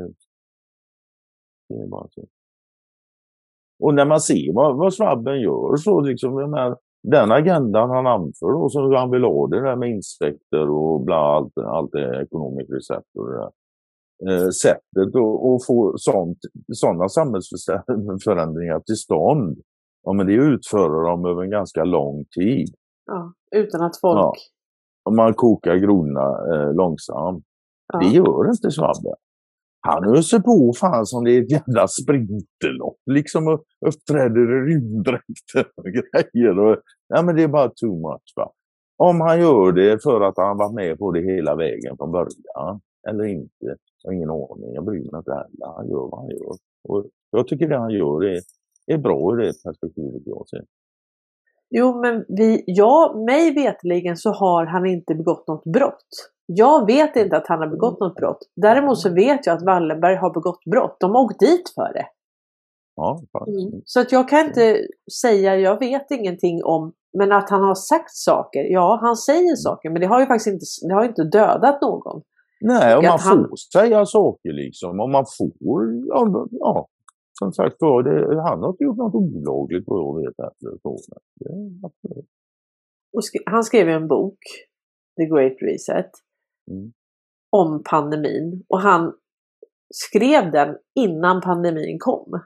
det 1.70 1.76
är 1.84 1.88
bara 1.88 2.07
så. 2.09 2.22
Och 3.84 3.93
när 3.93 4.05
man 4.05 4.20
ser 4.22 4.53
vad, 4.53 4.78
vad 4.78 4.93
Svabben 4.93 5.41
gör 5.41 5.76
så 5.76 6.01
liksom, 6.01 6.39
jag 6.39 6.49
menar, 6.49 6.78
den 7.03 7.31
agendan 7.31 7.89
han 7.89 8.07
anför 8.07 8.51
då, 8.51 8.69
som 8.69 8.93
han 8.93 9.11
vill 9.11 9.23
ha, 9.23 9.47
det 9.47 9.61
där 9.61 9.75
med 9.75 9.89
insekter 9.89 10.69
och 10.69 11.01
bla, 11.01 11.15
allt, 11.15 11.57
allt 11.57 11.91
det 11.91 12.21
economic 12.21 12.69
reset 12.69 13.03
och 13.17 13.27
det 13.27 13.37
där. 13.37 13.51
Eh, 14.29 14.49
sättet 14.49 15.15
att 15.15 15.65
få 15.67 15.93
sånt, 15.97 16.37
sådana 16.73 17.09
samhällsförändringar 17.09 18.79
till 18.79 18.95
stånd, 18.95 19.57
ja 20.03 20.13
men 20.13 20.27
det 20.27 20.33
utför 20.33 21.03
de 21.03 21.25
över 21.25 21.43
en 21.43 21.49
ganska 21.49 21.83
lång 21.83 22.25
tid. 22.25 22.67
Ja, 23.05 23.33
utan 23.55 23.81
att 23.81 23.99
folk... 24.01 24.19
Ja. 24.19 24.33
Man 25.11 25.33
kokar 25.33 25.75
grodorna 25.75 26.55
eh, 26.55 26.73
långsamt. 26.73 27.45
Ja. 27.93 27.99
Det 27.99 28.05
gör 28.05 28.49
inte 28.49 28.71
Svabbe. 28.71 29.15
Han 29.88 30.17
öser 30.17 30.39
på 30.39 30.73
fan 30.79 31.05
som 31.05 31.23
det 31.23 31.31
är 31.31 31.41
ett 31.41 31.51
jävla 31.51 31.88
sprinterlopp. 31.88 32.99
Liksom 33.05 33.47
och 33.47 33.63
uppträder 33.88 34.41
i 34.41 34.73
rymddräkter 34.73 35.65
och 35.75 35.84
grejer. 36.34 36.59
Och, 36.59 36.77
ja, 37.07 37.21
men 37.21 37.36
det 37.36 37.43
är 37.43 37.47
bara 37.47 37.69
too 37.69 37.95
much. 37.95 38.34
Va? 38.36 38.51
Om 38.97 39.21
han 39.21 39.39
gör 39.39 39.71
det 39.71 40.03
för 40.03 40.21
att 40.21 40.38
han 40.38 40.57
varit 40.57 40.73
med 40.73 40.99
på 40.99 41.11
det 41.11 41.21
hela 41.21 41.55
vägen 41.55 41.97
från 41.97 42.11
början. 42.11 42.81
Eller 43.09 43.23
inte. 43.23 43.75
Jag 44.03 44.11
har 44.11 44.13
ingen 44.13 44.29
aning. 44.29 44.73
Jag 44.73 44.86
bryr 44.86 45.11
mig 45.11 45.19
inte 45.19 45.34
heller. 45.34 45.75
Han 45.75 45.89
gör 45.89 46.09
vad 46.11 46.19
han 46.19 46.29
gör. 46.29 46.55
Och 46.84 47.05
jag 47.31 47.47
tycker 47.47 47.67
det 47.67 47.77
han 47.77 47.91
gör 47.91 48.23
är, 48.23 48.41
är 48.88 48.97
bra 48.97 49.34
i 49.34 49.45
det 49.45 49.53
perspektivet 49.63 50.21
jag 50.25 50.47
ser. 50.49 50.63
Jo, 51.69 52.01
men 52.01 52.25
vi, 52.27 52.63
ja, 52.65 53.23
mig 53.25 53.53
vetligen 53.53 54.17
så 54.17 54.31
har 54.31 54.65
han 54.65 54.86
inte 54.86 55.15
begått 55.15 55.47
något 55.47 55.63
brott. 55.63 56.32
Jag 56.45 56.85
vet 56.85 57.15
inte 57.15 57.37
att 57.37 57.47
han 57.47 57.59
har 57.59 57.67
begått 57.67 57.99
något 57.99 58.15
brott. 58.15 58.37
Däremot 58.55 58.99
så 58.99 59.13
vet 59.13 59.45
jag 59.45 59.57
att 59.57 59.65
Wallenberg 59.65 60.15
har 60.15 60.33
begått 60.33 60.65
brott. 60.71 60.97
De 60.99 61.15
har 61.15 61.21
åkt 61.23 61.39
dit 61.39 61.69
för 61.75 61.93
det. 61.93 62.05
Ja, 62.95 63.21
faktiskt. 63.31 63.89
Så 63.89 63.99
att 63.99 64.11
jag 64.11 64.29
kan 64.29 64.45
inte 64.45 64.77
säga, 65.21 65.55
jag 65.55 65.80
vet 65.80 66.11
ingenting 66.11 66.63
om, 66.63 66.93
men 67.18 67.31
att 67.31 67.49
han 67.49 67.61
har 67.63 67.76
sagt 67.76 68.11
saker. 68.11 68.63
Ja, 68.63 68.99
han 69.01 69.15
säger 69.15 69.55
saker, 69.55 69.89
men 69.89 70.01
det 70.01 70.07
har 70.07 70.19
ju 70.19 70.26
faktiskt 70.26 70.47
inte, 70.47 70.65
det 70.88 70.93
har 70.93 71.05
inte 71.05 71.23
dödat 71.23 71.81
någon. 71.81 72.22
Nej, 72.61 72.97
och 72.97 73.03
man 73.03 73.19
han- 73.19 73.47
får 73.49 73.55
säga 73.80 74.05
saker 74.05 74.53
liksom. 74.53 74.99
Och 74.99 75.09
man 75.09 75.26
får, 75.38 75.53
ja, 76.07 76.47
ja 76.51 76.88
som 77.39 77.53
sagt 77.53 77.76
var, 77.80 78.03
det, 78.03 78.41
han 78.41 78.63
har 78.63 78.69
inte 78.69 78.84
gjort 78.84 78.97
något 78.97 79.15
olagligt 79.15 79.84
vad 79.88 79.99
jag 79.99 80.22
vet. 80.22 80.35
Det, 81.39 81.51
han 83.45 83.63
skrev 83.63 83.88
ju 83.88 83.93
en 83.93 84.07
bok, 84.07 84.38
The 85.18 85.26
Great 85.26 85.57
Reset, 85.61 86.11
Mm. 86.72 86.94
om 87.49 87.84
pandemin. 87.90 88.64
Och 88.69 88.80
han 88.81 89.14
skrev 89.94 90.52
den 90.52 90.77
innan 90.95 91.41
pandemin 91.41 91.98
kom. 91.99 92.40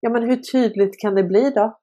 Ja, 0.00 0.10
men 0.10 0.22
hur 0.22 0.36
tydligt 0.36 1.00
kan 1.00 1.14
det 1.14 1.24
bli 1.24 1.50
då? 1.50 1.78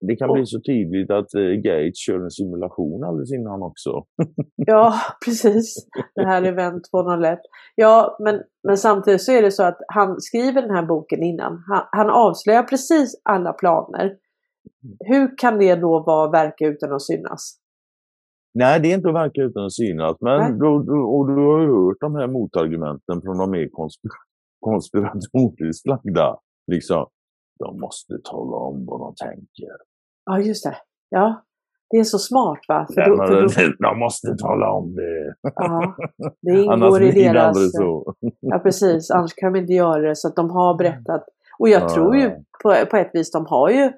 det 0.00 0.16
kan 0.16 0.30
Och- 0.30 0.34
bli 0.36 0.46
så 0.46 0.60
tydligt 0.60 1.10
att 1.10 1.34
eh, 1.34 1.42
Gates 1.42 1.98
kör 1.98 2.20
en 2.24 2.30
simulation 2.30 3.04
alldeles 3.04 3.32
innan 3.32 3.62
också. 3.62 3.90
Ja, 4.56 4.94
precis. 5.24 5.74
Det 6.14 6.24
här 6.26 6.42
event 6.42 6.82
201. 6.90 7.38
Ja, 7.74 8.16
men, 8.20 8.42
men 8.62 8.76
samtidigt 8.76 9.22
så 9.22 9.32
är 9.32 9.42
det 9.42 9.50
så 9.50 9.62
att 9.62 9.78
han 9.88 10.20
skriver 10.20 10.62
den 10.62 10.70
här 10.70 10.86
boken 10.86 11.22
innan. 11.22 11.62
Han, 11.66 11.84
han 11.92 12.10
avslöjar 12.10 12.62
precis 12.62 13.20
alla 13.22 13.52
planer. 13.52 14.16
Hur 15.04 15.38
kan 15.38 15.58
det 15.58 15.74
då 15.74 16.02
vara 16.06 16.30
verka 16.30 16.66
utan 16.66 16.92
att 16.92 17.02
synas? 17.02 17.58
Nej, 18.54 18.80
det 18.80 18.92
är 18.92 18.94
inte 18.94 19.08
att 19.08 19.14
verka 19.14 19.42
utan 19.42 19.64
att 19.64 19.72
synas. 19.72 20.16
Men 20.20 20.58
du, 20.58 20.82
du, 20.82 21.00
och 21.02 21.26
du 21.28 21.34
har 21.34 21.60
ju 21.60 21.66
hört 21.66 21.96
de 22.00 22.14
här 22.14 22.26
motargumenten 22.26 23.22
från 23.22 23.38
de 23.38 23.50
mer 23.50 23.68
konspir 23.72 24.10
konspiratoriskt 24.60 25.86
lagda. 25.86 26.36
Liksom, 26.66 27.06
de 27.58 27.80
måste 27.80 28.18
tala 28.24 28.56
om 28.56 28.86
vad 28.86 29.00
de 29.00 29.14
tänker. 29.14 29.68
Ja, 30.24 30.38
just 30.40 30.64
det. 30.64 30.76
Ja, 31.08 31.42
det 31.90 31.96
är 31.96 32.04
så 32.04 32.18
smart 32.18 32.58
va? 32.68 32.86
För 32.94 33.10
då, 33.10 33.16
för 33.48 33.68
då, 33.68 33.88
de 33.88 33.98
måste 33.98 34.36
tala 34.36 34.70
om 34.70 34.94
det. 34.94 35.34
ja, 35.42 35.96
det 36.42 36.68
Annars 36.68 36.86
ingår 36.86 37.02
i 37.02 37.10
det 37.10 37.32
deras... 37.32 37.72
så. 37.72 38.14
Ja, 38.40 38.58
precis. 38.58 39.10
Annars 39.10 39.34
kan 39.34 39.52
de 39.52 39.58
inte 39.58 39.72
göra 39.72 40.08
det. 40.08 40.16
Så 40.16 40.28
att 40.28 40.36
de 40.36 40.50
har 40.50 40.74
berättat. 40.74 41.24
Och 41.58 41.68
jag 41.68 41.82
Ja, 41.82 41.88
tror 41.88 42.16
ju 42.16 42.30
på, 42.62 42.74
på 42.90 42.96
ett 42.96 43.10
vis, 43.12 43.30
de 43.30 43.46
har 43.46 43.70
ju 43.70 43.92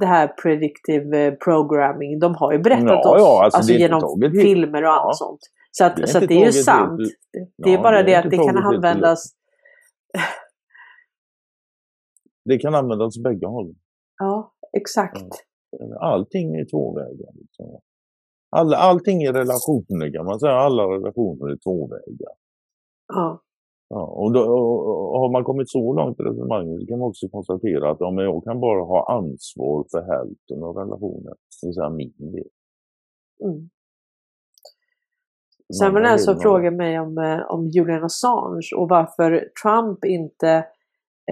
det 0.00 0.06
här 0.06 0.28
predictive 0.28 1.26
eh, 1.26 1.34
programming. 1.34 2.18
De 2.18 2.34
har 2.34 2.52
ju 2.52 2.58
berättat 2.58 2.84
Ja, 3.04 3.10
oss 3.10 3.18
ja, 3.18 3.44
alltså 3.44 3.60
inte 3.72 3.82
genom 3.82 4.20
filmer 4.40 4.82
och 4.82 4.88
Ja. 4.88 5.00
allt 5.06 5.16
sånt. 5.16 5.40
Så 5.70 5.84
att 5.84 5.96
Det 5.96 6.02
är 6.02 6.06
så 6.06 6.18
att 6.18 6.28
det 6.28 6.34
är 6.34 6.46
ju 6.46 6.52
sant. 6.52 7.00
helt- 7.00 7.12
Det 7.58 7.70
är 7.70 7.74
Ja, 7.74 7.82
bara 7.82 7.96
det 7.96 8.02
det, 8.02 8.14
att 8.14 8.24
det 8.30 8.36
kan 8.36 8.56
användas. 8.56 9.24
Det 12.44 12.58
kan 12.58 12.74
användas 12.74 13.18
bägge 13.18 13.46
håll. 13.46 13.74
Ja, 14.18 14.52
exakt. 14.76 15.22
Allting 16.00 16.54
är 16.54 16.64
tvåvägar. 16.64 17.32
Liksom. 17.34 17.80
All, 18.56 18.74
allting 18.74 19.22
är 19.22 19.32
relationer 19.32 20.12
kan 20.12 20.24
man 20.24 20.40
säga. 20.40 20.52
Alla 20.52 20.82
relationer 20.82 21.50
är 21.52 21.56
tvåvägar. 21.56 22.32
Ja. 23.14 23.42
Ja, 23.94 24.04
och, 24.04 24.32
då, 24.32 24.40
och, 24.40 25.20
har 25.20 25.32
man 25.32 25.44
kommit 25.44 25.70
så 25.70 25.92
långt 25.92 26.20
i 26.20 26.22
resonemanget 26.22 26.80
så 26.80 26.86
kan 26.86 26.98
man 26.98 27.08
också 27.08 27.28
konstatera 27.28 27.90
att 27.90 28.00
om 28.00 28.18
jag 28.18 28.44
kan 28.44 28.60
bara 28.60 28.82
ha 28.84 29.00
ansvar 29.18 29.84
för 29.90 30.02
hälften 30.12 30.62
av 30.62 30.76
relationen, 30.76 31.34
det 31.60 31.66
vill 31.66 31.74
säga 31.74 31.90
min 31.90 32.32
del. 32.32 32.48
Mm. 33.44 33.70
Sen 35.78 35.94
var 35.94 36.00
det 36.00 36.08
en 36.08 36.18
som 36.18 36.40
frågade 36.40 36.76
mig 36.76 37.00
om, 37.00 37.18
eh, 37.18 37.40
om 37.54 37.68
Julian 37.68 38.04
Assange 38.04 38.70
och 38.76 38.88
varför 38.88 39.30
Trump 39.62 40.04
inte 40.04 40.66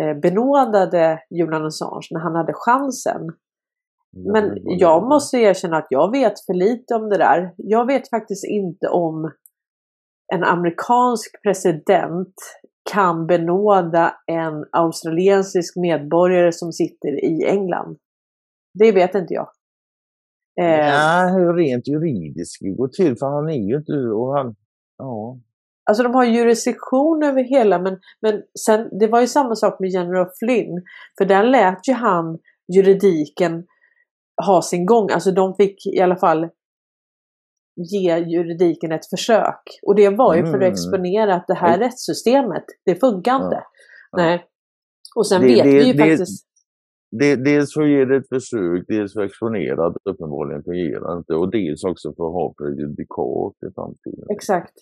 eh, 0.00 0.14
benådade 0.22 1.22
Julian 1.30 1.66
Assange 1.66 2.08
när 2.10 2.20
han 2.20 2.34
hade 2.34 2.52
chansen. 2.54 3.22
Men 4.32 4.44
jag 4.64 5.08
måste 5.08 5.36
erkänna 5.36 5.76
att 5.76 5.86
jag 5.90 6.10
vet 6.10 6.40
för 6.46 6.54
lite 6.54 6.94
om 6.94 7.08
det 7.08 7.18
där. 7.18 7.54
Jag 7.56 7.86
vet 7.86 8.10
faktiskt 8.10 8.44
inte 8.44 8.88
om 8.88 9.30
en 10.34 10.44
amerikansk 10.44 11.42
president 11.42 12.34
kan 12.92 13.26
benåda 13.26 14.14
en 14.26 14.64
australiensisk 14.72 15.76
medborgare 15.76 16.52
som 16.52 16.72
sitter 16.72 17.24
i 17.24 17.44
England. 17.46 17.98
Det 18.78 18.92
vet 18.92 19.14
inte 19.14 19.34
jag. 19.34 19.48
Eh, 20.60 20.88
ja, 20.88 21.30
hur 21.36 21.54
rent 21.54 21.88
juridiskt 21.88 22.58
det 22.60 22.70
går 22.70 22.88
till, 22.88 23.18
för 23.18 23.26
han 23.26 23.48
är 23.48 23.68
ju 23.68 23.76
inte... 23.76 23.92
Och 23.92 24.36
han, 24.36 24.54
ja. 24.98 25.38
Alltså 25.90 26.02
de 26.02 26.14
har 26.14 26.24
jurisdiktion 26.24 27.22
över 27.22 27.42
hela, 27.42 27.78
men, 27.78 27.98
men 28.22 28.42
sen, 28.66 28.98
det 28.98 29.06
var 29.06 29.20
ju 29.20 29.26
samma 29.26 29.54
sak 29.54 29.80
med 29.80 29.90
General 29.90 30.26
Flynn. 30.38 30.82
För 31.18 31.24
där 31.24 31.44
lät 31.44 31.88
ju 31.88 31.92
han 31.92 32.38
juridiken 32.74 33.64
ha 34.46 34.62
sin 34.62 34.86
gång. 34.86 35.10
Alltså 35.10 35.30
de 35.30 35.54
fick 35.54 35.86
i 35.86 36.00
alla 36.00 36.16
fall 36.16 36.48
ge 37.82 38.18
juridiken 38.18 38.92
ett 38.92 39.06
försök. 39.06 39.62
Och 39.82 39.94
det 39.94 40.08
var 40.08 40.34
ju 40.34 40.42
för 40.42 40.48
att 40.48 40.54
mm. 40.54 40.72
exponera 40.72 41.34
att 41.34 41.46
det 41.46 41.54
här 41.54 41.74
mm. 41.74 41.80
rättssystemet, 41.80 42.64
det 42.84 42.94
funkar 42.94 43.34
inte. 43.34 43.62
Ja. 44.10 44.16
Nej. 44.16 44.46
Och 45.16 45.26
sen 45.26 45.40
det, 45.40 45.46
vet 45.46 45.64
det, 45.64 45.70
vi 45.70 45.86
ju 45.86 45.92
det, 45.92 45.98
faktiskt... 45.98 46.46
Det, 47.10 47.36
dels 47.36 47.74
för 47.74 47.82
att 47.82 47.88
ge 47.88 48.04
det 48.04 48.16
ett 48.16 48.28
försök, 48.28 48.84
dels 48.88 49.12
för 49.12 49.20
att 49.20 49.30
exponera 49.30 49.86
att 49.86 49.96
uppenbarligen 50.04 50.62
fungerar 50.62 51.18
inte 51.18 51.34
och 51.34 51.50
dels 51.50 51.84
också 51.84 52.12
för 52.16 52.26
att 52.26 52.32
ha 52.32 52.54
prejudikat 52.58 53.54
i 53.66 53.74
framtiden. 53.74 54.26
Exakt. 54.30 54.74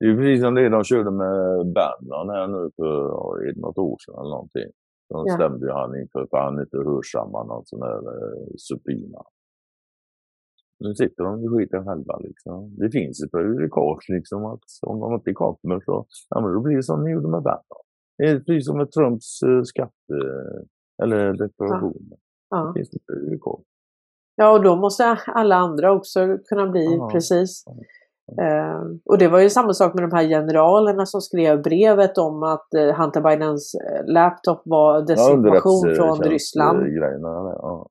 Det 0.00 0.06
är 0.06 0.16
precis 0.16 0.42
som 0.42 0.54
det 0.54 0.68
de 0.68 0.84
körde 0.84 1.10
med 1.10 1.66
Bannon 1.76 2.30
här 2.36 2.46
nu 2.46 2.70
för 2.76 2.94
ja, 3.08 3.52
något 3.56 3.78
år 3.78 3.96
sedan 4.04 4.14
eller 4.20 4.30
någonting. 4.30 4.70
De 5.08 5.24
ja. 5.26 5.34
stämde 5.34 5.66
ju 5.66 5.72
han 5.72 6.00
inför 6.00 6.26
för 6.30 6.38
han 6.38 6.60
inte 6.60 6.76
hörsammar 6.76 7.44
någon 7.44 7.66
sån 7.66 7.82
här 7.82 8.02
eh, 8.16 8.46
subpoena. 8.56 9.22
Nu 10.78 10.94
sitter 10.94 11.24
de 11.24 11.44
i 11.44 11.48
skiten 11.48 11.84
själva 11.84 12.16
liksom. 12.18 12.76
Det 12.76 12.90
finns 12.90 13.22
ett 13.22 13.30
prejudikat 13.30 14.08
liksom 14.08 14.44
att 14.44 14.64
om 14.82 15.00
de 15.00 15.14
inte 15.14 15.32
kommer 15.32 15.80
så, 15.80 16.06
ja 16.30 16.40
men 16.40 16.52
då 16.54 16.60
blir 16.60 16.76
det 16.76 16.82
som 16.82 17.04
ni 17.04 17.10
gjorde 17.10 17.28
med 17.28 17.42
Bannon. 17.42 17.84
Det 18.18 18.24
är 18.24 18.40
precis 18.40 18.66
som 18.66 18.78
med 18.78 18.90
Trumps 18.90 19.42
uh, 19.42 19.62
skatte 19.62 20.16
eller 21.02 21.32
deklarationer. 21.32 22.18
Ja. 22.50 22.58
Det 22.66 22.78
finns 22.78 22.94
ett 22.94 23.06
prejudikat. 23.06 23.60
Ja, 24.36 24.52
och 24.52 24.62
då 24.62 24.76
måste 24.76 25.18
alla 25.26 25.56
andra 25.56 25.92
också 25.92 26.38
kunna 26.48 26.66
bli 26.66 26.96
ja. 26.96 27.08
precis. 27.12 27.64
Eh, 28.28 28.80
och 29.04 29.18
det 29.18 29.28
var 29.28 29.40
ju 29.40 29.50
samma 29.50 29.72
sak 29.72 29.94
med 29.94 30.04
de 30.04 30.12
här 30.16 30.28
generalerna 30.28 31.06
som 31.06 31.20
skrev 31.20 31.62
brevet 31.62 32.18
om 32.18 32.42
att 32.42 32.74
eh, 32.74 32.94
Hunter 32.94 33.20
Bidens 33.20 33.74
eh, 33.74 34.12
laptop 34.12 34.62
var 34.64 35.02
desinformation 35.02 35.88
ja, 35.88 35.94
från 35.94 36.22
Ryssland. 36.22 36.86
Ja. 37.22 37.88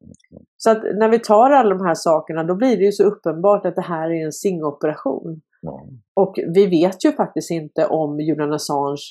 Så 0.57 0.71
att 0.71 0.83
när 0.83 1.09
vi 1.09 1.19
tar 1.19 1.51
alla 1.51 1.75
de 1.75 1.85
här 1.85 1.93
sakerna 1.93 2.43
då 2.43 2.55
blir 2.55 2.77
det 2.77 2.83
ju 2.83 2.91
så 2.91 3.03
uppenbart 3.03 3.65
att 3.65 3.75
det 3.75 3.81
här 3.81 4.09
är 4.09 4.25
en 4.25 4.31
singoperation. 4.31 5.41
Ja. 5.61 5.85
Och 6.13 6.35
vi 6.53 6.65
vet 6.65 7.05
ju 7.05 7.11
faktiskt 7.11 7.51
inte 7.51 7.87
om 7.87 8.19
Julian 8.19 8.53
Assange 8.53 9.01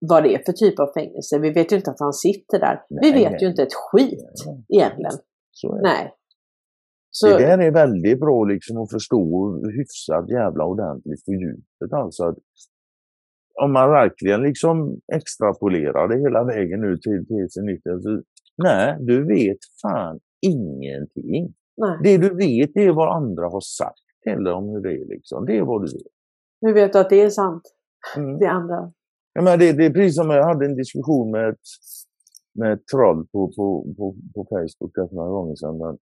vad 0.00 0.22
det 0.22 0.34
är 0.34 0.42
för 0.46 0.52
typ 0.52 0.80
av 0.80 0.86
fängelse. 0.86 1.38
Vi 1.38 1.50
vet 1.50 1.72
ju 1.72 1.76
inte 1.76 1.90
att 1.90 2.00
han 2.00 2.12
sitter 2.12 2.58
där. 2.58 2.82
Nej, 2.90 3.12
vi 3.12 3.18
vet 3.18 3.30
nej. 3.30 3.40
ju 3.42 3.48
inte 3.48 3.62
ett 3.62 3.74
skit 3.74 4.44
egentligen. 4.68 5.12
Nej. 5.82 6.14
Så... 7.16 7.26
Det 7.26 7.38
där 7.38 7.58
är 7.58 7.70
väldigt 7.70 8.20
bra 8.20 8.44
liksom 8.44 8.76
att 8.76 8.90
förstå 8.90 9.22
hyfsat 9.76 10.30
jävla 10.30 10.64
ordentligt 10.64 11.24
på 11.24 11.32
djupet. 11.32 11.92
Alltså 11.92 12.24
att 12.24 12.38
om 13.62 13.72
man 13.72 13.90
verkligen 13.90 14.42
liksom 14.42 15.00
extrapolerar 15.12 16.08
det 16.08 16.18
hela 16.18 16.44
vägen 16.44 16.84
ut 16.84 17.02
till, 17.02 17.26
till 17.26 17.50
sin 17.50 17.66
nytta. 17.66 18.00
Så, 18.00 18.22
nej, 18.62 18.96
du 19.00 19.26
vet 19.26 19.58
fan 19.82 20.20
ingenting. 20.40 21.54
Nej. 21.76 21.98
Det 22.02 22.18
du 22.18 22.34
vet 22.34 22.76
är 22.76 22.92
vad 22.92 23.16
andra 23.16 23.44
har 23.44 23.60
sagt 23.60 24.06
till 24.22 24.44
dig 24.44 24.52
om 24.52 24.68
hur 24.68 24.80
det 24.80 24.92
är. 24.92 25.06
Liksom. 25.06 25.46
Det 25.46 25.58
är 25.58 25.62
vad 25.62 25.82
du 25.82 25.86
vet. 25.86 26.12
Hur 26.60 26.74
vet 26.74 26.92
du 26.92 26.98
att 26.98 27.10
det 27.10 27.20
är 27.20 27.30
sant? 27.30 27.62
Mm. 28.16 28.38
Det 28.38 28.46
andra. 28.46 28.92
Ja, 29.32 29.42
men 29.42 29.58
det, 29.58 29.72
det 29.72 29.86
är 29.86 29.90
precis 29.90 30.16
som 30.16 30.30
jag 30.30 30.44
hade 30.44 30.66
en 30.66 30.76
diskussion 30.76 31.30
med 31.30 31.48
ett, 31.48 31.68
med 32.54 32.72
ett 32.72 32.86
troll 32.86 33.26
på, 33.32 33.52
på, 33.56 33.94
på, 33.96 34.14
på 34.34 34.46
Facebook 34.50 34.94
för 34.94 35.14
några 35.14 35.30
gånger 35.30 35.54
sedan. 35.54 35.98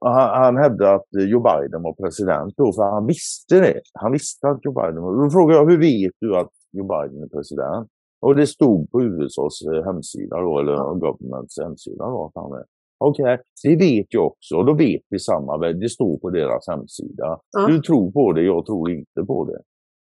Han, 0.00 0.42
han 0.42 0.56
hävdade 0.56 0.94
att 0.94 1.08
Joe 1.10 1.40
Biden 1.40 1.82
var 1.82 1.92
president 1.92 2.54
då, 2.56 2.72
för 2.72 2.82
han 2.82 3.06
visste 3.06 3.60
det. 3.60 3.80
Han 3.94 4.12
visste 4.12 4.48
att 4.48 4.64
Joe 4.64 4.72
Biden 4.72 5.02
var... 5.02 5.24
Då 5.24 5.30
frågade 5.30 5.58
jag, 5.58 5.70
hur 5.70 5.78
vet 5.78 6.12
du 6.20 6.36
att 6.36 6.52
Joe 6.72 6.86
Biden 6.86 7.22
är 7.22 7.28
president? 7.28 7.88
Och 8.20 8.36
det 8.36 8.46
stod 8.46 8.90
på 8.90 9.02
USAs 9.02 9.62
eh, 9.72 9.84
hemsida 9.84 10.40
då, 10.40 10.58
eller 10.58 10.94
governments 10.94 11.58
hemsida 11.62 12.04
då, 12.04 12.24
att 12.24 12.42
han 12.42 12.52
är. 12.52 12.64
Okej, 12.98 13.24
okay, 13.24 13.38
det 13.62 13.76
vet 13.76 14.06
jag 14.08 14.26
också. 14.26 14.56
Och 14.56 14.66
då 14.66 14.74
vet 14.74 15.02
vi 15.08 15.18
samma. 15.18 15.72
Det 15.72 15.88
står 15.88 16.18
på 16.18 16.30
deras 16.30 16.68
hemsida. 16.68 17.40
Ja. 17.50 17.66
Du 17.66 17.80
tror 17.80 18.12
på 18.12 18.32
det, 18.32 18.42
jag 18.42 18.66
tror 18.66 18.90
inte 18.90 19.24
på 19.26 19.44
det. 19.44 19.60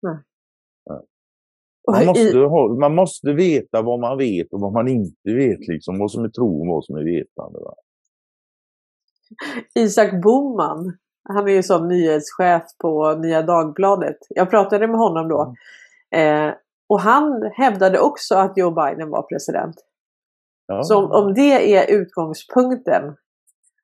Nej. 0.03 0.17
Man 1.93 2.07
måste, 2.07 2.39
ha, 2.39 2.69
man 2.69 2.95
måste 2.95 3.33
veta 3.33 3.83
vad 3.83 4.01
man 4.01 4.19
vet 4.19 4.53
och 4.53 4.61
vad 4.61 4.73
man 4.73 4.89
inte 4.89 5.35
vet. 5.35 5.69
Liksom, 5.69 5.99
vad 5.99 6.11
som 6.11 6.25
är 6.25 6.29
tro 6.29 6.61
och 6.61 6.67
vad 6.67 6.85
som 6.85 6.97
är 6.97 7.05
vetande. 7.05 7.59
Va? 7.59 7.75
Isak 9.75 10.23
Boman, 10.23 10.97
han 11.29 11.49
är 11.49 11.53
ju 11.53 11.63
som 11.63 11.89
nyhetschef 11.89 12.63
på 12.83 13.15
Nya 13.15 13.43
Dagbladet. 13.43 14.17
Jag 14.29 14.51
pratade 14.51 14.89
med 14.89 14.99
honom 14.99 15.29
då. 15.29 15.55
Mm. 16.11 16.49
Eh, 16.49 16.55
och 16.89 17.01
han 17.01 17.51
hävdade 17.55 18.01
också 18.01 18.35
att 18.35 18.57
Joe 18.57 18.71
Biden 18.71 19.11
var 19.11 19.23
president. 19.23 19.77
Ja. 20.67 20.83
Så 20.83 20.99
om, 20.99 21.13
om, 21.13 21.35
det 21.35 21.77
är 21.77 21.91
utgångspunkten. 21.91 23.17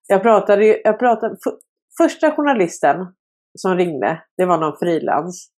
Jag 0.08 0.22
pratade, 0.22 0.80
jag 0.84 0.98
pratade, 0.98 1.36
för, 1.44 1.52
första 1.98 2.32
journalisten 2.32 3.06
som 3.58 3.76
ringde, 3.76 4.22
det 4.36 4.44
var 4.44 4.58
någon 4.58 4.76
frilans. 4.76 5.50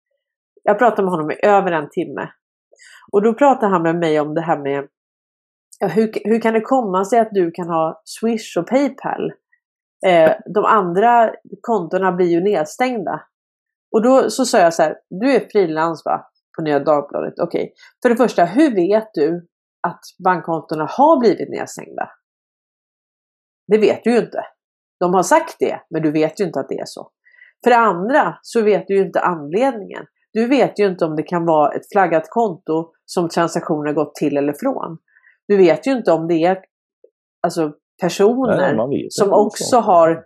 Jag 0.64 0.80
pratade 0.80 1.02
med 1.02 1.12
honom 1.12 1.32
i 1.32 1.46
över 1.46 1.72
en 1.72 1.90
timme. 1.90 2.30
Och 3.12 3.22
då 3.22 3.34
pratade 3.34 3.72
han 3.72 3.84
med 3.84 3.96
mig 3.96 4.20
om 4.20 4.34
det 4.34 4.42
här 4.42 4.58
med 4.58 4.88
hur, 5.80 6.12
hur 6.24 6.42
kan 6.42 6.54
det 6.54 6.62
komma 6.62 7.06
sig 7.06 7.20
att 7.20 7.32
du 7.32 7.52
kan 7.52 7.68
ha 7.68 8.02
Swish 8.06 8.58
och 8.58 8.68
Paypal? 8.68 9.32
Eh, 10.06 10.32
de 10.54 10.66
andra 10.66 11.34
kontona 11.62 12.12
blir 12.12 12.28
ju 12.28 12.42
nedstängda. 12.42 13.22
Och 13.92 14.02
då 14.02 14.30
så 14.30 14.46
sa 14.46 14.60
jag 14.60 14.74
så 14.74 14.84
här, 14.84 14.98
du 15.10 15.36
är 15.36 15.40
frilans 15.52 16.06
va? 16.06 16.26
På 16.58 16.62
Nya 16.62 16.80
Dagbladet. 16.80 17.34
Okej. 17.40 17.64
Okay. 17.64 17.74
För 18.02 18.10
det 18.10 18.16
första, 18.16 18.46
hur 18.46 18.76
vet 18.76 19.10
du 19.14 19.48
att 19.88 20.00
bankkontona 20.24 20.86
har 20.86 21.20
blivit 21.20 21.50
nedstängda? 21.50 22.10
Det 23.68 23.78
vet 23.78 24.04
du 24.04 24.12
ju 24.12 24.18
inte. 24.18 24.46
De 25.00 25.14
har 25.14 25.24
sagt 25.24 25.56
det, 25.60 25.80
men 25.90 26.02
du 26.02 26.12
vet 26.12 26.40
ju 26.40 26.44
inte 26.44 26.60
att 26.60 26.70
det 26.70 26.80
är 26.80 26.86
så. 26.86 27.12
För 27.64 27.72
det 27.72 27.78
andra 27.78 28.38
så 28.42 28.62
vet 28.62 28.88
du 28.88 28.96
ju 28.96 29.02
inte 29.02 29.22
anledningen. 29.22 30.06
Du 30.34 30.48
vet 30.48 30.80
ju 30.80 30.86
inte 30.88 31.06
om 31.06 31.16
det 31.16 31.24
kan 31.24 31.46
vara 31.46 31.74
ett 31.76 31.92
flaggat 31.92 32.30
konto 32.30 32.92
som 33.06 33.30
transaktioner 33.30 33.94
gått 33.94 34.16
till 34.16 34.38
eller 34.38 34.54
från. 34.54 34.98
Du 35.48 35.58
vet 35.58 35.88
ju 35.88 35.92
inte 35.92 36.12
om 36.12 36.28
det 36.28 36.44
är 36.44 36.58
alltså, 37.42 37.74
personer 38.02 38.88
Nej, 38.88 39.08
som 39.10 39.34
också 39.34 39.78
har 39.78 40.24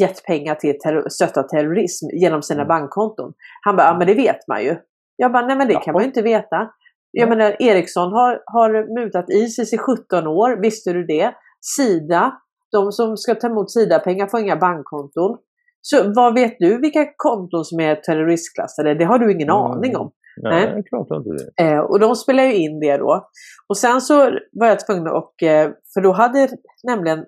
gett 0.00 0.24
pengar 0.24 0.54
till 0.54 0.78
terror, 0.78 1.08
stöttat 1.08 1.48
terrorism 1.48 2.06
genom 2.12 2.42
sina 2.42 2.60
mm. 2.60 2.68
bankkonton. 2.68 3.32
Han 3.64 3.76
bara, 3.76 3.86
ja 3.86 3.98
men 3.98 4.06
det 4.06 4.14
vet 4.14 4.48
man 4.48 4.64
ju. 4.64 4.76
Jag 5.16 5.32
bara, 5.32 5.46
nej 5.46 5.56
men 5.56 5.68
det 5.68 5.74
kan 5.74 5.92
man 5.92 6.02
ju 6.02 6.06
inte 6.06 6.22
veta. 6.22 6.70
Jag 7.12 7.28
menar, 7.28 7.62
Ericsson 7.62 8.12
har, 8.12 8.42
har 8.46 9.00
mutat 9.00 9.30
Isis 9.30 9.72
i 9.72 9.78
17 9.78 10.26
år, 10.26 10.62
visste 10.62 10.92
du 10.92 11.06
det? 11.06 11.34
Sida, 11.76 12.32
de 12.72 12.92
som 12.92 13.16
ska 13.16 13.34
ta 13.34 13.46
emot 13.46 13.70
Sida-pengar 13.70 14.26
får 14.26 14.40
inga 14.40 14.56
bankkonton. 14.56 15.38
Så 15.82 16.12
vad 16.14 16.34
vet 16.34 16.56
du 16.58 16.80
vilka 16.80 17.06
konton 17.16 17.64
som 17.64 17.80
är 17.80 17.94
terroristklassade? 17.94 18.94
Det 18.94 19.04
har 19.04 19.18
du 19.18 19.32
ingen 19.32 19.50
mm. 19.50 19.56
aning 19.56 19.96
om. 19.96 20.10
Nej, 20.42 20.72
Nej. 20.74 20.82
klart 20.88 21.08
inte 21.10 21.30
det. 21.30 21.62
Eh, 21.64 21.78
och 21.78 22.00
de 22.00 22.16
spelar 22.16 22.44
ju 22.44 22.54
in 22.54 22.80
det 22.80 22.96
då. 22.96 23.28
Och 23.68 23.76
sen 23.76 24.00
så 24.00 24.30
var 24.52 24.66
jag 24.66 24.86
tvungen 24.86 25.06
att, 25.06 25.42
eh, 25.42 25.70
för 25.94 26.00
då 26.00 26.12
hade 26.12 26.48
nämligen 26.84 27.18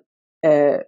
eh, 0.45 0.79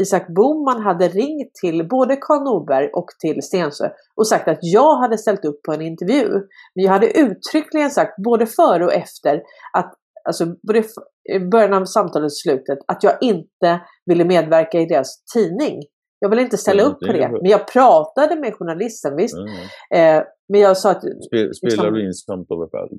Isak 0.00 0.28
Boman 0.28 0.82
hade 0.82 1.08
ringt 1.08 1.54
till 1.54 1.88
både 1.88 2.16
Karl 2.16 2.44
Norberg 2.44 2.88
och 2.92 3.06
till 3.20 3.42
Stensö 3.42 3.88
och 4.16 4.28
sagt 4.28 4.48
att 4.48 4.58
jag 4.60 4.96
hade 4.96 5.18
ställt 5.18 5.44
upp 5.44 5.62
på 5.62 5.72
en 5.72 5.82
intervju. 5.82 6.28
Men 6.74 6.84
jag 6.84 6.92
hade 6.92 7.18
uttryckligen 7.18 7.90
sagt 7.90 8.16
både 8.24 8.46
före 8.46 8.84
och 8.84 8.92
efter 8.92 9.42
att 9.72 9.94
alltså 10.24 10.46
både 10.66 10.84
i 11.32 11.38
början 11.38 11.74
av 11.74 11.84
samtalet 11.84 12.24
och 12.24 12.36
slutet, 12.36 12.78
att 12.86 13.02
jag 13.02 13.12
inte 13.20 13.80
ville 14.06 14.24
medverka 14.24 14.80
i 14.80 14.86
deras 14.86 15.24
tidning. 15.34 15.82
Jag 16.18 16.28
vill 16.28 16.38
inte 16.38 16.56
ställa 16.56 16.82
upp 16.82 17.00
på 17.06 17.12
det. 17.12 17.28
Men 17.28 17.50
jag 17.50 17.72
pratade 17.72 18.36
med 18.36 18.54
journalisten, 18.54 19.16
visst. 19.16 19.36
Mm. 19.36 20.18
Eh, 20.18 20.24
men 20.48 20.60
jag 20.60 20.76
sa 20.76 20.90
att 20.90 21.02
Spe- 21.04 21.52
Spelar 21.52 21.70
Liksom- 21.70 21.94
du 21.94 22.06
in 22.06 22.12
samt 22.14 22.50
över 22.50 22.66
själv? 22.72 22.98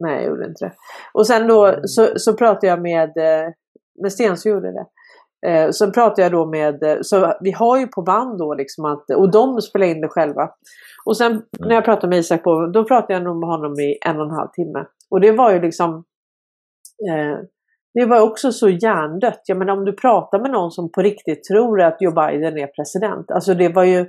Nej, 0.00 0.14
jag 0.14 0.24
gjorde 0.24 0.46
inte 0.46 0.64
det. 0.64 0.72
Och 1.14 1.26
sen 1.26 1.48
då 1.48 1.66
Mm. 1.66 1.80
så, 1.84 2.06
så 2.16 2.34
pratade 2.34 2.66
jag 2.66 2.82
med, 2.82 3.08
eh, 3.16 3.50
med 4.02 4.12
Sten 4.12 4.36
så 4.36 4.48
gjorde 4.48 4.72
det. 4.72 4.86
Eh, 5.48 5.70
så 5.70 5.90
pratade 5.90 6.22
jag 6.22 6.32
då 6.32 6.46
med, 6.46 6.82
eh, 6.82 6.96
så 7.02 7.34
vi 7.40 7.50
har 7.52 7.78
ju 7.78 7.86
på 7.86 8.02
band 8.02 8.38
då 8.38 8.54
liksom 8.54 8.84
att, 8.84 9.10
och 9.10 9.30
de 9.30 9.60
spelar 9.60 9.86
in 9.86 10.00
det 10.00 10.08
själva. 10.08 10.50
Och 11.06 11.16
sen 11.16 11.32
Mm. 11.32 11.42
när 11.60 11.74
jag 11.74 11.84
pratade 11.84 12.08
med 12.08 12.18
Isak 12.18 12.44
på, 12.44 12.66
då 12.66 12.84
pratade 12.84 13.12
jag 13.12 13.22
nog 13.22 13.36
med 13.40 13.48
honom 13.48 13.72
i 13.80 13.98
en 14.06 14.16
och 14.20 14.24
en 14.26 14.30
halv 14.30 14.48
timme. 14.48 14.84
Och 15.10 15.20
det 15.20 15.32
var 15.32 15.52
ju 15.52 15.60
liksom, 15.60 16.04
eh, 17.10 17.38
det 17.94 18.04
var 18.04 18.20
också 18.20 18.52
så 18.52 18.68
hjärndött. 18.68 19.40
Jag 19.46 19.58
menar 19.58 19.72
om 19.72 19.84
du 19.84 19.92
pratar 19.92 20.40
med 20.40 20.50
någon 20.50 20.70
som 20.70 20.90
på 20.92 21.02
riktigt 21.02 21.44
tror 21.44 21.80
att 21.82 21.96
Joe 22.00 22.12
Biden 22.12 22.58
är 22.58 22.66
president. 22.66 23.30
Alltså 23.30 23.54
det 23.54 23.68
var 23.68 23.84
ju, 23.84 24.06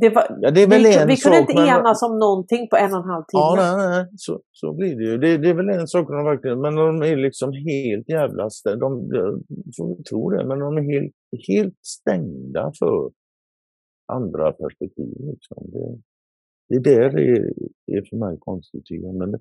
det 0.00 0.10
var, 0.16 0.24
Ja, 0.40 0.50
det 0.50 0.62
är 0.62 0.68
väl 0.68 0.82
vi, 0.82 0.96
en 0.98 1.08
vi 1.08 1.16
kunde 1.16 1.38
sak, 1.38 1.50
inte 1.50 1.54
men- 1.60 1.68
enas 1.80 2.02
om 2.02 2.18
någonting 2.18 2.68
på 2.70 2.76
en 2.76 2.92
och 2.94 3.02
en 3.02 3.10
halv 3.12 3.24
timme. 3.24 3.40
Ja, 3.48 3.54
nej, 3.58 3.88
nej. 3.88 4.04
Så, 4.16 4.40
så 4.52 4.72
blir 4.72 4.96
det 4.98 5.04
ju. 5.10 5.18
Det, 5.18 5.38
det 5.38 5.48
är 5.50 5.54
väl 5.54 5.68
en 5.68 5.86
sak, 5.86 6.08
de 6.08 6.24
verkligen, 6.24 6.60
men 6.60 6.74
de 6.74 7.02
är 7.02 7.16
liksom 7.16 7.52
helt 7.52 8.08
jävla 8.08 8.50
stängda. 8.50 8.80
De, 8.86 9.08
får 9.76 10.02
tro 10.10 10.30
det, 10.30 10.46
men 10.46 10.58
de 10.58 10.76
är 10.76 10.82
helt, 10.92 11.14
helt 11.48 11.78
stängda 11.98 12.72
för 12.78 13.10
andra 14.12 14.52
perspektiv. 14.52 15.14
Liksom. 15.30 15.58
Det, 15.72 15.98
det 16.68 16.80
där 16.90 17.18
är, 17.18 17.40
är 17.96 18.02
för 18.10 18.16
mig 18.16 18.36
konstigt. 18.40 18.86
Men 19.18 19.30
det, 19.30 19.38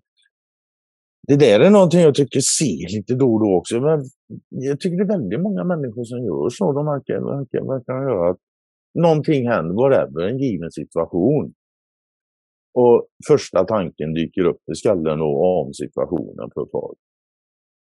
det 1.28 1.36
där 1.36 1.60
är 1.60 1.70
någonting 1.70 2.00
jag 2.02 2.16
tycker 2.16 2.40
ser 2.40 2.98
lite 2.98 3.16
då 3.16 3.34
och 3.34 3.40
då 3.40 3.56
också. 3.56 3.80
Men 3.80 4.00
jag 4.50 4.80
tycker 4.80 4.98
det 4.98 5.04
är 5.04 5.18
väldigt 5.18 5.42
många 5.42 5.64
människor 5.64 6.04
som 6.04 6.20
gör 6.26 6.50
så. 6.50 6.72
De 6.72 6.86
verkar, 6.86 7.20
verkar, 7.38 7.62
verkar 7.74 7.94
göra 7.94 8.30
att 8.32 8.38
någonting 8.94 9.48
händer, 9.48 9.76
whatever, 9.76 10.22
en 10.22 10.38
given 10.38 10.72
situation. 10.72 11.54
Och 12.74 13.08
första 13.28 13.66
tanken 13.66 14.14
dyker 14.14 14.46
upp 14.46 14.62
i 14.72 14.76
skallen 14.76 15.20
då 15.20 15.46
om 15.46 15.74
situationen 15.74 16.50
för 16.54 16.66
folk. 16.72 17.00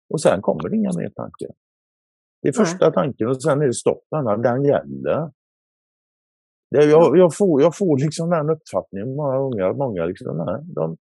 Och 0.10 0.22
sen 0.22 0.42
kommer 0.42 0.70
det 0.70 0.76
inga 0.76 0.92
mer 0.98 1.10
tankar. 1.10 1.50
Det 2.42 2.50
är 2.50 2.54
Nej. 2.58 2.66
första 2.66 2.92
tanken 2.92 3.28
och 3.28 3.44
sen 3.44 3.62
är 3.62 3.68
det 3.68 3.74
stopp. 3.74 4.04
Den, 4.44 4.66
gäller. 4.66 5.32
Det, 6.72 6.86
jag, 6.86 7.18
jag, 7.18 7.36
får, 7.38 7.62
jag 7.62 7.78
får 7.78 7.98
liksom 7.98 8.30
den 8.30 8.50
uppfattningen 8.50 9.16
många 9.16 9.38
gånger 9.38 9.64
att 9.64 9.78
många 9.78 10.06
liksom, 10.06 10.38
nej, 10.38 10.74
de, 10.76 10.98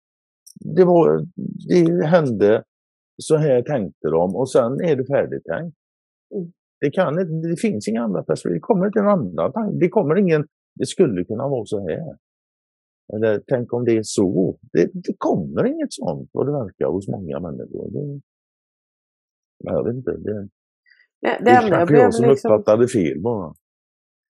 det, 0.75 0.85
var, 0.85 1.27
det 1.67 2.05
hände, 2.05 2.63
så 3.21 3.35
här 3.35 3.61
tänkte 3.61 4.07
de 4.07 4.35
och 4.35 4.51
sen 4.51 4.81
är 4.81 4.95
det 4.95 5.05
färdigtänkt. 5.05 5.77
Det, 6.81 6.89
kan, 6.91 7.19
inte- 7.19 7.47
det 7.49 7.57
finns 7.61 7.87
inga 7.87 8.03
andra 8.03 8.23
perspektiv. 8.23 8.53
Det 8.53 8.59
kommer 8.59 8.85
inte 8.85 8.99
en 8.99 9.07
annan 9.07 9.53
tanke. 9.53 9.77
Det 9.79 9.89
kommer 9.89 10.15
ingen, 10.17 10.47
det 10.75 10.85
skulle 10.85 11.23
kunna 11.25 11.47
vara 11.47 11.65
så 11.65 11.79
här. 11.89 12.17
Eller 13.13 13.41
tänk 13.47 13.73
om 13.73 13.85
det 13.85 13.97
är 13.97 14.03
så. 14.03 14.57
Det, 14.73 14.89
det 14.93 15.13
kommer 15.17 15.65
inget 15.65 15.93
sånt 15.93 16.29
vad 16.33 16.45
det 16.47 16.51
verkar 16.51 16.85
hos 16.87 17.07
många 17.07 17.39
människor. 17.39 17.89
Det, 17.91 18.21
jag 19.63 19.83
vet 19.83 19.95
inte. 19.95 20.11
Det, 20.11 20.47
Det, 21.21 21.37
det, 21.45 21.51
är 21.51 21.69
kanske 21.69 21.85
blev 21.85 22.01
jag 22.01 22.13
som 22.13 22.29
liksom, 22.29 22.51
uppfattade 22.51 22.87
fel 22.87 23.21
bara. 23.21 23.53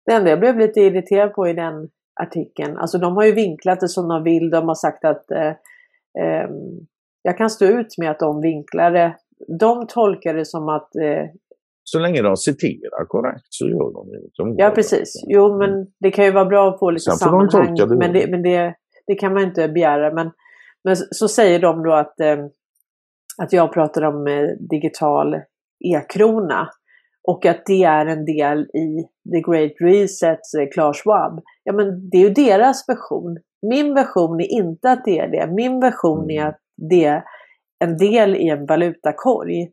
det 0.06 0.12
enda 0.12 0.31
jag 0.31 0.40
blev 0.40 0.59
lite 0.59 0.81
irriterad 0.81 1.35
på 1.35 1.48
i 1.48 1.52
den 1.52 1.89
artikeln, 2.20 2.77
alltså 2.77 2.98
de 2.98 3.16
har 3.16 3.24
ju 3.24 3.32
vinklat 3.32 3.81
det 3.81 3.89
som 3.89 4.09
de 4.09 4.23
vill. 4.23 4.51
De 4.51 4.68
har 4.68 4.74
sagt 4.74 5.05
att 5.05 5.31
eh, 5.31 5.55
ehm, 6.24 6.86
jag 7.23 7.39
kan 7.39 7.51
stå 7.51 7.64
ut 7.64 7.98
med 7.98 8.10
att 8.10 8.18
de 8.18 8.40
vinklar 8.40 8.90
det. 8.90 9.16
De 9.59 9.86
tolkar 9.86 10.35
det 10.35 10.44
som 10.44 10.68
att, 10.68 10.97
eh, 10.97 11.24
Så 11.88 11.98
länge 11.98 12.22
de 12.22 12.36
citerar 12.36 13.04
korrekt 13.08 13.46
så 13.48 13.68
gör 13.68 13.92
de 13.92 14.10
det. 14.10 14.20
De 14.36 14.54
ja 14.58 14.70
precis, 14.70 15.24
jo 15.28 15.58
men 15.58 15.86
det 16.00 16.10
kan 16.10 16.24
ju 16.24 16.30
vara 16.30 16.44
bra 16.44 16.68
att 16.68 16.78
få 16.78 16.90
lite 16.90 17.00
Sen 17.02 17.12
de 17.12 17.18
sammanhang. 17.18 17.76
tolka 17.76 17.86
det. 17.86 17.96
Men, 17.96 18.12
det, 18.12 18.30
men 18.30 18.42
det, 18.42 18.74
det 19.06 19.14
kan 19.14 19.34
man 19.34 19.42
inte 19.42 19.68
begära. 19.68 20.14
Men, 20.14 20.30
men 20.84 20.96
så 20.96 21.28
säger 21.28 21.58
de 21.58 21.82
då 21.82 21.92
att, 21.92 22.20
eh, 22.20 22.38
att 23.42 23.52
jag 23.52 23.72
pratar 23.72 24.02
om 24.02 24.26
eh, 24.26 24.48
digital 24.70 25.34
e-krona. 25.84 26.68
Och 27.28 27.46
att 27.46 27.62
det 27.66 27.84
är 27.84 28.06
en 28.06 28.24
del 28.24 28.60
i 28.62 29.04
The 29.32 29.40
Great 29.50 29.72
Resets 29.80 30.54
eh, 30.54 30.68
Klaus 30.74 30.96
Schwab. 31.02 31.40
Ja 31.64 31.72
men 31.72 32.10
det 32.10 32.16
är 32.16 32.22
ju 32.22 32.30
deras 32.30 32.88
version. 32.88 33.38
Min 33.62 33.94
version 33.94 34.40
är 34.40 34.52
inte 34.52 34.90
att 34.90 35.04
det 35.04 35.18
är 35.18 35.28
det. 35.28 35.52
Min 35.54 35.80
version 35.80 36.30
är 36.30 36.40
Mm. 36.40 36.48
att 36.48 36.58
det 36.90 37.04
är 37.04 37.22
en 37.84 37.96
del 37.96 38.36
i 38.36 38.48
en 38.48 38.66
valutakorg 38.66 39.72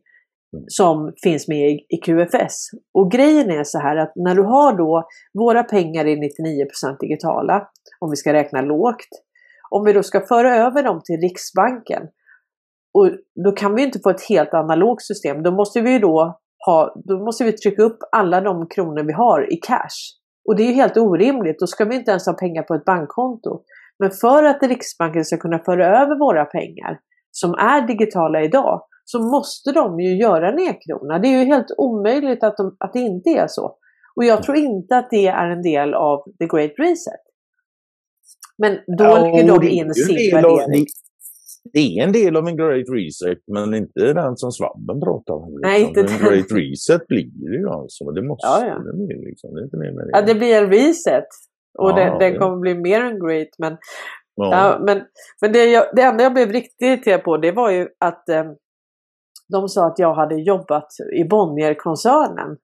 som 0.68 1.12
finns 1.22 1.48
med 1.48 1.70
i, 1.70 1.96
QFS. 1.96 2.70
Och 2.94 3.10
grejen 3.10 3.50
är 3.50 3.64
så 3.64 3.78
här 3.78 3.96
att 3.96 4.12
när 4.16 4.34
du 4.34 4.42
har 4.42 4.76
då, 4.76 5.08
våra 5.38 5.62
pengar 5.62 6.04
är 6.06 6.16
99% 6.16 6.98
digitala, 7.00 7.68
om 8.00 8.10
vi 8.10 8.16
ska 8.16 8.32
räkna 8.32 8.60
lågt. 8.60 9.08
Om 9.70 9.84
vi 9.84 9.92
då 9.92 10.02
ska 10.02 10.20
föra 10.20 10.56
över 10.56 10.82
dem 10.82 11.00
till 11.04 11.20
Riksbanken, 11.20 12.02
och 12.94 13.10
då 13.44 13.52
kan 13.52 13.74
vi 13.74 13.82
inte 13.82 13.98
få 13.98 14.10
ett 14.10 14.28
helt 14.28 14.54
analogt 14.54 15.02
system. 15.02 15.42
Då 15.42 15.50
måste 15.50 15.80
vi 15.80 15.92
ju 15.92 15.98
då 15.98 16.40
ha, 16.66 16.94
då 17.04 17.24
måste 17.24 17.44
vi 17.44 17.52
trycka 17.52 17.82
upp 17.82 17.98
alla 18.12 18.40
de 18.40 18.68
kronor 18.68 19.02
vi 19.02 19.12
har 19.12 19.52
i 19.52 19.56
cash. 19.56 19.98
Och 20.48 20.56
det 20.56 20.62
är 20.62 20.66
ju 20.66 20.72
helt 20.72 20.96
orimligt, 20.96 21.58
då 21.58 21.66
ska 21.66 21.84
vi 21.84 21.96
inte 21.96 22.10
ens 22.10 22.26
ha 22.26 22.32
pengar 22.32 22.62
på 22.62 22.74
ett 22.74 22.84
bankkonto. 22.84 23.60
Men 23.98 24.10
för 24.10 24.44
att 24.44 24.62
Riksbanken 24.62 25.24
ska 25.24 25.36
kunna 25.36 25.58
föra 25.58 26.02
över 26.02 26.18
våra 26.18 26.44
pengar, 26.44 27.00
som 27.30 27.54
är 27.54 27.86
digitala 27.86 28.42
idag, 28.42 28.82
så 29.04 29.18
måste 29.18 29.72
de 29.72 30.00
ju 30.00 30.16
göra 30.16 30.48
en 30.52 30.58
e-krona. 30.58 31.18
Det 31.18 31.28
är 31.28 31.38
ju 31.40 31.44
helt 31.44 31.66
omöjligt 31.78 32.44
att, 32.44 32.56
de, 32.56 32.76
att 32.80 32.92
det 32.92 32.98
inte 32.98 33.30
är 33.30 33.46
så. 33.48 33.76
Och 34.16 34.24
jag 34.24 34.42
tror 34.42 34.56
inte 34.56 34.96
att 34.96 35.10
det 35.10 35.26
är 35.26 35.50
en 35.50 35.62
del 35.62 35.94
av 35.94 36.22
the 36.38 36.46
great 36.46 36.72
reset. 36.78 37.20
Men 38.58 38.72
då 38.98 39.04
Ja, 39.04 39.20
lägger 39.22 39.60
de 39.60 39.68
in 39.68 39.94
sin 39.94 40.34
värdering. 40.34 40.86
Det 41.72 41.78
är 41.78 42.04
en 42.04 42.12
del 42.12 42.36
av 42.36 42.48
en 42.48 42.56
Great 42.56 42.88
Reset, 42.88 43.38
men 43.46 43.74
inte 43.74 44.12
den 44.12 44.36
som 44.36 44.52
Svabben 44.52 45.00
pratar 45.00 45.34
om. 45.34 45.48
Liksom. 45.48 45.60
Nej, 45.70 45.82
inte 45.82 46.00
en 46.00 46.06
den. 46.06 46.18
Great 46.18 46.52
Reset 46.52 47.06
blir 47.06 47.24
det 47.24 47.56
ju 47.56 47.68
alltså. 47.68 48.04
Det 48.10 48.22
måste 48.22 48.46
Ja, 48.46 48.66
ja. 48.66 48.78
det 48.78 48.92
bli 49.06 49.28
liksom. 49.28 49.54
Det 49.54 49.60
är 49.60 49.64
inte 49.64 49.76
mer 49.76 49.92
med 49.92 50.04
det. 50.06 50.10
Ja, 50.12 50.22
det 50.22 50.34
blir 50.34 50.54
en 50.62 50.70
reset. 50.70 51.24
Och 51.78 51.90
Ja, 51.90 51.94
den, 51.96 52.18
den 52.18 52.32
det- 52.32 52.38
kommer 52.38 52.56
bli 52.56 52.74
mer 52.74 53.00
än 53.00 53.20
great. 53.26 53.48
Men, 53.58 53.76
Ja. 54.36 54.50
ja, 54.52 54.78
men, 54.84 55.02
men 55.40 55.52
det, 55.52 55.64
jag, 55.64 55.84
det 55.96 56.02
enda 56.02 56.22
jag 56.22 56.34
blev 56.34 56.52
riktigt 56.52 56.82
irriterad 56.82 57.22
på 57.24 57.36
det 57.36 57.52
var 57.52 57.70
ju 57.70 57.88
att 58.00 58.28
eh, 58.28 58.44
de 59.52 59.68
sa 59.68 59.86
att 59.86 59.98
jag 59.98 60.14
hade 60.14 60.34
jobbat 60.34 60.88
i 61.16 61.24
Bonnierkoncernen. 61.24 62.56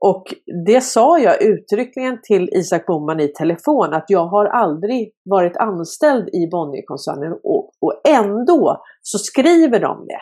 Och 0.00 0.24
det 0.66 0.80
sa 0.80 1.18
jag 1.18 1.42
uttryckligen 1.42 2.18
till 2.22 2.48
Isak 2.52 2.86
Boman 2.86 3.20
i 3.20 3.28
telefon 3.28 3.94
att 3.94 4.04
jag 4.08 4.26
har 4.26 4.46
aldrig 4.46 5.12
varit 5.24 5.56
anställd 5.56 6.28
i 6.28 6.46
Bonnierkoncernen 6.50 7.32
och, 7.32 7.70
och 7.80 8.00
ändå 8.08 8.82
så 9.02 9.18
skriver 9.18 9.80
de 9.80 10.06
det. 10.06 10.20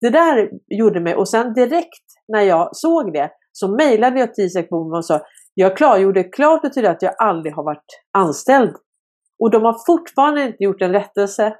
Det 0.00 0.10
där 0.10 0.50
gjorde 0.66 1.00
mig, 1.00 1.14
och 1.14 1.28
sen 1.28 1.54
direkt 1.54 2.06
när 2.28 2.40
jag 2.40 2.76
såg 2.76 3.12
det 3.12 3.30
så 3.52 3.68
mejlade 3.68 4.20
jag 4.20 4.34
till 4.34 4.44
Isak 4.44 4.68
Boman 4.68 4.98
och 4.98 5.04
sa 5.04 5.20
jag 5.54 5.76
klargjorde 5.76 6.24
klart 6.24 6.64
och 6.64 6.74
tydligt 6.74 6.90
att 6.90 7.02
jag 7.02 7.14
aldrig 7.18 7.54
har 7.54 7.64
varit 7.64 7.84
anställd. 8.18 8.76
Och 9.38 9.50
de 9.50 9.62
har 9.62 9.76
fortfarande 9.86 10.42
inte 10.42 10.64
gjort 10.64 10.82
en 10.82 10.92
rättelse 10.92 11.56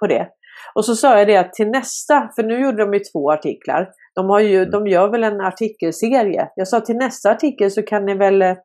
på 0.00 0.06
det. 0.06 0.28
Och 0.74 0.84
så 0.84 0.94
sa 0.94 1.18
jag 1.18 1.28
det 1.28 1.36
att 1.36 1.52
till 1.52 1.68
nästa, 1.68 2.30
för 2.36 2.42
nu 2.42 2.60
gjorde 2.60 2.84
de 2.84 2.94
ju 2.94 3.00
två 3.00 3.32
artiklar. 3.32 3.88
De, 4.14 4.30
har 4.30 4.40
ju, 4.40 4.64
de 4.64 4.86
gör 4.86 5.08
väl 5.08 5.24
en 5.24 5.40
artikelserie. 5.40 6.48
Jag 6.54 6.68
sa 6.68 6.80
till 6.80 6.96
nästa 6.96 7.30
artikel 7.30 7.70
så 7.70 7.82
kan 7.82 8.06
ni 8.06 8.14
väl, 8.14 8.42
eh, 8.42 8.56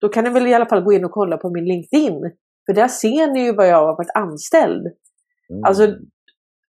då 0.00 0.08
kan 0.08 0.24
ni 0.24 0.30
väl 0.30 0.46
i 0.46 0.54
alla 0.54 0.66
fall 0.66 0.82
gå 0.82 0.92
in 0.92 1.04
och 1.04 1.10
kolla 1.10 1.36
på 1.36 1.50
min 1.50 1.64
LinkedIn. 1.64 2.20
För 2.66 2.74
där 2.74 2.88
ser 2.88 3.32
ni 3.32 3.44
ju 3.44 3.52
vad 3.52 3.68
jag 3.68 3.76
har 3.76 3.96
varit 3.96 4.16
anställd. 4.16 4.86
Mm. 5.50 5.64
Alltså, 5.64 5.94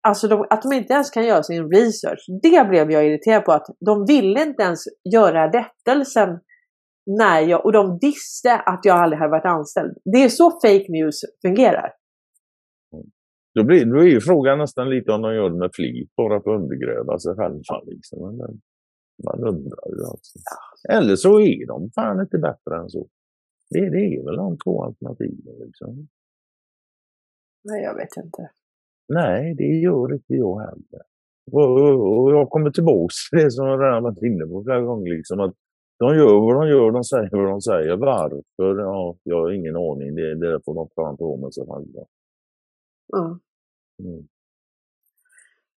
alltså 0.07 0.27
de, 0.27 0.45
att 0.49 0.61
de 0.61 0.73
inte 0.73 0.93
ens 0.93 1.09
kan 1.09 1.25
göra 1.25 1.43
sin 1.43 1.71
research, 1.71 2.25
det 2.41 2.69
blev 2.69 2.91
jag 2.91 3.05
irriterad 3.05 3.45
på. 3.45 3.51
Att 3.51 3.67
de 3.85 4.05
ville 4.05 4.41
inte 4.41 4.63
ens 4.63 4.79
göra 5.13 5.47
rättelsen 5.47 6.39
när 7.05 7.41
jag, 7.41 7.65
och 7.65 7.71
de 7.71 7.99
visste 8.01 8.55
att 8.55 8.79
jag 8.83 8.97
aldrig 8.97 9.19
hade 9.19 9.31
varit 9.31 9.45
anställd. 9.45 9.97
Det 10.13 10.23
är 10.23 10.29
så 10.29 10.51
fake 10.51 10.85
news 10.89 11.21
fungerar. 11.41 11.91
Då, 13.55 13.63
blir, 13.63 13.85
då 13.85 13.99
är 13.99 14.05
ju 14.05 14.21
frågan 14.21 14.57
nästan 14.57 14.89
lite 14.89 15.11
om 15.11 15.21
de 15.21 15.35
gör 15.35 15.49
det 15.49 15.55
med 15.57 15.69
flit, 15.73 16.15
bara 16.15 16.41
för 16.41 16.55
att 16.55 16.61
undergräva 16.61 17.19
sig 17.19 17.35
själva. 17.35 17.81
Liksom. 17.85 18.38
Men 18.38 18.61
Man 19.23 19.39
undrar 19.39 19.88
ju 19.89 20.03
alltså. 20.11 20.39
Eller 20.89 21.15
så 21.15 21.39
är 21.39 21.67
de 21.67 21.91
fan 21.91 22.21
inte 22.21 22.38
bättre 22.38 22.77
än 22.77 22.89
så. 22.89 23.07
Det, 23.69 23.89
det 23.89 24.15
är 24.15 24.25
väl 24.25 24.35
de 24.35 24.57
två 24.57 24.84
alternativen. 24.84 25.55
Liksom. 25.65 26.07
Nej, 27.63 27.84
jag 27.84 27.95
vet 27.95 28.17
inte. 28.25 28.49
Nej, 29.07 29.55
det 29.55 29.63
gör 29.63 30.13
inte 30.13 30.34
jag 30.34 30.59
heller. 30.59 31.01
Och, 31.51 31.81
och, 31.81 32.23
och 32.23 32.31
jag 32.31 32.49
kommer 32.49 32.71
tillbaka 32.71 33.13
till 33.30 33.39
det 33.39 33.51
som 33.51 33.67
jag 33.67 33.81
redan 33.81 34.03
varit 34.03 34.23
inne 34.23 34.45
på 34.45 34.63
flera 34.63 34.81
gånger. 34.81 35.15
Liksom, 35.15 35.39
att 35.39 35.55
de 35.99 36.15
gör 36.15 36.39
vad 36.39 36.55
de 36.55 36.69
gör, 36.69 36.91
de 36.91 37.03
säger 37.03 37.30
vad 37.31 37.49
de 37.49 37.61
säger. 37.61 37.95
Varför? 37.95 38.80
Ja, 38.80 39.17
jag 39.23 39.41
har 39.41 39.51
ingen 39.51 39.75
aning. 39.75 40.15
Det, 40.15 40.35
det 40.35 40.59
får 40.65 40.75
de 40.75 40.89
fan 40.95 41.17
ta 41.17 41.38
med 41.38 41.53
sig 41.53 41.65
själva. 41.67 42.05
Mm. 43.17 43.39
Mm. 43.99 44.27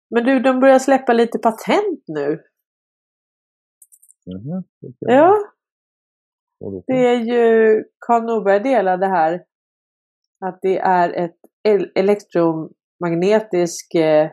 Men 0.09 0.25
du, 0.25 0.39
de 0.39 0.59
börjar 0.59 0.79
släppa 0.79 1.13
lite 1.13 1.39
patent 1.39 2.03
nu. 2.07 2.43
Mhm. 4.25 4.63
Ja. 4.99 5.37
Och 6.59 6.71
då- 6.71 6.83
Det 6.87 7.07
är 7.07 7.19
ju 7.19 7.83
Karl 7.99 8.23
Norberg 8.23 8.59
delade 8.63 9.07
här 9.07 9.45
att 10.45 10.59
det 10.61 10.77
är 10.77 11.09
ett 11.25 11.35
el- 11.63 11.91
elektromagnetisk 11.95 13.95
eh, 13.95 14.31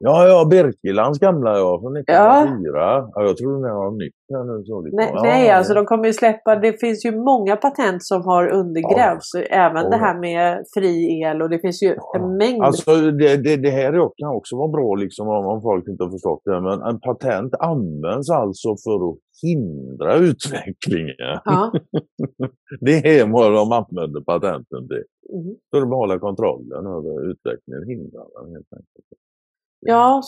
Ja, 0.00 0.26
ja, 0.28 0.44
Birkelands 0.50 1.18
gamla 1.18 1.58
ja, 1.58 1.80
från 1.80 1.96
1904. 1.96 2.70
Ja. 2.78 3.10
jag 3.14 3.36
tror 3.36 3.52
den 3.62 3.72
har 3.76 3.90
nytt 3.90 4.14
här 4.32 4.44
nu. 4.44 4.64
Så 4.64 4.80
lite. 4.80 4.96
Nej, 4.96 5.10
ja, 5.14 5.22
nej 5.22 5.46
ja. 5.48 5.54
alltså 5.54 5.74
de 5.74 5.84
kommer 5.86 6.06
ju 6.06 6.12
släppa, 6.12 6.56
det 6.56 6.72
finns 6.80 7.04
ju 7.06 7.16
många 7.16 7.56
patent 7.56 8.04
som 8.04 8.22
har 8.22 8.48
undergrävts. 8.48 9.34
Även 9.50 9.82
Ja, 9.82 9.88
det 9.90 9.96
ja. 9.96 10.04
här 10.04 10.18
med 10.20 10.64
fri 10.76 11.20
el 11.22 11.42
och 11.42 11.50
det 11.50 11.58
finns 11.58 11.82
ju 11.82 11.88
Ja. 11.96 12.12
en 12.16 12.36
mängd. 12.36 12.62
Alltså 12.62 12.90
det, 13.10 13.36
det, 13.36 13.56
det 13.56 13.70
här 13.70 13.92
är- 13.92 14.10
kan 14.16 14.36
också 14.36 14.56
vara 14.56 14.68
bra 14.68 14.94
liksom 14.94 15.28
om, 15.28 15.46
om 15.46 15.62
folk 15.62 15.88
inte 15.88 16.04
har 16.04 16.10
förstått 16.10 16.42
det. 16.44 16.60
Men 16.60 16.82
en 16.82 17.00
patent 17.00 17.54
används 17.60 18.30
alltså 18.30 18.68
för 18.84 19.08
att 19.10 19.16
hindra 19.42 20.14
utvecklingen. 20.16 21.38
ja. 21.44 21.72
Det 22.80 23.18
är 23.18 23.26
vad 23.32 23.52
de 23.52 23.72
använder 23.72 24.20
patenten 24.20 24.88
till. 24.88 25.04
Mhm. 25.36 25.54
För 25.70 25.82
att 25.82 25.88
behålla 25.90 26.18
kontrollen 26.18 26.86
över 26.86 27.30
utvecklingen, 27.30 27.84
hindra 27.88 28.20
den 28.34 28.52
helt 28.54 28.72
enkelt. 28.72 29.06
Ja, 29.80 30.22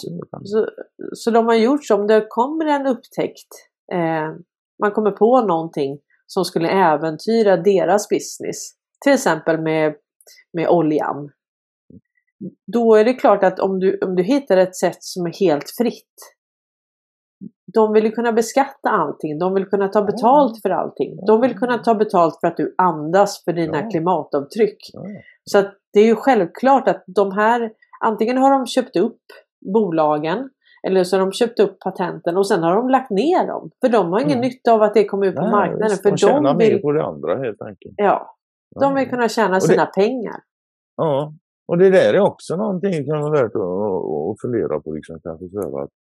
Så, 0.45 0.69
så 1.13 1.31
de 1.31 1.47
har 1.47 1.55
gjort 1.55 1.85
så, 1.85 1.95
om 1.95 2.07
det 2.07 2.27
kommer 2.29 2.67
en 2.67 2.87
upptäckt, 2.87 3.49
eh, 3.93 4.35
man 4.83 4.93
kommer 4.93 5.11
på 5.11 5.41
någonting 5.41 5.99
som 6.27 6.45
skulle 6.45 6.69
äventyra 6.69 7.57
deras 7.57 8.09
business, 8.09 8.57
till 9.05 9.13
exempel 9.13 9.61
med, 9.61 9.95
med 10.53 10.69
oljan. 10.69 11.31
Då 12.73 12.95
är 12.95 13.05
det 13.05 13.15
klart 13.15 13.45
att 13.45 13.61
om 13.61 13.81
du, 13.81 13.99
om 13.99 14.17
du 14.17 14.23
hittar 14.23 14.57
ett 14.57 14.77
sätt 14.77 14.99
som 15.01 15.27
är 15.27 15.41
helt 15.41 15.71
fritt, 15.79 16.15
de 17.75 17.93
vill 17.93 18.05
ju 18.05 18.11
kunna 18.11 18.33
beskatta 18.33 18.91
allting, 18.91 19.39
de 19.39 19.55
vill 19.55 19.67
kunna 19.67 19.89
ta 19.89 20.03
betalt 20.03 20.63
för 20.63 20.71
allting. 20.71 21.17
De 21.27 21.41
vill 21.41 21.59
kunna 21.59 21.79
ta 21.79 21.95
betalt 21.95 22.41
för 22.41 22.47
att 22.49 22.57
du 22.57 22.75
andas 22.79 23.45
för 23.45 23.53
dina 23.53 23.91
klimatavtryck. 23.91 24.79
Så 25.45 25.59
att 25.59 25.75
det 25.93 26.01
är 26.01 26.05
ju 26.05 26.17
självklart 26.17 26.89
att 26.89 27.05
de 27.07 27.33
här, 27.33 27.71
antingen 28.05 28.37
har 28.39 28.51
de 28.51 28.67
köpt 28.67 28.97
upp 28.97 29.21
bolagen 29.75 30.51
eller 30.87 31.05
så 31.05 31.17
har 31.17 31.21
de 31.27 31.33
köpt 31.33 31.61
upp 31.61 31.79
patenten 31.81 32.37
och 32.37 32.47
sen 32.49 32.63
har 32.63 32.77
de 32.77 32.89
lagt 32.89 33.11
ner 33.11 33.47
dem. 33.47 33.71
För 33.81 33.89
de 33.89 34.13
har 34.13 34.21
ingen 34.21 34.39
Mm. 34.39 34.49
nytta 34.49 34.73
av 34.73 34.83
att 34.83 34.95
det 34.95 35.05
kommer 35.05 35.27
ut 35.27 35.35
på 35.37 35.43
Nej, 35.43 35.51
marknaden. 35.51 35.89
visst, 35.89 36.03
för 36.03 36.11
de 36.11 36.17
tjänar 36.17 36.43
de 36.43 36.57
mer 36.57 36.71
vill, 36.73 36.83
på 36.83 36.93
det 36.93 37.05
andra 37.05 37.37
helt 37.39 37.63
enkelt. 37.63 37.95
ja, 37.97 38.37
de 38.81 38.95
vill 38.95 39.09
kunna 39.11 39.29
tjäna 39.29 39.55
det- 39.55 39.61
sina 39.61 39.87
pengar. 39.87 40.41
Ja, 40.97 41.33
och 41.69 41.79
det 41.79 41.91
där 41.91 42.15
är 42.15 42.21
också 42.21 42.57
någonting 42.57 42.93
som 42.95 43.05
kan 43.07 43.21
vara 43.21 43.31
värt 43.43 43.55
att, 43.55 44.41
fundera 44.41 44.81
på. 44.81 44.93
Liksom, 44.93 45.21
kanske 45.23 45.49
så 45.49 45.79
att 45.79 45.91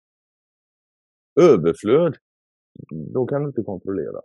överflöd, 1.40 2.14
då 3.14 3.26
kan 3.26 3.42
du 3.42 3.48
inte 3.48 3.62
kontrollera 3.62 4.18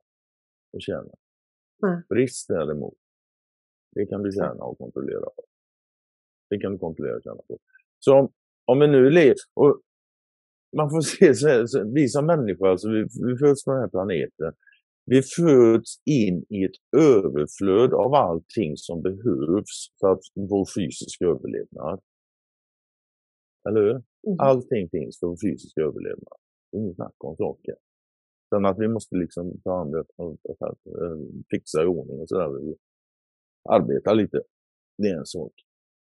och 0.73 0.81
tjäna. 0.81 1.11
Nej. 1.81 2.01
Brist 2.09 2.47
däremot, 2.47 2.93
det 3.95 4.05
kan 4.05 4.23
du 4.23 4.31
tjäna 4.31 4.63
och 4.63 4.77
kontrollera. 4.77 5.25
Det 6.49 6.59
kan 6.59 6.71
du 6.71 6.77
kontrollera 6.77 7.15
och 7.15 7.23
tjäna 7.23 7.41
på. 7.47 7.59
Så 7.99 8.19
om, 8.19 8.31
om 8.65 8.79
vi 8.79 8.87
nu 8.87 9.09
lever, 9.09 9.35
och 9.53 9.81
man 10.77 10.89
får 10.89 11.01
se, 11.17 11.35
så 11.35 11.47
här, 11.47 11.65
så 11.65 11.91
vi 11.93 12.07
som 12.07 12.25
människor, 12.25 12.67
alltså 12.67 12.89
vi, 12.89 13.01
vi 13.01 13.37
föds 13.37 13.65
på 13.65 13.71
den 13.71 13.81
här 13.81 13.89
planeten, 13.89 14.53
vi 15.05 15.21
föds 15.21 16.01
in 16.05 16.45
i 16.49 16.63
ett 16.63 16.97
överflöd 16.97 17.93
av 17.93 18.13
allting 18.13 18.77
som 18.77 19.01
behövs 19.01 19.87
för 19.99 20.11
att 20.11 20.21
vår 20.33 20.65
fysiska 20.75 21.25
överlevnad. 21.25 21.99
Eller 23.69 23.81
hur? 23.81 23.91
Mm. 23.91 24.39
Allting 24.39 24.89
finns 24.89 25.19
för 25.19 25.27
vår 25.27 25.37
fysiska 25.49 25.81
överlevnad. 25.81 26.37
Inget 26.75 26.95
snack 26.95 27.15
om 27.17 27.35
saker. 27.35 27.75
Sen 28.49 28.65
att 28.65 28.79
vi 28.79 28.87
måste 28.87 29.15
liksom 29.15 29.61
ta 29.63 29.77
hand 29.77 29.95
om 30.15 30.37
det, 30.43 30.69
fixa 31.49 31.83
i 31.83 31.85
ordning 31.85 32.19
och 32.19 32.29
sådär. 32.29 32.49
Vi 32.49 32.75
arbetar 33.69 34.15
lite. 34.15 34.41
Det 34.97 35.07
är 35.07 35.17
en 35.17 35.25
sak. 35.25 35.53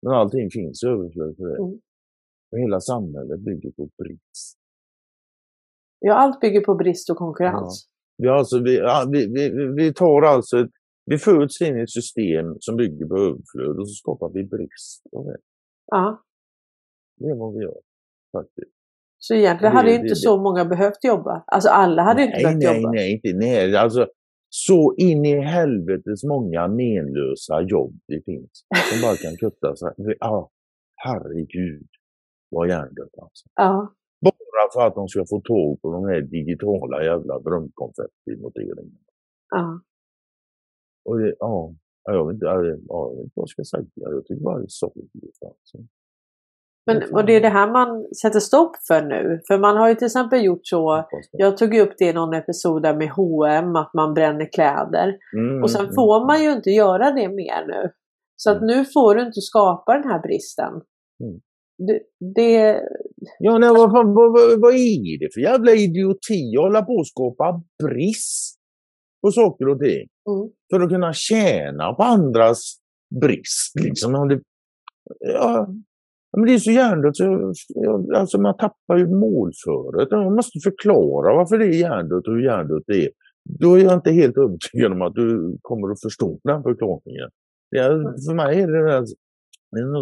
Men 0.01 0.13
allting 0.13 0.49
finns 0.51 0.83
i 0.83 0.87
överflöd 0.87 1.35
för 1.37 1.43
det. 1.47 1.57
Mm. 1.57 1.79
Och 2.51 2.59
hela 2.59 2.79
samhället 2.79 3.39
bygger 3.39 3.71
på 3.71 3.89
brist. 4.03 4.57
Ja, 5.99 6.13
allt 6.13 6.39
bygger 6.39 6.61
på 6.61 6.75
brist 6.75 7.09
och 7.09 7.17
konkurrens. 7.17 7.87
Vi, 8.17 8.27
har 8.27 8.35
alltså, 8.35 8.59
vi, 8.59 8.77
ja, 8.77 9.07
vi, 9.11 9.27
vi, 9.27 9.49
vi 9.75 9.93
tar 9.93 10.21
alltså 10.21 10.59
ett, 10.59 10.69
vi 11.05 11.17
föds 11.17 11.61
in 11.61 11.77
i 11.77 11.81
ett 11.81 11.91
system 11.91 12.55
som 12.59 12.75
bygger 12.75 13.05
på 13.05 13.15
överflöd 13.17 13.79
och 13.79 13.89
så 13.89 13.93
skapar 13.93 14.29
vi 14.33 14.43
brist. 14.43 15.03
av 15.17 15.25
det. 15.25 15.37
Ja. 15.85 16.23
Det 17.17 17.25
är 17.29 17.35
vad 17.35 17.53
vi 17.53 17.63
gör. 17.63 17.79
Faktiskt. 18.31 18.71
Så 19.17 19.33
egentligen 19.33 19.75
hade 19.75 19.89
det- 19.89 19.95
inte 19.95 20.07
det- 20.07 20.15
så 20.15 20.41
många 20.41 20.65
behövt 20.65 21.03
jobba. 21.03 21.43
Alltså 21.47 21.69
alla 21.69 22.01
hade 22.01 22.21
ju 22.21 22.27
inte 22.27 22.37
nej, 22.37 22.43
behövt 22.43 22.59
nej, 22.63 22.81
jobba. 22.81 22.91
nej, 22.91 23.11
inte, 23.13 23.33
nej. 23.37 23.75
Alltså, 23.75 24.07
så 24.49 24.95
in 24.97 25.25
i 25.25 25.39
helvetes 25.39 26.23
många 26.23 26.67
menlösa 26.67 27.61
jobb 27.61 27.99
det 28.07 28.21
finns. 28.25 28.65
Som 28.91 29.01
bara 29.01 29.15
kan 29.15 29.35
kutta 29.37 29.75
sig. 29.75 29.89
Ja, 30.19 30.49
herregud. 30.95 31.87
Vad 32.49 32.69
hjärndött 32.69 33.17
alltså. 33.21 33.45
Ja. 33.55 33.93
Bara 34.21 34.67
för 34.73 34.87
att 34.87 34.95
de 34.95 35.07
ska 35.07 35.25
få 35.29 35.41
tag 35.41 35.81
på 35.81 35.91
de 35.91 36.05
här 36.05 36.21
digitala 36.21 37.03
jävla 37.03 37.39
drömkonfetti-noteringarna. 37.39 39.11
ja. 39.49 39.81
Och 41.05 41.19
det, 41.19 41.35
ja, 41.39 41.75
ja, 42.03 42.13
jag 42.13 42.27
vet 42.27 42.33
inte, 42.33 42.45
ja, 42.45 42.53
jag 42.53 42.63
vet 42.63 42.79
inte 42.79 43.33
vad 43.35 43.43
jag 43.43 43.49
ska 43.49 43.63
säga. 43.63 43.85
Jag 43.93 44.25
tycker 44.25 44.43
bara 44.43 44.57
det 44.57 44.63
är 44.63 44.67
sorgligt. 44.67 45.37
Alltså. 45.45 45.77
Men, 46.93 47.13
och 47.13 47.25
det 47.25 47.35
är 47.35 47.41
det 47.41 47.49
här 47.49 47.71
man 47.71 48.05
sätter 48.21 48.39
stopp 48.39 48.71
för 48.87 49.01
nu. 49.01 49.39
För 49.47 49.57
man 49.57 49.77
har 49.77 49.89
ju 49.89 49.95
till 49.95 50.05
exempel 50.05 50.43
gjort 50.43 50.59
så, 50.63 51.05
jag 51.31 51.57
tog 51.57 51.73
ju 51.73 51.81
upp 51.81 51.93
det 51.97 52.05
i 52.05 52.13
någon 52.13 52.33
episod 52.33 52.83
där 52.83 52.95
med 52.95 53.09
H&M 53.09 53.75
att 53.75 53.93
man 53.93 54.13
bränner 54.13 54.51
kläder. 54.51 55.17
Mm, 55.37 55.63
Och 55.63 55.71
sen 55.71 55.81
mm, 55.81 55.93
får 55.95 56.25
man 56.27 56.43
ju 56.43 56.51
inte 56.51 56.69
göra 56.69 57.11
det 57.11 57.29
mer 57.29 57.67
nu. 57.67 57.91
Så 58.35 58.51
att 58.51 58.57
Mm. 58.57 58.67
nu 58.67 58.85
får 58.85 59.15
du 59.15 59.21
inte 59.21 59.41
skapa 59.41 59.93
den 59.93 60.03
här 60.11 60.19
bristen. 60.21 60.73
Mm. 61.23 61.39
Det, 61.87 61.99
det, 62.35 62.81
Ja, 63.39 63.57
nej, 63.57 63.69
vad, 63.69 63.91
vad, 63.91 64.05
vad, 64.15 64.61
vad 64.61 64.73
är 64.73 65.19
det 65.19 65.33
för 65.33 65.41
jävla 65.41 65.71
idioti 65.71 66.57
att 66.57 66.61
hålla 66.63 66.81
på 66.81 66.93
och 66.93 67.07
skapa 67.07 67.61
brist 67.83 68.55
på 69.21 69.31
saker 69.31 69.67
och 69.69 69.79
ting? 69.79 70.07
mm, 70.29 70.49
För 70.71 70.79
att 70.79 70.89
kunna 70.89 71.13
tjäna 71.13 71.93
på 71.93 72.03
andras 72.03 72.75
brist. 73.21 73.79
Liksom. 73.83 74.39
Ja, 75.19 75.67
men 76.37 76.45
det 76.45 76.53
är 76.53 76.57
så 76.57 76.71
hjärndött. 76.71 77.17
Så, 77.17 77.53
jag- 77.67 78.13
alltså 78.13 78.41
man 78.41 78.57
tappar 78.57 78.97
ju 78.97 79.07
målföret. 79.07 80.11
Man 80.11 80.35
måste 80.35 80.59
förklara 80.59 81.35
varför 81.35 81.57
det 81.57 81.65
är 81.65 81.79
hjärndött 81.81 82.27
och 82.27 82.33
hur 82.33 82.43
hjärndött 82.43 82.83
det 82.87 83.05
är. 83.05 83.09
Då 83.59 83.75
är 83.75 83.83
jag 83.83 83.93
inte 83.93 84.11
helt 84.11 84.37
övertygad 84.37 84.91
om 84.91 85.01
att 85.01 85.15
du 85.15 85.57
kommer 85.61 85.91
att 85.91 86.01
förstå 86.01 86.39
den 86.43 86.63
förklaringen. 86.63 87.29
Det 87.71 87.77
är, 87.77 87.89
för 88.27 88.33
mig 88.33 88.61
är 88.61 88.67
det 88.67 88.83
där, 88.91 89.05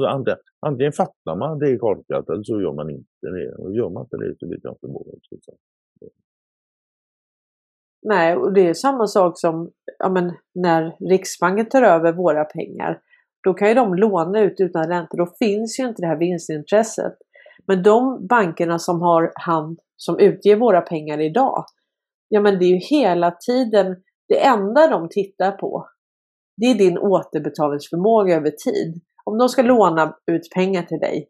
antingen, 0.07 0.37
antingen 0.59 0.91
fattar 0.91 1.35
man 1.35 1.59
det 1.59 1.69
är 1.69 1.77
korkat 1.77 2.29
eller 2.29 2.43
så 2.43 2.61
gör 2.61 2.73
man 2.73 2.89
inte 2.89 3.27
det. 3.37 3.55
Och 3.55 3.75
gör 3.75 3.89
man 3.89 4.03
inte 4.03 4.17
det 4.17 4.35
så 4.39 4.47
vet 4.49 4.59
jag 4.63 4.73
inte 4.73 4.87
vad 4.87 5.03
jag 5.05 5.39
ska 5.41 5.53
nej, 8.07 8.35
och 8.37 8.53
det 8.53 8.67
är 8.67 8.73
samma 8.73 9.07
sak 9.07 9.39
som 9.39 9.71
ja, 9.99 10.09
men, 10.09 10.33
när 10.55 11.09
Riksbanken 11.09 11.69
tar 11.69 11.81
över 11.81 12.13
våra 12.13 12.45
pengar. 12.45 13.01
Då 13.43 13.53
kan 13.53 13.67
ju 13.67 13.73
de 13.73 13.93
låna 13.93 14.39
ut 14.39 14.55
utan 14.57 14.87
ränta. 14.87 15.17
Då 15.17 15.27
finns 15.39 15.79
ju 15.79 15.87
inte 15.87 16.01
det 16.01 16.07
här 16.07 16.19
vinstintresset. 16.19 17.13
Men 17.67 17.83
de 17.83 18.27
bankerna 18.27 18.79
som 18.79 19.01
har 19.01 19.31
hand 19.35 19.79
som 19.95 20.19
utger 20.19 20.55
våra 20.55 20.81
pengar 20.81 21.19
idag. 21.19 21.65
Ja 22.29 22.41
men 22.41 22.59
det 22.59 22.65
är 22.65 22.69
ju 22.69 22.77
hela 22.77 23.31
tiden 23.31 23.95
det 24.27 24.45
enda 24.45 24.87
de 24.87 25.09
tittar 25.09 25.51
på. 25.51 25.87
Det 26.57 26.65
är 26.65 26.75
din 26.75 26.97
återbetalningsförmåga 26.97 28.35
över 28.35 28.51
tid. 28.51 29.01
Om 29.25 29.37
de 29.37 29.49
ska 29.49 29.61
låna 29.61 30.17
ut 30.31 30.49
pengar 30.55 30.83
till 30.83 30.99
dig. 30.99 31.29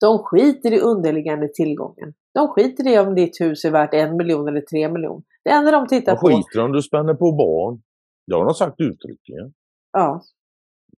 De 0.00 0.18
skiter 0.18 0.72
i 0.72 0.80
underliggande 0.80 1.48
tillgången. 1.48 2.14
De 2.34 2.48
skiter 2.48 2.88
i 2.88 2.98
om 2.98 3.14
ditt 3.14 3.40
hus 3.40 3.64
är 3.64 3.70
värt 3.70 3.94
en 3.94 4.16
miljon 4.16 4.48
eller 4.48 4.60
tre 4.60 4.88
miljoner. 4.88 5.22
Det 5.44 5.50
enda 5.50 5.70
de 5.70 5.86
tittar 5.86 6.16
på. 6.16 6.26
skiter 6.26 6.64
om 6.64 6.72
du 6.72 6.82
spänner 6.82 7.14
på 7.14 7.32
barn. 7.32 7.82
Det 8.26 8.34
har 8.34 8.44
de 8.44 8.54
sagt 8.54 8.80
uttryckligen. 8.80 9.52
Ja, 9.92 10.22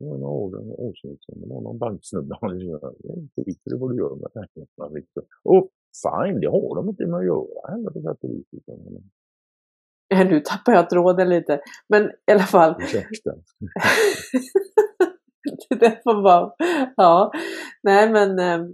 var 0.05 0.17
år, 0.29 0.49
några 0.51 0.81
år 0.83 0.93
sedan, 1.01 1.17
det 1.41 1.47
var 1.53 1.61
någon 1.61 1.77
banksnubbe. 1.77 2.37
Han 2.41 2.59
"Jag 2.59 2.81
skiter 3.35 3.73
i 3.75 3.77
vad 3.79 3.91
du 3.91 3.97
gör 3.97 4.15
med 4.15 4.33
pengarna. 4.33 4.89
Liksom. 4.95 5.23
Och 5.43 5.69
fine, 6.03 6.39
det 6.41 6.47
har 6.47 6.75
de 6.75 6.89
inte 6.89 7.05
med 7.07 7.19
att 7.19 7.25
göra 7.25 7.71
heller 7.71 7.89
på 7.91 8.01
sätt 8.01 8.23
och 8.23 8.29
vis. 8.29 8.45
nu 10.29 10.39
tappar 10.39 10.73
jag 10.73 10.89
tråden 10.89 11.29
lite. 11.29 11.61
Men 11.89 12.03
i 12.03 12.31
alla 12.31 12.43
fall. 12.43 12.75
Ursäkta. 12.81 13.31
det 15.79 16.01
får 16.03 16.21
vara. 16.29 16.51
Ja, 16.95 17.31
nej 17.83 18.09
men. 18.11 18.39
eh, 18.39 18.67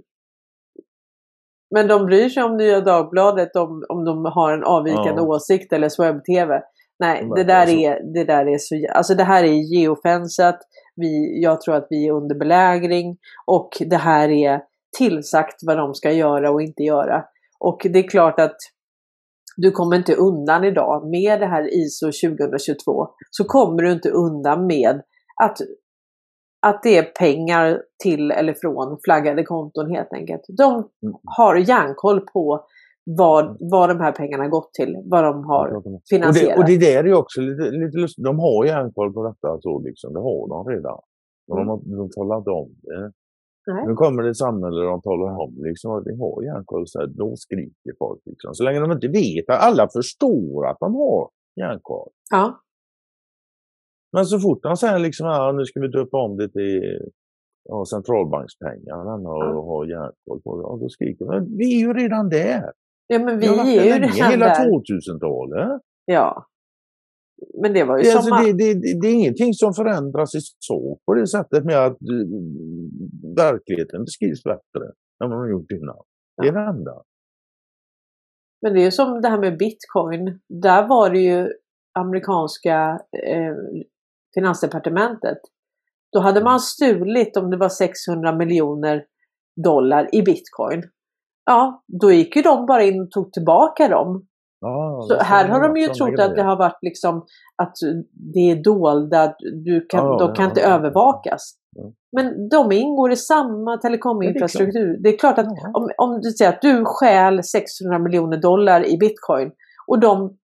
Men 1.76 1.88
de 1.88 2.06
bryr 2.06 2.30
sig 2.30 2.44
om 2.44 2.58
Nya 2.58 2.82
Dagbladet 2.82 3.56
om, 3.56 3.86
om 3.90 4.06
de 4.06 4.26
har 4.26 4.54
en 4.54 4.64
avvikande 4.64 5.22
Ja. 5.22 5.28
åsikt 5.28 5.74
eller 5.74 5.90
Swebb-TV. 5.90 6.62
Nej, 7.00 7.22
De 7.22 7.36
det 7.36 7.44
där, 7.44 7.66
så. 7.66 7.72
är, 7.72 8.14
det 8.14 8.24
där 8.24 8.46
är 8.46 8.58
så 8.58 8.88
Alltså 8.94 9.16
det 9.16 9.24
här 9.24 9.44
är 9.44 9.48
geofensat. 9.76 10.60
Vi, 10.98 11.42
jag 11.42 11.62
tror 11.62 11.76
att 11.76 11.88
vi 11.90 12.08
är 12.08 12.12
under 12.12 12.36
belägring. 12.36 13.18
Och 13.46 13.70
det 13.80 13.98
här 13.98 14.30
är 14.30 14.62
tillsagt 14.98 15.56
vad 15.62 15.78
de 15.78 15.94
ska 15.94 16.12
göra 16.12 16.52
och 16.52 16.62
inte 16.62 16.84
göra. 16.84 17.26
Och 17.60 17.82
det 17.90 18.00
är 18.00 18.10
klart 18.10 18.40
att 18.40 18.58
du 19.58 19.72
kommer 19.72 19.96
inte 19.96 20.16
undan 20.16 20.64
idag 20.64 21.08
med 21.10 21.40
det 21.40 21.46
här 21.46 21.74
ISO 21.74 22.06
2022 22.06 23.08
så 23.32 23.44
kommer 23.44 23.84
du 23.84 23.92
inte 23.92 24.10
undan 24.10 24.68
med 24.68 25.02
att, 25.44 25.58
att 26.62 26.84
det 26.84 26.98
är 26.98 27.04
pengar 27.04 27.82
till 28.04 28.32
eller 28.32 28.54
från 28.54 28.98
flaggade 29.04 29.44
konton 29.44 29.92
helt 29.92 30.14
enkelt. 30.14 30.42
De 30.58 30.74
Mm. 30.74 31.16
har 31.24 31.56
järnkoll 31.56 32.22
på 32.22 32.66
vad, 33.18 33.58
vad 33.60 33.90
de 33.90 34.00
här 34.00 34.12
pengarna 34.12 34.48
gått 34.48 34.74
till, 34.74 35.02
vad 35.06 35.24
de 35.24 35.44
har 35.46 35.68
Och 35.76 35.84
det, 35.84 36.00
finansierat. 36.10 36.58
och 36.60 36.66
det 36.66 36.78
där 36.78 37.00
är 37.04 37.08
ju 37.08 37.16
också 37.16 37.42
lite, 37.42 37.64
lite 37.72 37.98
lustigt. 37.98 38.24
De 38.24 38.40
har 38.40 38.66
järnkoll 38.66 39.14
på 39.14 39.24
detta, 39.24 39.62
så 39.62 39.80
liksom. 39.80 40.14
det 40.14 40.20
har 40.20 40.48
de 40.50 40.72
redan. 40.76 41.00
Och 41.48 41.58
de 41.58 41.68
har 41.68 41.78
de 41.98 42.10
talar 42.10 42.38
inte 42.38 42.50
om 42.50 42.70
det. 42.82 43.12
Nej. 43.68 43.88
Nu 43.88 43.94
kommer 43.94 44.24
det 44.24 44.36
samhälle 44.36 44.78
där 44.82 44.88
de 44.88 45.02
talar 45.02 45.40
om 45.44 45.54
liksom, 45.58 45.92
att 45.92 46.04
vi 46.06 46.18
har 46.20 46.44
järnkoll, 46.44 46.88
så 46.88 47.00
här, 47.00 47.08
då 47.08 47.36
skriker 47.36 47.94
folk. 48.00 48.22
Liksom. 48.26 48.54
Så 48.56 48.64
länge 48.64 48.80
de 48.80 48.92
inte 48.92 49.08
vet, 49.08 49.50
alla 49.50 49.88
förstår 49.94 50.68
att 50.68 50.78
de 50.80 50.96
har 50.96 51.30
järnkoll. 51.56 52.10
Ja, 52.32 52.62
Men 54.14 54.26
så 54.26 54.40
fort 54.40 54.64
de 54.64 54.78
säger 54.78 55.00
liksom, 55.00 55.28
ja, 55.28 55.52
nu 55.52 55.66
ska 55.66 55.80
vi 55.80 55.88
döpa 55.88 56.18
om 56.18 56.38
det 56.38 56.50
till 56.50 56.82
ja, 57.70 57.86
centralbankspengar 57.86 58.98
och 58.98 59.22
Ja. 59.24 59.62
ha 59.62 59.86
järnkoll 59.86 60.42
på 60.44 60.58
det, 60.58 60.62
ja, 60.62 60.78
då 60.82 60.90
skriker 60.90 61.26
de. 61.26 61.32
Men 61.36 61.58
vi 61.58 61.76
är 61.76 61.80
ju 61.88 61.94
redan 61.94 62.30
där. 62.30 62.72
Ja 63.08 63.20
men 63.20 63.40
vi 63.40 63.48
är 63.48 63.66
ju 63.66 63.92
redan 63.92 64.10
hela 64.10 64.46
där. 64.46 64.70
2000-talet. 64.70 65.82
Ja. 66.06 66.48
Men 67.62 67.74
det 67.74 67.84
var 67.84 67.98
ju 67.98 68.04
Det, 68.04 68.10
som 68.10 68.18
alltså, 68.18 68.34
att- 68.34 68.58
det, 68.58 68.74
det, 68.74 69.02
det, 69.02 69.08
är 69.08 69.14
ingenting 69.14 69.54
som 69.54 69.74
förändras 69.74 70.36
i 70.36 70.40
sak 70.42 71.00
på 71.06 71.14
det 71.14 71.28
sättet 71.28 71.66
med 71.66 71.86
att 71.86 71.92
uh, 72.12 72.28
verkligheten 73.38 74.04
beskrivs 74.04 74.44
bättre 74.44 74.86
än 75.24 75.30
vad 75.30 75.40
man 75.40 75.50
gjort 75.50 75.72
innan. 75.72 75.98
Det 76.42 76.48
är 76.48 76.52
det 76.52 76.70
enda. 76.70 77.04
Men 78.62 78.74
det 78.74 78.86
är 78.86 78.92
som 78.92 79.22
det 79.22 79.28
här 79.30 79.40
med 79.40 79.58
bitcoin. 79.58 80.40
Där 80.50 80.88
var 80.88 81.10
det 81.10 81.20
ju 81.20 81.50
amerikanska 82.00 83.00
eh, 83.26 83.56
finansdepartementet. 84.34 85.38
Då 86.12 86.20
hade 86.20 86.44
man 86.44 86.60
stulit 86.60 87.38
om 87.38 87.50
det 87.50 87.58
var 87.58 87.70
600 87.70 88.36
miljoner 88.36 89.06
dollar 89.64 90.16
i 90.16 90.22
bitcoin. 90.22 90.84
Ja, 91.50 91.84
då 92.02 92.12
gick 92.12 92.36
ju 92.36 92.42
de 92.42 92.66
bara 92.66 92.84
in 92.84 93.02
och 93.02 93.12
tog 93.12 93.34
tillbaka 93.34 93.88
dem. 93.88 94.26
Ja, 94.62 95.06
Så 95.08 95.14
det 95.16 95.24
här 95.24 95.48
har 95.48 95.62
de 95.62 95.78
ju 95.78 95.88
trott 95.88 96.10
grejer. 96.10 96.30
att 96.30 96.36
det 96.36 96.44
har 96.44 96.56
varit 96.58 96.78
liksom 96.82 97.26
att 97.64 97.74
det 98.34 98.40
är 98.52 98.64
dolda, 98.64 99.34
du 99.66 99.86
kan, 99.90 100.06
Ja, 100.06 100.18
de 100.20 100.34
kan 100.36 100.44
ja, 100.46 100.50
inte 100.50 100.62
ja. 100.62 100.68
övervakas. 100.68 101.54
Ja. 101.76 101.84
Men 102.12 102.50
de 102.50 102.72
ingår 102.72 103.12
i 103.12 103.16
samma 103.16 103.78
telekominfrastruktur. 103.78 104.98
Det 105.04 105.10
är 105.10 105.18
klart 105.18 105.38
att 105.38 105.46
Ja. 105.46 105.72
om, 105.74 105.90
om 105.98 106.22
du 106.22 106.32
säger 106.32 106.52
att 106.52 106.62
du 106.62 106.86
stjäl 106.86 107.44
600 107.44 108.00
miljoner 108.00 108.38
dollar 108.38 108.86
i 108.88 108.98
bitcoin 108.98 109.52
och 109.88 110.00
de 110.00 110.38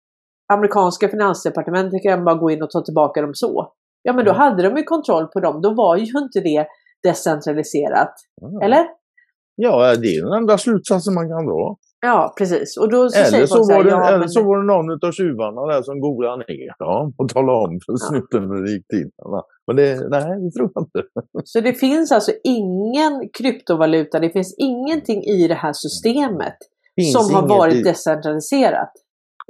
amerikanska 0.53 1.09
finansdepartementen 1.09 2.01
kan 2.01 2.25
bara 2.25 2.35
gå 2.35 2.51
in 2.51 2.63
och 2.63 2.71
ta 2.71 2.81
tillbaka 2.81 3.23
dem 3.23 3.31
så. 3.35 3.73
Ja 4.03 4.13
men 4.13 4.25
då 4.25 4.33
hade 4.33 4.63
de 4.63 4.77
ju 4.77 4.83
kontroll 4.85 5.27
på 5.27 5.41
dem. 5.41 5.61
Då 5.63 5.75
var 5.75 5.97
ju 5.97 6.03
inte 6.03 6.41
det 6.41 6.67
decentraliserat. 7.09 8.15
Eller? 8.63 8.87
Ja, 9.55 9.97
det 9.97 10.07
är 10.17 10.25
den 10.25 10.33
enda 10.39 10.59
slutsatsen 10.59 11.15
man 11.15 11.29
kan 11.29 11.47
dra. 11.47 11.77
Ja 12.01 12.35
precis. 12.39 12.77
Och 12.77 12.91
då 12.91 13.09
så 13.09 13.19
Eller 13.19 13.47
så, 13.47 13.65
så 13.65 13.73
här, 13.73 13.79
var 13.79 13.85
det, 13.85 13.91
ja, 13.91 14.09
eller 14.09 14.19
men, 14.19 14.29
så 14.29 14.43
var 14.43 14.59
det 14.59 14.67
någon 14.67 15.09
av 15.09 15.13
tjuvarna 15.13 15.67
där 15.67 15.83
som 15.83 16.01
golade 16.01 16.37
ner 16.49 16.79
dem 16.79 17.15
och 17.19 17.29
talade 17.29 17.59
om 17.59 17.81
för 17.87 17.97
snuten 17.97 18.43
hur 18.51 18.63
det 18.65 18.71
gick 18.73 18.87
till. 18.89 19.11
Men 19.67 19.77
det, 19.77 20.09
nej, 20.09 20.41
det 20.41 20.51
tror 20.51 20.71
jag 20.75 20.83
inte. 20.85 21.03
Så 21.45 21.61
det 21.61 21.73
finns 21.75 22.13
alltså 22.13 22.33
ingen 22.45 23.29
kryptovaluta, 23.39 24.19
det 24.21 24.31
finns 24.31 24.55
ingenting 24.59 25.23
i 25.23 25.49
det 25.49 25.55
här 25.55 25.73
systemet 25.73 26.57
Finns 26.97 27.13
som 27.13 27.35
har 27.35 27.49
varit 27.49 27.75
i- 27.75 27.83
decentraliserat. 27.83 28.93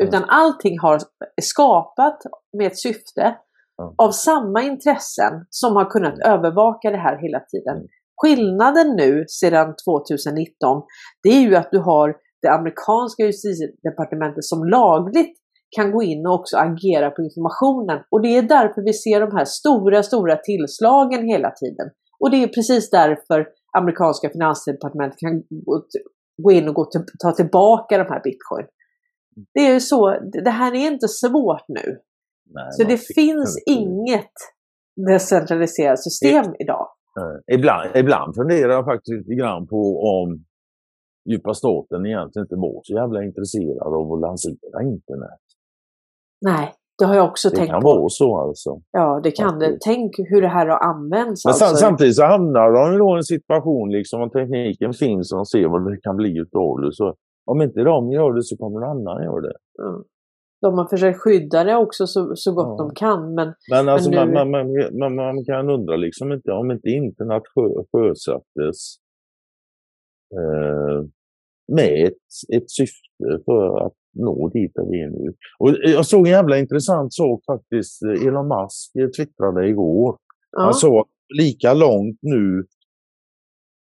Utan 0.02 0.24
allting 0.28 0.78
har 0.78 0.98
skapat 1.42 2.18
med 2.58 2.66
ett 2.66 2.78
syfte 2.78 3.36
Ja. 3.76 3.94
av 3.98 4.10
samma 4.10 4.62
intressen 4.62 5.32
som 5.50 5.76
har 5.76 5.84
kunnat 5.90 6.14
övervaka 6.26 6.90
det 6.90 6.96
här 6.96 7.18
hela 7.22 7.40
tiden. 7.40 7.76
Skillnaden 8.22 8.96
nu 8.96 9.24
sedan 9.28 9.74
2019 9.86 10.82
det 11.22 11.28
är 11.28 11.40
ju 11.40 11.56
att 11.56 11.68
du 11.72 11.78
har 11.78 12.16
det 12.42 12.48
amerikanska 12.48 13.22
justitiedepartementet 13.26 14.44
som 14.44 14.64
lagligt 14.64 15.36
kan 15.76 15.92
gå 15.92 16.02
in 16.02 16.26
och 16.26 16.34
också 16.34 16.56
agera 16.56 17.10
på 17.10 17.22
informationen. 17.22 17.98
Och 18.10 18.22
det 18.22 18.36
är 18.36 18.42
därför 18.42 18.82
vi 18.82 18.92
ser 18.92 19.20
de 19.20 19.36
här 19.36 19.44
stora, 19.44 20.02
stora 20.02 20.36
tillslagen 20.36 21.24
hela 21.24 21.50
tiden. 21.50 21.86
Och 22.20 22.30
det 22.30 22.36
är 22.42 22.48
precis 22.48 22.90
därför 22.90 23.48
amerikanska 23.78 24.30
finansdepartementet 24.30 25.18
kan 25.18 25.42
gå- 26.42 26.52
in 26.52 26.68
och 26.68 26.74
gå 26.74 26.84
till, 26.84 27.00
ta 27.22 27.32
tillbaka 27.32 27.98
de 27.98 28.04
här 28.04 28.22
bitcoin. 28.24 28.66
Det 29.54 29.60
är 29.60 29.72
ju 29.72 29.80
så, 29.80 30.18
det 30.44 30.50
här 30.50 30.74
är 30.74 30.86
inte 30.86 31.08
svårt 31.08 31.64
nu. 31.68 31.98
Nej, 32.54 32.66
Så 32.70 32.84
det 32.84 32.98
finns 33.14 33.62
inget 33.66 34.32
decentraliserat 35.08 36.02
system 36.02 36.54
idag. 36.58 36.88
Nej. 37.16 37.56
Ibland, 37.58 37.96
ibland 37.96 38.34
funderar 38.34 38.72
jag 38.72 38.84
faktiskt 38.84 39.18
lite 39.18 39.34
grann 39.34 39.66
på 39.66 39.82
om 40.00 40.44
djupa 41.30 41.54
staten 41.54 42.06
egentligen 42.06 42.44
inte 42.44 42.56
var 42.56 42.80
så 42.82 42.94
jävla 42.94 43.22
intresserad 43.24 43.94
av 43.94 44.12
att 44.12 44.20
lansera 44.20 44.82
internet. 44.82 45.42
Nej, 46.44 46.74
det 46.98 47.04
har 47.04 47.14
jag 47.14 47.24
också 47.24 47.48
Det 47.48 47.56
tänkt 47.56 47.70
kan 47.70 47.82
på. 47.82 47.88
vara 47.88 48.08
så 48.08 48.38
alltså. 48.38 48.80
Ja, 48.92 49.20
det 49.22 49.30
kan 49.30 49.58
det. 49.58 49.78
Tänk 49.80 50.10
hur 50.18 50.42
det 50.42 50.48
här 50.48 50.66
har 50.66 50.78
använts. 50.78 51.44
Men 51.44 51.50
alltså. 51.50 51.76
samtidigt 51.76 52.16
så 52.16 52.24
hamnar 52.24 52.72
de 52.72 52.92
ju 52.92 52.98
då 52.98 53.14
i 53.14 53.16
en 53.16 53.22
situation 53.22 53.90
liksom 53.90 54.20
om 54.22 54.30
tekniken 54.30 54.92
finns 54.92 55.32
och 55.32 55.38
de 55.38 55.46
ser 55.46 55.68
vad 55.68 55.90
det 55.92 56.00
kan 56.00 56.16
bli 56.16 56.38
utav 56.38 56.80
det. 56.80 56.92
Så 56.92 57.14
om 57.50 57.62
inte 57.62 57.80
de 57.80 58.12
gör 58.12 58.32
det 58.32 58.42
så 58.42 58.56
kommer 58.56 58.80
någon 58.80 58.90
annan 58.90 59.22
göra 59.24 59.40
det. 59.40 59.56
Mm. 59.82 60.02
De 60.62 60.78
har 60.78 60.88
försökt 60.88 61.18
skydda 61.20 61.64
det 61.64 61.76
också 61.76 62.06
så, 62.06 62.36
så 62.36 62.52
gott 62.52 62.74
Ja. 62.78 62.84
de 62.84 62.94
kan. 62.94 63.34
Men 63.34 63.54
Men 63.70 63.88
alltså 63.88 64.10
nu- 64.10 64.16
man, 64.16 64.32
man, 64.32 64.50
man, 64.50 64.98
man, 64.98 65.14
man 65.14 65.44
kan 65.44 65.70
undra 65.70 65.96
liksom 65.96 66.32
inte 66.32 66.52
om 66.52 66.70
inte 66.70 66.88
internet 66.88 67.42
sjö, 67.54 67.68
sjösattes 67.92 68.96
eh, 70.34 71.06
med 71.72 72.06
ett, 72.06 72.54
ett 72.56 72.70
syfte 72.70 73.42
för 73.44 73.86
att 73.86 73.92
nå 74.14 74.48
dit 74.48 74.72
där 74.74 74.90
vi 74.90 75.02
är 75.02 75.10
nu. 75.10 75.34
Och 75.58 75.70
jag 75.82 76.06
såg 76.06 76.26
en 76.26 76.32
jävla 76.32 76.58
intressant 76.58 77.14
sak 77.14 77.42
faktiskt. 77.46 78.02
Elon 78.02 78.48
Musk 78.48 78.92
twittrade 79.16 79.68
igår. 79.68 80.18
ja, 80.50 80.62
Han 80.62 80.74
sa 80.74 81.04
lika 81.38 81.74
långt 81.74 82.18
nu 82.22 82.64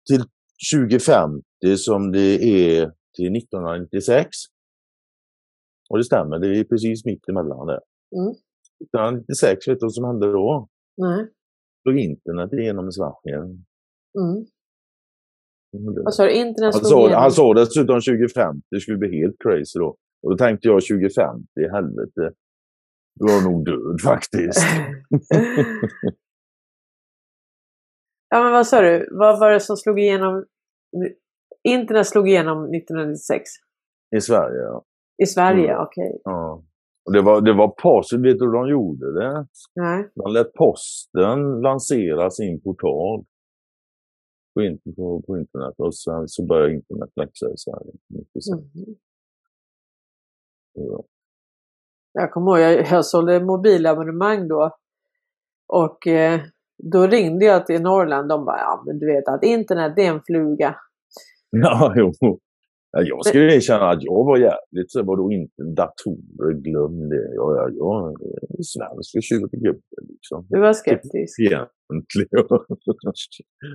till 0.10 0.24
2050 0.74 1.42
som 1.78 2.12
det 2.12 2.44
är 2.44 2.92
till 3.18 3.36
1996. 3.38 4.28
Och 5.90 5.98
det 5.98 6.04
stämmer, 6.04 6.40
det 6.40 6.60
är 6.60 6.64
precis 6.64 7.06
mitt 7.06 7.30
emellan 7.30 7.68
det. 7.68 7.82
Mm. 8.16 8.32
1996, 8.84 9.68
vet 9.68 9.80
du 9.80 9.86
vad 9.86 9.94
som 9.94 10.06
hände 10.06 10.32
då? 10.32 10.68
nej. 10.98 11.28
Slog 11.84 12.00
internet 12.00 12.54
igenom 12.54 12.88
i 12.88 12.92
Sverige. 12.92 13.36
Mm. 14.20 14.46
Vad 16.04 16.14
sa 16.14 16.24
du? 16.24 16.32
Internet 16.32 16.76
Han 16.76 16.86
igenom? 16.86 17.22
han 17.22 17.32
sa 17.32 17.54
dessutom 17.54 18.02
2050, 18.02 18.68
det 18.72 18.80
skulle 18.80 18.98
bli 18.98 19.22
helt 19.22 19.36
crazy 19.40 19.80
då. 19.80 19.98
Och 20.24 20.32
då 20.32 20.38
tänkte 20.38 20.68
jag 20.68 20.82
2050, 20.82 21.48
helvete. 21.72 22.34
Är 23.20 23.30
jag 23.30 23.44
nog 23.44 23.66
död 23.66 24.02
faktiskt. 24.04 24.60
ja, 28.30 28.44
men 28.44 28.52
vad 28.52 28.68
sa 28.68 28.82
du? 28.82 29.10
Vad 29.12 29.40
var 29.40 29.52
det 29.52 29.60
som 29.60 29.78
slog 29.78 30.00
igenom? 30.00 30.46
Internet 31.64 32.08
slog 32.08 32.30
igenom 32.30 32.58
1996? 32.58 33.44
I 34.16 34.22
Sverige, 34.22 34.58
ja. 34.58 34.86
I 35.24 35.26
Sverige? 35.26 35.72
Mm. 35.72 35.82
Okej. 35.82 36.22
ja. 36.24 36.64
Och 37.06 37.14
det 37.14 37.22
var, 37.22 37.42
det 37.42 37.54
var 37.54 37.68
post, 37.68 38.14
vet 38.14 38.40
du 38.40 38.46
hur 38.46 38.54
de 38.54 38.70
gjorde 38.70 39.20
det? 39.20 39.48
Nej. 39.76 40.10
De 40.16 40.34
lät 40.34 40.54
posten 40.54 41.62
lansera 41.62 42.30
sin 42.30 42.62
portal 42.62 43.26
på, 44.54 44.62
in, 44.62 44.80
på, 44.96 45.22
på 45.28 45.38
internet 45.38 45.74
och 45.78 45.96
sen 45.96 46.28
så 46.28 46.46
började 46.46 46.74
internet 46.74 47.10
växa 47.16 47.46
i 47.46 47.58
Sverige. 47.58 47.92
96. 48.08 48.48
Mm. 48.48 48.96
Ja. 50.74 51.04
Jag 52.14 52.32
kommer 52.32 52.52
ihåg, 52.52 52.60
jag, 52.60 52.88
jag 52.92 53.06
sålde 53.06 53.44
mobilabonnemang 53.44 54.48
då. 54.48 54.78
Och 55.68 56.08
eh, 56.08 56.42
då 56.84 57.08
ringde 57.08 57.46
jag 57.46 57.66
till 57.66 57.82
Norrland. 57.82 58.30
De 58.30 58.46
bara, 58.46 58.58
ja 58.58 58.84
men 58.86 59.00
du 59.00 59.06
vet 59.06 59.28
att 59.28 59.44
internet 59.44 59.94
det 59.96 60.06
är 60.06 60.14
en 60.14 60.22
fluga. 60.26 60.76
Ja, 61.50 61.94
jo. 61.96 62.40
Ja, 62.98 63.02
Jag 63.04 63.26
skulle 63.26 63.56
erkänna 63.56 63.90
att 63.90 64.04
jag 64.04 64.26
var 64.26 64.38
jävligt 64.38 64.92
så 64.92 65.04
vadå 65.04 65.32
inte 65.32 65.64
datorer, 65.64 66.54
glöm 66.54 67.10
det. 67.10 67.34
Jag, 67.36 67.58
jag, 67.58 67.76
jag 67.76 68.12
är 68.60 68.64
svensk 68.64 69.16
och 69.16 69.24
tjurgubbe 69.24 69.98
liksom. 70.10 70.46
Du 70.50 70.60
var 70.60 70.74
skeptisk. 70.74 71.40
Egentligen. 71.40 71.68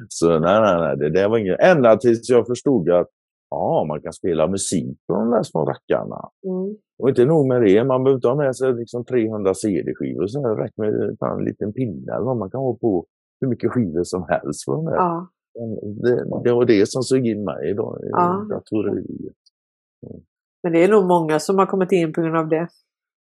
så 0.09 0.38
nej, 0.38 0.60
nej, 0.60 0.76
nej, 0.80 0.97
det 0.97 1.10
där 1.10 1.28
var 1.28 1.38
inget. 1.38 1.60
Ända 1.60 1.97
tills 1.97 2.30
jag 2.30 2.47
förstod 2.47 2.90
att 2.90 3.09
ja, 3.51 3.84
man 3.88 4.01
kan 4.02 4.12
spela 4.12 4.47
musik 4.47 4.98
på 5.06 5.14
de 5.14 5.30
där 5.30 5.42
små 5.42 5.64
rackarna. 5.64 6.20
Mm. 6.47 6.76
Och 7.02 7.09
inte 7.09 7.24
nog 7.24 7.47
med 7.47 7.62
det, 7.62 7.84
man 7.84 8.05
behöver 8.05 8.18
inte 8.18 8.28
ha 8.28 8.34
med 8.34 8.56
sig 8.56 8.74
liksom 8.74 9.05
300 9.05 9.55
CD-skivor. 9.55 10.26
Så 10.26 10.42
det 10.42 10.62
räcker 10.62 10.82
med 10.82 11.38
en 11.38 11.44
liten 11.44 11.72
pinne 11.72 12.12
eller 12.14 12.24
vad 12.24 12.36
man 12.36 12.51
kan 12.51 12.60
ha 12.60 12.76
på 12.76 13.06
hur 13.40 13.48
mycket 13.48 13.70
skivor 13.72 14.05
som 14.05 14.26
helst. 14.28 14.66
På 14.66 14.74
de 14.74 14.84
där. 14.84 14.94
Ja. 14.94 15.28
Det, 16.02 16.43
det 16.44 16.52
var 16.52 16.64
det 16.64 16.89
som 16.89 17.02
såg 17.02 17.27
in 17.27 17.44
mig 17.44 17.74
då, 17.74 17.98
i 18.02 18.09
Ja. 18.10 18.47
datoreriet. 18.51 19.36
Men 20.62 20.72
det 20.72 20.85
är 20.85 20.89
nog 20.89 21.06
många 21.06 21.40
som 21.40 21.59
har 21.59 21.66
kommit 21.66 21.93
in 21.93 22.12
på 22.12 22.20
grund 22.20 22.36
av 22.36 22.48
det. 22.48 22.68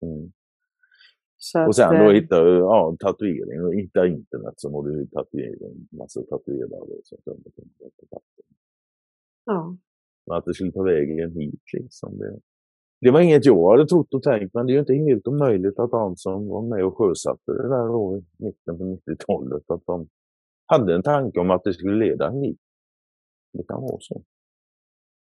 Mm. 0.01 0.31
Så 1.37 1.67
Och 1.67 1.75
sen 1.75 1.89
att, 1.89 1.99
då 1.99 2.09
eh, 2.09 2.13
hitta 2.13 2.47
ja, 2.47 2.95
tatuering 2.99 3.65
och 3.65 3.75
hitta 3.75 4.07
internet 4.07 4.53
så 4.57 4.81
du 4.81 4.99
ju 4.99 5.07
tatuering, 5.07 5.87
massa 5.91 6.21
tatuerare 6.21 7.01
som 7.03 7.17
kommer 7.23 7.43
till 7.43 7.69
ja. 9.45 9.77
Men 10.27 10.37
att 10.37 10.45
det 10.45 10.53
skulle 10.53 10.71
ta 10.71 10.83
vägen 10.83 11.31
hit 11.31 11.63
liksom. 11.73 12.17
Det, 12.17 12.39
det 13.01 13.11
var 13.11 13.21
inget 13.21 13.45
jag 13.45 13.71
hade 13.71 13.87
trott 13.87 14.13
och 14.13 14.23
tänkt 14.23 14.53
men 14.53 14.65
det 14.65 14.71
är 14.71 14.73
ju 14.73 14.79
inte 14.79 14.93
helt 14.93 15.27
omöjligt 15.27 15.79
att 15.79 15.91
de 15.91 16.15
som 16.15 16.47
var 16.47 16.61
med 16.61 16.85
och 16.85 16.97
sjösatte 16.97 17.51
det 17.51 17.69
där 17.69 17.87
då 17.87 18.17
i 18.17 18.43
mitten 18.43 18.77
på 18.77 18.83
90-talet 18.83 19.63
att 19.67 19.85
de 19.85 20.07
hade 20.71 20.95
en 20.95 21.03
tanke 21.03 21.39
om 21.39 21.51
att 21.51 21.63
det 21.63 21.73
skulle 21.73 21.95
leda 22.05 22.29
hit. 22.31 22.59
Det 23.53 23.63
kan 23.67 23.81
vara 23.81 23.97
så. 23.99 24.21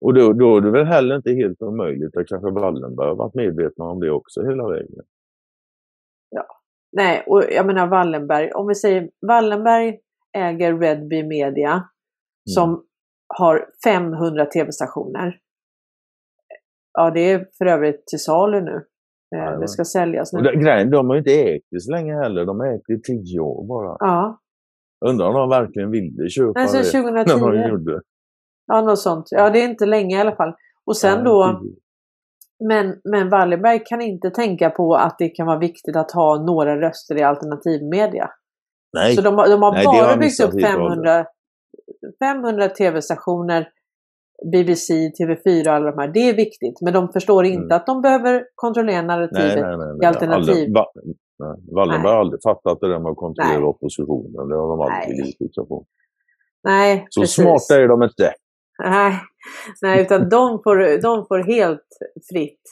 Och 0.01 0.15
då, 0.15 0.33
då 0.33 0.57
är 0.57 0.61
det 0.61 0.71
väl 0.71 0.85
heller 0.87 1.17
inte 1.17 1.33
helt 1.33 1.63
omöjligt 1.63 2.17
att 2.17 2.27
kanske 2.27 2.51
Wallenberg 2.51 3.09
har 3.09 3.17
varit 3.17 3.35
medvetna 3.35 3.85
om 3.85 4.01
det 4.01 4.11
också 4.11 4.43
hela 4.43 4.69
vägen. 4.69 5.05
Nej, 6.93 7.25
och 7.27 7.43
jag 7.51 7.67
menar 7.67 7.87
Wallenberg. 7.87 8.53
Om 8.53 8.67
vi 8.67 8.75
säger 8.75 9.11
Wallenberg 9.27 9.99
äger 10.37 10.79
Redby 10.79 11.23
Media 11.23 11.73
Mm. 11.73 12.55
som 12.55 12.85
har 13.39 13.67
500 13.85 14.47
tv-stationer. 14.47 15.39
Ja, 16.93 17.11
det 17.11 17.21
är 17.21 17.49
för 17.59 17.67
övrigt 17.67 18.07
till 18.07 18.19
salu 18.19 18.61
nu. 18.61 18.71
Eh, 18.71 19.39
Jajamän. 19.39 19.61
Det 19.61 19.69
ska 19.69 19.85
säljas 19.85 20.33
nu. 20.33 20.41
grejen, 20.43 20.91
de 20.91 21.07
har 21.09 21.15
ju 21.15 21.19
inte 21.19 21.33
ägt 21.33 21.67
det 21.71 21.81
så 21.81 21.91
länge 21.91 22.15
heller. 22.15 22.45
De 22.45 22.61
har 22.61 22.67
ägt 22.67 22.85
det 22.87 22.95
i 22.95 23.01
tio 23.03 23.41
år 23.41 23.67
bara. 23.67 23.97
Ja, 24.01 24.41
Undrar 25.07 25.27
om 25.27 25.35
de 25.35 25.49
verkligen 25.49 25.91
ville 25.91 26.29
köpa 26.31 26.67
sen 26.67 26.83
det 27.05 27.11
när 27.11 27.25
de 27.25 27.31
2010. 27.41 27.69
gjorde. 27.69 28.01
Ja, 28.67 28.81
något 28.81 28.99
sånt. 28.99 29.27
Ja, 29.31 29.51
det 29.51 29.61
är 29.63 29.69
inte 29.69 29.87
länge 29.87 30.17
i 30.17 30.21
alla 30.21 30.37
fall. 30.37 30.55
Och 30.87 30.97
sen 30.97 31.19
Ja, 31.19 31.25
då, 31.25 31.61
men, 32.69 33.01
men 33.05 33.29
Wallenberg 33.31 33.83
kan 33.85 34.01
inte 34.01 34.31
tänka 34.31 34.71
på 34.71 34.95
att 34.95 35.19
det 35.19 35.29
kan 35.29 35.47
vara 35.47 35.59
viktigt 35.59 35.97
att 35.97 36.11
ha 36.13 36.45
några 36.47 36.81
röster 36.81 37.19
i 37.19 37.23
alternativmedia. 37.23 38.31
Nej, 38.93 39.15
Så 39.17 39.23
de, 39.23 39.35
har- 39.39 39.49
de 39.49 39.63
har 39.63 39.73
Nej, 39.73 39.85
har 39.87 39.93
bara 39.93 40.11
jag 40.11 40.19
byggt 40.19 40.41
upp 40.41 40.53
helt 40.63 40.65
och 40.65 40.71
500, 40.71 41.27
500 42.25 42.69
tv-stationer, 42.69 43.69
BBC, 44.53 44.95
TV4 45.21 45.67
och 45.69 45.75
alla 45.75 45.91
de 45.91 45.99
här. 45.99 46.09
Det 46.09 46.29
är 46.29 46.35
viktigt, 46.37 46.81
men 46.85 46.93
de 46.93 47.09
förstår 47.13 47.45
inte 47.45 47.57
Mm. 47.65 47.77
att 47.77 47.87
de 47.87 48.03
behöver 48.03 48.45
kontrollera 48.55 49.03
narrativet. 49.03 49.55
nej, 49.55 49.63
nej, 49.63 49.77
nej, 49.79 49.89
i 49.95 49.99
nej. 49.99 50.07
alternativ. 50.09 50.51
Aldrig, 50.51 50.75
va, 50.75 50.87
nej. 51.39 51.57
Wallenberg 51.75 52.13
har 52.13 52.21
aldrig 52.21 52.43
fattat 52.43 52.81
det 52.81 52.89
där 52.89 52.99
med 52.99 53.11
att 53.11 53.17
kontrollera 53.17 53.59
Nej. 53.59 53.69
oppositionen. 53.69 54.49
Det 54.49 54.55
har 54.57 54.69
de 54.69 54.81
aldrig 54.81 55.19
Nej. 55.19 55.37
litat 55.41 55.69
på. 55.69 55.87
Nej, 56.65 57.07
Så 57.11 57.21
precis. 57.21 57.35
smarta 57.37 57.83
är 57.83 57.89
de 57.89 58.03
inte. 58.03 58.33
Nej, 58.85 59.21
nej 59.83 60.03
utan 60.03 60.29
de 60.37 60.61
får, 60.65 61.03
de 61.03 61.27
får 61.27 61.39
helt 61.39 61.87
fritt 62.33 62.63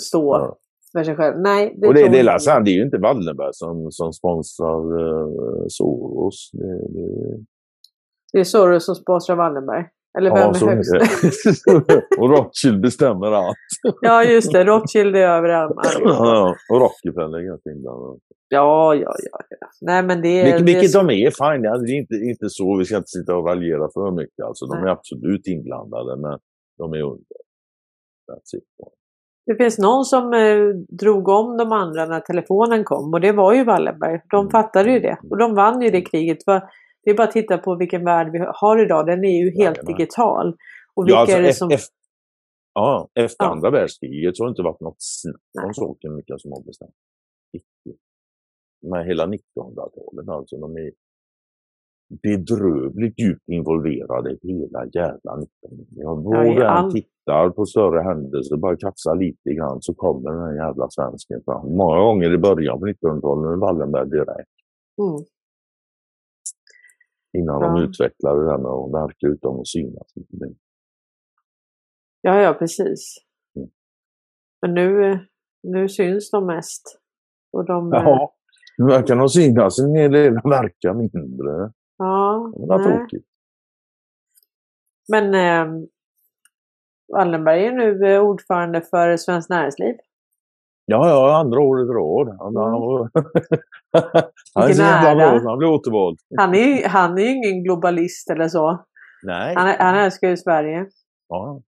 stå 0.00 0.34
Ja. 0.36 0.56
för 0.92 1.04
sig 1.04 1.16
själv. 1.16 1.40
Nej, 1.40 1.74
det 1.78 1.88
och 1.88 1.94
det, 1.94 2.08
det, 2.08 2.18
är 2.20 2.38
jag. 2.46 2.64
det 2.64 2.70
är 2.70 2.74
ju 2.74 2.82
inte 2.82 2.98
Wallenberg 2.98 3.50
som, 3.52 3.90
som 3.90 4.12
sponsrar 4.12 5.00
uh, 5.00 5.64
Soros. 5.68 6.50
Det, 6.52 6.88
det, 6.88 7.44
Det 8.32 8.40
är 8.40 8.44
Soros 8.44 8.84
som 8.86 8.94
sponsrar 8.94 9.36
Wallenberg. 9.36 9.84
Eller 10.18 10.30
vem 10.30 10.38
ja, 10.38 10.54
så 10.54 10.68
är 10.68 10.74
högst? 10.76 11.66
och 12.18 12.30
Rothschild 12.30 12.80
bestämmer 12.82 13.32
allt. 13.32 13.56
Ja, 14.00 14.24
just 14.24 14.52
det. 14.52 14.64
Rothschild 14.64 15.16
är 15.16 15.28
över 15.28 15.48
allihopa. 15.48 15.82
Ja, 16.00 16.54
och 16.70 16.80
Rockefeller 16.80 17.38
är 17.38 17.42
ganska 17.42 17.70
inblandad. 17.70 18.18
Ja, 18.48 18.94
ja, 18.94 19.14
ja. 19.30 19.38
ja. 19.60 19.66
Nej, 19.80 20.02
men 20.02 20.22
det 20.22 20.28
är... 20.28 20.44
Vilket, 20.44 20.66
det 20.92 20.98
är 20.98 21.04
de 21.06 21.10
är, 21.10 21.30
fine. 21.30 21.66
Alltså, 21.66 21.84
det 21.86 21.92
är 21.92 21.98
inte, 21.98 22.14
inte 22.14 22.48
så, 22.48 22.76
vi 22.78 22.84
ska 22.84 22.96
inte 22.96 23.08
sitta 23.18 23.36
och 23.36 23.46
raljera 23.46 23.88
för 23.94 24.10
mycket. 24.10 24.44
Alltså, 24.44 24.66
de 24.66 24.76
Nej. 24.78 24.88
är 24.88 24.92
absolut 24.92 25.46
inblandade, 25.46 26.16
men 26.16 26.38
de 26.78 26.92
är 26.92 27.02
under. 27.02 27.36
That's 28.30 28.56
it. 28.56 28.64
Det 29.46 29.54
finns 29.54 29.78
någon 29.78 30.04
som 30.04 30.34
eh, 30.34 30.58
drog 30.88 31.28
om 31.28 31.56
de 31.56 31.72
andra 31.72 32.06
när 32.06 32.20
telefonen 32.20 32.84
kom 32.84 33.14
och 33.14 33.20
det 33.20 33.32
var 33.32 33.52
ju 33.54 33.64
Wallenberg. 33.64 34.20
De 34.30 34.40
Mm. 34.40 34.50
fattade 34.50 34.92
ju 34.92 35.00
det 35.00 35.18
och 35.30 35.38
de 35.38 35.54
vann 35.54 35.82
ju 35.82 35.90
det 35.90 36.00
kriget. 36.02 36.44
För 36.44 36.62
det 37.04 37.10
är 37.10 37.14
bara 37.16 37.26
att 37.28 37.32
titta 37.32 37.58
på 37.58 37.74
vilken 37.76 38.04
värld 38.04 38.32
vi 38.32 38.38
har 38.54 38.84
idag. 38.84 39.06
Den 39.06 39.24
är 39.24 39.38
ju 39.38 39.44
helt 39.50 39.58
Jajamän. 39.76 39.84
digital. 39.96 40.56
Och 40.94 41.06
vilka 41.06 41.14
Ja, 41.16 41.20
alltså, 41.20 41.36
är 41.36 41.42
det 41.42 41.52
som... 41.52 41.70
ef- 41.70 41.88
ja, 42.74 43.08
efter 43.14 43.44
Ja. 43.44 43.50
andra 43.50 43.70
världskriget 43.70 44.36
så 44.36 44.42
har 44.42 44.48
det 44.48 44.52
inte 44.52 44.62
varit 44.62 44.80
något 44.80 44.96
snack 44.98 45.64
om 45.66 45.74
saken 45.74 46.16
vilka 46.16 46.38
som 46.38 46.52
har 46.52 46.62
bestämt. 46.62 46.94
Men 48.86 49.06
hela 49.06 49.26
1900-talet 49.26 50.28
alltså, 50.28 50.56
de 50.56 50.76
är 50.76 50.90
bedrövligt 52.22 53.20
djupt 53.20 53.48
involverade 53.48 54.36
hela 54.42 54.84
jävla 54.92 55.32
1900-talet. 55.36 56.24
Var 56.24 56.44
Ja, 56.44 56.68
all- 56.68 56.92
tittar 56.92 57.50
på 57.50 57.66
större 57.66 58.00
händelser, 58.02 58.56
bara 58.56 58.76
krafsa 58.76 59.14
lite 59.14 59.52
grann 59.52 59.82
så 59.82 59.94
kommer 59.94 60.30
den 60.30 60.40
här 60.40 60.54
jävla 60.66 60.90
svensken 60.90 61.42
fram. 61.44 61.76
Många 61.76 61.98
gånger 62.00 62.34
i 62.34 62.38
början 62.38 62.80
på 62.80 62.86
1900-talet 62.86 63.50
med 63.50 63.58
Wallenberg 63.58 64.10
direkt. 64.10 64.50
Mm. 65.02 65.24
Innan 67.38 67.62
Ja. 67.62 67.68
de 67.68 67.82
utvecklade 67.82 68.38
med 68.58 68.70
att 68.70 68.92
verka 68.92 69.26
utan 69.26 69.60
att 69.60 69.68
synas. 69.68 70.14
Ja, 72.20 72.40
ja, 72.40 72.54
precis. 72.54 73.16
Mm. 73.56 73.68
Men 74.62 74.74
nu, 74.74 75.10
eh, 75.12 75.18
nu 75.62 75.88
syns 75.88 76.30
de 76.30 76.46
mest. 76.46 77.00
Och 77.52 77.64
de... 77.64 77.92
eh, 77.92 78.02
Ja, 78.02 78.34
nu 78.78 78.84
verkar 78.86 79.16
de 79.16 79.28
synas 79.28 79.78
en 79.78 79.94
hel 79.94 80.12
del, 80.12 80.34
de 80.34 80.50
verkar 80.50 80.94
mindre. 80.94 81.72
ja 81.98 82.52
Det 82.56 82.66
var 82.66 82.78
tråkigt. 82.98 83.26
Men 85.08 85.34
eh, 85.34 85.88
Wallenberg 87.12 87.64
är 87.66 87.72
nu 87.72 88.06
eh, 88.06 88.20
ordförande 88.22 88.80
för 88.80 89.16
Svenskt 89.16 89.50
Näringsliv. 89.50 89.94
Ja, 90.86 91.08
ja, 91.08 91.36
andra 91.40 91.60
året 91.60 91.84
i 91.84 91.92
rad. 91.92 92.36
Han, 92.38 92.56
Mm. 92.56 93.08
han, 94.54 94.70
är 94.70 94.72
så 94.72 94.82
jävla 94.82 95.50
han 95.50 95.58
blev 95.58 95.70
återvald. 95.70 96.18
Han 96.38 96.54
är 96.54 96.58
ju 96.58 96.86
han 96.86 97.18
är 97.18 97.22
ju 97.22 97.30
ingen 97.36 97.64
globalist 97.64 98.30
eller 98.30 98.48
så. 98.48 98.84
Nej. 99.22 99.54
Han, 99.56 99.74
han 99.78 100.04
älskar 100.04 100.28
ju 100.28 100.36
Sverige. 100.36 100.86
Ja. 101.28 101.62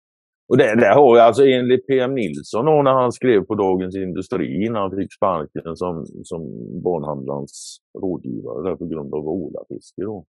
Och 0.49 0.57
det, 0.57 0.75
det 0.75 0.93
har 0.93 1.17
jag 1.17 1.25
alltså 1.27 1.43
enligt 1.45 1.87
PM 1.87 2.15
Nilsson 2.15 2.65
då, 2.65 2.81
när 2.81 2.91
han 2.91 3.11
skrev 3.11 3.41
på 3.41 3.55
Dagens 3.55 3.95
Industri 3.95 4.65
innan 4.65 4.81
han 4.81 4.91
fick 4.91 5.13
sparken 5.13 5.75
som, 5.75 6.05
som 6.23 6.41
barnhandlarens 6.83 7.77
rådgivare 8.01 8.69
där 8.69 8.75
på 8.75 8.85
grund 8.85 9.13
av 9.13 9.27
ålafiske 9.27 10.01
då. 10.01 10.25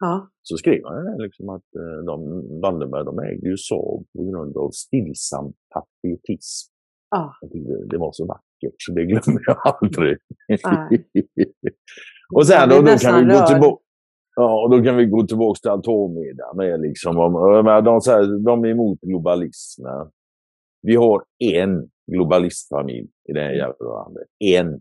Ja. 0.00 0.28
Så 0.42 0.56
skrev 0.56 0.80
han 0.84 1.18
liksom 1.18 1.48
att 1.48 1.68
eh, 1.82 2.04
de, 2.06 2.16
Wallenberg 2.60 3.04
de 3.04 3.18
ägde 3.18 3.48
ju 3.48 3.56
Saab 3.56 4.06
på 4.16 4.24
grund 4.30 4.56
av 4.56 4.70
stillsam 4.70 5.52
patriotism. 5.74 6.73
Ja. 7.14 7.34
Det, 7.40 7.86
det 7.90 7.98
var 7.98 8.12
så 8.12 8.26
vackert 8.26 8.74
så 8.78 8.92
det 8.92 9.04
glömmer 9.04 9.42
jag 9.46 9.56
aldrig. 9.82 10.18
Och 12.34 12.46
sen 12.46 12.68
då, 12.68 12.80
då 12.80 12.96
kan 12.96 13.28
vi 13.28 13.34
gå 13.34 13.46
tillbaka. 13.46 13.82
Ja, 14.36 14.62
och 14.62 14.70
då 14.70 14.82
kan 14.84 14.96
vi 14.96 15.06
gå 15.06 15.26
tillbaka 15.26 15.58
till 15.62 15.70
Atommedia 15.70 16.54
med 16.54 16.80
liksom. 16.80 17.18
Om, 17.18 17.34
jag 17.34 17.64
menar, 17.64 17.82
de, 17.82 18.44
de 18.44 18.64
är 18.64 18.68
emot 18.68 19.00
globalismen. 19.00 20.10
Vi 20.82 20.96
har 20.96 21.24
en 21.38 21.90
globalistfamilj 22.12 23.08
i 23.28 23.32
det 23.32 23.40
här 23.40 23.52
jävla 23.52 23.86
landet. 23.86 24.28
En. 24.38 24.80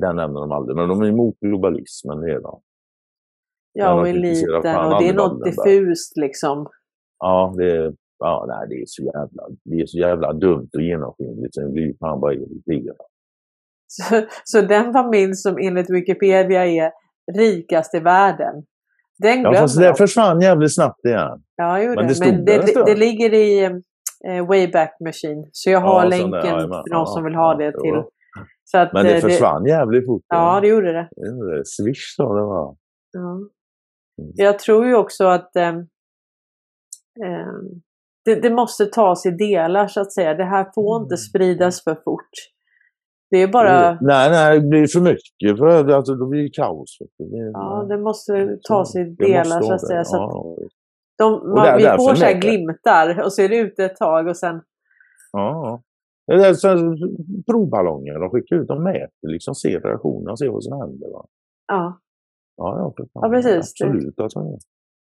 Den 0.00 0.16
nämner 0.16 0.40
de 0.40 0.52
aldrig, 0.52 0.76
men 0.76 0.88
de 0.88 1.02
är 1.02 1.08
emot 1.08 1.40
globalismen 1.40 2.20
redan. 2.20 2.60
Ja, 3.72 3.94
och 3.94 4.04
de 4.04 4.10
eliten 4.10 4.76
och 4.76 5.02
det 5.02 5.08
är 5.08 5.14
något 5.14 5.44
diffust 5.44 6.16
liksom. 6.16 6.66
Ja, 7.18 7.54
det, 7.56 7.94
ja 8.18 8.44
nej, 8.48 8.68
det, 8.68 8.74
är 8.74 8.84
så 8.86 9.02
jävla, 9.02 9.42
det 9.64 9.76
är 9.80 9.86
så 9.86 9.98
jävla 9.98 10.32
dumt 10.32 10.68
och 10.74 10.82
genomskinligt 10.82 11.54
så 11.54 11.60
det 11.60 11.72
blir 11.72 11.94
fan 12.00 12.20
bara 12.20 12.34
irriterad. 12.34 12.96
Så, 13.86 14.26
så 14.44 14.60
den 14.60 14.92
familj 14.92 15.34
som 15.34 15.58
enligt 15.58 15.90
Wikipedia 15.90 16.66
är 16.66 16.90
rikast 17.38 17.94
i 17.94 17.98
världen, 17.98 18.54
den 19.18 19.36
Ja, 19.42 19.50
glömmer 19.50 19.58
fast 19.58 19.78
det 19.78 19.86
de. 19.88 19.94
försvann 19.94 20.40
jävligt 20.40 20.74
snabbt 20.74 21.04
igen. 21.04 21.42
Ja, 21.56 21.82
jo, 21.82 21.94
men 21.94 22.08
det. 22.08 22.14
stod 22.14 22.34
men 22.34 22.44
det, 22.44 22.84
det, 22.86 22.94
ligger 22.96 23.34
i 23.34 23.64
eh, 24.28 24.46
Wayback 24.48 24.96
Machine. 25.04 25.48
Så 25.52 25.70
jag 25.70 25.80
har 25.80 26.02
Ja, 26.02 26.08
länken 26.08 26.30
där, 26.30 26.44
jajamän. 26.44 26.68
för 26.68 26.90
de 26.90 26.98
Ja, 26.98 27.06
som 27.06 27.24
vill 27.24 27.32
ja, 27.32 27.40
ha 27.40 27.54
det 27.54 27.72
till. 27.72 28.02
Så 28.64 28.78
att, 28.78 28.92
Men 28.92 29.04
det 29.04 29.14
eh, 29.14 29.20
försvann 29.20 29.66
jävligt 29.66 30.06
fort. 30.06 30.22
Ja, 30.28 30.60
det 30.60 30.68
gjorde 30.68 30.92
det. 30.92 31.08
det. 31.56 31.62
Swish 31.66 32.14
sa 32.16 32.34
det 32.34 32.42
var. 32.42 32.76
Ja. 33.12 33.34
Mm. 34.22 34.32
Jag 34.34 34.58
tror 34.58 34.86
ju 34.86 34.94
också 34.94 35.24
att 35.26 35.56
ehm, 35.56 35.76
ehm, 37.24 37.82
det, 38.24 38.34
det 38.34 38.50
måste 38.50 38.86
tas 38.86 39.26
i 39.26 39.30
delar 39.30 39.86
så 39.86 40.00
att 40.00 40.12
säga. 40.12 40.34
Det 40.34 40.44
här 40.44 40.66
får 40.74 40.96
inte 41.02 41.14
Mm. 41.14 41.16
spridas 41.18 41.84
för 41.84 41.94
fort. 42.04 42.30
Det 43.30 43.42
är 43.42 43.48
bara, 43.48 43.98
Nej, 44.00 44.30
nej, 44.30 44.60
det 44.60 44.66
blir 44.66 44.86
för 44.86 45.00
mycket. 45.00 45.58
För 45.58 45.84
det, 45.84 45.96
alltså, 45.96 46.14
då 46.14 46.26
blir 46.26 46.42
det 46.42 46.48
kaos. 46.48 46.98
Det, 47.18 47.50
ja, 47.52 47.86
det 47.88 47.98
måste 47.98 48.58
tas 48.68 48.96
i 48.96 49.04
Det 49.04 49.24
delar 49.26 49.60
så 49.60 49.72
att 49.72 49.80
det. 49.80 49.86
säga. 49.86 50.04
Så 50.04 50.24
att 50.24 50.32
de, 51.18 51.48
man, 51.54 51.64
där- 51.64 51.76
vi 51.76 51.84
får 51.84 52.14
så 52.14 52.24
här 52.24 52.40
glimtar 52.40 53.22
och 53.24 53.32
så 53.32 53.42
är 53.42 53.48
det 53.48 53.56
ute 53.56 53.84
ett 53.84 53.96
tag 53.96 54.28
och 54.28 54.36
sen, 54.36 54.60
ja. 55.32 55.82
Det 56.26 56.34
är 56.34 56.54
så, 56.54 56.68
provballonger, 57.46 58.18
de 58.20 58.30
skickar 58.30 58.56
ut, 58.56 58.68
de 58.68 58.82
mäter 58.82 59.28
liksom, 59.28 59.54
ser 59.54 59.80
reaktionerna, 59.80 60.36
ser 60.36 60.48
vad 60.48 60.64
som 60.64 60.80
händer. 60.80 61.10
Va? 61.12 61.26
ja. 61.68 62.00
Ja, 62.56 62.92
ja. 62.98 63.04
Ja, 63.12 63.28
precis. 63.28 63.56
Absolut. 63.82 64.20
Alltså. 64.20 64.40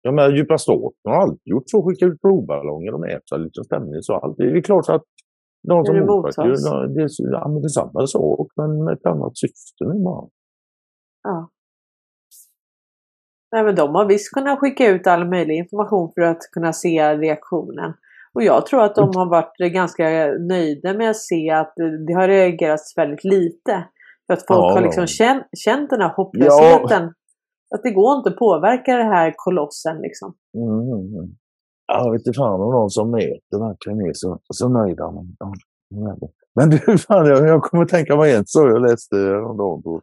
Jag 0.02 0.14
menar, 0.14 0.30
djupa 0.36 0.58
staten 0.58 1.04
har 1.04 1.14
alltid 1.14 1.46
gjort 1.52 1.70
så. 1.70 1.82
Skickat 1.82 2.08
ut 2.08 2.20
provballonger 2.20 2.94
och 2.94 3.00
mäta 3.00 3.36
lite 3.36 3.64
stämning. 3.64 4.02
Så 4.02 4.14
allt. 4.14 4.36
Det 4.36 4.44
är 4.44 4.60
klart 4.60 4.88
att 4.88 5.04
de 5.68 5.84
som 5.84 5.94
det 5.94 6.04
motverkar, 6.06 6.44
det, 6.94 7.02
är, 7.02 7.32
ja, 7.32 7.48
men 7.48 7.62
det 7.62 8.08
sak 8.08 8.48
men 8.56 8.84
med 8.84 8.94
ett 8.94 9.06
annat 9.06 9.38
syfte 9.38 9.84
nu 9.84 10.04
bara. 10.04 10.28
Ja. 11.22 11.50
Nej, 13.52 13.64
men 13.64 13.74
de 13.74 13.94
har 13.94 14.06
visst 14.06 14.34
kunnat 14.34 14.58
skicka 14.58 14.88
ut 14.88 15.06
all 15.06 15.28
möjlig 15.28 15.56
information 15.56 16.12
för 16.14 16.22
att 16.22 16.38
kunna 16.52 16.72
se 16.72 17.16
reaktionen. 17.16 17.94
Och 18.32 18.42
jag 18.42 18.66
tror 18.66 18.82
att 18.82 18.94
de 18.94 19.16
har 19.16 19.30
varit 19.30 19.72
ganska 19.72 20.04
nöjda 20.48 20.94
med 20.94 21.10
att 21.10 21.16
se 21.16 21.50
att 21.50 21.72
det 22.06 22.12
har 22.12 22.28
reagerats 22.28 22.98
väldigt 22.98 23.24
lite. 23.24 23.84
För 24.26 24.34
att 24.34 24.46
folk 24.46 24.58
Ja, 24.58 24.72
har 24.74 24.80
liksom 24.80 25.02
ja. 25.02 25.06
känt, 25.06 25.44
känt 25.58 25.90
den 25.90 26.00
här 26.00 26.14
hopplösheten. 26.16 27.14
Att 27.74 27.82
det 27.82 27.90
går 27.90 28.16
inte 28.16 28.31
att 28.31 28.36
påverka 28.36 28.97
den 28.97 29.07
här 29.07 29.35
kolossen 29.36 30.01
liksom. 30.01 30.35
Mm, 30.57 30.81
mm, 30.81 31.15
mm. 31.15 31.31
Jag 31.86 32.12
vet 32.12 32.27
inte 32.27 32.36
fan 32.36 32.61
om 32.61 32.70
någon 32.70 32.90
som 32.90 33.11
mäter 33.11 33.59
verkligen 33.69 34.01
är 34.01 34.12
så, 34.12 34.39
så 34.55 34.69
nöjda. 34.69 35.12
Men, 36.55 36.70
du, 36.70 36.99
fan, 36.99 37.27
jag, 37.27 37.49
jag 37.49 37.62
kommer 37.62 37.85
att 37.85 37.90
tänka 37.90 38.16
på 38.16 38.24
en 38.24 38.47
sak 38.47 38.70
jag 38.70 38.82
läste 38.82 39.16
häromdagen 39.16 39.82
på 39.82 40.03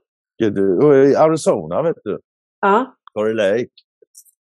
i 0.96 1.16
Arizona, 1.16 1.82
vet 1.82 1.98
du. 2.04 2.20
Ja, 2.62 2.96
Corey 3.14 3.34
Lake 3.34 3.70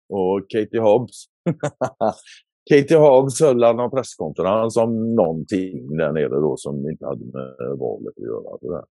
och 0.09 0.41
Katie 0.49 0.79
Hobbs. 0.79 1.25
Katie 2.69 2.97
Hobbs 2.97 3.41
höll 3.41 3.57
någon 3.57 3.91
presskonferens 3.91 4.77
om 4.77 5.15
någonting 5.15 5.97
där 5.97 6.11
nere 6.11 6.27
då 6.27 6.57
som 6.57 6.89
inte 6.89 7.05
hade 7.05 7.25
med 7.25 7.77
valet 7.79 8.13
att 8.17 8.23
göra. 8.23 8.85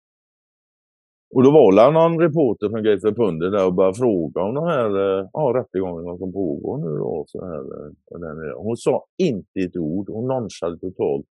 Och 1.34 1.42
då 1.42 1.50
var 1.50 1.72
det 1.72 1.90
någon 1.90 2.20
reporter 2.20 2.68
från 2.68 2.82
Greater 2.82 3.12
Pundit 3.12 3.52
där 3.52 3.66
och 3.66 3.74
började 3.74 3.98
fråga 3.98 4.40
om 4.42 4.54
de 4.54 4.64
här 4.64 4.90
eh, 5.04 5.28
ja, 5.32 5.52
rättegångarna 5.56 6.18
som 6.18 6.32
pågår 6.32 6.78
nu 6.78 6.98
då. 6.98 7.24
Så 7.26 7.44
här, 7.46 7.62
eh, 7.76 8.20
där 8.20 8.34
nere. 8.34 8.54
Hon 8.56 8.76
sa 8.76 9.04
inte 9.18 9.60
ett 9.60 9.76
ord. 9.76 10.08
Hon 10.08 10.28
nonchade 10.28 10.78
totalt 10.78 11.26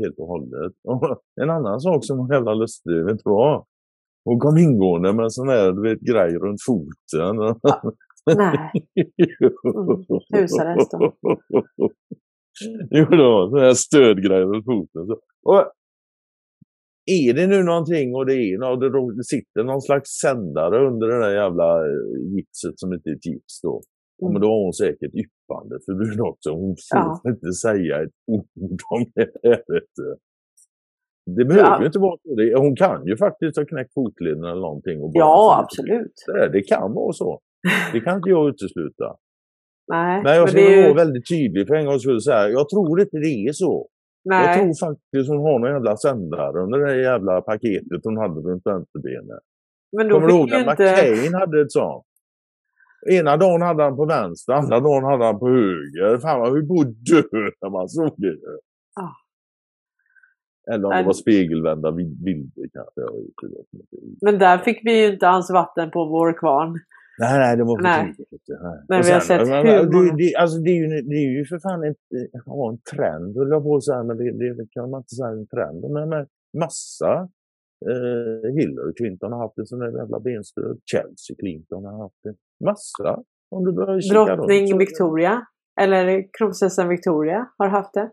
helt 0.00 0.18
och 0.18 0.26
hållet. 0.26 0.72
Och 0.88 1.22
en 1.42 1.50
annan 1.50 1.80
sak 1.80 2.04
som 2.04 2.18
var 2.18 2.34
jävla 2.34 2.54
lustig, 2.54 3.04
vet 3.04 3.18
du 3.24 3.30
vad? 3.30 3.64
Hon 4.24 4.38
kom 4.38 4.58
ingående 4.58 5.12
med 5.12 5.24
en 5.24 5.30
sån 5.30 5.48
här 5.48 5.72
du 5.72 5.82
vet, 5.82 6.00
grej 6.00 6.34
runt 6.34 6.60
foten. 6.66 7.36
nej. 8.36 8.72
husarrest 10.40 10.90
då. 10.90 11.12
Jo 12.90 13.04
då, 13.04 13.48
sån 13.50 13.60
här 13.60 13.74
stödgrej 13.74 14.42
runt 14.42 14.64
foten. 14.64 15.16
Och 15.42 15.64
är 17.06 17.34
det 17.34 17.46
nu 17.46 17.62
någonting 17.62 18.14
och 18.14 18.26
det 18.26 18.34
är 18.34 18.58
något, 18.58 19.16
det 19.16 19.24
sitter 19.24 19.64
någon 19.64 19.82
slags 19.82 20.10
sändare 20.10 20.86
under 20.86 21.06
det 21.08 21.18
där 21.18 21.34
jävla 21.34 21.80
eh, 21.86 22.34
gipset 22.36 22.72
som 22.80 22.92
inte 22.92 23.10
är 23.10 23.14
ett 23.14 23.26
gips 23.26 23.60
då. 23.62 23.80
Ja, 24.18 24.30
men 24.32 24.40
då 24.42 24.48
har 24.48 24.64
hon 24.64 24.72
säkert 24.72 25.12
yppande 25.14 25.78
förbud 25.86 26.20
också. 26.20 26.50
Hon 26.50 26.76
får 26.76 26.98
Ja. 26.98 27.20
inte 27.30 27.52
säga 27.52 28.02
ett 28.02 28.16
ord 28.26 28.80
om 28.90 29.04
det 29.14 29.28
här. 29.42 29.62
Det 31.36 31.44
behöver 31.44 31.68
Ja. 31.70 31.80
ju 31.80 31.86
inte 31.86 31.98
vara 31.98 32.16
så. 32.22 32.58
Hon 32.62 32.76
kan 32.76 33.06
ju 33.06 33.16
faktiskt 33.16 33.56
ha 33.58 33.64
knäckt 33.64 33.94
fotleden 33.94 34.44
eller 34.44 34.60
någonting. 34.60 35.00
Och 35.02 35.12
bara 35.12 35.18
Ja, 35.20 35.60
absolut. 35.62 36.12
Det, 36.26 36.48
det 36.52 36.62
kan 36.62 36.92
vara 36.94 37.12
så. 37.12 37.40
Det 37.92 38.00
kan 38.00 38.16
inte 38.16 38.30
jag 38.30 38.48
utesluta. 38.48 39.16
Nej, 39.92 40.22
Men 40.22 40.36
jag 40.36 40.48
ska 40.50 40.60
ju... 40.76 40.82
vara 40.82 40.94
väldigt 40.94 41.28
tydlig 41.28 41.66
för 41.66 41.74
en 41.74 41.86
gångs 41.86 42.02
skull. 42.02 42.20
Jag 42.26 42.68
tror 42.68 43.00
inte 43.00 43.16
det 43.18 43.46
är 43.48 43.52
så. 43.52 43.88
Jag 44.26 44.40
Nej, 44.40 44.58
tror 44.58 44.88
faktiskt 44.88 45.28
hon 45.28 45.38
har 45.38 45.58
någon 45.58 45.70
jävla 45.70 45.96
sändare 45.96 46.62
under 46.62 46.78
det 46.78 47.02
jävla 47.02 47.40
paketet 47.40 48.00
hon 48.04 48.16
hade 48.16 48.40
runt 48.40 48.66
vänsterbenet. 48.66 49.42
men 49.96 50.08
då 50.08 50.14
Kommer 50.14 50.28
du 50.28 50.34
ihåg 50.34 50.50
när 50.50 50.70
inte... 50.70 50.82
McCain 50.82 51.34
hade 51.34 51.60
ett 51.60 51.72
sånt? 51.72 52.04
Ena 53.10 53.36
dagen 53.36 53.62
hade 53.62 53.82
han 53.82 53.96
på 53.96 54.06
vänster, 54.06 54.52
andra 54.52 54.80
dagen 54.80 55.04
hade 55.04 55.24
han 55.24 55.38
på 55.38 55.48
höger. 55.48 56.18
Fan 56.18 56.40
vad 56.40 56.52
vi 56.54 56.62
borde 56.62 56.90
dö 56.90 57.50
när 57.60 57.70
man 57.70 57.88
såg 57.88 58.14
det. 58.16 58.36
Ja. 58.94 59.10
Eller 60.72 60.84
om 60.84 60.96
det 60.96 61.02
var 61.02 61.12
spegelvända 61.12 61.92
bilder 61.92 62.68
kanske. 62.72 63.00
Jag. 63.00 63.10
Men 64.22 64.38
där 64.38 64.58
fick 64.58 64.80
vi 64.84 65.00
ju 65.00 65.12
inte 65.12 65.26
ens 65.26 65.50
vatten 65.50 65.90
på 65.90 66.04
vår 66.04 66.38
kvarn. 66.38 66.80
Nej, 67.18 68.14
nej. 68.62 68.78
Men 68.88 69.02
vi 69.02 69.10
har 69.12 69.20
sett 69.20 69.48
men, 69.48 69.66
hur 69.66 69.86
det, 69.86 69.96
många- 69.96 70.16
det, 70.16 70.34
alltså, 70.36 70.58
det, 70.58 70.70
är 70.70 70.74
ju, 70.74 70.86
det 71.02 71.16
är 71.16 71.30
ju 71.38 71.44
för 71.44 71.58
fan 71.58 71.84
ett, 71.84 71.96
ja, 72.46 72.70
en 72.72 72.78
trend, 72.96 73.36
höll 73.36 73.50
jag 73.50 73.62
på 73.62 73.76
att 73.76 73.84
säga, 73.84 74.02
men 74.02 74.16
det, 74.16 74.54
det 74.54 74.66
kan 74.70 74.90
man 74.90 75.00
inte 75.00 75.14
säga 75.14 75.28
en 75.28 75.46
trend. 75.46 75.80
Men 75.92 76.08
med 76.08 76.26
massa 76.58 77.12
eh, 77.90 78.52
Hillary 78.58 78.94
Clinton 78.96 79.32
har 79.32 79.38
haft 79.40 79.58
en 79.58 79.66
sån 79.66 79.78
där 79.78 79.98
jävla 79.98 80.20
benstöd. 80.20 80.78
Chelsea 80.84 81.36
Clinton 81.38 81.84
har 81.84 81.98
haft 82.02 82.20
det. 82.24 82.34
Massa. 82.64 83.22
Om 83.50 83.64
du 83.64 83.72
börjar 83.72 84.00
kika 84.00 84.14
runt 84.18 84.28
Drottning 84.28 84.68
så- 84.68 84.76
Victoria, 84.78 85.46
eller 85.80 86.24
kronprinsessan 86.38 86.88
Victoria, 86.88 87.46
har 87.58 87.68
haft 87.68 87.94
det. 87.94 88.10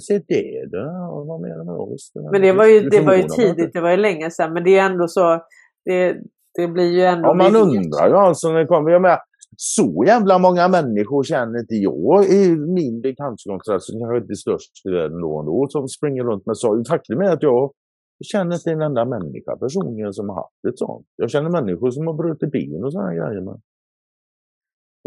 Se 0.00 0.18
det 0.28 0.66
du. 0.70 0.84
Vad 1.26 1.40
menar? 1.40 1.90
Visst, 1.92 2.12
Men 2.32 2.42
det 2.42 2.52
var 2.52 2.66
ju, 2.66 2.80
det 2.80 3.00
var 3.00 3.14
ju 3.14 3.22
tidigt, 3.22 3.72
det 3.72 3.80
var 3.80 3.90
ju 3.90 3.96
länge 3.96 4.30
sedan. 4.30 4.52
Men 4.52 4.64
det 4.64 4.78
är 4.78 4.86
ändå 4.90 5.08
så, 5.08 5.40
det, 5.84 6.16
det 6.54 6.68
blir 6.68 6.90
ju 6.92 7.00
ändå... 7.02 7.28
Ja, 7.28 7.34
man 7.34 7.56
undrar 7.56 8.08
ju 8.08 8.14
alltså 8.14 8.48
när 8.52 8.58
det 8.58 8.66
kommer. 8.66 8.90
Jag 8.90 9.02
menar, 9.02 9.18
så 9.56 10.04
jävla 10.06 10.38
många 10.38 10.68
människor 10.68 11.22
känner 11.22 11.58
inte 11.60 11.74
jag 11.74 12.24
i 12.24 12.56
min 12.56 13.00
bekantskapskrets, 13.00 13.86
som 13.86 14.00
kanske 14.00 14.18
inte 14.18 14.32
är 14.32 14.42
störst 14.46 14.86
i 14.86 14.90
världen 14.90 15.20
då 15.20 15.40
ändå, 15.40 15.66
som 15.68 15.88
springer 15.88 16.24
runt 16.24 16.46
med 16.46 16.56
så. 16.56 16.84
Faktum 16.88 17.20
är 17.20 17.30
att 17.32 17.42
jag 17.42 17.72
känner 18.24 18.54
inte 18.56 18.70
en 18.70 18.82
enda 18.82 19.04
människa 19.04 19.56
personligen 19.56 20.12
som 20.12 20.28
har 20.28 20.36
haft 20.36 20.64
ett 20.68 20.78
sånt. 20.78 21.06
Jag 21.16 21.30
känner 21.30 21.50
människor 21.50 21.90
som 21.90 22.06
har 22.06 22.14
brutit 22.14 22.50
ben 22.52 22.84
och 22.84 22.92
sådana 22.92 23.14
grejer. 23.14 23.40
Men 23.40 23.60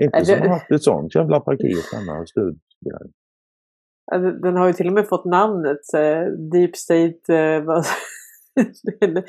inte 0.01 0.17
Är 0.17 0.23
som 0.23 0.35
det- 0.35 0.41
har 0.41 0.49
haft 0.49 0.71
ett 0.71 0.83
sånt 0.83 1.15
jävla 1.15 1.39
paket, 1.39 1.85
denna 1.91 2.25
stödgrej. 2.25 3.11
Alltså, 4.11 4.31
Den 4.31 4.55
har 4.57 4.67
ju 4.67 4.73
till 4.73 4.87
och 4.87 4.93
med 4.93 5.07
fått 5.07 5.25
namnet 5.25 5.77
eh, 5.95 6.23
Deep 6.51 6.75
State... 6.75 7.33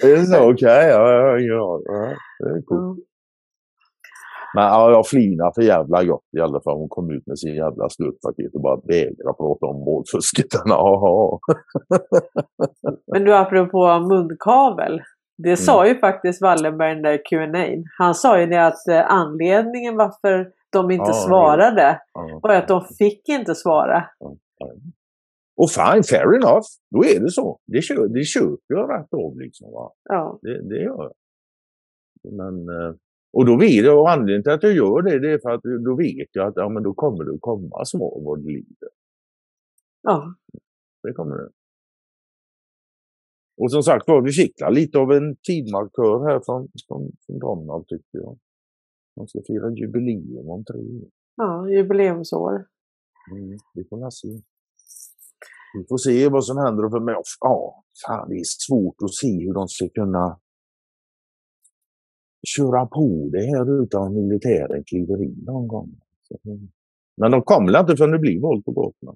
Är 0.03 0.17
det 0.17 0.27
så? 0.27 0.51
Okej, 0.51 0.89
ja, 0.89 1.13
ja, 1.13 1.39
ja, 1.39 1.81
ja. 1.85 2.13
Det 2.39 2.51
är 2.59 2.63
coolt. 2.63 2.99
Mm. 2.99 3.05
Men 4.55 4.65
ja, 4.65 4.91
jag 4.91 5.07
flinar 5.09 5.53
för 5.55 5.63
jävla 5.63 6.05
gott 6.05 6.25
i 6.37 6.41
alla 6.41 6.61
fall. 6.61 6.77
Hon 6.79 6.89
kom 6.89 7.11
ut 7.11 7.27
med 7.27 7.39
sin 7.39 7.55
jävla 7.55 7.89
stödpaket 7.89 8.55
och 8.55 8.61
bara 8.61 8.77
vägrade 8.77 9.35
prata 9.39 9.67
om 9.67 9.85
målfusket. 9.85 10.47
Men 13.13 13.25
du, 13.25 13.37
apropå 13.37 13.99
munkavel. 13.99 15.03
Det 15.39 15.49
Mm. 15.49 15.57
sa 15.57 15.87
ju 15.87 15.99
faktiskt 15.99 16.43
Wallenberg 16.43 16.91
i 16.91 16.95
den 16.95 17.03
där 17.03 17.21
Q&A. 17.31 17.83
Han 17.99 18.15
sa 18.15 18.41
ju 18.41 18.47
det 18.47 18.67
att 18.67 18.89
eh, 18.89 19.11
anledningen 19.13 19.97
varför 19.97 20.49
de 20.73 20.91
inte 20.91 21.05
Ja, 21.11 21.13
svarade 21.13 22.01
Ja. 22.15 22.41
var 22.43 22.55
att 22.55 22.69
de 22.69 22.85
fick 22.99 23.29
inte 23.29 23.55
svara. 23.55 24.05
Och 25.57 25.71
fine, 25.71 26.03
fair 26.03 26.35
enough. 26.35 26.67
Då 26.91 27.05
är 27.05 27.21
det 27.21 27.31
så. 27.31 27.61
Det, 27.67 27.81
kö, 27.83 28.07
det 28.07 28.25
köper 28.25 28.75
jag 28.77 28.91
rätt 28.91 29.13
av 29.15 29.39
liksom. 29.41 29.73
Va? 29.73 29.93
Ja, 30.05 30.39
Det, 30.43 30.69
det 30.69 30.83
gör 30.83 31.03
jag. 31.03 31.15
Men, 32.33 32.69
eh, 32.69 32.95
och 33.33 33.47
då 33.47 33.59
vet 33.59 33.85
jag, 33.85 34.01
och 34.01 34.11
anledningen 34.11 34.43
till 34.43 34.53
att 34.53 34.63
jag 34.63 34.73
gör 34.75 35.03
det, 35.03 35.19
det 35.19 35.33
är 35.33 35.39
för 35.39 35.51
att 35.51 35.63
då 35.85 35.97
vet 35.97 36.29
jag 36.33 36.47
att 36.49 36.57
ja, 36.57 36.69
men 36.69 36.83
då 36.83 36.95
kommer 36.95 37.25
det 37.25 37.39
komma 37.41 37.85
svar 37.85 38.21
vad 38.25 38.39
det 38.39 38.47
lider. 38.53 38.89
ja. 40.03 40.35
Det 41.03 41.13
kommer 41.13 41.37
det. 41.37 41.51
Och 43.61 43.73
som 43.73 43.83
sagt 43.83 44.09
var, 44.09 44.23
vi 44.23 44.33
fick 44.33 44.55
lite 44.71 44.99
av 44.99 45.13
en 45.13 45.37
tidmarkör 45.37 46.29
här 46.29 46.41
från, 46.45 46.69
från, 46.89 47.13
från 47.27 47.39
Donald 47.39 47.87
tyckte 47.89 48.19
jag. 48.19 48.39
De 49.17 49.29
ska 49.29 49.41
fira 49.47 49.71
jubileum 49.71 50.49
om 50.49 50.65
tre 50.65 50.81
år. 50.81 51.09
ja 51.37 51.69
jubileumsår. 51.69 52.67
Mm, 53.33 53.59
vi 53.75 53.85
får 53.85 53.97
la 54.01 54.11
se. 54.11 54.29
Får 55.89 55.99
se 55.99 56.29
vad 56.29 56.45
som 56.45 56.57
händer. 56.59 56.91
För 56.91 57.01
mig. 57.01 57.15
Ja, 57.41 57.85
fan, 58.07 58.29
det 58.29 58.35
är 58.35 58.45
svårt 58.45 58.97
att 59.03 59.15
se 59.15 59.47
hur 59.47 59.55
de 59.55 59.69
ska 59.69 59.89
kunna 59.89 60.39
köra 62.57 62.87
på 62.87 63.29
det 63.33 63.45
här 63.53 63.83
utan 63.83 64.15
militären 64.15 64.85
kliver 64.85 65.23
in 65.23 65.45
någon 65.47 65.69
gång. 65.69 65.91
Mm. 66.45 66.69
Men 67.17 67.31
de 67.31 67.43
kommer 67.43 67.81
inte 67.81 67.97
förrän 67.97 68.13
det 68.13 68.19
blir 68.19 68.41
våld 68.41 68.65
på 68.65 68.73
gatorna. 68.73 69.15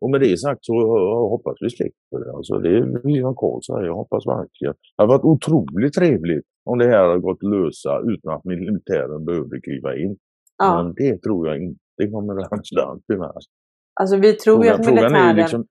Och 0.00 0.10
med 0.10 0.20
det 0.20 0.38
sagt 0.38 0.64
så 0.64 0.72
jag 0.74 1.28
hoppas 1.28 1.56
vi 1.60 1.70
slipper 1.70 2.18
det. 2.24 2.32
Alltså 2.32 2.58
det 2.58 2.68
är 2.68 3.08
Jan 3.16 3.34
Karl 3.34 3.60
säger, 3.62 3.86
jag 3.86 3.94
hoppas 3.94 4.26
verkligen. 4.26 4.74
Det 4.96 5.02
har 5.02 5.06
varit 5.06 5.24
otroligt 5.24 5.92
trevligt 5.92 6.44
om 6.64 6.78
det 6.78 6.84
här 6.84 7.04
har 7.08 7.18
gått 7.18 7.42
lösa 7.42 8.00
utan 8.00 8.34
att 8.34 8.44
militären 8.44 9.24
behövde 9.24 9.60
kliva 9.60 9.96
in. 9.96 10.16
Ja. 10.58 10.82
Men 10.82 10.94
det 10.94 11.22
tror 11.22 11.48
jag 11.48 11.62
inte 11.62 12.10
kommer 12.12 12.40
att 12.40 12.50
hända 12.50 13.00
tyvärr. 13.08 13.40
Alltså 14.00 14.16
vi 14.16 14.32
tror 14.32 14.64
ju 14.64 14.70
Frågan, 14.70 14.80
att 14.80 14.86
frågan 14.86 15.04
är 15.04 15.08
militären, 15.10 15.36
ju 15.36 15.42
liksom... 15.42 15.66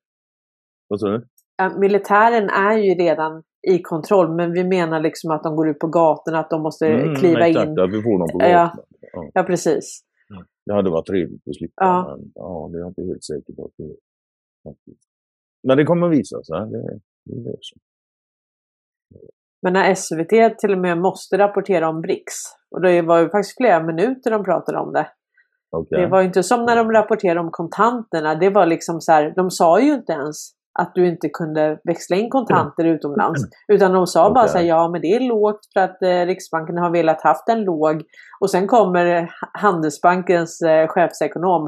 Vad 0.88 0.99
sa 0.99 1.07
du? 1.07 1.27
ja, 1.57 1.77
militären 1.77 2.49
är 2.49 2.77
ju 2.77 2.93
redan 2.95 3.43
i 3.68 3.81
kontroll. 3.81 4.35
Men 4.35 4.52
vi 4.52 4.64
menar 4.64 4.99
liksom 4.99 5.31
att 5.31 5.43
de 5.43 5.56
går 5.56 5.69
ut 5.69 5.80
på 5.80 5.88
gatorna, 5.88 6.39
att 6.39 6.49
de 6.49 6.61
måste 6.61 6.88
Mm, 6.88 7.15
kliva 7.15 7.47
exakt, 7.47 7.68
in. 7.68 7.80
att 7.80 7.93
vi 7.93 8.02
får 8.02 8.19
dem 8.19 8.27
på 8.31 8.38
gatorna. 8.38 8.72
Ja. 9.14 9.30
Ja, 9.34 9.43
precis. 9.43 10.02
Det 10.65 10.73
hade 10.73 10.89
varit 10.89 11.06
trevligt 11.06 11.47
att 11.47 11.56
slippa. 11.56 11.73
Ja. 11.84 12.18
Men, 12.18 12.31
ja, 12.35 12.69
det 12.72 12.77
är 12.77 12.80
jag 12.80 12.89
inte 12.89 13.02
helt 13.02 13.23
säker 13.23 13.53
på 13.53 13.65
att 13.65 13.72
det 13.77 13.84
är. 13.84 13.95
Men 15.68 15.77
det 15.77 15.84
kommer 15.85 16.10
visa 16.10 16.43
sig. 16.43 16.60
Det, 16.60 16.99
det 17.26 17.35
löser. 17.35 17.77
Men 19.61 19.73
när 19.73 19.95
SVT 19.95 20.60
till 20.60 20.72
och 20.72 20.77
med 20.77 20.97
måste 20.97 21.38
rapportera 21.38 21.89
om 21.89 22.02
BRICS, 22.02 22.35
och 22.72 22.81
det 22.81 23.02
var 23.02 23.19
ju 23.19 23.30
faktiskt 23.30 23.57
flera 23.57 23.84
minuter 23.84 24.31
de 24.31 24.43
pratade 24.43 24.77
om 24.80 24.93
det. 24.93 25.07
Okay. 25.76 26.02
Det 26.02 26.07
var 26.07 26.22
inte 26.22 26.43
som 26.43 26.65
när 26.65 26.76
de 26.76 26.91
rapporterade 26.91 27.39
om 27.39 27.52
kontanterna. 27.52 28.35
Det 28.35 28.49
var 28.49 28.65
liksom 28.65 29.02
så 29.02 29.11
här, 29.11 29.34
de 29.35 29.52
sa 29.52 29.80
ju 29.80 29.93
inte 29.93 30.14
ens 30.14 30.56
att 30.80 30.91
du 30.95 31.07
inte 31.07 31.30
kunde 31.30 31.80
växla 31.84 32.15
in 32.15 32.30
kontanter 32.30 32.85
utomlands. 32.85 33.41
Utan 33.68 33.93
de 33.93 34.07
sa 34.07 34.23
okay. 34.23 34.34
bara 34.34 34.47
så 34.47 34.57
här, 34.57 34.65
ja 34.65 34.89
men 34.89 35.02
det 35.02 35.07
är 35.07 35.19
lågt 35.19 35.60
för 35.73 35.80
att 35.80 36.02
eh, 36.02 36.26
Riksbanken 36.26 36.77
har 36.77 36.89
velat 36.89 37.22
haft 37.22 37.49
en 37.49 37.64
låg. 37.64 38.03
Och 38.39 38.52
sen 38.52 38.68
kommer 38.68 39.31
Handelsbankens 39.53 40.61
eh, 40.61 40.88
chefsekonom, 40.88 41.61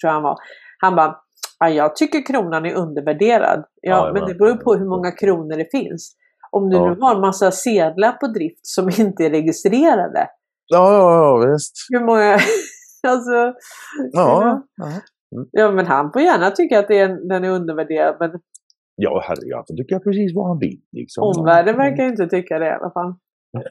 tror 0.00 0.08
jag 0.08 0.12
han 0.12 0.22
var. 0.22 0.36
Han 0.78 0.96
bara, 0.96 1.16
ja, 1.58 1.68
jag 1.68 1.96
tycker 1.96 2.26
kronan 2.26 2.66
är 2.66 2.74
undervärderad. 2.74 3.64
Ja, 3.80 4.06
ja 4.06 4.12
men 4.12 4.28
det 4.28 4.34
beror 4.34 4.56
på 4.56 4.74
hur 4.74 4.88
många 4.88 5.10
kronor 5.10 5.56
det 5.56 5.70
finns. 5.70 6.16
Om 6.50 6.70
du 6.70 6.76
ja. 6.76 6.94
nu 6.94 7.00
har 7.00 7.14
en 7.14 7.20
massa 7.20 7.50
sedlar 7.50 8.12
på 8.12 8.26
drift 8.26 8.66
som 8.66 8.88
inte 8.98 9.24
är 9.24 9.30
registrerade. 9.30 10.28
Ja, 10.66 10.92
ja, 10.92 11.14
ja 11.14 11.52
visst. 11.52 11.72
Hur 11.90 12.04
många... 12.04 12.38
alltså, 13.06 13.54
ja, 14.12 14.62
ja. 14.76 14.86
Mm. 15.36 15.48
ja, 15.52 15.70
men 15.70 15.86
han 15.86 16.12
får 16.12 16.22
gärna 16.22 16.50
tycka 16.50 16.78
att 16.78 16.88
det 16.88 16.98
är, 16.98 17.28
den 17.28 17.44
är 17.44 17.50
undervärderad. 17.50 18.16
Men... 18.20 18.40
Ja, 18.96 19.22
herregud, 19.24 19.54
han 19.54 19.64
får 19.66 19.74
tycka 19.76 20.00
precis 20.00 20.36
vad 20.36 20.48
han 20.48 20.58
vill. 20.58 20.80
Liksom. 20.92 21.22
Omvärlden 21.22 21.76
verkar 21.76 22.04
inte 22.04 22.26
tycka 22.26 22.58
det 22.58 22.66
i 22.66 22.70
alla 22.70 22.90
fall. 22.90 23.14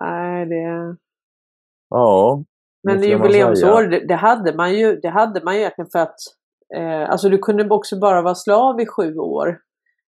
Nej, 0.00 0.46
det... 0.46 0.96
Ja. 1.90 2.44
Men 2.82 3.02
jubileumsår, 3.02 3.82
det, 3.82 4.06
det, 4.08 4.14
hade 4.14 4.56
man 4.56 4.74
ju, 4.74 4.96
det 4.96 5.08
hade 5.08 5.44
man 5.44 5.54
ju 5.54 5.60
egentligen 5.60 5.90
för 5.92 5.98
att 5.98 6.16
eh, 6.76 7.10
alltså 7.10 7.28
du 7.28 7.38
kunde 7.38 7.68
också 7.68 7.98
bara 7.98 8.22
vara 8.22 8.34
slav 8.34 8.80
i 8.80 8.86
sju 8.86 9.16
år. 9.16 9.58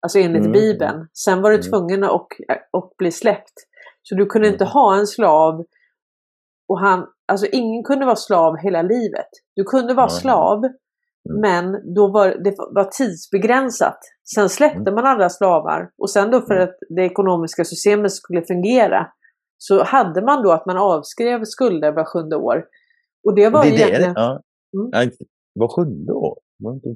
Alltså 0.03 0.19
enligt 0.19 0.41
mm. 0.41 0.53
Bibeln. 0.53 1.09
Sen 1.13 1.43
var 1.43 1.51
du 1.51 1.57
mm. 1.57 1.71
tvungen 1.71 2.05
att 2.05 2.11
och, 2.11 2.29
och 2.71 2.93
bli 2.99 3.11
släppt. 3.11 3.55
Så 4.03 4.15
du 4.15 4.27
kunde 4.27 4.49
mm. 4.49 4.55
inte 4.55 4.65
ha 4.65 4.97
en 4.97 5.07
slav 5.07 5.65
och 6.71 6.81
han, 6.81 7.07
alltså 7.33 7.47
ingen 7.53 7.85
kunde 7.85 8.07
vara 8.07 8.17
slav 8.17 8.57
hela 8.57 8.83
livet. 8.83 9.31
Du 9.57 9.65
kunde 9.65 9.95
vara 9.95 10.09
slav, 10.09 10.59
mm. 10.59 11.41
men 11.41 11.95
då 11.95 12.13
var 12.13 12.29
det 12.45 12.55
var 12.59 12.85
tidsbegränsat. 12.85 13.99
Sen 14.35 14.49
släppte 14.49 14.91
mm. 14.91 14.95
man 14.95 15.07
alla 15.07 15.29
slavar 15.29 15.91
och 15.99 16.11
sen 16.11 16.31
då 16.31 16.41
för 16.41 16.55
mm. 16.55 16.65
att 16.65 16.77
det 16.97 17.03
ekonomiska 17.03 17.65
systemet 17.65 18.13
skulle 18.13 18.43
fungera 18.43 19.07
så 19.59 19.83
hade 19.83 20.23
man 20.23 20.43
då 20.43 20.53
att 20.53 20.67
man 20.67 20.79
avskrev 20.79 21.45
skulder 21.45 21.93
var 21.93 22.05
sjunde 22.05 22.37
år. 22.37 22.65
Och 23.25 23.35
det 23.35 23.49
var 23.49 23.63
det 23.63 23.69
egentligen... 23.69 24.15
Det, 24.15 24.21
ja. 24.21 24.41
mm. 24.95 25.11
Var 25.55 25.69
sjunde 25.69 26.13
år? 26.13 26.39
Var 26.61 26.75
inte 26.75 26.95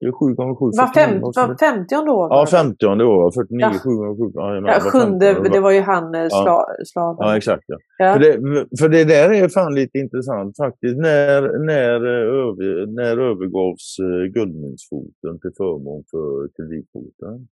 47 0.00 0.34
gånger 0.34 0.54
7? 0.54 0.64
Var, 0.64 0.94
fem, 0.94 1.20
var 1.20 1.58
50 1.58 1.96
år? 1.96 2.28
Ja, 2.30 2.46
50 2.46 2.86
år. 2.86 3.30
49, 3.30 3.60
ja. 3.60 3.78
7 3.78 3.88
gånger 3.90 4.16
7. 4.26 4.32
Ja, 4.34 4.72
ja, 4.72 4.80
sjunde, 4.80 5.48
det 5.48 5.60
var 5.60 5.70
ju 5.70 5.80
han 5.80 6.14
eh, 6.14 6.28
sla, 6.28 6.66
slaven. 6.84 7.26
Ja, 7.26 7.36
exakt. 7.36 7.64
Ja. 7.66 7.78
ja. 7.98 8.12
För, 8.12 8.20
det, 8.20 8.32
för 8.78 8.88
det 8.88 9.04
där 9.04 9.32
är 9.32 9.48
fan 9.48 9.74
lite 9.74 9.98
intressant 9.98 10.56
faktiskt. 10.56 10.96
När, 10.96 11.40
när, 11.58 11.94
eh, 11.94 12.26
över, 12.44 12.86
när 12.86 13.16
övergavs 13.30 13.98
eh, 13.98 14.24
guldmyntsfoten 14.36 15.40
till 15.40 15.54
förmån 15.56 16.04
för 16.10 16.48
kreditfoten? 16.56 17.48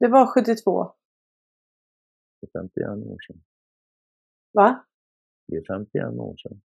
Det 0.00 0.08
var 0.08 0.26
72. 0.26 0.92
Det 2.40 2.58
är 2.58 2.60
51 2.60 3.06
år 3.12 3.18
sedan. 3.26 3.40
Va? 4.52 4.84
Det 5.48 5.56
är 5.56 5.64
51 5.66 6.04
år 6.18 6.36
sedan 6.36 6.60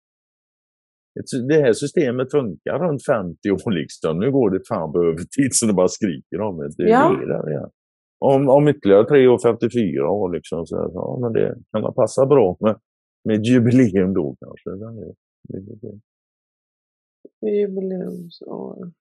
det 1.49 1.61
här 1.61 1.73
systemet 1.73 2.31
funkar 2.31 2.78
runt 2.78 3.07
50 3.07 3.51
år 3.51 3.70
liksom. 3.70 4.19
Nu 4.19 4.32
går 4.32 4.51
det 4.51 4.69
fan 4.69 4.93
på 4.93 4.99
övertid 5.03 5.51
så 5.55 5.66
det 5.66 5.73
bara 5.73 5.89
skriker 5.89 6.41
om 6.41 6.57
det. 6.59 6.69
det 6.77 6.91
ja. 6.91 7.23
är 7.23 7.27
det, 7.27 7.53
ja. 7.53 7.70
Om, 8.19 8.49
om 8.49 8.69
ytterligare 8.69 9.05
3 9.05 9.28
år, 9.28 9.39
54 9.39 10.11
år 10.11 10.32
liksom. 10.32 10.66
Så, 10.66 10.91
ja, 10.95 11.19
men 11.20 11.32
det 11.32 11.59
kan 11.73 11.95
passa 11.95 12.27
bra 12.27 12.57
med, 12.61 12.78
med 13.24 13.45
jubileum 13.45 14.15
då 14.15 14.37
kanske. 14.41 14.70
Det, 14.70 15.61
det, 15.61 15.77
det. 15.82 16.01
Jubileumsår. 17.51 18.93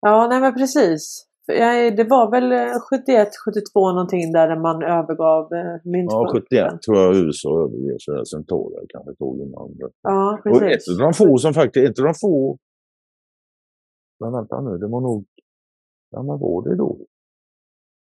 Ja, 0.00 0.26
nej 0.30 0.40
men 0.40 0.54
precis. 0.54 1.26
Det 1.46 2.06
var 2.10 2.30
väl 2.30 2.80
71, 2.90 3.28
eh, 3.28 3.30
72 3.44 3.92
någonting 3.92 4.32
där 4.32 4.60
man 4.60 4.82
övergav 4.82 5.52
eh, 5.52 5.80
myntpunkten. 5.84 6.58
Ja, 6.58 6.70
71 6.70 6.82
tror 6.82 6.96
jag 6.98 7.16
USA 7.16 7.62
överger 7.64 7.98
sig. 7.98 8.26
Sen 8.26 8.44
tog 8.46 8.72
det 8.72 8.86
kanske 8.88 9.14
tog 9.14 9.40
innan. 9.40 9.76
Ja, 10.02 10.40
precis. 10.42 10.62
Och 10.62 10.68
ett 10.68 11.00
av 11.00 11.06
de 11.06 11.12
få 11.14 11.38
som 11.38 11.54
faktiskt, 11.54 11.90
ett 11.90 11.98
av 11.98 12.04
de 12.04 12.14
få... 12.14 12.58
Men 14.20 14.32
vänta 14.32 14.60
nu, 14.60 14.78
det 14.78 14.86
var 14.86 15.00
nog... 15.00 15.26
Ja, 16.10 16.22
men 16.22 16.38
var 16.38 16.68
det 16.68 16.76
då? 16.76 16.98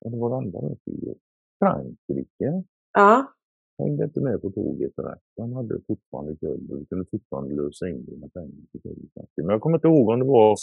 Ja, 0.00 0.10
det 0.10 0.18
var 0.18 0.30
det 0.30 0.36
andra 0.36 0.60
Frankrike. 1.58 2.64
Ja. 2.92 3.32
Hängde 3.78 4.04
inte 4.04 4.20
med 4.20 4.42
på 4.42 4.50
tåget 4.50 4.92
där. 4.96 5.18
De 5.36 5.52
hade 5.52 5.80
fortfarande 5.86 6.34
guld 6.34 6.70
och 6.70 6.88
kunde 6.88 7.04
fortfarande 7.10 7.54
lösa 7.54 7.88
in 7.88 8.04
dina 8.04 8.28
pengar. 8.28 8.50
Men 9.36 9.48
jag 9.48 9.60
kommer 9.60 9.76
inte 9.76 9.88
ihåg 9.88 10.08
om 10.08 10.18
det 10.18 10.26
var 10.26 10.56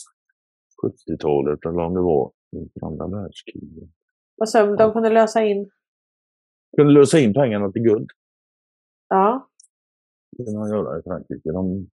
70-talet 0.83 1.65
eller 1.65 1.79
om 1.79 1.93
det 1.93 2.01
var 2.01 2.31
inför 2.51 2.87
andra 2.87 3.07
världskriget. 3.07 3.89
Vad 4.35 4.49
sa 4.49 4.75
de 4.75 4.93
kunde 4.93 5.09
lösa 5.09 5.43
in? 5.43 5.69
Kunde 6.77 6.93
lösa 6.93 7.19
in 7.19 7.33
pengarna 7.33 7.71
till 7.71 7.81
guld. 7.81 8.09
Ja. 9.09 9.49
Det 10.37 10.43
kunde 10.43 10.59
man 10.59 10.69
göra 10.69 10.99
i 10.99 11.01
Frankrike. 11.03 11.51
De, 11.51 11.89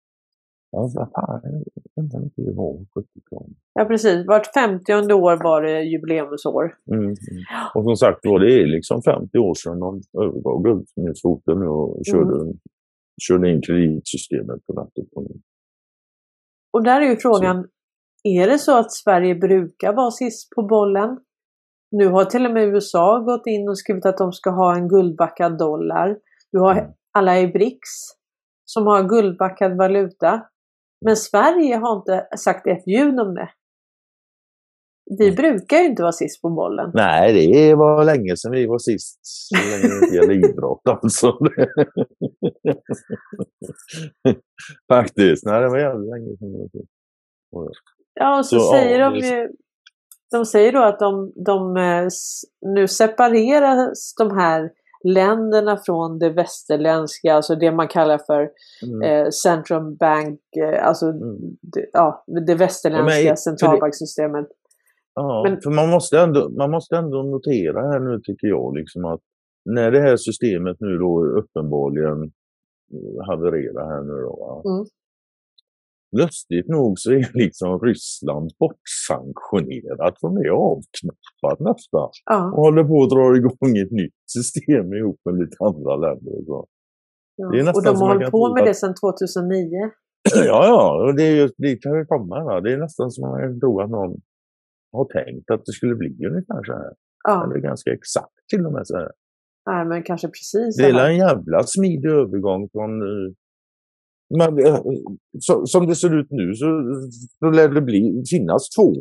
ja, 0.72 0.90
vad 0.96 1.12
fan, 1.12 1.42
jag 1.44 2.04
vet 2.04 2.14
inte 2.14 2.32
hur 2.38 2.46
det 2.46 2.54
var 2.54 2.74
70-talet. 2.74 3.58
Ja 3.74 3.86
precis, 3.86 4.28
vart 4.28 4.54
50 4.54 4.94
år 5.14 5.44
var 5.44 5.62
det 5.62 5.82
jubileumsår. 5.84 6.78
Mm, 6.92 7.04
mm. 7.04 7.16
Och 7.76 7.84
som 7.84 7.96
sagt 7.96 8.20
var, 8.24 8.40
det 8.40 8.62
är 8.62 8.66
liksom 8.66 9.02
50 9.02 9.38
år 9.38 9.54
sedan 9.54 9.80
de 9.80 10.02
övergav 10.18 10.64
guldmyntsfoten 10.64 11.68
och 11.68 12.02
körde, 12.06 12.42
mm. 12.42 12.58
körde 13.22 13.50
in 13.52 13.62
kreditsystemet 13.62 14.66
på 14.66 14.74
natten. 14.74 15.06
Och 16.74 16.84
där 16.84 17.02
är 17.02 17.10
ju 17.10 17.16
frågan, 17.16 17.64
så. 17.64 17.70
Är 18.28 18.48
det 18.48 18.60
så 18.60 18.78
att 18.78 18.94
Sverige 18.94 19.36
brukar 19.36 19.94
vara 19.94 20.12
sist 20.12 20.50
på 20.56 20.64
bollen? 20.64 21.18
Nu 21.92 22.08
har 22.08 22.26
till 22.26 22.46
och 22.46 22.52
med 22.52 22.68
USA 22.68 23.20
gått 23.20 23.48
in 23.48 23.70
och 23.70 23.80
skrivit 23.80 24.06
att 24.06 24.18
de 24.18 24.32
ska 24.32 24.50
ha 24.50 24.76
en 24.76 24.88
guldbackad 24.88 25.58
dollar. 25.58 26.18
Du 26.52 26.60
har 26.60 26.72
mm. 26.72 26.92
alla 27.12 27.40
i 27.40 27.48
BRICS 27.48 27.92
som 28.66 28.88
har 28.88 29.04
guldbackad 29.04 29.78
valuta. 29.78 30.42
Men 31.06 31.16
Sverige 31.16 31.76
har 31.76 31.98
inte 31.98 32.28
sagt 32.38 32.68
ett 32.68 32.88
ljud 32.88 33.20
om 33.20 33.36
det. 33.36 33.50
Vi 35.20 35.26
mm. 35.26 35.36
brukar 35.36 35.78
ju 35.78 35.86
inte 35.86 36.02
vara 36.02 36.12
sist 36.12 36.42
på 36.42 36.50
bollen. 36.50 36.92
Nej, 36.94 37.34
det 37.34 37.76
var 37.76 38.06
länge 38.06 38.38
sedan 38.38 38.52
vi 38.52 38.66
var 38.66 38.78
sist. 38.78 39.20
Så 39.22 39.56
länge 39.56 40.00
det 40.00 40.16
gäller 40.16 40.50
idrott 40.50 40.82
alltså. 40.86 41.28
Faktiskt. 44.94 45.46
Nej, 45.46 45.62
det 45.62 45.70
var 45.70 45.80
jävligt 45.80 46.10
länge 46.10 46.38
sedan. 46.38 46.86
Ja, 48.16 48.40
och 48.40 48.46
så, 48.46 48.60
så 48.60 48.72
säger 48.72 49.00
ja, 49.00 49.10
de 49.10 49.16
ju, 49.18 49.50
de 50.32 50.46
säger 50.46 50.72
då 50.72 50.84
att 50.84 51.00
de, 51.00 51.34
de 51.36 51.78
eh, 51.78 52.08
nu 52.62 52.88
separeras 52.88 54.14
de 54.18 54.38
här 54.38 54.72
länderna 55.04 55.78
från 55.78 56.20
det 56.20 56.30
västerländska, 56.30 57.34
alltså 57.34 57.56
det 57.56 57.72
man 57.72 57.88
kallar 57.88 58.18
för 58.18 58.50
mm. 58.84 59.02
eh, 59.02 59.30
central 59.30 59.96
bank, 60.00 60.40
eh, 60.58 60.88
alltså 60.88 61.06
mm. 61.06 61.38
det, 61.62 61.86
ja, 61.94 62.24
det 62.48 62.56
västerländska 62.56 63.22
ja, 63.22 63.36
centralbanksystemet. 63.36 64.48
Ja, 65.16 65.44
men, 65.48 65.62
för 65.62 65.70
man 65.70 65.90
måste, 65.90 66.20
ändå, 66.20 66.50
man 66.50 66.72
måste 66.72 66.96
ändå 66.96 67.24
notera 67.24 67.82
här 67.92 68.00
nu 68.00 68.20
tycker 68.24 68.48
jag 68.48 68.78
liksom 68.78 69.06
att 69.06 69.22
när 69.66 69.92
det 69.92 70.02
här 70.02 70.18
systemet 70.18 70.78
nu 70.80 70.98
då 70.98 71.26
uppenbarligen 71.26 72.32
havererar 73.28 73.86
här 73.90 74.02
nu 74.02 74.22
då. 74.22 74.64
Mm. 74.66 74.86
Lustigt 76.20 76.68
nog 76.68 77.00
så 77.00 77.12
är 77.12 77.30
liksom 77.44 77.80
Ryssland 77.80 78.52
bortsanktionerat 78.60 80.20
från 80.20 80.36
det 80.36 80.50
avknappat 80.50 81.60
nästan. 81.60 82.10
Ja. 82.26 82.52
Och 82.56 82.62
håller 82.68 82.84
på 82.84 83.04
att 83.04 83.10
dra 83.10 83.38
igång 83.38 83.78
ett 83.84 83.92
nytt 83.92 84.20
system 84.38 84.94
ihop 84.94 85.20
med 85.26 85.36
lite 85.42 85.58
andra 85.70 85.96
länder. 85.96 86.52
Och, 86.52 86.66
ja. 87.36 87.50
det 87.52 87.60
är 87.60 87.76
och 87.76 87.84
de 87.84 87.96
har 87.96 88.08
hållit 88.08 88.32
på 88.32 88.54
med 88.54 88.62
att... 88.62 88.68
det 88.68 88.74
sedan 88.74 88.94
2009. 89.02 89.92
ja, 90.36 90.66
ja, 90.72 91.04
och 91.04 91.16
det 91.16 91.24
är 91.24 91.36
just 91.36 91.58
dit 91.58 91.84
kan 91.84 91.98
vi 91.98 92.06
komma. 92.06 92.44
Va? 92.44 92.62
Det 92.62 92.74
är 92.74 92.78
nästan 92.78 93.12
som 93.12 93.22
man 93.30 93.42
kan 93.42 93.60
tro 93.60 93.82
att 93.82 93.90
någon 93.90 94.22
har 94.92 95.06
tänkt 95.06 95.52
att 95.52 95.66
det 95.66 95.72
skulle 95.72 95.96
bli 95.96 96.26
ungefär 96.30 96.64
så 96.64 96.74
här. 96.74 96.94
Ja. 97.24 97.44
Eller 97.44 97.58
ganska 97.60 97.94
exakt 97.94 98.48
till 98.50 98.66
och 98.66 98.74
med 98.74 98.88
så 98.88 98.98
här. 98.98 99.12
Nej, 99.70 99.86
men 99.86 100.04
kanske 100.04 100.28
precis. 100.28 100.78
Det 100.78 100.86
är 100.86 101.10
en 101.10 101.18
jävla 101.18 101.64
smidig 101.64 102.10
övergång 102.10 102.70
från 102.72 103.02
eh, 103.02 103.34
men, 104.38 104.66
eh, 104.66 104.80
så, 105.40 105.66
som 105.66 105.88
det 105.88 105.96
ser 105.96 106.20
ut 106.20 106.28
nu 106.30 106.54
så, 106.54 106.66
så 107.40 107.50
lär 107.50 107.70
det 107.70 107.82
bli, 107.82 108.24
finnas 108.32 108.70
två 108.70 108.94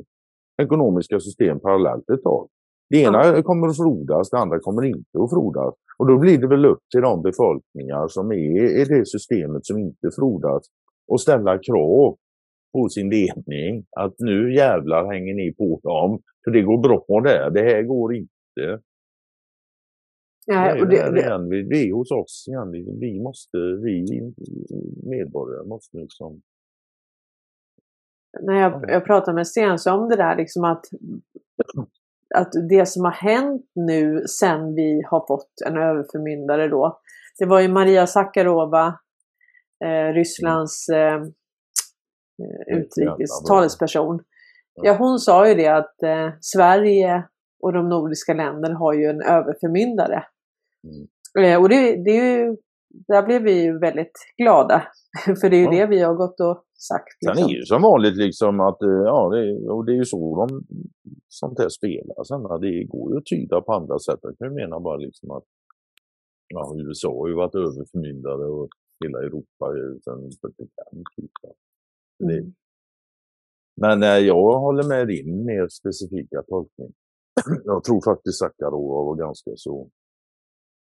ekonomiska 0.62 1.20
system 1.20 1.60
parallellt 1.60 2.10
ett 2.10 2.22
tag. 2.22 2.48
Det 2.90 3.00
ena 3.00 3.26
ja. 3.26 3.42
kommer 3.42 3.68
att 3.68 3.76
frodas, 3.76 4.30
det 4.30 4.38
andra 4.38 4.58
kommer 4.60 4.84
inte 4.84 5.18
att 5.24 5.30
frodas. 5.30 5.74
Och 5.98 6.06
då 6.06 6.18
blir 6.18 6.38
det 6.38 6.46
väl 6.46 6.64
upp 6.64 6.82
till 6.90 7.00
de 7.00 7.22
befolkningar 7.22 8.08
som 8.08 8.32
är 8.32 8.80
i 8.80 8.84
det 8.84 9.06
systemet 9.06 9.66
som 9.66 9.78
inte 9.78 10.10
frodas 10.16 10.62
och 11.08 11.20
ställa 11.20 11.58
krav 11.58 12.16
på 12.72 12.88
sin 12.88 13.10
ledning 13.10 13.84
att 13.96 14.14
nu 14.18 14.54
jävlar 14.54 15.12
hänger 15.12 15.34
ni 15.34 15.54
på 15.54 15.80
dem. 15.82 16.20
För 16.44 16.50
det 16.50 16.62
går 16.62 16.78
bra 16.78 17.20
där, 17.20 17.50
det 17.50 17.62
här 17.62 17.82
går 17.82 18.14
inte. 18.14 18.82
Nej, 20.46 20.80
och 20.80 20.88
det, 20.88 20.96
det, 20.96 21.04
det, 21.04 21.10
det, 21.10 21.20
igen, 21.20 21.48
vi, 21.48 21.62
vi 21.62 21.88
är 21.88 21.94
hos 21.94 22.10
oss 22.10 22.44
igen. 22.48 22.70
Vi, 22.70 22.98
vi 23.00 23.20
måste, 23.20 23.58
vi 23.58 24.04
medborgare 25.10 25.66
måste 25.66 25.96
liksom... 25.96 26.42
när 28.40 28.60
jag, 28.60 28.84
jag 28.88 29.04
pratade 29.04 29.34
med 29.34 29.46
Stense 29.46 29.90
om 29.90 30.08
det 30.08 30.16
där, 30.16 30.36
liksom 30.36 30.64
att, 30.64 30.84
att 32.34 32.52
det 32.68 32.86
som 32.86 33.04
har 33.04 33.12
hänt 33.12 33.70
nu 33.74 34.24
sen 34.26 34.74
vi 34.74 35.02
har 35.10 35.26
fått 35.26 35.50
en 35.66 35.76
överförmyndare 35.76 36.68
då. 36.68 37.00
Det 37.38 37.46
var 37.46 37.60
ju 37.60 37.68
Maria 37.68 38.06
Sakarova, 38.06 38.98
eh, 39.84 40.12
Rysslands 40.12 40.88
eh, 40.88 41.22
utrikes 42.66 43.44
talesperson. 43.48 44.22
Ja, 44.82 44.96
hon 44.98 45.18
sa 45.18 45.48
ju 45.48 45.54
det 45.54 45.68
att 45.68 46.02
eh, 46.02 46.30
Sverige 46.40 47.24
och 47.60 47.72
de 47.72 47.88
nordiska 47.88 48.34
länderna 48.34 48.78
har 48.78 48.92
ju 48.92 49.04
en 49.04 49.22
överförmyndare. 49.22 50.24
Mm. 50.84 51.08
Eh, 51.38 51.62
och 51.62 51.68
det, 51.68 52.04
det 52.04 52.10
är 52.10 52.38
ju, 52.38 52.56
där 52.88 53.26
blev 53.26 53.42
vi 53.42 53.62
ju 53.62 53.78
väldigt 53.78 54.18
glada. 54.36 54.82
För 55.40 55.50
det 55.50 55.56
är 55.56 55.58
ju 55.58 55.64
ja. 55.64 55.70
det 55.70 55.86
vi 55.86 56.00
har 56.02 56.14
gått 56.14 56.40
och 56.40 56.64
sagt. 56.88 57.16
Liksom. 57.20 57.36
Sen 57.36 57.50
är 57.50 57.54
ju 57.58 57.62
som 57.62 57.82
vanligt 57.82 58.16
liksom 58.16 58.60
att, 58.60 58.82
eh, 58.82 59.02
ja, 59.12 59.28
det, 59.34 59.68
och 59.68 59.84
det 59.84 59.92
är 59.92 59.96
ju 59.96 60.04
så 60.04 60.46
de, 60.46 60.64
sånt 61.28 61.58
här 61.58 61.68
spelar. 61.68 62.24
Sen, 62.24 62.42
det 62.60 62.84
går 62.84 63.12
ju 63.12 63.18
att 63.18 63.26
tyda 63.26 63.60
på 63.60 63.72
andra 63.72 63.98
sätt. 63.98 64.20
Jag 64.38 64.54
menar 64.54 64.80
bara 64.80 64.96
liksom 64.96 65.30
att 65.30 65.44
ja, 66.48 66.74
USA 66.76 67.12
har 67.20 67.28
ju 67.28 67.34
varit 67.34 67.54
överförmyndare 67.54 68.44
och 68.44 68.68
hela 69.04 69.18
Europa 69.18 69.64
sedan 70.04 70.30
45. 70.40 70.68
Typ. 71.16 71.30
Mm. 72.24 72.54
Men 73.80 74.02
eh, 74.02 74.18
jag 74.18 74.58
håller 74.60 74.88
med 74.88 75.08
din 75.08 75.44
mer 75.44 75.68
specifika 75.68 76.42
tolkning. 76.42 76.92
jag 77.64 77.84
tror 77.84 78.00
faktiskt 78.04 78.38
Sakarova 78.38 79.04
var 79.04 79.16
ganska 79.16 79.50
så 79.56 79.90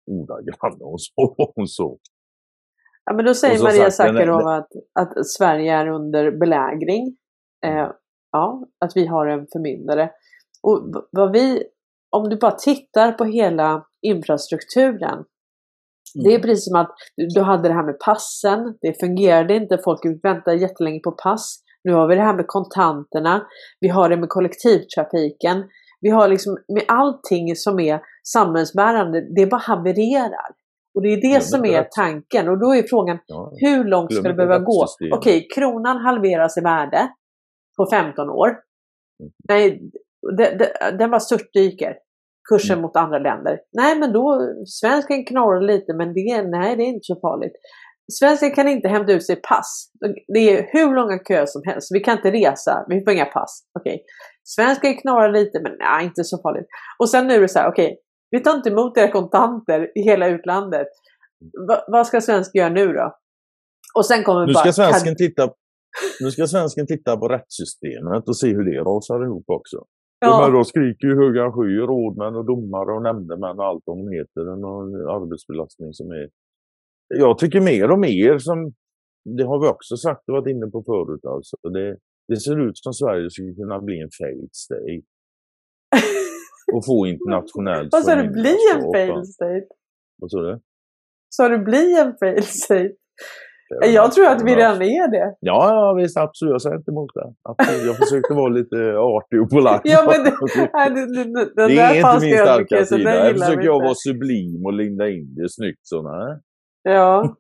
ordagrann 0.08 0.82
och 0.92 1.02
så. 1.02 1.36
Och 1.56 1.70
så. 1.70 1.98
Ja, 3.06 3.14
men 3.14 3.26
då 3.26 3.34
säger 3.34 3.64
Maria 3.64 3.92
Sakarova 3.92 4.56
att, 4.56 4.70
att 5.00 5.28
Sverige 5.28 5.74
är 5.74 5.88
under 5.88 6.32
belägring. 6.32 7.18
Eh, 7.66 7.72
mm. 7.72 7.92
ja, 8.32 8.68
att 8.86 8.92
vi 8.96 9.06
har 9.08 9.28
en 9.28 9.48
förmyndare. 9.52 10.12
Och 10.64 11.08
vad 11.12 11.32
vi, 11.32 11.64
om 12.10 12.30
du 12.30 12.38
bara 12.38 12.52
tittar 12.52 13.12
på 13.12 13.24
hela 13.26 13.86
infrastrukturen. 14.02 15.14
Mm. 15.14 16.24
Det 16.24 16.30
är 16.30 16.36
mm. 16.36 16.42
precis 16.42 16.66
som 16.66 16.80
att 16.80 16.96
du 17.36 17.42
hade 17.42 17.68
det 17.68 17.74
här 17.74 17.86
med 17.86 18.00
passen. 18.00 18.78
Det 18.82 19.00
fungerade 19.00 19.56
inte. 19.56 19.78
Folk 19.84 20.00
väntade 20.24 20.58
jättelänge 20.58 21.00
på 21.00 21.12
pass. 21.12 21.64
Nu 21.84 21.94
har 21.94 22.08
vi 22.08 22.16
det 22.16 22.22
här 22.22 22.36
med 22.36 22.48
kontanterna. 22.48 23.48
Vi 23.80 23.88
har 23.88 24.10
det 24.10 24.18
med 24.18 24.30
kollektivtrafiken. 24.30 25.64
Vi 26.02 26.10
har 26.10 26.28
liksom 26.28 26.58
med 26.68 26.84
allting 26.88 27.56
som 27.56 27.80
är 27.80 28.02
samhällsbärande, 28.34 29.22
det 29.36 29.46
bara 29.46 29.62
havererar. 29.62 30.50
Och 30.96 31.02
det 31.04 31.14
är 31.14 31.34
det 31.34 31.42
som 31.42 31.66
är 31.66 31.82
rätt. 31.82 31.92
tanken. 31.92 32.50
Och 32.50 32.60
då 32.60 32.76
är 32.76 32.84
frågan, 32.84 33.20
ja. 33.26 33.52
hur 33.56 33.84
långt 33.84 34.14
ska 34.14 34.28
det 34.28 34.34
behöva 34.34 34.60
gå? 34.60 34.86
Okej, 35.14 35.38
okay, 35.38 35.48
kronan 35.56 35.98
halveras 35.98 36.58
i 36.58 36.62
värde 36.62 37.10
på 37.78 37.88
15 37.92 38.30
år. 38.30 38.48
Mm. 38.48 39.32
Nej, 39.50 39.92
det, 40.38 40.58
det, 40.60 40.98
den 40.98 41.12
bara 41.12 41.20
störtdyker. 41.20 41.96
Kursen 42.50 42.74
mm. 42.74 42.82
mot 42.82 42.96
andra 42.96 43.20
länder. 43.20 43.60
Nej, 43.72 44.00
men 44.00 44.14
då, 44.14 44.54
svensken 44.66 45.26
knorrar 45.26 45.62
lite, 45.62 45.94
men 45.94 46.14
det, 46.14 46.42
nej, 46.42 46.76
det 46.76 46.84
är 46.84 46.88
inte 46.88 47.04
så 47.04 47.16
farligt. 47.16 47.54
Svensken 48.12 48.52
kan 48.52 48.68
inte 48.68 48.88
hämta 48.88 49.14
ut 49.14 49.26
sitt 49.26 49.42
pass. 49.42 49.92
Det 50.28 50.40
är 50.40 50.70
hur 50.72 50.96
långa 50.96 51.20
köer 51.28 51.46
som 51.46 51.62
helst. 51.66 51.88
Vi 51.94 52.00
kan 52.00 52.18
inte 52.18 52.32
resa, 52.32 52.86
vi 52.90 53.04
får 53.04 53.14
inga 53.14 53.26
pass. 53.26 53.64
Okej. 53.80 53.94
Okay. 53.94 54.04
Svensken 54.44 54.98
knorrar 54.98 55.32
lite, 55.32 55.60
men 55.64 55.72
nej, 55.80 56.06
inte 56.06 56.24
så 56.24 56.38
farligt. 56.42 56.68
Och 57.00 57.10
sen 57.10 57.28
nu 57.28 57.34
är 57.34 57.42
det 57.42 57.48
så 57.48 57.60
här, 57.60 57.70
okej, 57.70 57.86
okay, 57.86 57.98
vi 58.32 58.44
tar 58.44 58.56
inte 58.56 58.70
emot 58.70 58.98
era 58.98 59.12
kontanter 59.12 59.92
i 59.96 60.02
hela 60.02 60.28
utlandet. 60.28 60.88
Va, 61.68 61.84
vad 61.88 62.08
ska 62.08 62.22
svensken 62.22 62.60
göra 62.60 62.74
nu 62.74 62.94
då? 62.94 63.18
Och 63.96 64.06
sen 64.06 64.24
kommer 64.24 64.46
nu 64.46 64.54
ska 64.54 64.64
bara, 64.64 64.74
svensken 64.74 65.16
titta 65.16 65.50
nu 66.22 66.32
ska 66.32 66.48
svensken 66.48 66.88
titta 66.88 67.18
på 67.18 67.28
rättssystemet 67.28 68.28
och 68.28 68.38
se 68.38 68.48
hur 68.48 68.66
det 68.66 68.80
rasar 68.80 69.26
ihop 69.26 69.46
också. 69.48 69.86
Ja. 70.20 70.42
Men 70.42 70.54
då 70.58 70.64
skriker 70.64 71.08
ju 71.08 71.16
höga 71.16 71.52
skyer, 71.52 71.88
rådmän 71.88 72.36
och 72.36 72.46
domare 72.46 72.92
och 72.96 73.02
nämndemän 73.02 73.60
och 73.60 73.66
allt 73.66 73.84
de 73.86 74.10
heter. 74.12 74.42
En 74.54 74.64
arbetsbelastning 75.18 75.94
som 75.94 76.12
är... 76.12 76.30
Jag 77.08 77.38
tycker 77.38 77.62
mer 77.62 77.92
och 77.92 78.00
mer 78.00 78.38
som, 78.38 78.74
det 79.38 79.44
har 79.44 79.60
vi 79.62 79.68
också 79.68 79.98
sagt 79.98 80.30
och 80.30 80.34
varit 80.34 80.48
inne 80.48 80.68
på 80.68 80.84
förut, 80.84 81.26
alltså. 81.26 81.58
Det, 81.70 81.98
det 82.28 82.38
ser 82.38 82.68
ut 82.68 82.78
som 82.78 82.94
Sverige 82.94 83.30
skulle 83.30 83.54
kunna 83.54 83.80
bli 83.82 84.02
en 84.02 84.10
failed 84.20 84.50
state. 84.52 85.06
och 86.74 86.86
få 86.86 87.08
internationellt 87.08 87.90
Vad 87.92 88.04
sa 88.04 88.16
du, 88.16 88.30
bli 88.30 88.56
en 88.76 88.82
failed 88.94 89.28
state? 89.28 89.68
Vad 90.18 90.32
sa 90.32 90.38
du? 90.40 90.60
Sa 91.30 91.50
du 91.50 91.60
bli 91.60 92.00
en 92.00 92.14
failed 92.20 92.44
state? 92.44 92.94
Jag 93.86 94.12
tror 94.12 94.26
att 94.26 94.44
vi 94.44 94.56
redan 94.56 94.82
är 94.82 95.12
det. 95.12 95.36
Ja, 95.40 95.70
ja 95.70 95.94
visst 95.94 96.18
absolut. 96.18 96.52
Jag 96.52 96.62
säger 96.62 96.76
inte 96.76 96.92
emot 96.92 97.12
det. 97.14 97.34
Absolut. 97.50 97.86
Jag 97.86 97.98
försökte 97.98 98.34
vara 98.34 98.50
lite 98.50 98.78
artig 98.98 99.42
och 99.42 99.50
polak. 99.50 99.82
ja, 99.84 100.04
men 100.12 100.24
det, 100.24 100.32
det, 100.96 101.24
det, 101.24 101.46
det, 101.56 101.68
det 101.68 101.82
är 101.82 101.96
inte 101.96 102.26
min 102.26 102.38
starka 102.38 102.86
sida. 102.86 103.10
Här 103.10 103.34
försöker 103.34 103.66
jag 103.66 103.80
vara 103.80 103.96
sublim 103.96 104.66
och 104.66 104.74
linda 104.74 105.10
in 105.10 105.36
det 105.36 105.50
snyggt. 105.50 105.80
Så, 105.82 106.02
nej. 106.02 106.40
Ja. 106.84 107.36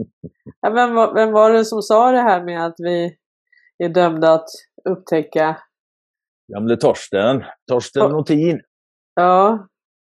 ja 0.60 0.70
vem, 0.70 1.14
vem 1.14 1.32
var 1.32 1.52
det 1.52 1.64
som 1.64 1.82
sa 1.82 2.10
det 2.10 2.20
här 2.20 2.44
med 2.44 2.66
att 2.66 2.74
vi 2.78 3.16
är 3.84 3.88
dömda 3.88 4.32
att 4.32 4.48
upptäcka? 4.90 5.56
Gamle 6.52 6.76
Torsten. 6.76 7.44
Torsten 7.70 8.02
oh. 8.02 8.10
Notin. 8.10 8.60
Ja. 9.18 9.68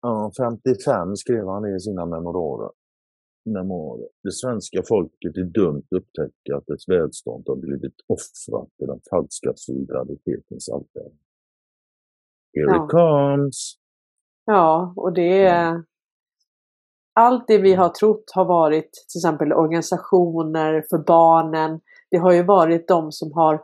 Ja, 0.02 0.30
55 0.36 1.16
skrev 1.16 1.48
han 1.48 1.62
det 1.62 1.76
i 1.76 1.80
sina 1.80 2.06
memoarer. 2.06 2.70
memoarer. 3.44 4.08
Det 4.22 4.32
svenska 4.32 4.82
folket 4.88 5.36
är 5.36 5.68
att 5.68 5.84
upptäcka 5.90 6.56
att 6.56 6.66
dess 6.66 6.88
välstånd 6.88 7.44
har 7.46 7.56
blivit 7.56 7.94
offrat 8.06 8.68
i 8.82 8.86
den 8.86 9.00
falska 9.10 9.52
solidaritetens 9.54 10.68
altare. 10.68 11.10
Here 12.54 12.76
ja. 12.76 12.84
it 12.84 12.90
comes! 12.90 13.74
Ja, 14.44 14.92
och 14.96 15.12
det 15.12 15.42
är... 15.42 15.84
Allt 17.14 17.48
det 17.48 17.58
vi 17.58 17.74
har 17.74 17.88
trott 17.88 18.24
har 18.34 18.44
varit 18.44 18.92
till 18.92 19.18
exempel 19.18 19.52
organisationer 19.52 20.84
för 20.90 20.98
barnen. 20.98 21.80
Det 22.10 22.16
har 22.18 22.32
ju 22.32 22.42
varit 22.42 22.88
de 22.88 23.12
som 23.12 23.32
har 23.32 23.62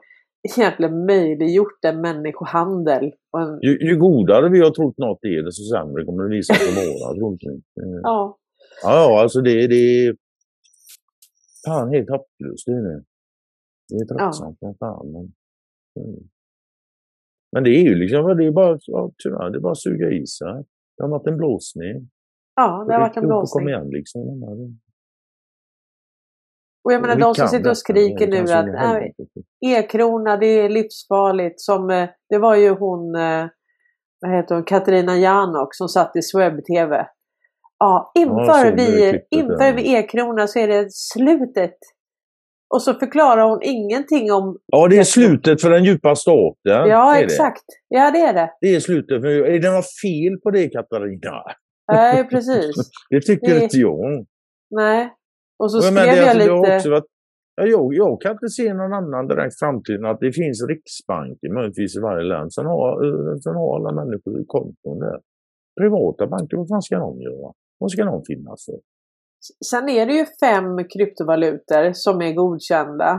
egentligen 0.52 1.06
möjliggjort 1.06 1.84
en 1.84 2.00
människohandel. 2.00 3.04
En... 3.38 3.60
Ju, 3.62 3.78
ju, 3.88 3.96
godare 3.96 4.48
vi 4.48 4.60
har 4.60 4.70
trott 4.70 4.98
något 4.98 5.24
är, 5.24 5.42
desto 5.42 5.62
sämre 5.62 6.04
kommer 6.04 6.22
det 6.22 6.36
visa 6.36 6.54
sig 6.54 6.74
vara. 6.74 7.16
Ja. 8.02 8.38
Ja, 8.82 9.22
alltså 9.22 9.40
det, 9.40 9.66
det 9.66 10.06
är 10.06 10.16
fan 11.66 11.88
helt 11.88 12.10
hopplöst. 12.10 12.66
Det 12.66 12.72
är 12.72 12.82
det. 12.82 13.04
Det 13.88 13.96
är 13.96 14.06
tröttsamt 14.06 14.58
ja. 14.60 14.74
fan. 14.78 15.12
Men, 15.12 15.32
mm. 16.04 16.28
men 17.52 17.64
det 17.64 17.70
är 17.70 17.82
ju 17.82 17.94
liksom, 17.94 18.36
det 18.36 18.44
är 18.44 18.50
bara, 18.50 18.78
ja, 18.86 19.12
tyvärr, 19.22 19.50
det 19.50 19.58
är 19.58 19.60
bara 19.60 19.72
att 19.72 19.82
suga 19.82 20.10
i 20.10 20.26
sig. 20.26 20.64
Det 20.96 21.02
har 21.02 21.10
varit 21.10 21.26
en 21.26 21.36
blåsning. 21.36 22.10
Ja, 22.54 22.84
det 22.88 22.94
har 22.94 23.00
varit 23.00 23.16
en 23.16 23.26
blåsning. 23.26 23.60
Kom 23.60 23.68
igen 23.68 23.90
liksom. 23.90 24.22
Och 26.84 26.92
jag 26.92 27.00
menar 27.00 27.16
de 27.16 27.34
som 27.34 27.48
sitter 27.48 27.70
och 27.70 27.78
skriker 27.78 28.26
nu 28.26 28.52
att 28.52 29.02
e-krona 29.66 30.36
det 30.36 30.46
är 30.46 30.68
livsfarligt. 30.68 31.60
Som, 31.60 31.90
eh, 31.90 32.08
det 32.28 32.38
var 32.38 32.56
ju 32.56 32.68
hon, 32.70 33.14
eh, 33.14 33.46
vad 34.20 34.36
heter 34.36 34.54
hon, 34.54 34.64
Katarina 34.64 35.16
Janok 35.16 35.74
som 35.74 35.88
satt 35.88 36.16
i 36.16 36.22
Swebb-TV. 36.22 37.06
Ja, 37.78 38.12
inför, 38.14 38.66
ja, 38.66 38.72
vi, 38.76 39.20
inför 39.30 39.72
vi 39.72 39.94
e-krona 39.94 40.46
så 40.46 40.58
är 40.58 40.68
det 40.68 40.86
slutet. 40.92 41.78
Och 42.74 42.82
så 42.82 42.94
förklarar 42.94 43.42
hon 43.42 43.62
ingenting 43.62 44.32
om... 44.32 44.58
Ja, 44.66 44.88
det 44.88 44.98
är 44.98 45.04
slutet 45.04 45.62
för 45.62 45.70
den 45.70 45.84
djupa 45.84 46.16
staten. 46.16 46.88
Ja, 46.88 47.18
exakt. 47.18 47.64
Det. 47.90 47.96
Ja, 47.96 48.10
det 48.10 48.20
är 48.20 48.34
det. 48.34 48.50
Det 48.60 48.74
är 48.74 48.80
slutet. 48.80 49.22
För, 49.22 49.28
är 49.28 49.58
det 49.58 49.70
något 49.70 50.00
fel 50.02 50.40
på 50.42 50.50
det, 50.50 50.68
Katarina? 50.68 51.42
Nej, 51.92 52.28
precis. 52.28 52.76
det 53.10 53.20
tycker 53.20 53.54
det... 53.54 53.62
inte 53.62 53.76
jag. 53.76 54.26
Nej. 54.70 55.10
Och 55.64 55.70
så 55.72 55.78
och 55.78 55.84
skrev 55.84 56.06
jag, 56.06 56.26
jag 56.28 56.36
lite... 56.36 56.90
Varit, 56.90 57.10
ja, 57.56 57.64
jag, 57.74 57.94
jag 57.94 58.20
kan 58.22 58.32
inte 58.32 58.48
se 58.48 58.74
någon 58.74 58.92
annan 59.00 59.28
direkt 59.28 59.58
framtid 59.58 60.04
att 60.04 60.20
det 60.20 60.32
finns 60.32 60.58
riksbanker 60.72 61.48
möjligtvis 61.56 61.96
i 61.96 62.00
varje 62.00 62.24
land. 62.32 62.52
Sen 62.52 62.66
har, 62.66 62.88
eh, 63.06 63.36
sen 63.44 63.54
har 63.60 63.68
alla 63.76 63.92
människor 64.00 64.44
konton 64.46 64.98
där. 64.98 65.18
Privata 65.80 66.26
banker, 66.26 66.56
vad 66.56 66.68
fan 66.68 66.82
ska 66.82 66.98
de 66.98 67.20
göra? 67.20 67.52
Vad 67.78 67.90
ska 67.90 68.04
de 68.04 68.22
finnas 68.24 68.64
för? 68.66 68.78
Sen 69.70 69.88
är 69.88 70.06
det 70.06 70.12
ju 70.12 70.24
fem 70.44 70.88
kryptovalutor 70.92 71.92
som 71.92 72.22
är 72.22 72.32
godkända 72.32 73.10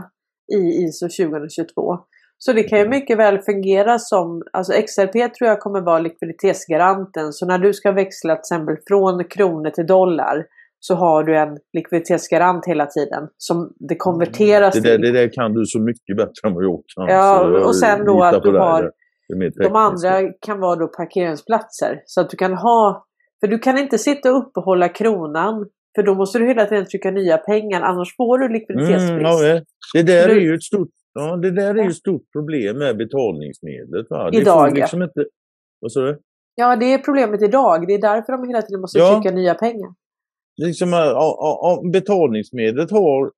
i 0.54 0.60
ISO 0.84 1.06
2022. 1.08 1.98
Så 2.38 2.52
det 2.52 2.62
kan 2.62 2.78
ju 2.78 2.84
mm. 2.84 2.98
mycket 2.98 3.18
väl 3.18 3.38
fungera 3.38 3.98
som, 3.98 4.42
alltså 4.52 4.72
XRP 4.72 5.34
tror 5.34 5.48
jag 5.48 5.60
kommer 5.60 5.80
vara 5.80 5.98
likviditetsgaranten. 5.98 7.32
Så 7.32 7.46
när 7.46 7.58
du 7.58 7.72
ska 7.72 7.92
växla 7.92 8.34
till 8.34 8.40
exempel 8.40 8.76
från 8.88 9.24
kronor 9.24 9.70
till 9.70 9.86
dollar 9.86 10.46
så 10.80 10.94
har 10.94 11.24
du 11.24 11.36
en 11.36 11.58
likviditetsgarant 11.76 12.66
hela 12.66 12.86
tiden 12.86 13.28
som 13.36 13.72
det 13.88 13.96
konverteras 13.96 14.74
det 14.74 14.80
till. 14.82 15.00
det 15.00 15.12
där 15.12 15.28
kan 15.32 15.52
du 15.54 15.64
så 15.66 15.80
mycket 15.80 16.16
bättre 16.16 16.48
än 16.48 16.54
vad 16.54 16.64
jag 16.64 16.82
kan. 16.96 17.06
Ja, 17.08 17.64
och 17.66 17.76
sen 17.76 18.04
då 18.04 18.22
att 18.22 18.42
du 18.42 18.58
har-. 18.58 18.90
Det 19.28 19.50
De 19.62 19.76
andra 19.76 20.32
kan 20.40 20.60
vara 20.60 20.76
då 20.76 20.88
parkeringsplatser. 20.88 22.02
Så 22.06 22.20
att 22.20 22.30
du 22.30 22.36
kan 22.36 22.52
ha, 22.54 23.06
för 23.40 23.48
du 23.48 23.58
kan 23.58 23.78
inte 23.78 23.98
sitta 23.98 24.30
och 24.32 24.38
uppehålla 24.38 24.88
kronan 24.88 25.66
för 25.96 26.02
då 26.02 26.14
måste 26.14 26.38
du 26.38 26.46
hela 26.46 26.64
tiden 26.66 26.86
trycka 26.86 27.10
nya 27.10 27.38
pengar 27.38 27.80
annars 27.82 28.16
får 28.16 28.38
du 28.38 28.48
likviditetsbrist. 28.48 29.10
Mm, 29.10 29.22
ja, 29.22 29.42
det- 29.42 29.62
det 29.94 30.02
där 30.02 30.28
är 30.28 30.40
ju 30.40 30.54
ett 30.54 30.62
stort, 30.62 30.88
ja, 31.14 31.36
det 31.36 31.50
där 31.50 31.74
är 31.74 31.82
ju 31.82 31.88
ett 31.88 31.96
stort 31.96 32.22
problem 32.32 32.78
med 32.78 32.96
betalningsmedlet. 32.96 34.06
Va? 34.10 34.30
Det 34.30 34.36
Idag, 34.38 34.58
får 34.68 34.68
ja. 34.68 34.74
liksom 34.74 35.02
inte, 35.02 35.24
vad 35.80 35.92
sa 35.92 36.00
du? 36.00 36.18
Ja, 36.54 36.76
det 36.76 36.92
är 36.94 36.98
problemet 36.98 37.42
idag. 37.42 37.86
Det 37.86 37.94
är 37.94 38.00
därför 38.00 38.32
de 38.32 38.48
hela 38.48 38.62
tiden 38.62 38.80
måste 38.80 38.98
Ja. 38.98 39.14
trycka 39.20 39.34
nya 39.36 39.54
pengar. 39.54 39.90
Liksom, 40.56 40.92
eh, 40.92 40.98
ja, 40.98 41.82
betalningsmedlet 41.92 42.90
har 42.90 43.32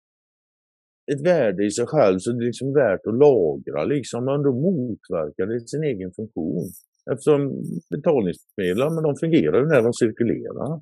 ett 1.13 1.27
värde 1.27 1.67
i 1.67 1.71
sig 1.71 1.87
själv 1.87 2.19
så 2.19 2.33
det 2.33 2.45
är 2.45 2.47
liksom 2.47 2.73
värt 2.73 3.07
att 3.07 3.19
lagra 3.19 3.85
liksom, 3.85 4.25
men 4.25 4.43
då 4.43 4.53
motverkar 4.53 5.47
det 5.47 5.69
sin 5.69 5.85
egen 5.85 6.13
funktion. 6.13 6.65
Eftersom 7.11 7.63
betalningsmedel 7.91 8.95
men 8.95 9.03
de 9.03 9.17
fungerar 9.17 9.59
ju 9.61 9.67
när 9.67 9.83
de 9.83 9.93
cirkulerar. 9.93 10.81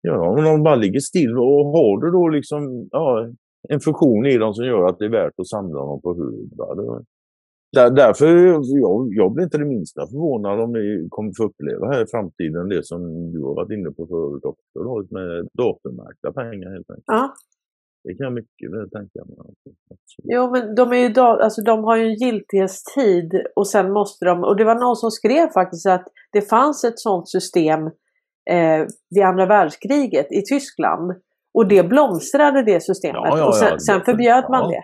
Ja, 0.00 0.28
om 0.28 0.44
de 0.44 0.62
bara 0.62 0.74
ligger 0.76 1.00
still 1.00 1.38
och 1.38 1.64
har 1.76 2.00
du 2.00 2.10
då 2.10 2.28
liksom 2.28 2.88
ja, 2.90 3.32
en 3.68 3.80
funktion 3.80 4.26
i 4.26 4.38
dem 4.38 4.54
som 4.54 4.64
gör 4.66 4.86
att 4.86 4.98
det 4.98 5.04
är 5.04 5.10
värt 5.10 5.40
att 5.40 5.48
samla 5.48 5.78
dem 5.78 6.00
på 6.00 6.14
hög. 6.14 7.04
Där, 7.76 7.90
därför 7.90 8.26
jag, 8.86 9.08
jag 9.20 9.32
blir 9.32 9.44
inte 9.44 9.58
det 9.58 9.64
minsta 9.64 10.06
förvånad 10.06 10.60
om 10.60 10.72
vi 10.72 11.06
kommer 11.10 11.32
få 11.36 11.44
uppleva 11.44 11.86
här 11.92 12.02
i 12.02 12.06
framtiden 12.06 12.68
det 12.68 12.82
som 12.86 13.00
du 13.32 13.40
har 13.42 13.54
varit 13.54 13.70
inne 13.76 13.90
på 13.90 14.06
förut 14.06 14.44
också, 14.44 14.76
då, 14.86 14.94
med 15.10 15.48
datormärkta 15.60 16.32
pengar 16.32 16.70
helt 16.76 16.90
enkelt. 16.90 17.04
Ja. 17.06 17.34
Det 18.04 18.14
kan 18.14 18.24
jag 18.24 18.32
mycket 18.32 18.72
väl 18.72 18.90
tänka 18.90 19.18
mig. 19.24 19.36
Jo, 20.22 20.50
men 20.50 20.74
de, 20.74 20.92
är 20.92 20.96
ju 20.96 21.20
alltså, 21.20 21.62
de 21.62 21.84
har 21.84 21.96
ju 21.96 22.04
en 22.04 22.14
giltighetstid 22.14 23.30
och 23.56 23.68
sen 23.68 23.92
måste 23.92 24.24
de, 24.24 24.44
och 24.44 24.56
det 24.56 24.64
var 24.64 24.74
någon 24.74 24.96
som 24.96 25.10
skrev 25.10 25.48
faktiskt 25.48 25.86
att 25.86 26.06
det 26.32 26.42
fanns 26.42 26.84
ett 26.84 26.98
sådant 26.98 27.28
system 27.28 27.80
eh, 28.50 28.80
vid 29.14 29.24
andra 29.24 29.46
världskriget 29.46 30.32
i 30.32 30.42
Tyskland. 30.42 31.12
Och 31.54 31.68
det 31.68 31.88
blomstrade 31.88 32.62
det 32.62 32.80
systemet 32.82 33.22
Ja, 33.24 33.38
ja, 33.38 33.46
och 33.46 33.54
sen, 33.54 33.68
ja, 33.70 33.78
sen 33.78 34.00
förbjöd 34.04 34.44
man 34.50 34.62
ja. 34.62 34.68
det. 34.68 34.82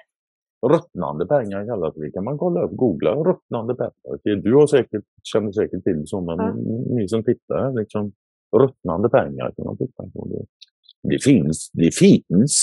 Ruttnande 0.70 1.26
pengar 1.26 1.66
kallas 1.66 1.94
det. 1.94 2.10
kan 2.10 2.24
man 2.24 2.38
kolla 2.38 2.62
upp. 2.62 2.70
Googla 2.76 3.14
ruttnande 3.14 3.74
pengar. 3.74 4.18
Det- 4.24 4.40
Du 4.42 4.54
har 4.54 4.66
säkert, 4.66 5.04
känner 5.22 5.52
säkert 5.52 5.84
till 5.84 6.02
så, 6.06 6.20
men 6.20 6.38
Ja. 6.38 6.54
ni 6.96 7.08
som 7.08 7.24
tittar, 7.24 7.80
liksom, 7.80 8.12
ruttnande 8.56 9.08
pengar 9.08 9.52
kan 9.56 9.64
man 9.64 9.76
titta 9.76 10.02
på. 10.14 10.28
Det, 10.28 10.44
det 11.08 11.22
finns, 11.24 11.70
det 11.72 11.94
finns. 11.94 12.54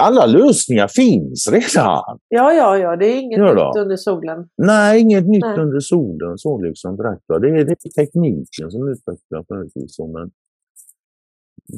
Alla 0.00 0.26
lösningar 0.26 0.88
finns 0.88 1.48
redan. 1.52 2.18
Ja, 2.28 2.52
ja, 2.52 2.78
ja, 2.78 2.96
det 2.96 3.06
är 3.06 3.20
inget 3.20 3.40
nytt 3.40 3.76
under 3.82 3.96
solen. 3.96 4.48
Nej, 4.56 5.00
inget 5.00 5.26
nytt 5.28 5.40
Nej. 5.44 5.58
under 5.60 5.80
solen 5.80 6.38
så 6.38 6.60
liksom 6.62 6.96
direkt. 6.96 7.22
Det 7.28 7.34
är, 7.34 7.64
det 7.64 7.72
är 7.72 8.04
tekniken 8.04 8.70
som 8.70 8.88
utvecklas 8.88 9.46
på 9.46 9.54
något 9.54 9.72
vis. 9.74 9.98
Men 9.98 10.30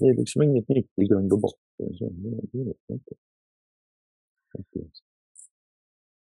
det 0.01 0.07
är 0.07 0.15
liksom 0.17 0.43
inget 0.43 0.69
nytt 0.69 0.91
i 1.03 1.05
grund 1.05 1.33
och 1.33 1.41
botten. 1.41 1.95
Så, 1.99 2.11
det, 2.11 2.31
det. 2.53 2.75
Faktiskt. 2.89 3.21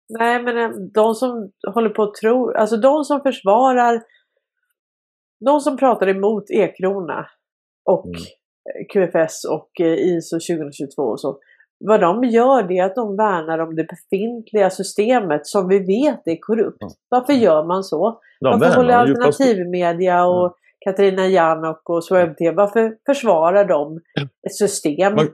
Nej, 0.09 0.43
men 0.43 0.59
eh, 0.59 0.71
de 0.95 1.15
som 1.15 1.53
håller 1.75 1.91
på 1.91 2.03
att 2.03 2.15
tro, 2.15 2.51
alltså 2.51 2.77
de 2.77 3.05
som 3.05 3.21
försvarar, 3.21 4.03
de 5.45 5.61
som 5.61 5.77
pratar 5.77 6.09
emot 6.09 6.51
e-krona 6.51 7.27
och 7.85 8.07
Mm. 8.07 8.19
eh, 8.21 8.87
QFS 8.93 9.45
och 9.45 9.81
eh, 9.81 9.95
ISO 9.95 10.37
2022 10.37 11.03
och 11.03 11.21
så. 11.21 11.39
Vad 11.79 12.01
de 12.01 12.25
gör 12.25 12.63
det 12.63 12.79
är 12.79 12.85
att 12.85 12.95
de 12.95 13.17
värnar 13.17 13.59
om 13.59 13.75
det 13.77 13.85
befintliga 13.85 14.71
systemet 14.71 15.47
som 15.47 15.69
vi 15.69 15.79
vet 15.79 16.23
är 16.29 16.37
korrupt. 16.41 16.77
Ja. 16.81 16.89
Varför 17.09 17.33
gör 17.33 17.65
man 17.65 17.85
så? 17.85 18.21
De 18.41 18.47
Varför 18.47 18.59
värnar 18.59 18.77
håller 18.77 18.95
alternativmedia 18.95 20.27
och 20.27 20.57
Katarina 20.85 21.27
Janok 21.27 21.91
och 21.91 22.05
SWebTV, 22.05 22.53
varför 22.57 22.97
försvarar 23.07 23.65
de 23.65 24.01
ett 24.47 24.55
system? 24.55 25.15
Man- 25.15 25.29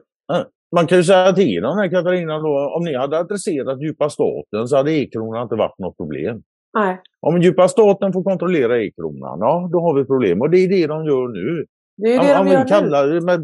Man 0.74 0.86
kan 0.86 0.99
ju 0.99 1.05
säga 1.05 1.32
till 1.32 1.62
dem 1.62 1.89
Katarina 1.90 2.39
då, 2.39 2.74
om 2.77 2.85
ni 2.85 2.97
hade 2.97 3.19
adresserat 3.19 3.82
djupa 3.82 4.09
staten 4.11 4.69
så 4.69 4.77
hade 4.77 4.93
e-kronan 4.93 5.43
inte 5.43 5.55
varit 5.55 5.78
något 5.78 5.97
problem. 5.97 6.43
Nej, 6.78 7.01
Om 7.20 7.43
djupa 7.43 7.69
staten 7.69 8.12
får 8.12 8.23
kontrollera 8.24 8.82
e-kronan, 8.82 9.39
ja 9.40 9.69
då 9.73 9.81
har 9.81 9.94
vi 9.94 10.05
problem. 10.05 10.40
Och 10.40 10.51
det 10.51 10.59
är 10.59 10.69
det 10.69 10.86
de 10.86 11.05
gör 11.05 11.28
nu. 11.28 11.65
det 11.97 12.15
är 12.15 12.19
det 12.28 12.39
om 12.40 12.47
de 12.47 12.53
gör 12.53 12.59
nu. 12.59 12.65
kallar, 12.69 13.07
det- 13.07 13.20
men 13.20 13.43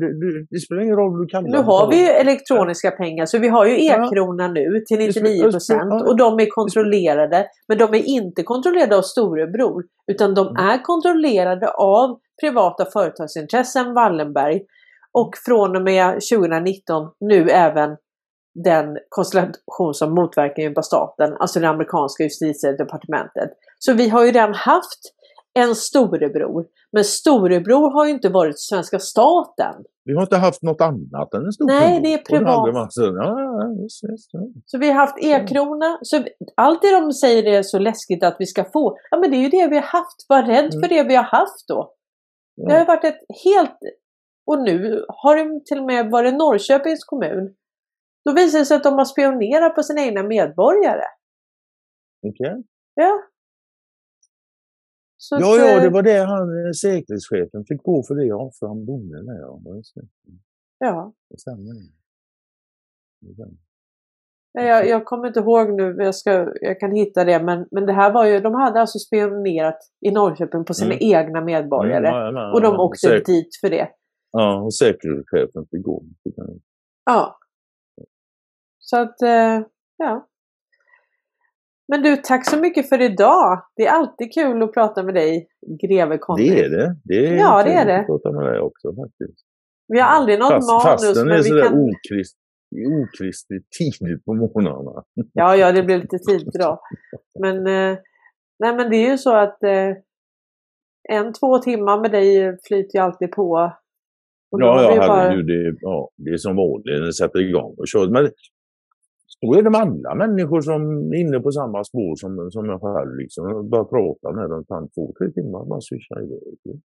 det, 0.51 0.61
spelar 0.61 0.83
ingen 0.83 0.97
roll 0.97 1.11
vad 1.13 1.21
du 1.23 1.27
kallar 1.27 1.49
Nu 1.49 1.59
har 1.59 1.91
vi 1.91 1.97
ju 2.01 2.07
elektroniska 2.09 2.91
pengar 2.91 3.27
så 3.27 3.39
vi 3.39 3.49
har 3.49 3.67
ju 3.67 3.87
e-krona 3.87 4.49
nu 4.49 4.81
till 4.87 4.99
Det 4.99 5.13
spelar- 5.13 5.29
99 5.31 5.51
det 5.53 5.61
spelar- 5.61 6.09
och 6.09 6.17
de 6.17 6.41
är 6.41 6.47
kontrollerade. 6.47 7.47
Men 7.69 7.79
de 7.79 7.95
är 7.95 8.03
inte 8.09 8.43
kontrollerade 8.43 8.97
av 8.97 9.03
storebror 9.03 9.85
utan 10.13 10.35
de 10.35 10.47
Mm. 10.49 10.57
är 10.71 10.83
kontrollerade 10.83 11.69
av 11.71 12.19
privata 12.43 12.85
företagsintressen, 12.85 13.95
Wallenberg. 13.95 14.61
Och 15.15 15.31
från 15.47 15.77
och 15.77 15.83
med 15.83 16.21
2019 16.33 17.11
nu 17.21 17.51
även 17.51 17.97
den 18.65 18.99
konstellation 19.09 19.95
som 19.95 20.15
motverkar 20.15 20.63
djupa 20.63 20.83
staten, 20.83 21.37
alltså 21.41 21.61
det 21.61 21.69
amerikanska 21.69 22.23
justitiedepartementet. 22.23 23.51
Så 23.79 23.93
vi 23.93 24.09
har 24.09 24.25
ju 24.25 24.31
redan 24.33 24.55
haft 24.55 25.01
en 25.55 25.75
storebror. 25.75 26.67
Men 26.93 27.05
storebror 27.05 27.91
har 27.91 28.07
ju 28.07 28.13
inte 28.13 28.29
varit 28.29 28.61
svenska 28.61 28.99
staten. 28.99 29.75
Vi 30.05 30.15
har 30.15 30.23
inte 30.23 30.37
haft 30.37 30.63
något 30.63 30.81
annat 30.81 31.35
än 31.35 31.45
en 31.45 31.53
stor 31.53 31.67
Nej, 31.67 32.01
det 32.03 32.13
är 32.13 32.19
privat. 32.19 32.91
Ja, 32.97 33.69
just, 33.83 34.03
just, 34.03 34.31
ja. 34.33 34.41
Så 34.67 34.79
vi 34.79 34.89
har 34.89 34.95
haft 34.95 35.25
e-krona. 35.25 35.99
Så 36.03 36.25
allt 36.55 36.83
det 36.83 37.01
de 37.01 37.13
säger 37.13 37.45
är 37.59 37.63
så 37.63 37.79
läskigt 37.79 38.23
att 38.25 38.37
vi 38.39 38.47
ska 38.47 38.65
få. 38.65 38.97
Ja 39.11 39.19
men 39.19 39.31
det 39.31 39.37
är 39.37 39.43
ju 39.43 39.49
det 39.49 39.69
vi 39.69 39.77
har 39.77 39.83
haft. 39.83 40.27
Var 40.29 40.43
rädd 40.43 40.73
för 40.73 40.89
det 40.89 41.03
vi 41.03 41.15
har 41.15 41.23
haft 41.23 41.69
då. 41.69 41.93
Det 42.67 42.75
har 42.79 42.87
varit 42.87 43.05
ett 43.05 43.21
helt... 43.45 43.79
Och 44.49 44.59
nu 44.63 45.05
har 45.09 45.37
det 45.37 45.65
till 45.67 45.79
och 45.79 45.87
med 45.87 46.11
varit 46.11 46.35
Norrköpings 46.35 47.05
kommun. 47.05 47.55
Då 48.25 48.33
visar 48.35 48.59
det 48.59 48.65
sig 48.65 48.77
att 48.77 48.83
de 48.83 48.95
har 48.95 49.05
spionerat 49.05 49.75
på 49.75 49.83
sina 49.83 50.01
egna 50.01 50.23
medborgare. 50.23 51.05
Okej. 52.29 52.65
Ja. 52.95 53.13
Så 55.17 55.37
Ja, 55.41 55.57
ja, 55.57 55.77
eh, 55.77 55.83
det 55.83 55.91
var 55.91 56.03
det 56.03 56.19
han, 56.19 56.67
eh, 56.67 56.73
säkerhetschefen 56.83 57.65
fick 57.69 57.83
gå 57.83 58.03
för 58.09 58.15
det 58.15 58.33
av 58.33 58.51
fram 58.61 58.87
domen 58.87 59.27
där. 59.27 59.39
Ja, 59.41 59.61
ja. 60.79 61.15
Jag, 64.53 64.89
jag 64.89 65.05
kommer 65.05 65.27
inte 65.29 65.41
ihåg 65.41 65.73
nu, 65.73 65.97
jag, 65.99 66.15
ska, 66.15 66.31
jag 66.61 66.81
kan 66.81 66.93
hitta 66.93 67.25
det, 67.25 67.43
men, 67.43 67.67
men 67.71 67.87
det 67.87 67.93
här 67.93 68.13
var 68.13 68.25
ju, 68.27 68.41
de 68.41 68.55
hade 68.55 68.81
alltså 68.81 68.99
spionerat 68.99 69.79
i 70.07 70.11
Norrköping 70.11 70.65
på 70.65 70.75
sina 70.75 70.95
Mm. 70.95 70.99
egna 71.19 71.41
medborgare. 71.45 72.09
Mm, 72.09 72.21
ja, 72.21 72.33
ja, 72.33 72.53
Och 72.55 72.61
de 72.61 72.75
ja, 72.75 72.83
åkte 72.83 73.09
säk- 73.09 73.25
dit 73.27 73.49
för 73.61 73.71
det. 73.71 73.89
Ja, 74.31 74.61
och 74.63 74.75
säkerhetschefen 74.75 75.67
fick 75.71 75.83
gå. 75.83 76.03
Ja. 77.05 77.39
Så 78.79 78.97
att, 78.97 79.23
eh, 79.23 79.61
ja. 79.97 80.29
Men 81.89 82.03
du, 82.03 82.17
tack 82.17 82.51
så 82.51 82.59
mycket 82.59 82.89
för 82.89 83.01
idag. 83.01 83.63
Det 83.77 83.87
är 83.87 83.93
alltid 83.93 84.35
kul 84.35 84.63
att 84.63 84.75
prata 84.75 85.03
med 85.03 85.15
dig, 85.15 85.49
greve 85.83 86.19
Conny. 86.19 86.51
Det 86.51 86.65
är 86.65 86.71
det. 86.71 86.97
det 87.05 87.27
är 87.27 87.37
Ja, 87.37 87.63
det 87.65 87.73
är 87.73 87.87
det. 87.87 88.01
att 88.01 88.07
prata 88.07 88.33
med 88.33 88.45
dig 88.47 88.61
också 88.61 88.95
faktiskt. 88.95 89.47
Vi 89.89 90.01
har 90.01 90.09
aldrig 90.09 90.39
något 90.39 90.51
Fast, 90.51 90.69
manus, 90.69 90.83
fastän 90.83 91.27
det 91.27 91.35
är 91.35 91.43
sådär 91.43 91.63
kan... 91.63 91.79
okrist, 91.79 92.39
okristligt 93.03 93.67
tidigt 93.79 94.25
på 94.25 94.35
morgnarna. 94.35 95.05
Ja, 95.33 95.57
ja, 95.57 95.73
det 95.73 95.83
blev 95.83 96.01
lite 96.01 96.19
tidigt 96.19 96.55
idag. 96.55 96.79
Men, 97.41 97.57
eh, 97.57 97.99
nej, 98.59 98.77
men 98.77 98.91
det 98.91 98.97
är 98.97 99.11
ju 99.11 99.19
så 99.19 99.35
att 99.35 99.63
eh, 99.63 99.97
en, 101.09 101.33
två 101.33 101.59
timmar 101.59 102.01
med 102.01 102.11
dig 102.11 102.59
flyter 102.63 102.99
ju 102.99 103.05
alltid 103.05 103.31
på. 103.31 103.73
Och 104.51 104.61
då 104.61 104.67
Ja, 104.67 104.95
ja, 104.95 105.07
bara-. 105.09 105.43
Det, 105.43 105.77
ja, 105.81 106.11
det 106.17 106.31
är 106.31 106.37
som 106.37 106.57
vanligt 106.57 106.85
det 107.07 107.13
sätter 107.13 107.39
igång 107.49 107.75
och 107.79 107.89
kör. 107.89 108.09
Men 108.09 108.31
så 109.27 109.55
är 109.59 109.63
det 109.63 109.71
med 109.71 109.81
alla 109.81 110.15
människor 110.15 110.61
som 110.61 111.13
är 111.13 111.17
inne 111.19 111.41
på 111.41 111.51
samma 111.53 111.85
spår 111.85 112.15
som, 112.17 112.51
som 112.51 112.67
jag 112.67 112.81
själv. 112.83 113.17
Liksom. 113.17 113.69
Bara 113.71 113.85
prata 113.85 114.33
med 114.33 114.51
dem 114.51 114.65
kan 114.69 114.89
två, 114.89 115.13
tre 115.19 115.31
timmar. 115.31 115.65
Man 115.69 115.83
svischar 115.83 116.23
iväg. 116.23 116.81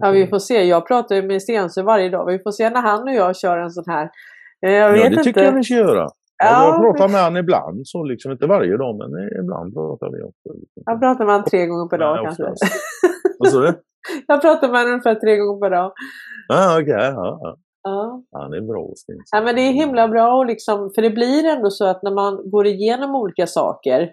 Ja, 0.00 0.10
vi 0.10 0.26
får 0.26 0.38
se. 0.38 0.64
Jag 0.64 0.86
pratar 0.86 1.14
ju 1.16 1.22
med 1.22 1.42
Stensö 1.42 1.82
varje 1.82 2.08
dag. 2.08 2.26
Vi 2.26 2.38
får 2.38 2.50
se 2.50 2.70
när 2.70 2.80
han 2.82 3.02
och 3.08 3.14
jag 3.14 3.36
kör 3.36 3.58
en 3.58 3.70
sån 3.70 3.84
här. 3.86 4.10
Eh, 4.66 4.72
Jag 4.72 4.88
Ja, 4.88 4.92
vet 4.92 5.02
det 5.02 5.08
inte. 5.08 5.22
tycker 5.22 5.42
jag 5.44 5.52
vi 5.52 5.62
ska 5.62 5.74
göra. 5.74 6.08
Ja, 6.44 6.50
Ja, 6.50 6.68
jag 6.68 6.82
pratar 6.82 7.08
med 7.12 7.24
honom 7.24 7.36
ibland, 7.36 7.88
så 7.88 8.04
liksom, 8.04 8.32
inte 8.32 8.46
varje 8.46 8.76
dag, 8.76 8.96
men 8.98 9.10
ibland 9.40 9.74
pratar 9.74 10.10
vi 10.10 10.22
också. 10.22 10.48
Jag 10.74 11.00
pratar 11.00 11.24
med 11.24 11.34
honom 11.34 11.48
tre 11.50 11.66
gånger 11.66 11.88
per 11.88 11.98
dag 11.98 12.16
Nej, 12.16 12.24
kanske. 12.24 12.44
Vad 13.38 13.48
sa 13.52 13.58
du? 13.58 13.72
Jag 14.26 14.42
pratar 14.42 14.68
med 14.68 14.80
honom 14.80 14.92
ungefär 14.92 15.14
tre 15.14 15.36
gånger 15.36 15.60
per 15.60 15.70
dag. 15.70 15.92
Ah, 16.48 16.80
Okej, 16.80 16.94
ja, 16.94 17.38
ja. 17.42 17.56
Ja. 17.82 18.22
Han 18.32 18.52
är 18.52 18.60
bra. 18.60 18.88
Ja, 19.32 19.40
men 19.40 19.54
det 19.54 19.60
är 19.60 19.72
himla 19.72 20.08
bra 20.08 20.34
och 20.34 20.46
liksom, 20.46 20.90
för 20.94 21.02
det 21.02 21.10
blir 21.10 21.44
ändå 21.44 21.70
så 21.70 21.86
att 21.86 22.02
när 22.02 22.10
man 22.10 22.50
går 22.50 22.66
igenom 22.66 23.14
olika 23.14 23.46
saker 23.46 24.10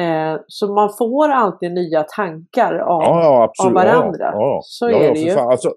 Eh, 0.00 0.40
så 0.46 0.74
man 0.74 0.90
får 0.98 1.28
alltid 1.28 1.72
nya 1.72 2.02
tankar 2.02 2.78
av, 2.78 3.02
Ja, 3.02 3.22
ja 3.58 3.66
av 3.66 3.72
varandra. 3.72 4.30
Ja, 4.32 4.40
ja. 4.40 4.60
Så 4.64 4.90
ja, 4.90 4.96
är 4.98 5.04
ja, 5.04 5.12
det 5.12 5.20
ju. 5.20 5.30
Alltså, 5.30 5.74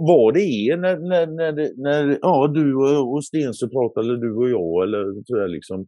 vad 0.00 0.34
det 0.34 0.40
är 0.40 0.76
när, 0.76 0.98
när, 0.98 1.26
när, 1.26 1.52
det- 1.52 1.72
när 1.76 2.18
ja, 2.22 2.46
du 2.54 2.74
och, 2.76 3.12
och 3.14 3.24
Stensö 3.24 3.68
pratar 3.68 4.00
eller 4.00 4.16
du 4.16 4.34
och 4.36 4.50
jag 4.50 4.82
eller 4.82 5.22
sådär 5.24 5.48
liksom. 5.48 5.86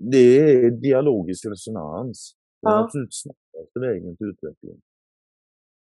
Det 0.00 0.38
är 0.38 0.70
dialogisk 0.70 1.46
resonans. 1.46 2.34
Det 2.62 2.68
är 2.68 2.72
Ja. 2.72 2.84
absolut 2.84 3.14
snabbaste 3.14 3.80
vägen 3.80 4.16
till 4.16 4.26
utveckling. 4.26 4.80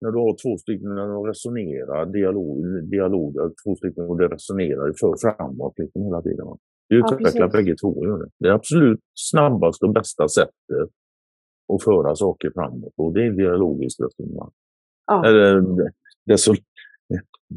När 0.01 0.11
du 0.11 0.19
har 0.19 0.37
två 0.43 0.57
stycken, 0.59 0.89
de 0.97 1.27
resonerar, 1.27 2.07
dialog, 2.07 2.89
dialog 2.91 3.35
två 3.65 3.77
stycken 3.77 4.05
och 4.05 4.19
det 4.19 4.29
resonerar 4.29 4.93
för 5.01 5.15
framåt 5.21 5.75
liksom 5.79 6.03
hela 6.05 6.23
tiden. 6.23 6.47
va. 6.47 6.59
Det 6.89 6.95
utvecklar 6.95 7.49
precis. 7.49 7.53
bägge 7.53 7.77
två. 7.77 8.05
Gör 8.07 8.19
det. 8.19 8.31
det 8.39 8.49
är 8.49 8.53
absolut 8.53 9.01
snabbaste 9.15 9.87
och 9.87 9.93
bästa 9.93 10.29
sättet 10.29 10.89
att 11.73 11.83
föra 11.85 12.15
saker 12.15 12.51
framåt 12.55 12.93
och 12.97 13.13
det 13.15 13.27
är 13.27 13.31
dialogiskt 13.31 14.01
resonemang. 14.01 14.51
Ja. 15.07 15.27
Eller 15.27 15.63
reso, 16.31 16.53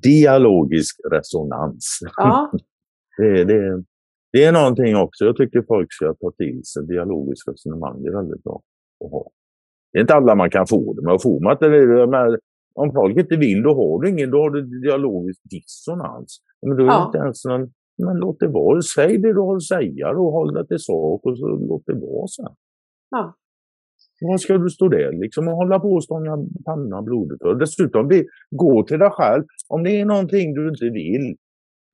dialogisk 0.03 0.99
resonans. 1.11 1.99
Ja, 2.17 2.51
Det, 3.17 3.43
det, 3.43 3.83
det 4.33 4.43
är 4.43 4.51
någonting 4.51 4.95
också 4.95 5.25
jag 5.25 5.37
tycker 5.37 5.61
folk 5.67 5.87
ska 5.93 6.13
ta 6.13 6.31
till 6.31 6.61
sig. 6.65 6.85
Dialogiskt 6.87 7.47
resonemang 7.47 8.03
det 8.03 8.09
är 8.09 8.15
väldigt 8.15 8.43
bra 8.43 8.61
att 9.05 9.11
ha. 9.11 9.29
Det 9.91 9.99
är 9.99 10.01
inte 10.01 10.13
alla 10.13 10.35
man 10.35 10.49
kan 10.49 10.67
få 10.67 10.93
det, 10.93 11.01
men 11.01 11.19
får 11.19 11.39
man 11.43 11.51
inte 11.51 11.67
det, 11.67 12.07
men 12.07 12.37
om 12.75 12.91
folk 12.93 13.17
inte 13.17 13.35
vill, 13.37 13.63
då 13.63 13.69
har 13.73 14.01
du 14.01 14.09
ingen, 14.09 14.31
då 14.31 14.37
har 14.41 14.49
du 14.49 14.79
dialogisk 14.81 15.41
dissonans. 15.43 16.37
Men 16.61 16.77
då 16.77 16.83
är 16.83 16.87
det 16.87 16.93
Ja. 16.93 17.05
inte 17.05 17.17
ens 17.17 17.45
någon, 17.45 17.71
men 18.05 18.17
låt 18.17 18.39
det 18.39 18.47
vara. 18.47 18.81
Säg 18.81 19.17
det 19.17 19.33
du 19.33 19.39
har 19.39 19.55
att 19.55 19.63
säga 19.63 20.09
och 20.09 20.31
håll 20.31 20.53
det 20.53 20.67
till 20.67 20.79
sak 20.79 21.25
och 21.25 21.37
så 21.37 21.47
låt 21.47 21.83
det 21.85 21.93
vara 21.93 22.27
sen. 22.27 22.55
Ja. 23.09 23.35
Vad 24.21 24.41
ska 24.41 24.57
du 24.57 24.69
stå 24.69 24.87
där 24.87 25.11
liksom 25.11 25.47
och 25.47 25.53
hålla 25.53 25.79
på 25.79 25.87
och 25.87 26.03
stånga 26.03 26.37
pannan 26.65 27.05
blodigt 27.05 27.41
för? 27.41 27.55
Dessutom, 27.55 28.09
gå 28.51 28.83
till 28.83 28.99
dig 28.99 29.09
själv. 29.11 29.43
Om 29.67 29.83
det 29.83 29.91
är 30.01 30.05
någonting 30.05 30.53
du 30.53 30.69
inte 30.69 30.89
vill 30.89 31.35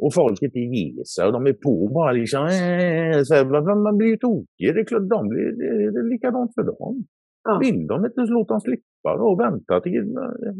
och 0.03 0.14
folk 0.14 0.41
inte 0.41 0.60
ger 0.60 1.03
sig 1.03 1.26
och 1.26 1.34
de 1.34 1.48
är 1.48 1.53
på 1.53 1.88
bara 1.93 2.11
liksom, 2.11 2.43
äh, 2.45 3.22
så 3.23 3.34
här, 3.35 3.76
man- 3.76 3.98
blir 3.98 4.07
ju 4.07 4.18
tokig. 4.18 4.68
Det 4.76 4.80
är 4.80 4.84
klart, 4.85 5.10
de 5.10 5.27
blir, 5.27 5.52
det 5.91 5.99
är 5.99 6.10
likadant 6.10 6.52
för 6.56 6.64
dem. 6.64 7.06
Ja. 7.43 7.60
Vill 7.61 7.88
de 7.88 8.06
inte 8.06 8.27
så 8.27 8.34
låt 8.34 8.48
dem 8.48 8.61
slippa 8.61 9.18
då 9.18 9.23
och 9.23 9.39
vänta 9.39 9.81
till 9.81 10.14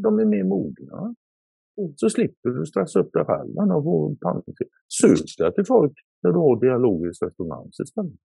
de 0.04 0.20
är 0.20 0.26
mer 0.26 0.44
mogna. 0.44 1.16
Mm. 1.78 1.94
Så 1.96 2.10
slipper 2.10 2.50
du 2.50 2.66
stressa 2.66 3.00
upp 3.00 3.14
dig 3.14 3.26
själv 3.26 3.52
och. 3.86 4.16
Sök 5.02 5.38
dig 5.38 5.54
till 5.54 5.66
folk 5.66 5.94
där 6.24 6.32
du 6.32 6.38
har 6.38 6.60
dialogisk 6.62 7.24
resonans 7.24 7.80
istället. 7.80 8.20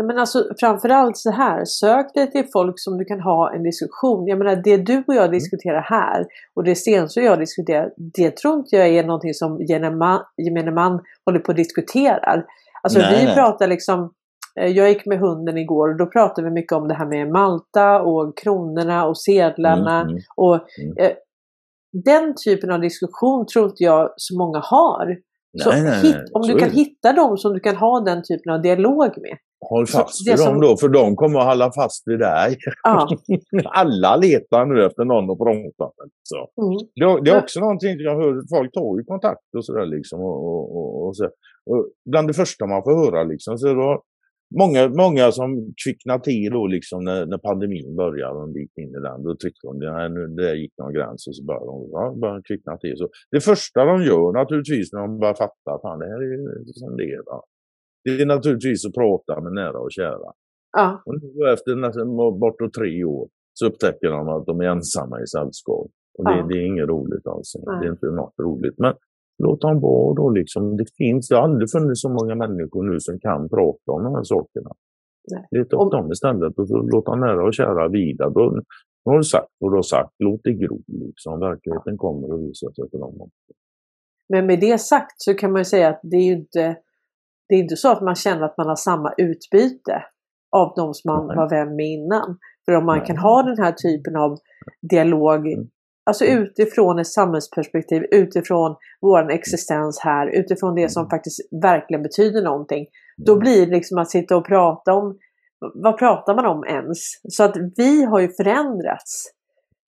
Ja, 0.00 0.04
men 0.04 0.18
alltså 0.18 0.44
framförallt 0.60 1.16
så 1.16 1.30
här, 1.30 1.64
sök 1.64 2.14
dig 2.14 2.30
till 2.30 2.46
folk 2.52 2.74
som 2.76 2.98
du 2.98 3.04
kan 3.04 3.20
ha 3.20 3.54
en 3.54 3.62
diskussion. 3.62 4.26
Jag 4.26 4.38
menar 4.38 4.56
det 4.56 4.76
du 4.76 4.98
och 4.98 5.12
Mm. 5.14 5.22
jag 5.22 5.30
diskuterar 5.30 5.80
här 5.80 6.26
och 6.54 6.64
det 6.64 6.74
Stensö 6.74 7.20
och 7.20 7.26
jag 7.26 7.38
diskuterar, 7.38 7.92
det 7.96 8.36
tror 8.36 8.58
inte 8.58 8.76
jag 8.76 8.88
är 8.88 9.04
någonting 9.04 9.34
som 9.34 9.60
gemene 9.60 9.96
man, 9.96 10.20
gemene 10.46 10.70
man 10.70 11.00
håller 11.26 11.38
på 11.38 11.48
och 11.48 11.54
diskuterar. 11.54 12.44
Alltså 12.82 12.98
Nej, 12.98 13.16
vi 13.20 13.24
nej. 13.24 13.34
pratar 13.34 13.66
liksom, 13.66 14.12
eh, 14.60 14.66
jag 14.66 14.88
gick 14.88 15.06
med 15.06 15.18
hunden 15.18 15.58
igår 15.58 15.88
och 15.88 15.96
då 15.96 16.06
pratade 16.06 16.48
vi 16.48 16.54
mycket 16.54 16.72
om 16.72 16.88
det 16.88 16.94
här 16.94 17.06
med 17.06 17.30
Malta 17.30 18.02
och 18.02 18.38
kronorna 18.38 19.06
och 19.06 19.18
sedlarna. 19.18 20.00
Mm, 20.00 20.08
mm. 20.10 20.22
Och 20.36 20.54
Mm. 20.54 20.96
eh, 20.98 21.12
den 22.04 22.34
typen 22.44 22.70
av 22.70 22.80
diskussion 22.80 23.46
tror 23.46 23.64
inte 23.64 23.84
jag 23.84 24.10
så 24.16 24.38
många 24.38 24.58
har. 24.58 25.16
Så 25.62 25.70
Nej, 25.70 25.82
nej, 25.82 26.00
nej. 26.02 26.24
om 26.32 26.42
Så 26.42 26.52
du 26.52 26.58
kan 26.58 26.68
det. 26.68 26.74
hitta 26.74 27.12
dem 27.12 27.36
som 27.38 27.52
du 27.52 27.60
kan 27.60 27.76
ha 27.76 28.00
den 28.00 28.22
typen 28.22 28.52
av 28.52 28.62
dialog 28.62 28.98
med. 29.06 29.38
Håll 29.70 29.86
fast 29.86 30.28
vid 30.28 30.38
som- 30.38 30.52
dem 30.52 30.60
då, 30.60 30.76
för 30.76 30.88
de 30.88 31.16
kommer 31.16 31.40
att 31.40 31.46
hålla 31.46 31.72
fast 31.72 32.02
vid 32.06 32.18
dig. 32.18 32.56
Ja. 32.82 33.08
Alla 33.64 34.16
letar 34.16 34.66
nu 34.66 34.86
efter 34.86 35.04
någon 35.04 35.30
att 35.30 35.38
prata 35.38 35.92
med. 35.98 36.10
Så. 36.22 36.36
Mm. 36.62 36.78
Det, 36.94 37.24
det 37.24 37.30
är 37.30 37.34
Men- 37.34 37.42
också 37.42 37.60
någonting 37.60 37.96
jag 37.98 38.16
hör, 38.16 38.56
folk 38.56 38.72
tar 38.72 38.98
ju 38.98 39.04
kontakt 39.04 39.54
och 39.56 39.64
sådär 39.64 39.86
liksom. 39.86 40.20
Och, 40.20 40.38
och, 40.48 40.76
och, 40.76 41.06
och 41.06 41.16
så. 41.16 41.24
och 41.70 41.86
bland 42.10 42.28
det 42.28 42.34
första 42.34 42.66
man 42.66 42.82
får 42.82 42.94
höra 43.04 43.22
liksom, 43.24 43.58
så 43.58 43.66
det 43.66 43.98
många, 44.60 44.88
många 44.88 45.32
som 45.32 45.48
kvicknar 45.84 46.18
till 46.18 46.52
då 46.52 46.66
liksom 46.66 47.04
när, 47.04 47.26
när 47.26 47.38
pandemin 47.38 47.96
började 47.96 48.34
och 48.34 48.40
de 48.40 48.60
gick 48.60 48.78
in 48.78 48.88
i 48.88 49.00
den. 49.08 49.22
Då 49.22 49.34
tyckte 49.34 49.66
de, 49.66 49.78
nu, 50.14 50.26
det 50.26 50.54
gick 50.54 50.74
någon 50.78 50.92
gräns 50.92 51.26
och 51.28 51.36
så 51.36 51.44
började 51.44 51.66
de 51.66 51.88
ja, 51.92 52.14
började 52.20 52.42
kvickna 52.42 52.76
till. 52.76 52.96
Så 52.96 53.08
det 53.30 53.40
första 53.40 53.84
de 53.84 54.02
gör 54.02 54.32
naturligtvis 54.32 54.92
när 54.92 55.00
de 55.00 55.18
börjar 55.18 55.34
fatta, 55.34 55.70
fan 55.82 55.98
det 55.98 56.06
här 56.06 56.22
är 56.22 56.72
som 56.72 56.96
det 56.96 57.04
är. 57.04 57.22
Va? 57.30 57.42
Det 58.04 58.22
är 58.22 58.26
naturligtvis 58.26 58.86
att 58.86 58.94
prata 58.94 59.40
med 59.40 59.52
nära 59.52 59.78
och 59.78 59.92
kära. 59.92 60.30
Ja. 60.76 61.02
Och 61.06 61.14
nu 61.22 61.52
efter 61.52 61.76
nästan 61.76 62.16
bortåt 62.16 62.72
tre 62.72 63.04
år 63.04 63.28
så 63.54 63.66
upptäcker 63.66 64.10
de 64.10 64.28
att 64.28 64.46
de 64.46 64.60
är 64.60 64.64
ensamma 64.64 65.20
i 65.22 65.26
sällskap. 65.26 65.90
Och 66.18 66.24
det, 66.24 66.36
Ja. 66.38 66.46
det 66.48 66.54
är 66.54 66.64
inget 66.66 66.88
roligt. 66.88 67.24
Nej. 67.24 67.80
Det 67.80 67.86
är 67.86 67.90
inte 67.90 68.06
något 68.06 68.34
roligt. 68.42 68.78
Men 68.78 68.94
låt 69.38 69.60
dem 69.60 69.80
vara 69.80 70.14
då 70.14 70.30
liksom. 70.30 70.76
Det 70.76 70.86
finns, 70.96 71.28
det 71.28 71.36
har 71.36 71.42
aldrig 71.42 71.70
funnits 71.70 72.02
så 72.02 72.08
många 72.08 72.34
människor 72.34 72.82
nu 72.92 73.00
som 73.00 73.20
kan 73.20 73.48
prata 73.48 73.92
om 73.92 74.04
de 74.04 74.14
här 74.14 74.22
sakerna. 74.22 74.70
Leta 75.50 75.76
upp 75.76 75.92
dem 75.92 76.12
istället 76.12 76.58
och 76.58 76.68
låt 76.92 77.06
dem 77.06 77.20
nära 77.20 77.44
och 77.44 77.54
kära 77.54 77.88
vila. 77.88 78.30
Då, 78.30 78.50
nu 79.04 79.10
har 79.12 79.16
du 79.16 79.24
sagt 79.24 79.52
vad 79.58 79.72
du 79.72 79.76
har 79.76 79.82
sagt. 79.82 80.14
Låt 80.18 80.40
det 80.44 80.52
gro 80.52 80.80
liksom. 80.86 81.40
Verkligheten 81.40 81.96
kommer 81.96 82.34
att 82.34 82.40
visa 82.40 82.72
sig 82.72 82.90
för 82.90 82.98
dem. 82.98 83.20
också. 83.20 83.52
Men 84.28 84.46
med 84.46 84.60
det 84.60 84.78
sagt 84.80 85.14
så 85.16 85.34
kan 85.34 85.52
man 85.52 85.60
ju 85.60 85.64
säga 85.64 85.88
att 85.88 86.00
det 86.02 86.16
är 86.16 86.24
ju 86.24 86.32
inte, 86.32 86.76
det 87.48 87.54
är 87.54 87.58
inte 87.58 87.76
så 87.76 87.92
att 87.92 88.02
man 88.02 88.14
känner 88.14 88.42
att 88.42 88.56
man 88.56 88.66
har 88.66 88.76
samma 88.76 89.12
utbyte 89.18 90.04
av 90.56 90.72
de 90.76 90.94
som 90.94 91.12
man 91.12 91.26
Nej. 91.26 91.36
var 91.36 91.50
vän 91.50 91.76
med 91.76 91.86
innan. 91.86 92.38
För 92.64 92.72
om 92.72 92.86
man 92.86 92.98
Nej. 92.98 93.06
kan 93.06 93.16
ha 93.16 93.42
den 93.42 93.58
här 93.58 93.72
typen 93.72 94.16
av 94.16 94.38
dialog, 94.90 95.46
Mm. 95.46 95.68
Alltså 96.08 96.24
utifrån 96.24 96.98
ett 96.98 97.06
samhällsperspektiv, 97.06 98.02
utifrån 98.10 98.76
vår 99.00 99.30
existens 99.30 100.00
här, 100.00 100.26
utifrån 100.26 100.74
det 100.74 100.88
som 100.88 101.00
Mm. 101.00 101.10
faktiskt 101.10 101.40
verkligen 101.62 102.02
betyder 102.02 102.42
någonting. 102.42 102.86
Då 103.26 103.36
blir 103.36 103.66
det 103.66 103.72
liksom 103.72 103.98
att 103.98 104.10
sitta 104.10 104.36
och 104.36 104.46
prata 104.46 104.92
om, 104.92 105.18
vad 105.74 105.98
pratar 105.98 106.34
man 106.34 106.46
om 106.46 106.64
ens? 106.64 106.98
Så 107.28 107.44
att 107.44 107.56
vi 107.76 108.04
har 108.04 108.20
ju 108.20 108.28
förändrats. 108.28 109.24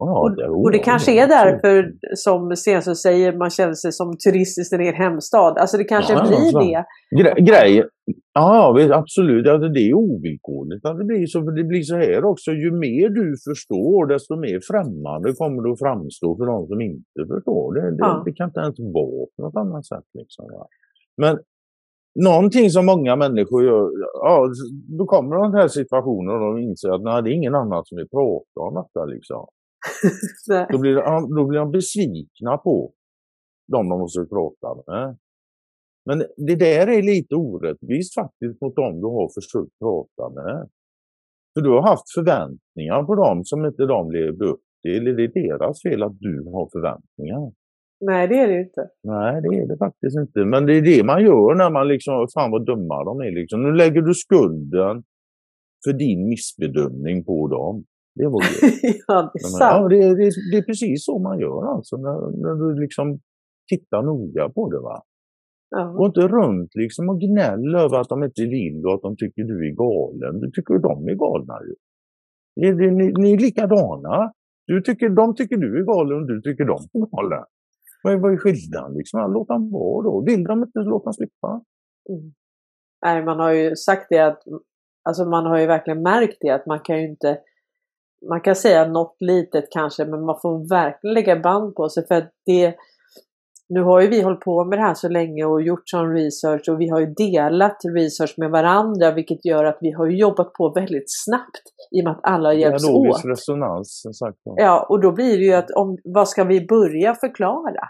Ja, 0.03 0.21
Och, 0.21 0.37
det, 0.37 0.49
och 0.49 0.73
det 0.73 0.79
kanske 0.79 1.13
är 1.23 1.27
därför, 1.27 1.93
som 2.17 2.57
Stensson 2.57 2.97
säger, 2.97 3.33
man 3.33 3.51
känner 3.51 3.75
sig 3.75 3.93
som 3.93 4.17
turist 4.25 4.59
i 4.59 4.65
sin 4.65 4.81
egen 4.81 4.95
hemstad. 4.95 5.59
Alltså 5.59 5.77
det 5.77 5.85
kanske 5.85 6.13
Ja, 6.13 6.23
blir 6.27 6.61
det. 6.61 6.85
Gre 7.23 7.41
grejen, 7.41 7.87
ja 8.35 8.75
absolut, 8.93 9.49
alltså, 9.49 9.69
det 9.69 9.81
är 9.81 9.95
ovillkorligt 9.95 10.87
att 10.87 10.99
det 10.99 11.05
blir 11.05 11.27
så. 11.27 11.43
För 11.45 11.53
det 11.53 11.65
blir 11.65 11.83
så 11.83 11.97
här 11.97 12.25
också, 12.25 12.51
ju 12.53 12.71
mer 12.73 13.09
du 13.09 13.37
förstår 13.49 14.07
desto 14.07 14.37
mer 14.37 14.61
främmande 14.71 15.33
kommer 15.33 15.63
du 15.63 15.73
att 15.73 15.79
framstå 15.79 16.37
för 16.37 16.47
de 16.47 16.67
som 16.67 16.81
inte 16.81 17.21
förstår. 17.35 17.75
Det, 17.75 17.81
det, 17.91 17.97
Ja. 17.99 18.23
det 18.25 18.33
kan 18.33 18.49
inte 18.49 18.61
ens 18.61 18.77
vara 18.79 19.27
på 19.37 19.43
något 19.43 19.57
annat 19.57 19.87
sätt. 19.87 20.09
Liksom. 20.15 20.45
Men 21.17 21.39
någonting 22.31 22.71
som 22.71 22.87
många 22.87 23.17
människor 23.17 23.65
gör, 23.65 23.91
ja, 24.15 24.49
då 24.99 25.07
kommer 25.07 25.37
de 25.37 25.55
här 25.55 25.69
situationer 25.69 26.33
och 26.35 26.41
de 26.41 26.59
inser 26.63 26.91
att 26.91 27.03
nej, 27.03 27.23
det 27.23 27.31
är 27.31 27.33
ingen 27.33 27.55
annan 27.55 27.83
som 27.85 27.97
vill 27.97 28.09
prata 28.09 28.61
om 28.61 28.75
detta. 28.75 29.05
Liksom. 29.05 29.47
Då 30.73 30.79
blir, 30.79 30.95
de, 30.95 31.35
då 31.35 31.47
blir 31.47 31.59
de 31.59 31.71
besvikna 31.71 32.57
på 32.57 32.93
de 33.73 33.89
de 33.89 33.99
måste 34.01 34.25
prata 34.25 34.69
med. 34.87 35.17
Men 36.07 36.19
det 36.37 36.57
där 36.57 36.87
är 36.87 37.03
lite 37.03 37.35
orättvist 37.35 38.15
faktiskt 38.15 38.61
mot 38.61 38.77
dem 38.77 39.01
du 39.01 39.07
har 39.07 39.29
försökt 39.39 39.79
prata 39.79 40.35
med. 40.35 40.69
För 41.55 41.61
du 41.61 41.71
har 41.71 41.83
haft 41.83 42.15
förväntningar 42.15 43.03
på 43.03 43.15
dem 43.15 43.45
som 43.45 43.65
inte 43.65 43.87
de 43.87 44.11
levde 44.11 44.45
upp 44.45 44.65
till. 44.83 45.05
Det 45.05 45.25
är 45.25 45.59
deras 45.59 45.83
fel 45.83 46.03
att 46.03 46.19
du 46.21 46.45
har 46.45 46.69
förväntningar. 46.73 47.53
Nej, 48.01 48.29
det 48.29 48.39
är 48.39 48.49
det 48.49 48.61
inte. 48.61 48.89
Nej, 49.03 49.43
det 49.43 49.49
är 49.49 49.69
det 49.69 49.79
faktiskt 49.79 50.17
inte. 50.19 50.45
Men 50.45 50.67
det 50.67 50.75
är 50.75 50.83
det 50.83 51.05
man 51.05 51.23
gör 51.23 51.55
när 51.55 51.71
man 51.71 51.89
liksom, 51.89 52.27
fan 52.35 52.51
vad 52.51 52.67
dumma 52.67 53.05
de 53.05 53.21
är 53.21 53.31
liksom. 53.31 53.63
Nu 53.63 53.73
lägger 53.73 54.03
du 54.03 54.15
skulden 54.15 55.03
för 55.85 55.93
din 55.93 56.29
missbedömning 56.29 57.25
på 57.25 57.49
dem. 57.49 57.85
Det 58.15 58.29
var 58.29 58.41
det. 58.61 59.03
ja, 59.07 59.31
det 59.33 59.39
är 59.39 59.45
Men, 59.45 59.53
ja, 59.53 59.59
sant. 59.59 59.91
det, 59.91 59.97
det, 59.97 60.31
det 60.51 60.57
är 60.59 60.63
precis 60.63 61.05
så 61.05 61.19
man 61.19 61.39
gör 61.39 61.63
alltså. 61.75 61.97
När, 61.97 62.17
när 62.43 62.55
du 62.75 62.81
liksom 62.81 63.19
tittar 63.69 64.03
noga 64.03 64.49
på 64.49 64.71
det. 64.71 64.81
va. 64.81 65.03
Gå 65.71 66.03
Ja. 66.03 66.07
inte 66.07 66.21
runt 66.29 66.71
liksom 66.75 67.09
och 67.09 67.21
gnäll 67.21 67.75
över 67.75 68.01
att 68.01 68.09
de 68.09 68.25
inte 68.25 68.43
vill 68.43 68.87
och 68.87 68.95
att 68.95 69.03
de 69.03 69.17
tycker 69.17 69.45
du 69.45 69.69
är 69.69 69.75
galen. 69.75 70.41
Du 70.41 70.51
tycker 70.51 70.79
de 70.79 71.09
är 71.09 71.15
galna 71.15 71.59
ju. 71.67 71.75
Det, 72.61 72.91
ni, 72.91 73.13
ni 73.13 73.33
är 73.33 73.39
likadana. 73.39 74.33
Du 74.67 74.83
tycker, 74.83 75.09
de 75.09 75.35
tycker 75.35 75.57
du 75.57 75.79
är 75.81 75.85
galen 75.85 76.17
och 76.21 76.27
du 76.27 76.41
tycker 76.43 76.65
de 76.65 76.79
är 76.93 77.07
galna. 77.17 77.45
Vad 78.03 78.13
är, 78.13 78.17
vad 78.19 78.33
är 78.33 78.37
skillnaden? 78.37 78.97
Liksom? 78.97 79.33
Låt 79.33 79.49
dem 79.49 79.71
vara 79.71 80.03
då. 80.05 80.25
Vill 80.27 80.45
de 80.45 80.63
inte, 80.63 80.79
låt 80.79 81.05
dem 81.05 81.13
slippa. 81.13 81.63
Mm. 82.11 82.33
Nej, 83.05 83.25
man 83.25 83.39
har 83.41 83.53
ju 83.53 83.77
sagt 83.77 84.07
det 84.11 84.19
att, 84.19 84.43
alltså 85.09 85.25
man 85.25 85.47
har 85.47 85.59
ju 85.61 85.67
verkligen 85.67 86.03
märkt 86.03 86.37
det 86.41 86.51
att 86.51 86.67
man 86.67 86.81
kan 86.81 86.99
ju 87.01 87.09
inte, 87.11 87.39
man 88.29 88.41
kan 88.41 88.57
säga 88.57 88.89
något 88.89 89.17
litet 89.21 89.65
kanske, 89.71 90.05
men 90.05 90.25
man 90.25 90.39
får 90.43 90.69
verkligen 90.69 91.15
lägga 91.15 91.41
band 91.41 91.75
på 91.75 91.89
sig 91.89 92.07
för 92.07 92.15
att 92.15 92.31
det, 92.47 92.75
nu 93.69 93.83
har 93.83 94.01
ju 94.01 94.09
vi 94.09 94.23
hållit 94.23 94.41
på 94.41 94.65
med 94.65 94.79
det 94.79 94.83
här 94.83 94.95
så 94.95 95.09
länge 95.09 95.45
och 95.45 95.63
gjort 95.63 95.83
sån 95.85 96.13
research 96.15 96.69
och 96.69 96.81
vi 96.81 96.89
har 96.89 97.01
ju 97.01 97.07
delat 97.07 97.77
research 97.97 98.35
med 98.37 98.51
varandra 98.51 99.13
vilket 99.13 99.45
gör 99.45 99.65
att 99.65 99.79
vi 99.81 99.93
har 99.93 100.07
jobbat 100.07 100.53
på 100.53 100.73
väldigt 100.73 101.05
snabbt 101.07 101.63
i 101.97 102.01
och 102.01 102.05
med 102.05 102.13
att 102.13 102.21
alla 102.23 102.55
hjälps 102.55 102.89
åt. 102.89 103.25
resonans. 103.25 104.03
Sagt. 104.19 104.39
Ja, 104.45 104.87
och 104.89 105.01
då 105.01 105.13
blir 105.13 105.39
det 105.39 105.45
ju 105.45 105.53
att 105.53 105.71
om, 105.71 105.99
vad 106.05 106.29
ska 106.29 106.45
vi 106.45 106.67
börja 106.67 107.15
förklara? 107.15 107.85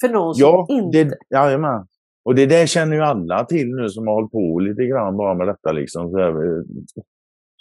För 0.00 0.08
någon 0.08 0.34
ja, 0.36 0.66
som 0.68 0.76
inte... 0.76 1.04
Det, 1.04 1.16
jajamän. 1.30 1.86
Och 2.24 2.34
det 2.34 2.46
där 2.46 2.66
känner 2.66 2.96
ju 2.96 3.02
alla 3.02 3.44
till 3.44 3.68
nu 3.68 3.88
som 3.88 4.06
har 4.06 4.14
hållit 4.14 4.32
på 4.32 4.58
lite 4.58 4.82
grann 4.82 5.16
bara 5.16 5.34
med 5.34 5.46
detta 5.46 5.72
liksom. 5.72 6.10
Så 6.10 6.18
här, 6.18 6.32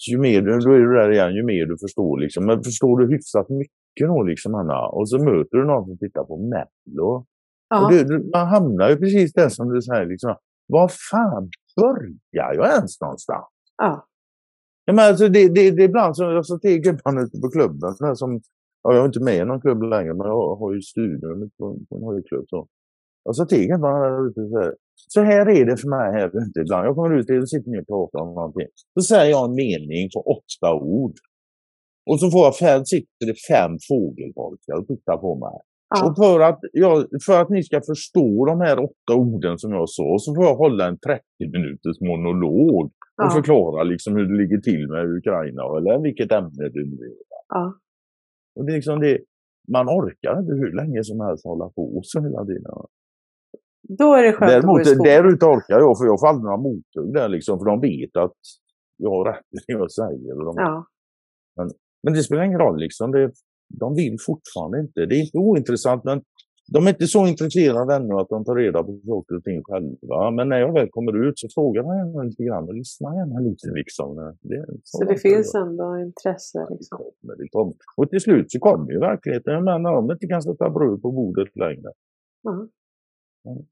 ju 0.10 0.18
mer, 0.18 0.42
då 0.42 0.72
är 0.74 0.80
du 0.80 0.94
där 0.94 1.12
igen, 1.12 1.36
ju 1.36 1.44
mer 1.44 1.66
du 1.66 1.78
förstår 1.78 2.20
liksom. 2.20 2.46
Men 2.46 2.64
förstår 2.64 3.00
du 3.00 3.16
hyfsat 3.16 3.50
mycket 3.50 4.08
då 4.08 4.24
liksom 4.24 4.56
Anna 4.56 4.88
och 4.88 5.10
så 5.10 5.24
möter 5.24 5.58
du 5.58 5.66
någon 5.66 5.86
som 5.86 5.98
tittar 5.98 6.24
på 6.24 6.38
Mello. 6.38 7.26
Ja. 7.70 7.86
Och 7.86 7.92
det, 7.92 8.32
man 8.34 8.48
hamnar 8.48 8.90
ju 8.90 8.98
precis 8.98 9.34
där 9.34 9.50
som 9.50 9.74
du 9.74 9.82
säger 9.82 10.06
liksom. 10.06 10.36
Var 10.68 10.92
fan 11.12 11.50
börjar 11.82 12.54
jag 12.54 12.70
ens 12.70 13.02
någonstans? 13.02 13.56
Ja. 13.78 14.06
ja 14.86 14.94
men 14.94 15.06
alltså 15.10 15.28
det, 15.28 15.48
det, 15.48 15.72
det 15.72 15.84
är 15.84 15.90
ibland 15.90 16.18
så, 16.18 16.24
jag 16.24 16.46
sa 16.46 16.58
till 16.58 16.82
gubbarna 16.82 17.22
ute 17.22 17.40
på 17.40 17.50
klubben 17.50 18.16
som, 18.16 18.42
ja, 18.84 18.94
jag 18.94 19.02
är 19.02 19.06
inte 19.06 19.24
med 19.24 19.38
i 19.38 19.46
någon 19.46 19.62
klubb 19.62 19.84
längre 19.84 20.14
men 20.14 20.28
jag 20.28 20.56
har 20.56 20.74
ju 20.74 20.82
studier 20.82 21.50
på 21.60 21.98
en 21.98 22.04
höjdklubb. 22.04 22.46
Så. 22.50 22.68
Och 23.26 23.36
så 23.36 23.46
tiger 23.46 23.78
man 23.78 24.02
där 24.02 24.28
ute 24.28 24.50
så 24.50 24.60
här. 24.60 24.76
Så 25.08 25.22
här 25.22 25.50
är 25.50 25.66
det 25.66 25.78
för 25.78 25.90
mig 25.90 26.12
här 26.14 26.28
ute 26.28 26.60
ibland. 26.60 26.88
Jag 26.88 26.96
kommer 26.96 27.18
ut 27.18 27.42
och 27.42 27.50
sitter 27.50 27.72
ner 27.72 27.82
och 27.82 27.88
pratar 27.88 28.20
om 28.20 28.34
någonting. 28.34 28.68
Så 29.00 29.02
säger 29.02 29.32
jag 29.32 29.50
en 29.50 29.56
mening 29.56 30.10
på 30.14 30.22
åtta 30.22 30.74
ord. 30.74 31.16
Och 32.10 32.20
så 32.20 32.32
får 32.32 32.44
jag 32.46 32.56
fem, 32.58 32.86
sitter 32.86 33.26
det 33.26 33.38
fem 33.52 33.72
fågelholkar 33.90 34.76
och 34.80 34.88
tittar 34.88 35.18
på 35.18 35.36
mig. 35.36 35.58
Ja. 35.96 36.10
Och 36.10 36.16
för 36.16 36.40
att, 36.40 36.60
jag, 36.74 37.06
för 37.26 37.42
att 37.42 37.50
ni 37.50 37.64
ska 37.64 37.82
förstå 37.82 38.46
de 38.46 38.62
här 38.62 38.80
åtta 38.80 39.14
orden 39.16 39.58
som 39.58 39.72
jag 39.72 39.90
sa 39.90 40.18
så 40.20 40.36
får 40.36 40.44
jag 40.46 40.56
hålla 40.56 40.88
en 40.88 40.98
30 40.98 41.22
minuters 41.40 42.00
monolog 42.02 42.86
och 42.86 42.92
ja. 43.16 43.30
förklara 43.30 43.84
liksom 43.84 44.16
hur 44.16 44.26
det 44.28 44.38
ligger 44.42 44.58
till 44.58 44.88
med 44.88 45.18
Ukraina 45.18 45.64
eller 45.78 46.02
vilket 46.02 46.32
ämne 46.32 46.70
det 46.74 46.86
nu 46.92 46.96
är. 46.96 47.14
Ja. 47.50 47.74
Och 48.56 48.66
det 48.66 48.72
är 48.72 48.76
liksom 48.76 49.00
det, 49.00 49.20
man 49.68 49.88
orkar 49.88 50.40
inte 50.40 50.54
hur 50.54 50.76
länge 50.76 51.04
som 51.04 51.20
helst 51.20 51.46
hålla 51.46 51.70
på 51.70 52.00
så 52.04 52.22
hela 52.22 52.46
tiden. 52.46 52.72
Då 53.82 54.14
är 54.14 54.24
det 54.24 54.34
skönt 54.34 54.52
Däremot, 54.52 54.80
att 54.80 54.86
gå 54.86 54.92
i 54.92 54.96
skolan. 54.96 55.04
Därut 55.04 55.44
orkar 55.44 55.80
jag, 55.80 55.98
för 55.98 56.06
jag 56.06 56.20
får 56.20 56.28
aldrig 56.28 56.44
några 56.44 56.58
mothugg 56.58 57.14
där 57.14 57.30
liksom, 57.30 57.60
för 57.60 57.66
de 57.66 57.82
vet 57.82 58.18
att 58.18 58.38
jag 58.98 59.10
har 59.10 59.26
rätt 59.26 59.46
i 59.52 59.58
det 59.68 59.74
jag 59.74 59.92
säger. 59.92 60.46
De, 60.46 60.54
ja. 60.58 60.86
men, 61.56 61.70
men 62.04 62.14
det 62.14 62.24
spelar 62.24 62.44
ingen 62.44 62.60
roll 62.60 62.80
liksom. 62.80 63.12
Det, 63.12 63.32
de 63.80 63.96
vill 63.96 64.18
fortfarande 64.26 64.80
inte. 64.80 65.06
Det 65.06 65.16
är 65.16 65.22
inte 65.22 65.38
ointressant, 65.38 66.04
men 66.04 66.22
de 66.74 66.88
är 66.88 66.90
inte 66.90 67.08
så 67.08 67.28
intresserade 67.28 67.96
ännu 67.96 68.14
att 68.14 68.30
de 68.30 68.46
tar 68.46 68.56
reda 68.56 68.84
på 68.84 69.00
saker 69.06 69.36
och 69.36 69.44
ting 69.44 69.64
själva. 69.64 70.32
Men 70.32 70.50
när 70.50 70.60
jag 70.60 70.74
väl 70.74 70.90
kommer 70.90 71.28
ut 71.28 71.40
så 71.40 71.48
frågar 71.56 71.84
man 71.84 71.98
gärna 71.98 72.24
lite 72.24 72.44
grann 72.44 72.68
och 72.68 72.74
lyssnar 72.74 73.16
gärna 73.16 73.40
lite. 73.40 73.68
Liksom. 73.72 74.36
Det, 74.42 74.66
så, 74.84 75.04
det 75.04 75.18
finns 75.18 75.52
jag. 75.54 75.68
ändå 75.68 75.98
intresse? 75.98 76.68
Liksom. 76.70 76.98
Det 76.98 77.04
kommer, 77.22 77.36
det 77.38 77.50
kommer. 77.50 77.76
Och 77.98 78.10
till 78.10 78.20
slut 78.20 78.52
så 78.52 78.60
kommer 78.60 78.92
ju 78.92 79.00
verkligheten. 79.00 79.64
Men 79.64 79.84
när 79.84 79.92
de 79.92 80.12
inte 80.12 80.28
kan 80.28 80.42
sätta 80.42 80.70
bröd 80.70 81.02
på 81.02 81.12
bordet 81.12 81.56
längre. 81.56 81.92
Mm. 82.50 82.70
Mm 83.46 83.66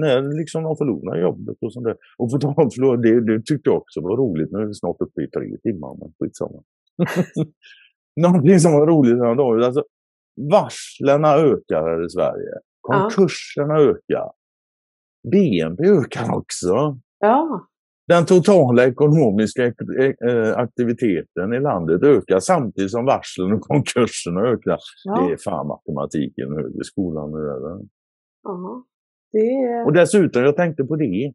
när 0.00 0.38
liksom 0.38 0.62
de 0.62 0.76
förlorar 0.76 1.20
jobbet 1.20 1.56
och 1.60 1.72
sånt 1.72 1.84
där. 1.84 1.96
Och 2.18 2.30
på 2.30 2.38
tal 2.38 2.54
om 2.84 3.02
det, 3.02 3.20
det 3.20 3.42
tyckte 3.46 3.70
jag 3.70 3.76
också 3.76 4.00
var 4.00 4.16
roligt. 4.16 4.52
Nu 4.52 4.58
är 4.58 4.66
vi 4.66 4.74
snart 4.74 5.00
uppe 5.00 5.22
i 5.22 5.30
tre 5.30 5.56
timmar, 5.62 5.96
men 6.00 6.12
skitsamma. 6.18 6.62
Någonting 8.20 8.60
som 8.60 8.72
var 8.72 8.86
roligt 8.86 9.18
den 9.18 9.36
dagen, 9.36 9.62
alltså 9.62 9.84
varslen 10.50 11.24
ökar 11.24 11.82
här 11.82 12.06
i 12.06 12.10
Sverige. 12.10 12.52
Konkurserna 12.80 13.74
ja. 13.74 13.80
ökar. 13.80 14.30
BNP 15.32 15.84
ökar 15.84 16.34
också. 16.36 16.98
Ja. 17.18 17.66
Den 18.08 18.26
totala 18.26 18.86
ekonomiska 18.86 19.64
eh, 19.66 20.56
aktiviteten 20.56 21.52
i 21.52 21.60
landet 21.60 22.02
ökar 22.02 22.40
samtidigt 22.40 22.90
som 22.90 23.04
varslen 23.04 23.52
och 23.52 23.60
konkurserna 23.72 24.40
ökar. 24.40 24.78
Ja. 25.04 25.20
Det 25.20 25.32
är 25.32 25.36
fan 25.36 25.66
matematiken 25.66 26.52
högre 26.52 26.84
skolan 26.84 27.30
nu. 27.30 27.88
Ja. 28.42 28.84
Det... 29.32 29.84
Och 29.86 29.92
dessutom, 29.92 30.42
jag 30.42 30.56
tänkte 30.56 30.84
på 30.84 30.96
det. 30.96 31.32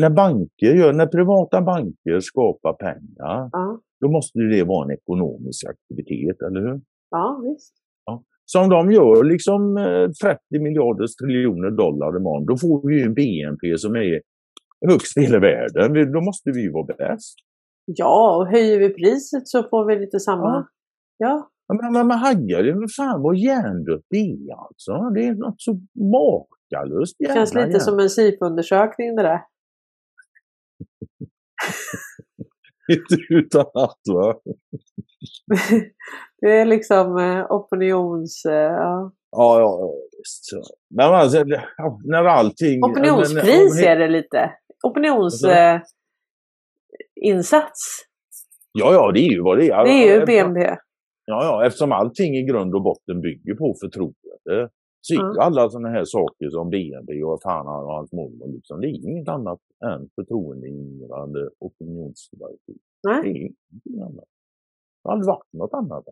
När 0.00 0.10
banker 0.10 0.74
gör, 0.74 0.92
när 0.92 1.06
privata 1.06 1.62
banker 1.62 2.20
skapar 2.20 2.72
pengar, 2.72 3.48
ja. 3.52 3.80
då 4.00 4.08
måste 4.08 4.38
det 4.38 4.64
vara 4.64 4.84
en 4.84 4.98
ekonomisk 4.98 5.64
aktivitet, 5.64 6.42
eller 6.42 6.60
hur? 6.60 6.80
Ja, 7.10 7.42
visst. 7.44 7.74
Ja. 8.04 8.22
Så 8.44 8.60
om 8.60 8.68
de 8.68 8.92
gör 8.92 9.24
liksom 9.24 9.76
30 10.22 10.40
eh, 10.54 10.62
miljarders 10.62 11.14
triljoner 11.16 11.70
dollar 11.70 12.16
i 12.16 12.20
mån, 12.20 12.46
då 12.46 12.56
får 12.56 12.88
vi 12.88 13.02
en 13.02 13.14
BNP 13.14 13.78
som 13.78 13.96
är 13.96 14.20
högst 14.86 15.16
i 15.16 15.20
hela 15.20 15.38
världen. 15.38 16.12
Då 16.12 16.20
måste 16.20 16.50
vi 16.50 16.62
ju 16.62 16.72
vara 16.72 16.86
bäst. 16.86 17.34
Ja, 17.84 18.36
och 18.36 18.46
höjer 18.46 18.78
vi 18.78 18.94
priset 18.94 19.48
så 19.48 19.62
får 19.62 19.86
vi 19.86 19.98
lite 19.98 20.20
samma... 20.20 20.68
Ja. 21.18 21.26
ja. 21.28 21.49
Men, 21.76 21.92
men, 21.92 22.06
men 22.06 22.18
Haggar, 22.18 22.96
fan 22.96 23.22
vad 23.22 23.36
hjärndött 23.36 24.04
det 24.10 24.16
är 24.16 24.66
alltså. 24.66 25.10
Det 25.14 25.26
är 25.26 25.34
något 25.34 25.60
så 25.60 25.80
makalöst 25.94 27.16
Det 27.18 27.34
känns 27.34 27.54
lite 27.54 27.70
hjärn. 27.70 27.80
som 27.80 27.98
en 27.98 28.10
SIFO-undersökning 28.10 29.16
det 29.16 29.22
där. 29.22 29.40
Inte 32.92 33.16
utan 33.28 33.66
att 33.74 34.00
va? 34.12 34.40
det 36.40 36.60
är 36.60 36.64
liksom 36.64 37.18
eh, 37.18 37.46
opinions... 37.50 38.44
Eh, 38.44 38.54
ja. 38.54 39.12
Ja, 39.30 39.60
ja, 39.60 39.92
visst. 40.18 40.50
Men 40.94 41.06
alltså, 41.06 41.44
när 42.04 42.24
allting... 42.24 42.84
Opinionspris 42.84 43.74
men, 43.74 43.84
är 43.84 43.96
det 43.96 44.08
lite. 44.08 44.52
Opinionsinsats. 44.82 45.44
Eh, 45.44 45.80
ja, 48.72 48.92
ja, 48.92 49.12
det 49.12 49.20
är 49.20 49.30
ju 49.30 49.42
vad 49.42 49.58
det 49.58 49.70
är. 49.70 49.84
Det 49.84 49.90
är 49.90 50.20
ju 50.20 50.26
BNP. 50.26 50.76
Ja, 51.30 51.44
ja, 51.44 51.66
eftersom 51.66 51.92
allting 51.92 52.36
i 52.36 52.42
grund 52.42 52.74
och 52.74 52.82
botten 52.82 53.20
bygger 53.20 53.54
på 53.54 53.74
förtroende. 53.80 54.70
Så 55.00 55.14
mm. 55.14 55.38
alla 55.38 55.70
sådana 55.70 55.88
här 55.88 56.04
saker 56.04 56.48
som 56.50 56.70
BNP 56.70 57.22
och 57.22 57.40
han 57.44 57.66
har 57.66 57.94
hans 57.96 58.12
mormor, 58.12 58.48
liksom, 58.48 58.80
det 58.80 58.86
är 58.86 59.08
inget 59.08 59.28
annat 59.28 59.60
än 59.84 60.08
förtroendeingivande 60.14 61.50
opinionsverktyg. 61.58 62.78
Nej. 63.02 63.22
Det 63.22 63.28
är 63.28 63.36
ingenting 63.36 64.00
annat. 64.00 64.28
Det 65.02 65.08
har 65.08 65.12
aldrig 65.12 65.26
varit 65.26 65.52
något 65.52 65.74
annat. 65.74 66.04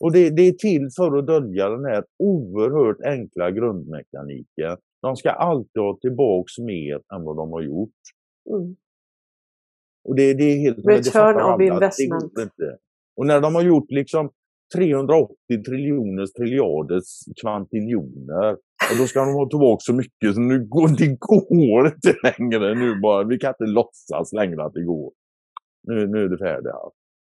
Och 0.00 0.12
det, 0.12 0.30
det, 0.30 0.42
är 0.42 0.52
till 0.52 0.88
för 0.96 1.18
att 1.18 1.26
dölja 1.26 1.68
den 1.68 1.84
här 1.84 2.04
oerhört 2.18 3.00
enkla 3.06 3.50
grundmekaniken. 3.50 4.76
De 5.02 5.16
ska 5.16 5.30
alltid 5.30 5.82
ha 5.82 5.98
tillbaks 6.00 6.58
mer 6.58 6.94
än 7.14 7.24
vad 7.24 7.36
de 7.36 7.52
har 7.52 7.62
gjort. 7.62 8.00
Mm. 8.50 8.76
Och 10.08 10.16
det, 10.16 10.34
det 10.34 10.44
är 10.44 10.58
helt... 10.58 10.78
Return 10.86 11.36
of 11.40 11.60
investment. 11.60 12.32
Och 13.16 13.26
när 13.26 13.40
de 13.40 13.54
har 13.54 13.62
gjort 13.62 13.90
liksom 13.90 14.30
380 14.74 15.34
triljoners 15.66 16.32
triljarders 16.32 17.08
kvantiljoner. 17.42 18.52
Och 18.90 18.96
då 18.98 19.04
ska 19.06 19.20
de 19.20 19.34
ha 19.34 19.48
tillbaka 19.48 19.80
så 19.80 19.94
mycket 19.94 20.34
så 20.34 20.40
nu 20.40 20.64
går, 20.68 20.88
det 20.98 21.16
går 21.18 21.86
inte 21.86 22.14
längre. 22.22 22.74
Nu 22.74 23.00
bara, 23.00 23.24
vi 23.24 23.38
kan 23.38 23.48
inte 23.50 23.72
låtsas 23.72 24.32
längre 24.32 24.64
att 24.64 24.74
det 24.74 24.84
går. 24.84 25.12
Nu, 25.82 26.06
nu 26.06 26.24
är 26.24 26.28
det 26.28 26.38
färdigt. 26.38 26.72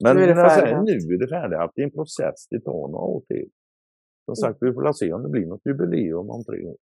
Men 0.04 0.16
nu 0.16 0.24
är 0.24 0.28
det, 0.28 0.50
säger, 0.50 0.82
nu 0.82 1.16
är 1.16 1.20
det 1.20 1.28
färdigt. 1.28 1.72
Det 1.76 1.82
är 1.82 1.86
en 1.86 1.92
process. 1.92 2.48
Det 2.50 2.60
tar 2.60 2.88
några 2.92 3.06
år 3.06 3.22
till. 3.28 3.50
Som 4.26 4.36
sagt, 4.36 4.58
vi 4.62 4.74
får 4.74 4.94
se 4.94 5.14
om 5.14 5.24
det 5.24 5.30
blir 5.30 5.46
något 5.46 5.62
jubileum 5.66 6.30
om 6.30 6.44
tre 6.44 6.66
år. 6.66 6.78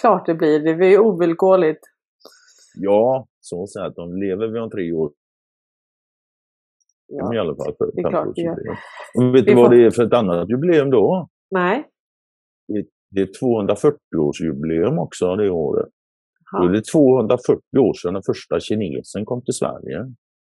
Klart 0.00 0.26
det 0.26 0.34
blir. 0.34 0.60
Det 0.60 0.74
blir 0.74 0.98
ovillkorligt. 1.00 1.80
Ja, 2.74 3.26
så 3.44 3.66
sätt. 3.66 3.92
De 3.96 4.16
lever 4.16 4.46
vi 4.48 4.60
om 4.60 4.70
tre 4.70 4.92
år. 4.92 5.12
Ja, 7.06 7.34
I 7.34 7.38
alla 7.38 7.56
fall 7.56 7.74
för 7.78 7.90
det 7.94 8.00
är 8.00 8.10
klart 8.10 8.28
Och 9.18 9.34
vet 9.34 9.46
du 9.46 9.54
vad 9.54 9.70
det 9.70 9.84
är 9.84 9.90
för 9.90 10.06
ett 10.06 10.12
annat 10.12 10.50
jubileum 10.50 10.90
då? 10.90 11.28
Nej. 11.50 11.90
Det 13.10 13.20
är 13.20 13.26
240-årsjubileum 13.26 14.98
också 14.98 15.36
det 15.36 15.50
året. 15.50 15.88
Då 16.52 16.64
är 16.64 16.72
det 16.72 16.84
240 16.84 17.60
år 17.78 17.94
sedan 17.94 18.14
den 18.14 18.22
första 18.22 18.60
kinesen 18.60 19.24
kom 19.24 19.42
till 19.42 19.54
Sverige. 19.54 19.98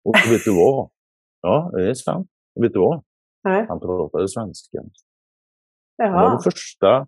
Och 0.04 0.14
vet 0.30 0.44
du 0.44 0.56
vad? 0.56 0.90
Ja, 1.40 1.70
det 1.74 1.88
är 1.90 1.94
sant. 1.94 2.28
Vet 2.60 2.72
du 2.72 2.78
vad? 2.78 3.02
Nej. 3.44 3.66
Han 3.68 3.80
pratade 3.80 4.28
svenska. 4.28 4.78
Jaha. 5.96 6.10
Han 6.10 6.22
var 6.22 6.30
den 6.30 6.40
första 6.40 7.06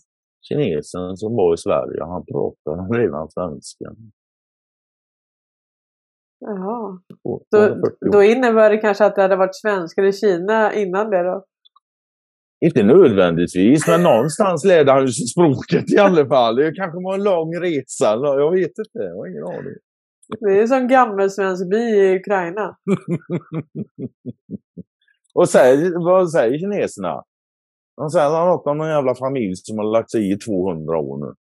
kinesen 0.48 1.16
som 1.16 1.36
var 1.36 1.54
i 1.54 1.56
Sverige. 1.56 2.04
Han 2.04 2.24
pratade 2.32 2.98
redan 2.98 3.30
svenska. 3.30 3.94
Jaha. 6.40 6.98
Då, 7.50 7.82
då 8.12 8.22
innebär 8.22 8.70
det 8.70 8.78
kanske 8.78 9.04
att 9.04 9.16
det 9.16 9.22
hade 9.22 9.36
varit 9.36 9.56
svenskar 9.56 10.02
i 10.02 10.12
Kina 10.12 10.74
innan 10.74 11.10
det 11.10 11.22
då? 11.22 11.44
Inte 12.64 12.82
nödvändigtvis, 12.82 13.88
men 13.88 14.02
någonstans 14.02 14.64
lärde 14.64 14.92
han 14.92 15.08
språket 15.08 15.92
i 15.92 15.98
alla 15.98 16.26
fall. 16.26 16.56
Det 16.56 16.72
kanske 16.72 17.04
var 17.04 17.14
en 17.14 17.24
lång 17.24 17.54
resa. 17.54 18.16
Jag 18.22 18.52
vet 18.52 18.78
inte, 18.78 18.98
jag 18.98 19.16
har 19.16 19.26
ingen 19.26 19.44
aning. 19.44 19.74
Det 20.40 20.60
är 20.60 20.66
som 20.66 20.88
gammelsvensk 20.88 21.70
by 21.70 21.76
i 21.76 22.16
Ukraina. 22.16 22.76
Och 25.34 25.48
säger, 25.48 26.04
vad 26.04 26.30
säger 26.30 26.58
kineserna? 26.58 27.22
De 27.96 28.10
säger 28.10 28.30
något 28.30 28.66
om 28.66 28.78
någon 28.78 28.88
jävla 28.88 29.14
familj 29.14 29.56
som 29.56 29.78
har 29.78 29.84
lagt 29.84 30.10
sig 30.10 30.32
i 30.32 30.38
200 30.38 30.98
år 30.98 31.26
nu. 31.26 31.34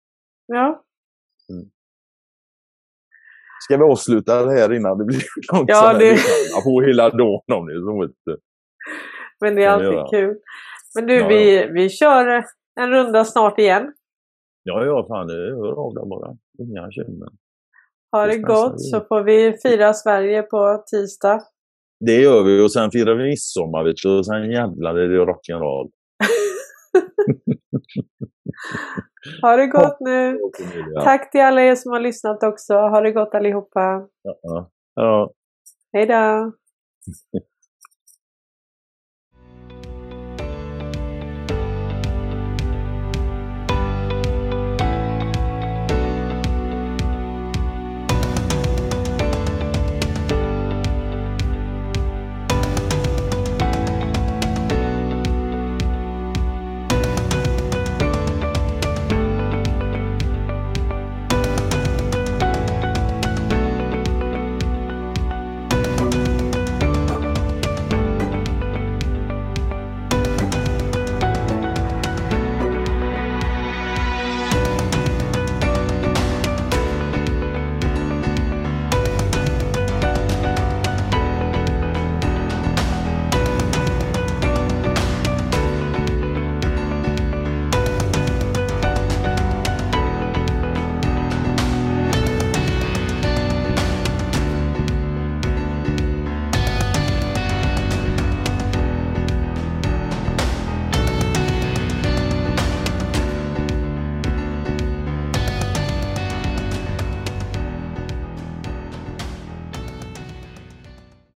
Ja. 0.47 0.83
Ska 3.63 3.77
vi 3.77 3.83
avsluta 3.83 4.45
det 4.45 4.51
här 4.59 4.73
innan 4.73 4.97
det 4.97 5.05
blir 5.05 5.21
något 5.53 5.65
Ja, 5.67 5.75
sån 5.75 5.87
här 5.87 5.99
det- 5.99 6.11
lyssnarna 6.11 6.61
på 6.63 6.81
hela 6.81 7.09
dagen 7.09 7.41
om 7.53 7.65
ni 7.67 7.73
så 7.73 8.01
vet 8.01 8.11
du. 8.25 8.37
Men 9.41 9.55
det 9.55 9.63
är 9.63 9.69
alltid 9.69 9.87
göra. 9.91 10.09
kul. 10.09 10.35
Men 10.95 11.05
du, 11.07 11.15
Ja, 11.19 11.27
vi, 11.27 11.67
vi 11.73 11.89
kör 11.89 12.43
en 12.81 12.89
runda 12.91 13.25
snart 13.25 13.59
igen. 13.59 13.93
Ja, 14.63 14.85
ja, 14.85 15.05
fan 15.07 15.27
det 15.27 15.33
hör 15.33 15.85
av 15.87 15.93
dig 15.93 16.03
bara. 16.09 16.29
Inga 16.59 16.87
bekymmer. 16.87 17.29
Ha 18.11 18.25
det 18.25 18.31
Det 18.31 18.37
gott 18.41 18.81
så 18.81 18.99
får 19.01 19.23
vi 19.23 19.57
fira 19.63 19.93
Sverige 19.93 20.41
på 20.43 20.83
tisdag. 20.91 21.41
Det 22.05 22.15
gör 22.21 22.43
vi 22.43 22.61
och 22.65 22.71
sen 22.71 22.91
firar 22.91 23.15
vi 23.15 23.23
midsommar 23.23 23.83
vet 23.83 23.95
du, 24.03 24.17
och 24.17 24.25
sen 24.25 24.51
jävlar 24.51 24.95
är 24.95 25.07
det 25.07 25.17
rock'n'roll. 25.17 25.89
Ha 29.41 29.55
det 29.55 29.67
gott 29.67 29.97
nu. 29.99 30.39
Tack 31.03 31.31
till 31.31 31.41
alla 31.41 31.61
er 31.61 31.75
som 31.75 31.91
har 31.91 31.99
lyssnat 31.99 32.43
också. 32.43 32.73
Ha 32.73 33.01
det 33.01 33.11
gott 33.11 33.35
allihopa. 33.35 34.07
Ja. 34.21 34.69
Ja. 34.95 35.31
Hej 35.93 36.05
då. 36.05 36.53